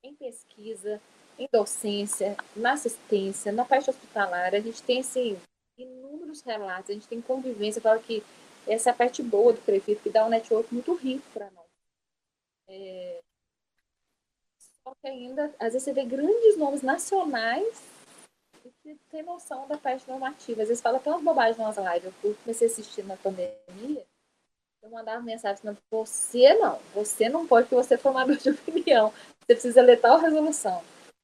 Em 0.02 0.14
pesquisa, 0.14 1.00
em 1.38 1.48
docência, 1.52 2.36
na 2.54 2.72
assistência, 2.72 3.52
na 3.52 3.64
parte 3.64 3.90
hospitalar. 3.90 4.54
A 4.54 4.60
gente 4.60 4.82
tem, 4.82 5.00
assim, 5.00 5.38
inúmeros 5.76 6.42
relatos, 6.42 6.90
a 6.90 6.94
gente 6.94 7.08
tem 7.08 7.20
convivência. 7.20 7.80
Fala 7.80 7.98
que 7.98 8.22
essa 8.66 8.90
é 8.90 8.92
a 8.92 8.96
parte 8.96 9.22
boa 9.22 9.52
do 9.52 9.60
prefeito, 9.62 10.02
que 10.02 10.10
dá 10.10 10.24
um 10.24 10.30
network 10.30 10.72
muito 10.72 10.94
rico 10.94 11.24
para 11.32 11.50
nós. 11.50 11.66
É... 12.68 13.20
Só 14.82 14.94
que 15.00 15.06
ainda, 15.06 15.54
às 15.58 15.72
vezes, 15.72 15.82
você 15.82 15.92
vê 15.92 16.04
grandes 16.04 16.56
nomes 16.56 16.82
nacionais 16.82 17.82
e 18.84 18.94
tem 19.10 19.22
noção 19.22 19.66
da 19.66 19.78
parte 19.78 20.08
normativa. 20.08 20.62
Às 20.62 20.68
vezes 20.68 20.82
fala 20.82 21.00
umas 21.04 21.22
bobagens 21.22 21.58
nas 21.58 21.76
lives. 21.76 22.12
Eu 22.22 22.34
comecei 22.42 22.68
a 22.68 22.70
assistir 22.70 23.02
na 23.04 23.16
pandemia 23.16 24.04
eu 24.84 24.90
mandava 24.90 25.22
mensagem 25.22 25.62
falando, 25.62 25.78
você 25.90 26.54
não, 26.54 26.78
você 26.94 27.28
não 27.28 27.46
pode, 27.46 27.68
porque 27.68 27.82
você 27.82 27.94
é 27.94 27.98
formador 27.98 28.36
de 28.36 28.50
opinião. 28.50 29.12
Você 29.40 29.54
precisa 29.54 29.82
ler 29.82 29.98
tal 29.98 30.18
resolução. 30.18 30.82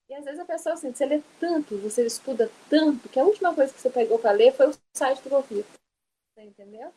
E 0.09 0.15
às 0.15 0.24
vezes 0.24 0.41
a 0.41 0.45
pessoa 0.45 0.74
assim, 0.74 0.93
você 0.93 1.05
lê 1.05 1.23
tanto, 1.39 1.77
você 1.77 2.05
estuda 2.05 2.51
tanto, 2.69 3.09
que 3.09 3.20
a 3.20 3.24
última 3.24 3.55
coisa 3.55 3.73
que 3.73 3.81
você 3.81 3.91
pegou 3.91 4.19
para 4.19 4.32
ler 4.32 4.53
foi 4.55 4.69
o 4.69 4.74
site 4.97 5.23
do 5.23 5.31
governo. 5.31 5.65
Você 6.35 6.43
entendeu? 6.43 6.93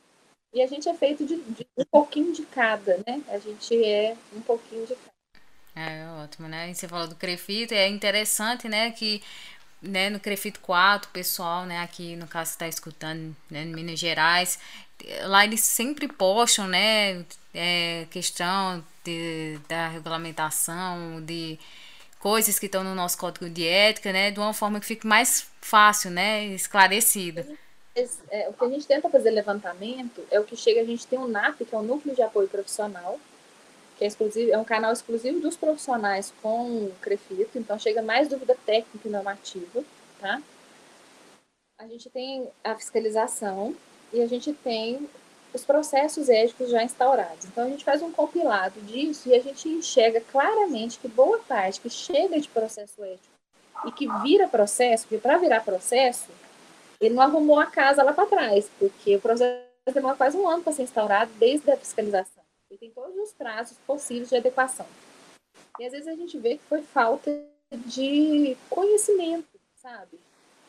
E 0.53 0.61
a 0.61 0.67
gente 0.67 0.87
é 0.87 0.93
feito 0.93 1.25
de, 1.25 1.35
de, 1.35 1.67
um 1.77 1.85
pouquinho 1.85 2.31
de 2.31 2.45
cada, 2.45 2.97
né? 3.05 3.21
A 3.27 3.37
gente 3.37 3.83
é 3.83 4.15
um 4.33 4.41
pouquinho 4.41 4.85
de 4.85 4.95
cada. 4.95 5.13
É 5.75 6.07
ótimo, 6.23 6.47
né? 6.47 6.69
E 6.69 6.75
você 6.75 6.87
falou 6.87 7.07
do 7.07 7.15
Crefito, 7.15 7.73
é 7.73 7.87
interessante, 7.87 8.69
né, 8.69 8.91
que 8.91 9.21
né, 9.83 10.09
no 10.09 10.19
Crefito 10.19 10.59
4, 10.61 11.09
o 11.09 11.13
pessoal, 11.13 11.65
né, 11.65 11.81
aqui 11.81 12.15
no 12.15 12.25
caso 12.25 12.51
está 12.51 12.67
escutando, 12.67 13.35
né, 13.51 13.63
em 13.63 13.73
Minas 13.73 13.99
Gerais, 13.99 14.57
lá 15.25 15.43
eles 15.43 15.61
sempre 15.61 16.07
postam, 16.07 16.67
né, 16.67 17.25
é, 17.53 18.07
questão 18.09 18.83
de, 19.03 19.59
da 19.67 19.89
regulamentação, 19.89 21.21
de 21.21 21.59
coisas 22.19 22.57
que 22.57 22.67
estão 22.67 22.83
no 22.83 22.95
nosso 22.95 23.17
código 23.17 23.49
de 23.49 23.67
ética, 23.67 24.13
né, 24.13 24.31
de 24.31 24.39
uma 24.39 24.53
forma 24.53 24.79
que 24.79 24.85
fique 24.85 25.05
mais 25.05 25.45
fácil, 25.59 26.09
né, 26.09 26.45
esclarecida. 26.47 27.45
É, 28.31 28.49
o 28.49 28.53
que 28.53 28.65
a 28.65 28.69
gente 28.69 28.87
tenta 28.87 29.09
fazer 29.09 29.29
levantamento 29.29 30.25
é 30.31 30.39
o 30.39 30.43
que 30.43 30.55
chega, 30.55 30.81
a 30.81 30.85
gente 30.85 31.05
tem 31.05 31.19
o 31.19 31.27
NAP, 31.27 31.59
que 31.59 31.75
é 31.75 31.77
o 31.77 31.83
Núcleo 31.83 32.15
de 32.15 32.23
Apoio 32.23 32.47
Profissional, 32.47 33.19
que 33.97 34.03
é 34.03 34.07
exclusivo, 34.07 34.51
é 34.51 34.57
um 34.57 34.63
canal 34.63 34.91
exclusivo 34.91 35.39
dos 35.39 35.55
profissionais 35.55 36.33
com 36.41 36.85
o 36.85 36.95
Crefito, 37.01 37.57
então 37.57 37.77
chega 37.77 38.01
mais 38.01 38.27
dúvida 38.27 38.55
técnica 38.65 39.07
e 39.07 39.11
normativa, 39.11 39.83
tá? 40.19 40.41
A 41.79 41.87
gente 41.87 42.09
tem 42.09 42.47
a 42.63 42.75
fiscalização 42.75 43.75
e 44.11 44.21
a 44.21 44.27
gente 44.27 44.53
tem 44.53 45.09
os 45.53 45.63
processos 45.63 46.29
éticos 46.29 46.69
já 46.69 46.83
instaurados. 46.83 47.45
Então 47.45 47.65
a 47.65 47.69
gente 47.69 47.83
faz 47.83 48.01
um 48.01 48.11
compilado 48.11 48.79
disso 48.81 49.29
e 49.29 49.35
a 49.35 49.41
gente 49.41 49.69
enxerga 49.69 50.21
claramente 50.21 50.99
que 50.99 51.07
boa 51.07 51.39
parte 51.39 51.79
que 51.79 51.89
chega 51.89 52.39
de 52.39 52.47
processo 52.47 53.03
ético 53.03 53.33
e 53.85 53.91
que 53.91 54.07
vira 54.21 54.47
processo, 54.47 55.05
porque 55.07 55.21
para 55.21 55.37
virar 55.37 55.61
processo, 55.61 56.29
ele 56.99 57.13
não 57.13 57.21
arrumou 57.21 57.59
a 57.59 57.65
casa 57.65 58.03
lá 58.03 58.13
para 58.13 58.25
trás, 58.25 58.69
porque 58.79 59.15
o 59.15 59.21
processo 59.21 59.61
demora 59.93 60.15
quase 60.15 60.37
um 60.37 60.47
ano 60.47 60.63
para 60.63 60.73
ser 60.73 60.83
instaurado 60.83 61.31
desde 61.37 61.69
a 61.69 61.77
fiscalização. 61.77 62.42
Tem 62.77 62.91
todos 62.91 63.15
os 63.17 63.33
prazos 63.33 63.77
possíveis 63.85 64.29
de 64.29 64.35
adequação. 64.35 64.85
E 65.79 65.85
às 65.85 65.91
vezes 65.91 66.07
a 66.07 66.15
gente 66.15 66.37
vê 66.37 66.57
que 66.57 66.63
foi 66.63 66.81
falta 66.81 67.31
de 67.85 68.55
conhecimento, 68.69 69.59
sabe? 69.75 70.19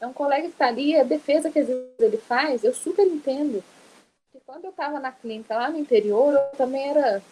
É 0.00 0.06
um 0.06 0.12
colega 0.12 0.48
que 0.48 0.54
está 0.54 0.66
ali, 0.66 0.98
a 0.98 1.04
defesa 1.04 1.50
que 1.50 1.58
às 1.58 1.66
vezes 1.66 1.98
ele 1.98 2.16
faz, 2.16 2.64
eu 2.64 2.74
super 2.74 3.06
entendo. 3.06 3.62
E 4.34 4.40
quando 4.40 4.64
eu 4.64 4.70
estava 4.70 4.98
na 4.98 5.12
clínica 5.12 5.56
lá 5.56 5.70
no 5.70 5.78
interior, 5.78 6.34
eu 6.34 6.56
também 6.56 6.90
era. 6.90 7.22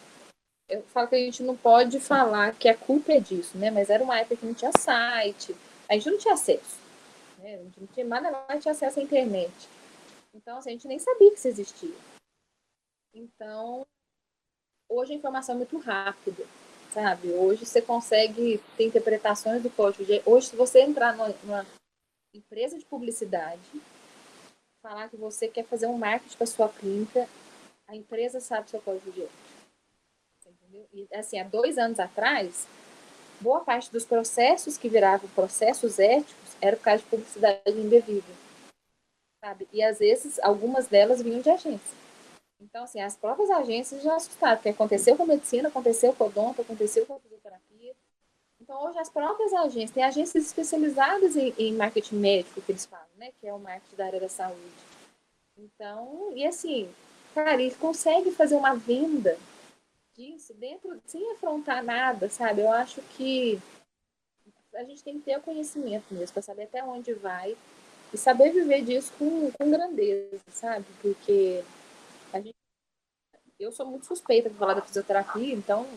Eu 0.69 0.81
falo 0.83 1.07
que 1.07 1.15
a 1.15 1.19
gente 1.19 1.43
não 1.43 1.57
pode 1.57 1.99
falar 1.99 2.55
que 2.55 2.69
a 2.69 2.77
culpa 2.77 3.13
é 3.13 3.19
disso, 3.19 3.57
né? 3.57 3.69
Mas 3.69 3.89
era 3.89 4.03
uma 4.03 4.17
época 4.17 4.37
que 4.37 4.45
não 4.45 4.53
tinha 4.53 4.71
site, 4.71 5.55
a 5.89 5.93
gente 5.93 6.09
não 6.09 6.17
tinha 6.17 6.33
acesso. 6.33 6.79
Né? 7.39 7.55
A 7.55 7.57
gente 7.57 7.79
não 7.79 7.87
tinha, 7.87 8.05
nada 8.05 8.45
mais 8.47 8.61
tinha 8.61 8.71
acesso 8.71 8.99
à 8.99 9.03
internet. 9.03 9.51
Então, 10.33 10.57
assim, 10.57 10.69
a 10.69 10.73
gente 10.73 10.87
nem 10.87 10.97
sabia 10.97 11.29
que 11.29 11.37
isso 11.37 11.47
existia. 11.47 11.93
Então, 13.13 13.85
hoje 14.93 15.13
a 15.13 15.15
informação 15.15 15.55
é 15.55 15.57
muito 15.57 15.77
rápida, 15.79 16.45
sabe? 16.93 17.31
Hoje 17.31 17.65
você 17.65 17.81
consegue 17.81 18.61
ter 18.77 18.85
interpretações 18.85 19.61
do 19.61 19.69
código. 19.69 20.05
De... 20.05 20.21
Hoje, 20.25 20.47
se 20.47 20.55
você 20.55 20.81
entrar 20.81 21.15
numa 21.15 21.65
empresa 22.33 22.77
de 22.77 22.85
publicidade, 22.85 23.61
falar 24.81 25.09
que 25.09 25.17
você 25.17 25.47
quer 25.47 25.65
fazer 25.65 25.87
um 25.87 25.97
marketing 25.97 26.37
para 26.37 26.47
sua 26.47 26.69
clínica, 26.69 27.27
a 27.87 27.95
empresa 27.95 28.39
sabe 28.39 28.69
seu 28.69 28.81
código 28.81 29.11
de 29.11 29.23
ética. 29.23 29.53
Entendeu? 30.45 30.87
E, 30.93 31.07
assim, 31.13 31.39
há 31.39 31.43
dois 31.43 31.77
anos 31.77 31.99
atrás, 31.99 32.67
boa 33.39 33.61
parte 33.61 33.91
dos 33.91 34.05
processos 34.05 34.77
que 34.77 34.89
viravam 34.89 35.29
processos 35.29 35.99
éticos 35.99 36.55
era 36.61 36.77
por 36.77 36.83
causa 36.83 37.03
de 37.03 37.09
publicidade 37.09 37.71
indevida. 37.71 38.43
Sabe? 39.43 39.67
E 39.73 39.83
às 39.83 39.99
vezes, 39.99 40.39
algumas 40.39 40.87
delas 40.87 41.21
vinham 41.21 41.41
de 41.41 41.49
agência. 41.49 42.03
Então, 42.63 42.85
assim, 42.85 43.01
as 43.01 43.15
próprias 43.15 43.49
agências 43.51 44.01
já 44.01 44.15
assustaram, 44.15 44.55
porque 44.57 44.69
aconteceu 44.69 45.17
com 45.17 45.25
medicina, 45.25 45.67
aconteceu 45.67 46.13
com 46.13 46.25
odonto, 46.25 46.61
aconteceu 46.61 47.05
com 47.05 47.15
a 47.15 47.19
fisioterapia. 47.19 47.93
Então, 48.61 48.85
hoje 48.85 48.97
as 48.99 49.09
próprias 49.09 49.53
agências, 49.53 49.91
tem 49.91 50.03
agências 50.03 50.45
especializadas 50.45 51.35
em, 51.35 51.53
em 51.57 51.73
marketing 51.73 52.15
médico, 52.15 52.61
que 52.61 52.71
eles 52.71 52.85
falam, 52.85 53.05
né? 53.17 53.31
Que 53.39 53.47
é 53.47 53.53
o 53.53 53.59
marketing 53.59 53.95
da 53.95 54.05
área 54.05 54.19
da 54.19 54.29
saúde. 54.29 54.59
Então, 55.57 56.31
e 56.35 56.45
assim, 56.45 56.89
cara, 57.35 57.61
ele 57.61 57.75
consegue 57.75 58.31
fazer 58.31 58.55
uma 58.55 58.73
venda 58.73 59.37
disso 60.15 60.53
dentro, 60.53 60.99
sem 61.05 61.31
afrontar 61.33 61.83
nada, 61.83 62.29
sabe? 62.29 62.61
Eu 62.61 62.71
acho 62.71 63.01
que 63.17 63.59
a 64.73 64.83
gente 64.83 65.03
tem 65.03 65.19
que 65.19 65.25
ter 65.25 65.37
o 65.37 65.41
conhecimento 65.41 66.05
mesmo, 66.11 66.33
para 66.33 66.41
saber 66.41 66.63
até 66.63 66.83
onde 66.83 67.13
vai 67.13 67.57
e 68.13 68.17
saber 68.17 68.51
viver 68.51 68.83
disso 68.83 69.11
com, 69.19 69.51
com 69.51 69.69
grandeza, 69.69 70.39
sabe? 70.49 70.85
Porque 71.01 71.63
eu 73.59 73.71
sou 73.71 73.85
muito 73.85 74.05
suspeita 74.05 74.49
de 74.49 74.55
falar 74.55 74.73
da 74.73 74.81
fisioterapia, 74.81 75.53
então 75.53 75.87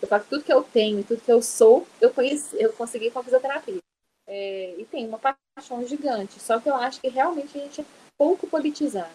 eu 0.00 0.08
falo 0.08 0.22
que 0.22 0.30
tudo 0.30 0.44
que 0.44 0.52
eu 0.52 0.62
tenho 0.62 1.00
e 1.00 1.04
tudo 1.04 1.20
que 1.20 1.32
eu 1.32 1.42
sou, 1.42 1.86
eu 2.00 2.10
conheci, 2.10 2.56
eu 2.60 2.72
consegui 2.72 3.10
com 3.10 3.18
a 3.18 3.24
fisioterapia. 3.24 3.78
É, 4.26 4.74
e 4.78 4.84
tem 4.86 5.06
uma 5.06 5.18
paixão 5.18 5.86
gigante, 5.86 6.40
só 6.40 6.58
que 6.58 6.68
eu 6.68 6.74
acho 6.74 7.00
que 7.00 7.08
realmente 7.08 7.56
a 7.56 7.60
gente 7.62 7.80
é 7.80 7.84
pouco 8.18 8.46
politizado, 8.46 9.14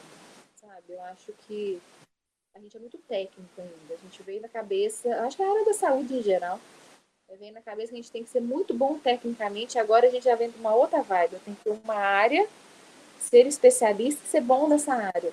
sabe? 0.55 0.93
Eu 0.93 1.01
acho 1.03 1.33
que 1.47 1.81
a 2.55 2.59
gente 2.59 2.75
é 2.77 2.79
muito 2.79 2.97
técnico 2.99 3.49
ainda. 3.59 3.93
A 3.93 3.97
gente 3.97 4.23
veio 4.23 4.41
na 4.41 4.49
cabeça, 4.49 5.09
acho 5.23 5.37
que 5.37 5.43
a 5.43 5.49
área 5.49 5.65
da 5.65 5.73
saúde 5.73 6.13
em 6.13 6.23
geral, 6.23 6.59
veio 7.37 7.53
na 7.53 7.61
cabeça 7.61 7.89
que 7.89 7.95
a 7.95 8.01
gente 8.01 8.11
tem 8.11 8.23
que 8.23 8.29
ser 8.29 8.41
muito 8.41 8.73
bom 8.73 8.97
tecnicamente. 8.97 9.79
Agora 9.79 10.07
a 10.07 10.09
gente 10.09 10.23
já 10.23 10.35
vem 10.35 10.49
de 10.49 10.57
uma 10.57 10.73
outra 10.73 11.01
vibe. 11.01 11.37
Tenho 11.43 11.57
que 11.57 11.63
ter 11.63 11.79
uma 11.83 11.95
área, 11.95 12.47
ser 13.19 13.45
especialista 13.47 14.21
e 14.25 14.29
ser 14.29 14.41
bom 14.41 14.67
nessa 14.67 14.93
área. 14.93 15.31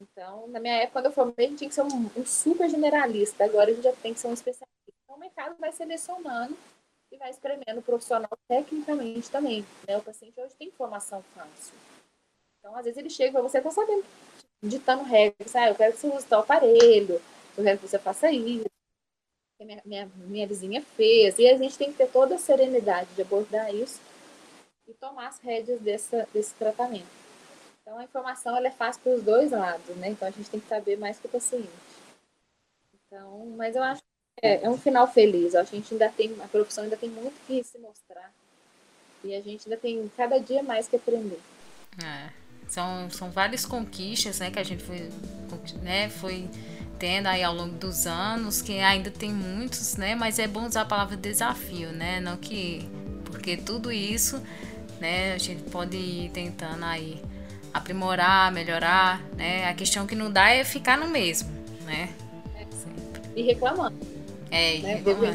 Então, 0.00 0.48
na 0.48 0.60
minha 0.60 0.74
época, 0.74 0.92
quando 0.92 1.06
eu 1.06 1.12
formei, 1.12 1.46
a 1.46 1.48
gente 1.48 1.58
tinha 1.58 1.68
que 1.68 1.74
ser 1.74 1.82
um, 1.82 2.10
um 2.16 2.26
super 2.26 2.68
generalista. 2.68 3.44
Agora 3.44 3.70
a 3.70 3.74
gente 3.74 3.84
já 3.84 3.92
tem 3.92 4.12
que 4.12 4.20
ser 4.20 4.28
um 4.28 4.34
especialista. 4.34 4.74
Então, 5.04 5.16
o 5.16 5.18
mercado 5.18 5.56
vai 5.58 5.72
selecionando 5.72 6.56
e 7.12 7.16
vai 7.16 7.30
espremendo 7.30 7.78
o 7.78 7.82
profissional 7.82 8.30
tecnicamente 8.48 9.30
também. 9.30 9.64
Né? 9.86 9.96
O 9.96 10.02
paciente 10.02 10.40
hoje 10.40 10.54
tem 10.56 10.68
informação 10.68 11.22
fácil. 11.34 11.74
Então, 12.58 12.74
às 12.76 12.84
vezes 12.84 12.98
ele 12.98 13.10
chega 13.10 13.32
para 13.32 13.42
você, 13.42 13.58
está 13.58 13.70
sabendo 13.70 14.04
ditando 14.62 15.04
regras. 15.04 15.54
Ah, 15.54 15.68
eu 15.68 15.74
quero 15.74 15.92
que 15.92 15.98
você 15.98 16.08
use 16.08 16.26
tal 16.26 16.40
aparelho, 16.40 17.20
eu 17.56 17.64
quero 17.64 17.78
que 17.78 17.86
você 17.86 17.98
faça 17.98 18.30
isso. 18.30 18.64
Minha, 19.60 19.82
minha, 19.84 20.10
minha 20.16 20.46
vizinha 20.46 20.82
fez. 20.96 21.38
E 21.38 21.48
a 21.48 21.56
gente 21.56 21.78
tem 21.78 21.92
que 21.92 21.98
ter 21.98 22.10
toda 22.10 22.34
a 22.34 22.38
serenidade 22.38 23.08
de 23.14 23.22
abordar 23.22 23.72
isso 23.74 24.00
e 24.86 24.92
tomar 24.94 25.28
as 25.28 25.38
rédeas 25.38 25.80
dessa, 25.80 26.28
desse 26.32 26.54
tratamento. 26.54 27.23
Então, 27.84 27.98
a 27.98 28.04
informação 28.04 28.56
ela 28.56 28.66
é 28.66 28.70
fácil 28.70 29.02
para 29.02 29.12
os 29.12 29.22
dois 29.22 29.50
lados, 29.50 29.94
né? 29.96 30.08
Então, 30.08 30.26
a 30.26 30.30
gente 30.30 30.48
tem 30.48 30.58
que 30.58 30.66
saber 30.66 30.96
mais 30.96 31.18
que 31.18 31.26
o 31.26 31.28
paciente. 31.28 31.68
Então, 33.06 33.46
mas 33.58 33.76
eu 33.76 33.82
acho 33.82 34.00
que 34.00 34.46
é, 34.46 34.64
é 34.64 34.70
um 34.70 34.78
final 34.78 35.06
feliz. 35.06 35.54
A 35.54 35.64
gente 35.64 35.92
ainda 35.92 36.08
tem, 36.08 36.34
a 36.42 36.48
profissão 36.48 36.84
ainda 36.84 36.96
tem 36.96 37.10
muito 37.10 37.34
que 37.46 37.62
se 37.62 37.78
mostrar. 37.78 38.32
E 39.22 39.34
a 39.34 39.40
gente 39.42 39.68
ainda 39.68 39.76
tem 39.76 40.10
cada 40.16 40.38
dia 40.38 40.62
mais 40.62 40.88
que 40.88 40.96
aprender. 40.96 41.38
É. 42.02 42.30
São, 42.66 43.10
são 43.10 43.30
várias 43.30 43.66
conquistas 43.66 44.40
né, 44.40 44.50
que 44.50 44.58
a 44.58 44.62
gente 44.62 44.82
foi, 44.82 45.10
né, 45.82 46.08
foi 46.08 46.48
tendo 46.98 47.26
aí 47.26 47.42
ao 47.42 47.54
longo 47.54 47.76
dos 47.76 48.06
anos, 48.06 48.62
que 48.62 48.78
ainda 48.78 49.10
tem 49.10 49.30
muitos, 49.30 49.96
né? 49.96 50.14
Mas 50.14 50.38
é 50.38 50.48
bom 50.48 50.66
usar 50.66 50.82
a 50.82 50.86
palavra 50.86 51.18
desafio, 51.18 51.92
né? 51.92 52.18
Não 52.18 52.38
que. 52.38 52.88
Porque 53.26 53.58
tudo 53.58 53.92
isso, 53.92 54.42
né, 54.98 55.34
a 55.34 55.38
gente 55.38 55.62
pode 55.64 55.98
ir 55.98 56.30
tentando 56.30 56.82
aí 56.84 57.22
aprimorar, 57.74 58.52
melhorar, 58.52 59.20
né? 59.36 59.68
A 59.68 59.74
questão 59.74 60.06
que 60.06 60.14
não 60.14 60.30
dá 60.30 60.50
é 60.50 60.62
ficar 60.62 60.96
no 60.96 61.08
mesmo, 61.08 61.50
né? 61.84 62.08
É, 62.54 62.64
e 63.34 63.42
reclamando. 63.42 63.96
É, 64.48 64.76
e 64.76 64.82
né? 64.82 64.94
reclamando. 64.94 65.32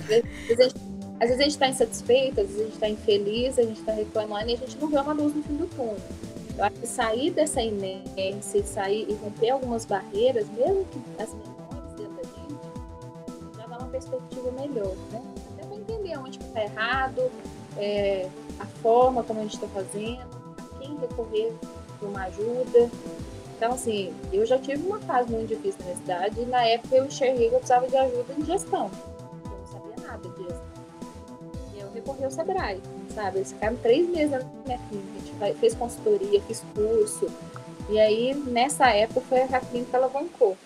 Às 1.22 1.28
vezes, 1.28 1.41
a 1.41 1.44
gente 1.44 1.49
está 1.49 1.68
insatisfeito, 1.68 2.40
às 2.40 2.48
vezes 2.48 2.61
a 2.61 2.64
gente 2.64 2.74
está 2.76 2.90
infeliz, 2.90 3.60
a 3.60 3.64
gente 3.64 3.80
está 3.82 3.91
reclamando 3.91 4.49
e 4.49 4.53
a 4.53 4.57
gente 4.57 4.78
não 4.78 4.88
vê 4.88 4.98
uma 4.98 5.11
luz 5.11 5.36
no 5.36 5.44
fim 5.44 5.57
do 5.57 5.68
túnel. 5.68 5.98
Eu 6.57 6.64
acho 6.64 6.76
que 6.76 6.88
sair 6.88 7.32
dessa 7.32 7.61
inércia, 7.61 8.64
sair 8.64 9.06
e 9.10 9.14
romper 9.16 9.49
algumas 9.49 9.84
barreiras, 9.86 10.48
mesmo 10.49 10.86
que 10.86 11.22
as 11.22 11.34
menores 11.34 11.94
dentro 11.98 12.14
da 12.16 12.24
gente, 12.24 13.57
já 13.57 13.68
dá 13.68 13.78
uma 13.78 13.88
perspectiva 13.88 14.52
melhor, 14.52 14.95
né? 15.11 15.22
Até 15.53 15.66
para 15.66 15.76
entender 15.76 16.18
onde 16.18 16.40
está 16.40 16.64
errado, 16.64 17.32
é, 17.78 18.30
a 18.60 18.66
forma 18.66 19.24
como 19.24 19.41
a 19.41 19.44
gente 19.44 19.56
está 19.56 19.68
fazendo, 19.68 20.22
a 20.57 20.80
quem 20.80 20.98
recorrer 20.98 21.53
uma 22.06 22.24
ajuda. 22.24 22.90
Então, 23.58 23.74
assim, 23.74 24.14
eu 24.32 24.46
já 24.46 24.58
tive 24.58 24.86
uma 24.86 25.00
fase 25.02 25.32
muito 25.32 25.50
difícil 25.50 25.86
na 25.86 25.96
cidade 25.96 26.40
e 26.40 26.46
na 26.46 26.64
época 26.66 26.96
eu 26.96 27.06
enxerguei 27.06 27.50
que 27.50 27.56
eu 27.56 27.60
precisava 27.60 27.88
de 27.88 27.98
ajuda 27.98 28.34
em 28.38 28.46
gestão. 28.46 28.90
Eu 29.44 29.58
não 29.58 29.68
sabia 29.68 30.08
nada 30.08 30.30
de 30.30 30.44
gestão. 30.44 30.64
E 31.76 31.80
eu 31.80 31.92
recorri 31.92 32.24
ao 32.24 32.32
Sebrae, 32.32 32.82
sabe? 33.14 33.40
Eles 33.40 33.52
ficaram 33.52 33.76
três 33.78 34.08
meses 34.08 34.32
na 34.32 34.40
minha 34.66 34.80
clínica 34.90 35.20
fez 35.60 35.74
consultoria, 35.74 36.42
fiz 36.42 36.64
curso. 36.74 37.28
E 37.90 38.00
aí, 38.00 38.34
nessa 38.34 38.90
época, 38.90 39.22
foi 39.22 39.42
a 39.42 39.60
clínica 39.60 39.98
alavancou. 39.98 40.58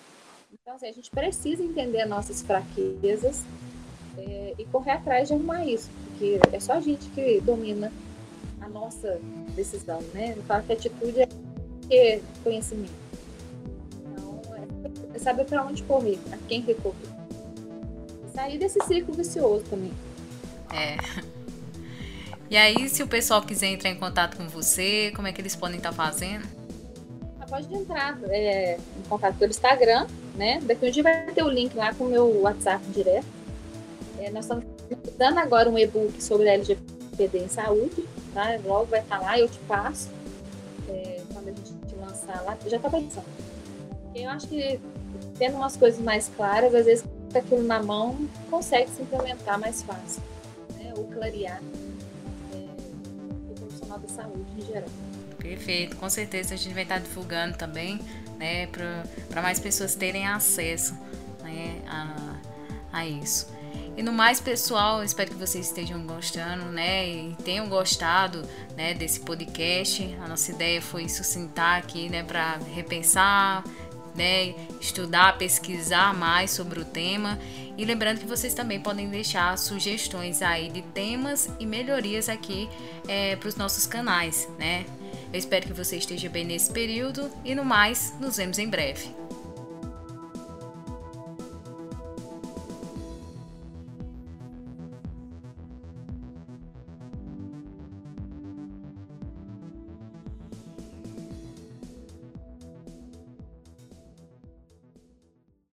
Então, 0.52 0.74
assim, 0.74 0.88
a 0.88 0.92
gente 0.92 1.10
precisa 1.10 1.62
entender 1.62 2.04
nossas 2.06 2.42
fraquezas 2.42 3.44
é, 4.18 4.54
e 4.58 4.64
correr 4.66 4.92
atrás 4.92 5.28
de 5.28 5.34
arrumar 5.34 5.64
isso, 5.64 5.90
porque 6.06 6.38
é 6.52 6.60
só 6.60 6.74
a 6.74 6.80
gente 6.80 7.08
que 7.10 7.40
domina 7.40 7.92
a 8.64 8.68
nossa 8.68 9.20
decisão, 9.54 10.00
né? 10.12 10.34
Eu 10.36 10.42
falo 10.44 10.62
que 10.64 10.72
atitude 10.72 11.20
é 11.20 11.28
que 11.88 12.22
conhecimento. 12.42 12.92
Então, 14.00 14.40
é 15.14 15.18
saber 15.18 15.44
para 15.44 15.62
onde 15.64 15.82
correr, 15.82 16.18
a 16.32 16.36
quem 16.48 16.62
recorrer. 16.62 17.08
Sair 18.34 18.58
desse 18.58 18.80
ciclo 18.84 19.14
vicioso 19.14 19.64
também. 19.68 19.92
É. 20.72 20.96
E 22.50 22.56
aí, 22.56 22.88
se 22.88 23.02
o 23.02 23.06
pessoal 23.06 23.42
quiser 23.42 23.68
entrar 23.68 23.90
em 23.90 23.96
contato 23.96 24.36
com 24.36 24.46
você, 24.48 25.12
como 25.16 25.26
é 25.26 25.32
que 25.32 25.40
eles 25.40 25.56
podem 25.56 25.78
estar 25.78 25.90
tá 25.90 25.96
fazendo? 25.96 26.46
Ah, 27.40 27.46
pode 27.46 27.72
entrar 27.74 28.18
é, 28.28 28.76
em 28.76 29.08
contato 29.08 29.36
pelo 29.36 29.50
Instagram, 29.50 30.06
né? 30.36 30.60
Daqui 30.62 30.86
um 30.86 30.90
dia 30.90 31.02
vai 31.02 31.32
ter 31.32 31.42
o 31.42 31.48
link 31.48 31.74
lá 31.74 31.94
com 31.94 32.04
o 32.04 32.08
meu 32.08 32.42
WhatsApp 32.42 32.84
direto. 32.90 33.26
É, 34.18 34.30
nós 34.30 34.44
estamos 34.44 34.64
dando 35.18 35.38
agora 35.38 35.68
um 35.68 35.78
e-book 35.78 36.22
sobre 36.22 36.48
LGPD 37.14 37.38
em 37.38 37.48
saúde, 37.48 38.04
tá? 38.32 38.58
Logo 38.64 38.86
vai 38.86 39.00
estar 39.00 39.20
lá, 39.20 39.38
eu 39.38 39.48
te 39.48 39.58
passo. 39.60 40.10
É, 40.88 41.22
quando 41.32 41.48
a 41.48 41.52
gente 41.52 41.94
lançar 41.98 42.42
lá, 42.42 42.58
já 42.66 42.76
está 42.76 42.90
pensando. 42.90 43.26
Eu 44.14 44.28
acho 44.30 44.46
que 44.48 44.80
tendo 45.38 45.56
umas 45.56 45.76
coisas 45.76 46.00
mais 46.00 46.30
claras, 46.36 46.74
às 46.74 46.84
vezes 46.84 47.04
com 47.32 47.38
aquilo 47.38 47.62
na 47.62 47.82
mão, 47.82 48.28
consegue 48.50 48.90
se 48.90 49.02
implementar 49.02 49.58
mais 49.58 49.82
fácil, 49.82 50.22
né? 50.76 50.92
ou 50.96 51.04
clarear 51.04 51.60
é, 52.52 53.50
o 53.50 53.54
profissional 53.54 53.98
da 53.98 54.08
saúde 54.08 54.44
em 54.56 54.66
geral. 54.66 54.88
Perfeito, 55.38 55.96
com 55.96 56.08
certeza 56.08 56.54
a 56.54 56.56
gente 56.56 56.72
vai 56.72 56.84
estar 56.84 56.98
divulgando 56.98 57.58
também, 57.58 58.00
né, 58.38 58.66
para 59.28 59.42
mais 59.42 59.60
pessoas 59.60 59.94
terem 59.94 60.26
acesso 60.26 60.94
né, 61.42 61.82
a, 61.86 62.40
a 62.92 63.06
isso. 63.06 63.53
E 63.96 64.02
no 64.02 64.12
mais, 64.12 64.40
pessoal, 64.40 65.04
espero 65.04 65.30
que 65.30 65.36
vocês 65.36 65.66
estejam 65.66 66.04
gostando, 66.04 66.64
né? 66.64 67.06
E 67.08 67.36
tenham 67.44 67.68
gostado, 67.68 68.42
né, 68.76 68.92
desse 68.92 69.20
podcast. 69.20 70.16
A 70.20 70.26
nossa 70.26 70.50
ideia 70.50 70.82
foi 70.82 71.08
sucintar 71.08 71.78
aqui, 71.78 72.08
né, 72.08 72.24
para 72.24 72.58
repensar, 72.74 73.62
né, 74.16 74.54
estudar, 74.80 75.38
pesquisar 75.38 76.12
mais 76.12 76.50
sobre 76.50 76.80
o 76.80 76.84
tema. 76.84 77.38
E 77.78 77.84
lembrando 77.84 78.18
que 78.18 78.26
vocês 78.26 78.52
também 78.52 78.80
podem 78.80 79.08
deixar 79.08 79.56
sugestões 79.56 80.42
aí 80.42 80.70
de 80.70 80.82
temas 80.82 81.48
e 81.60 81.66
melhorias 81.66 82.28
aqui 82.28 82.68
é, 83.06 83.36
para 83.36 83.48
os 83.48 83.54
nossos 83.54 83.86
canais, 83.86 84.48
né? 84.58 84.84
Eu 85.32 85.38
espero 85.38 85.66
que 85.66 85.72
você 85.72 85.96
esteja 85.96 86.28
bem 86.28 86.44
nesse 86.44 86.72
período 86.72 87.30
e 87.44 87.54
no 87.54 87.64
mais, 87.64 88.12
nos 88.20 88.36
vemos 88.36 88.58
em 88.58 88.68
breve. 88.68 89.23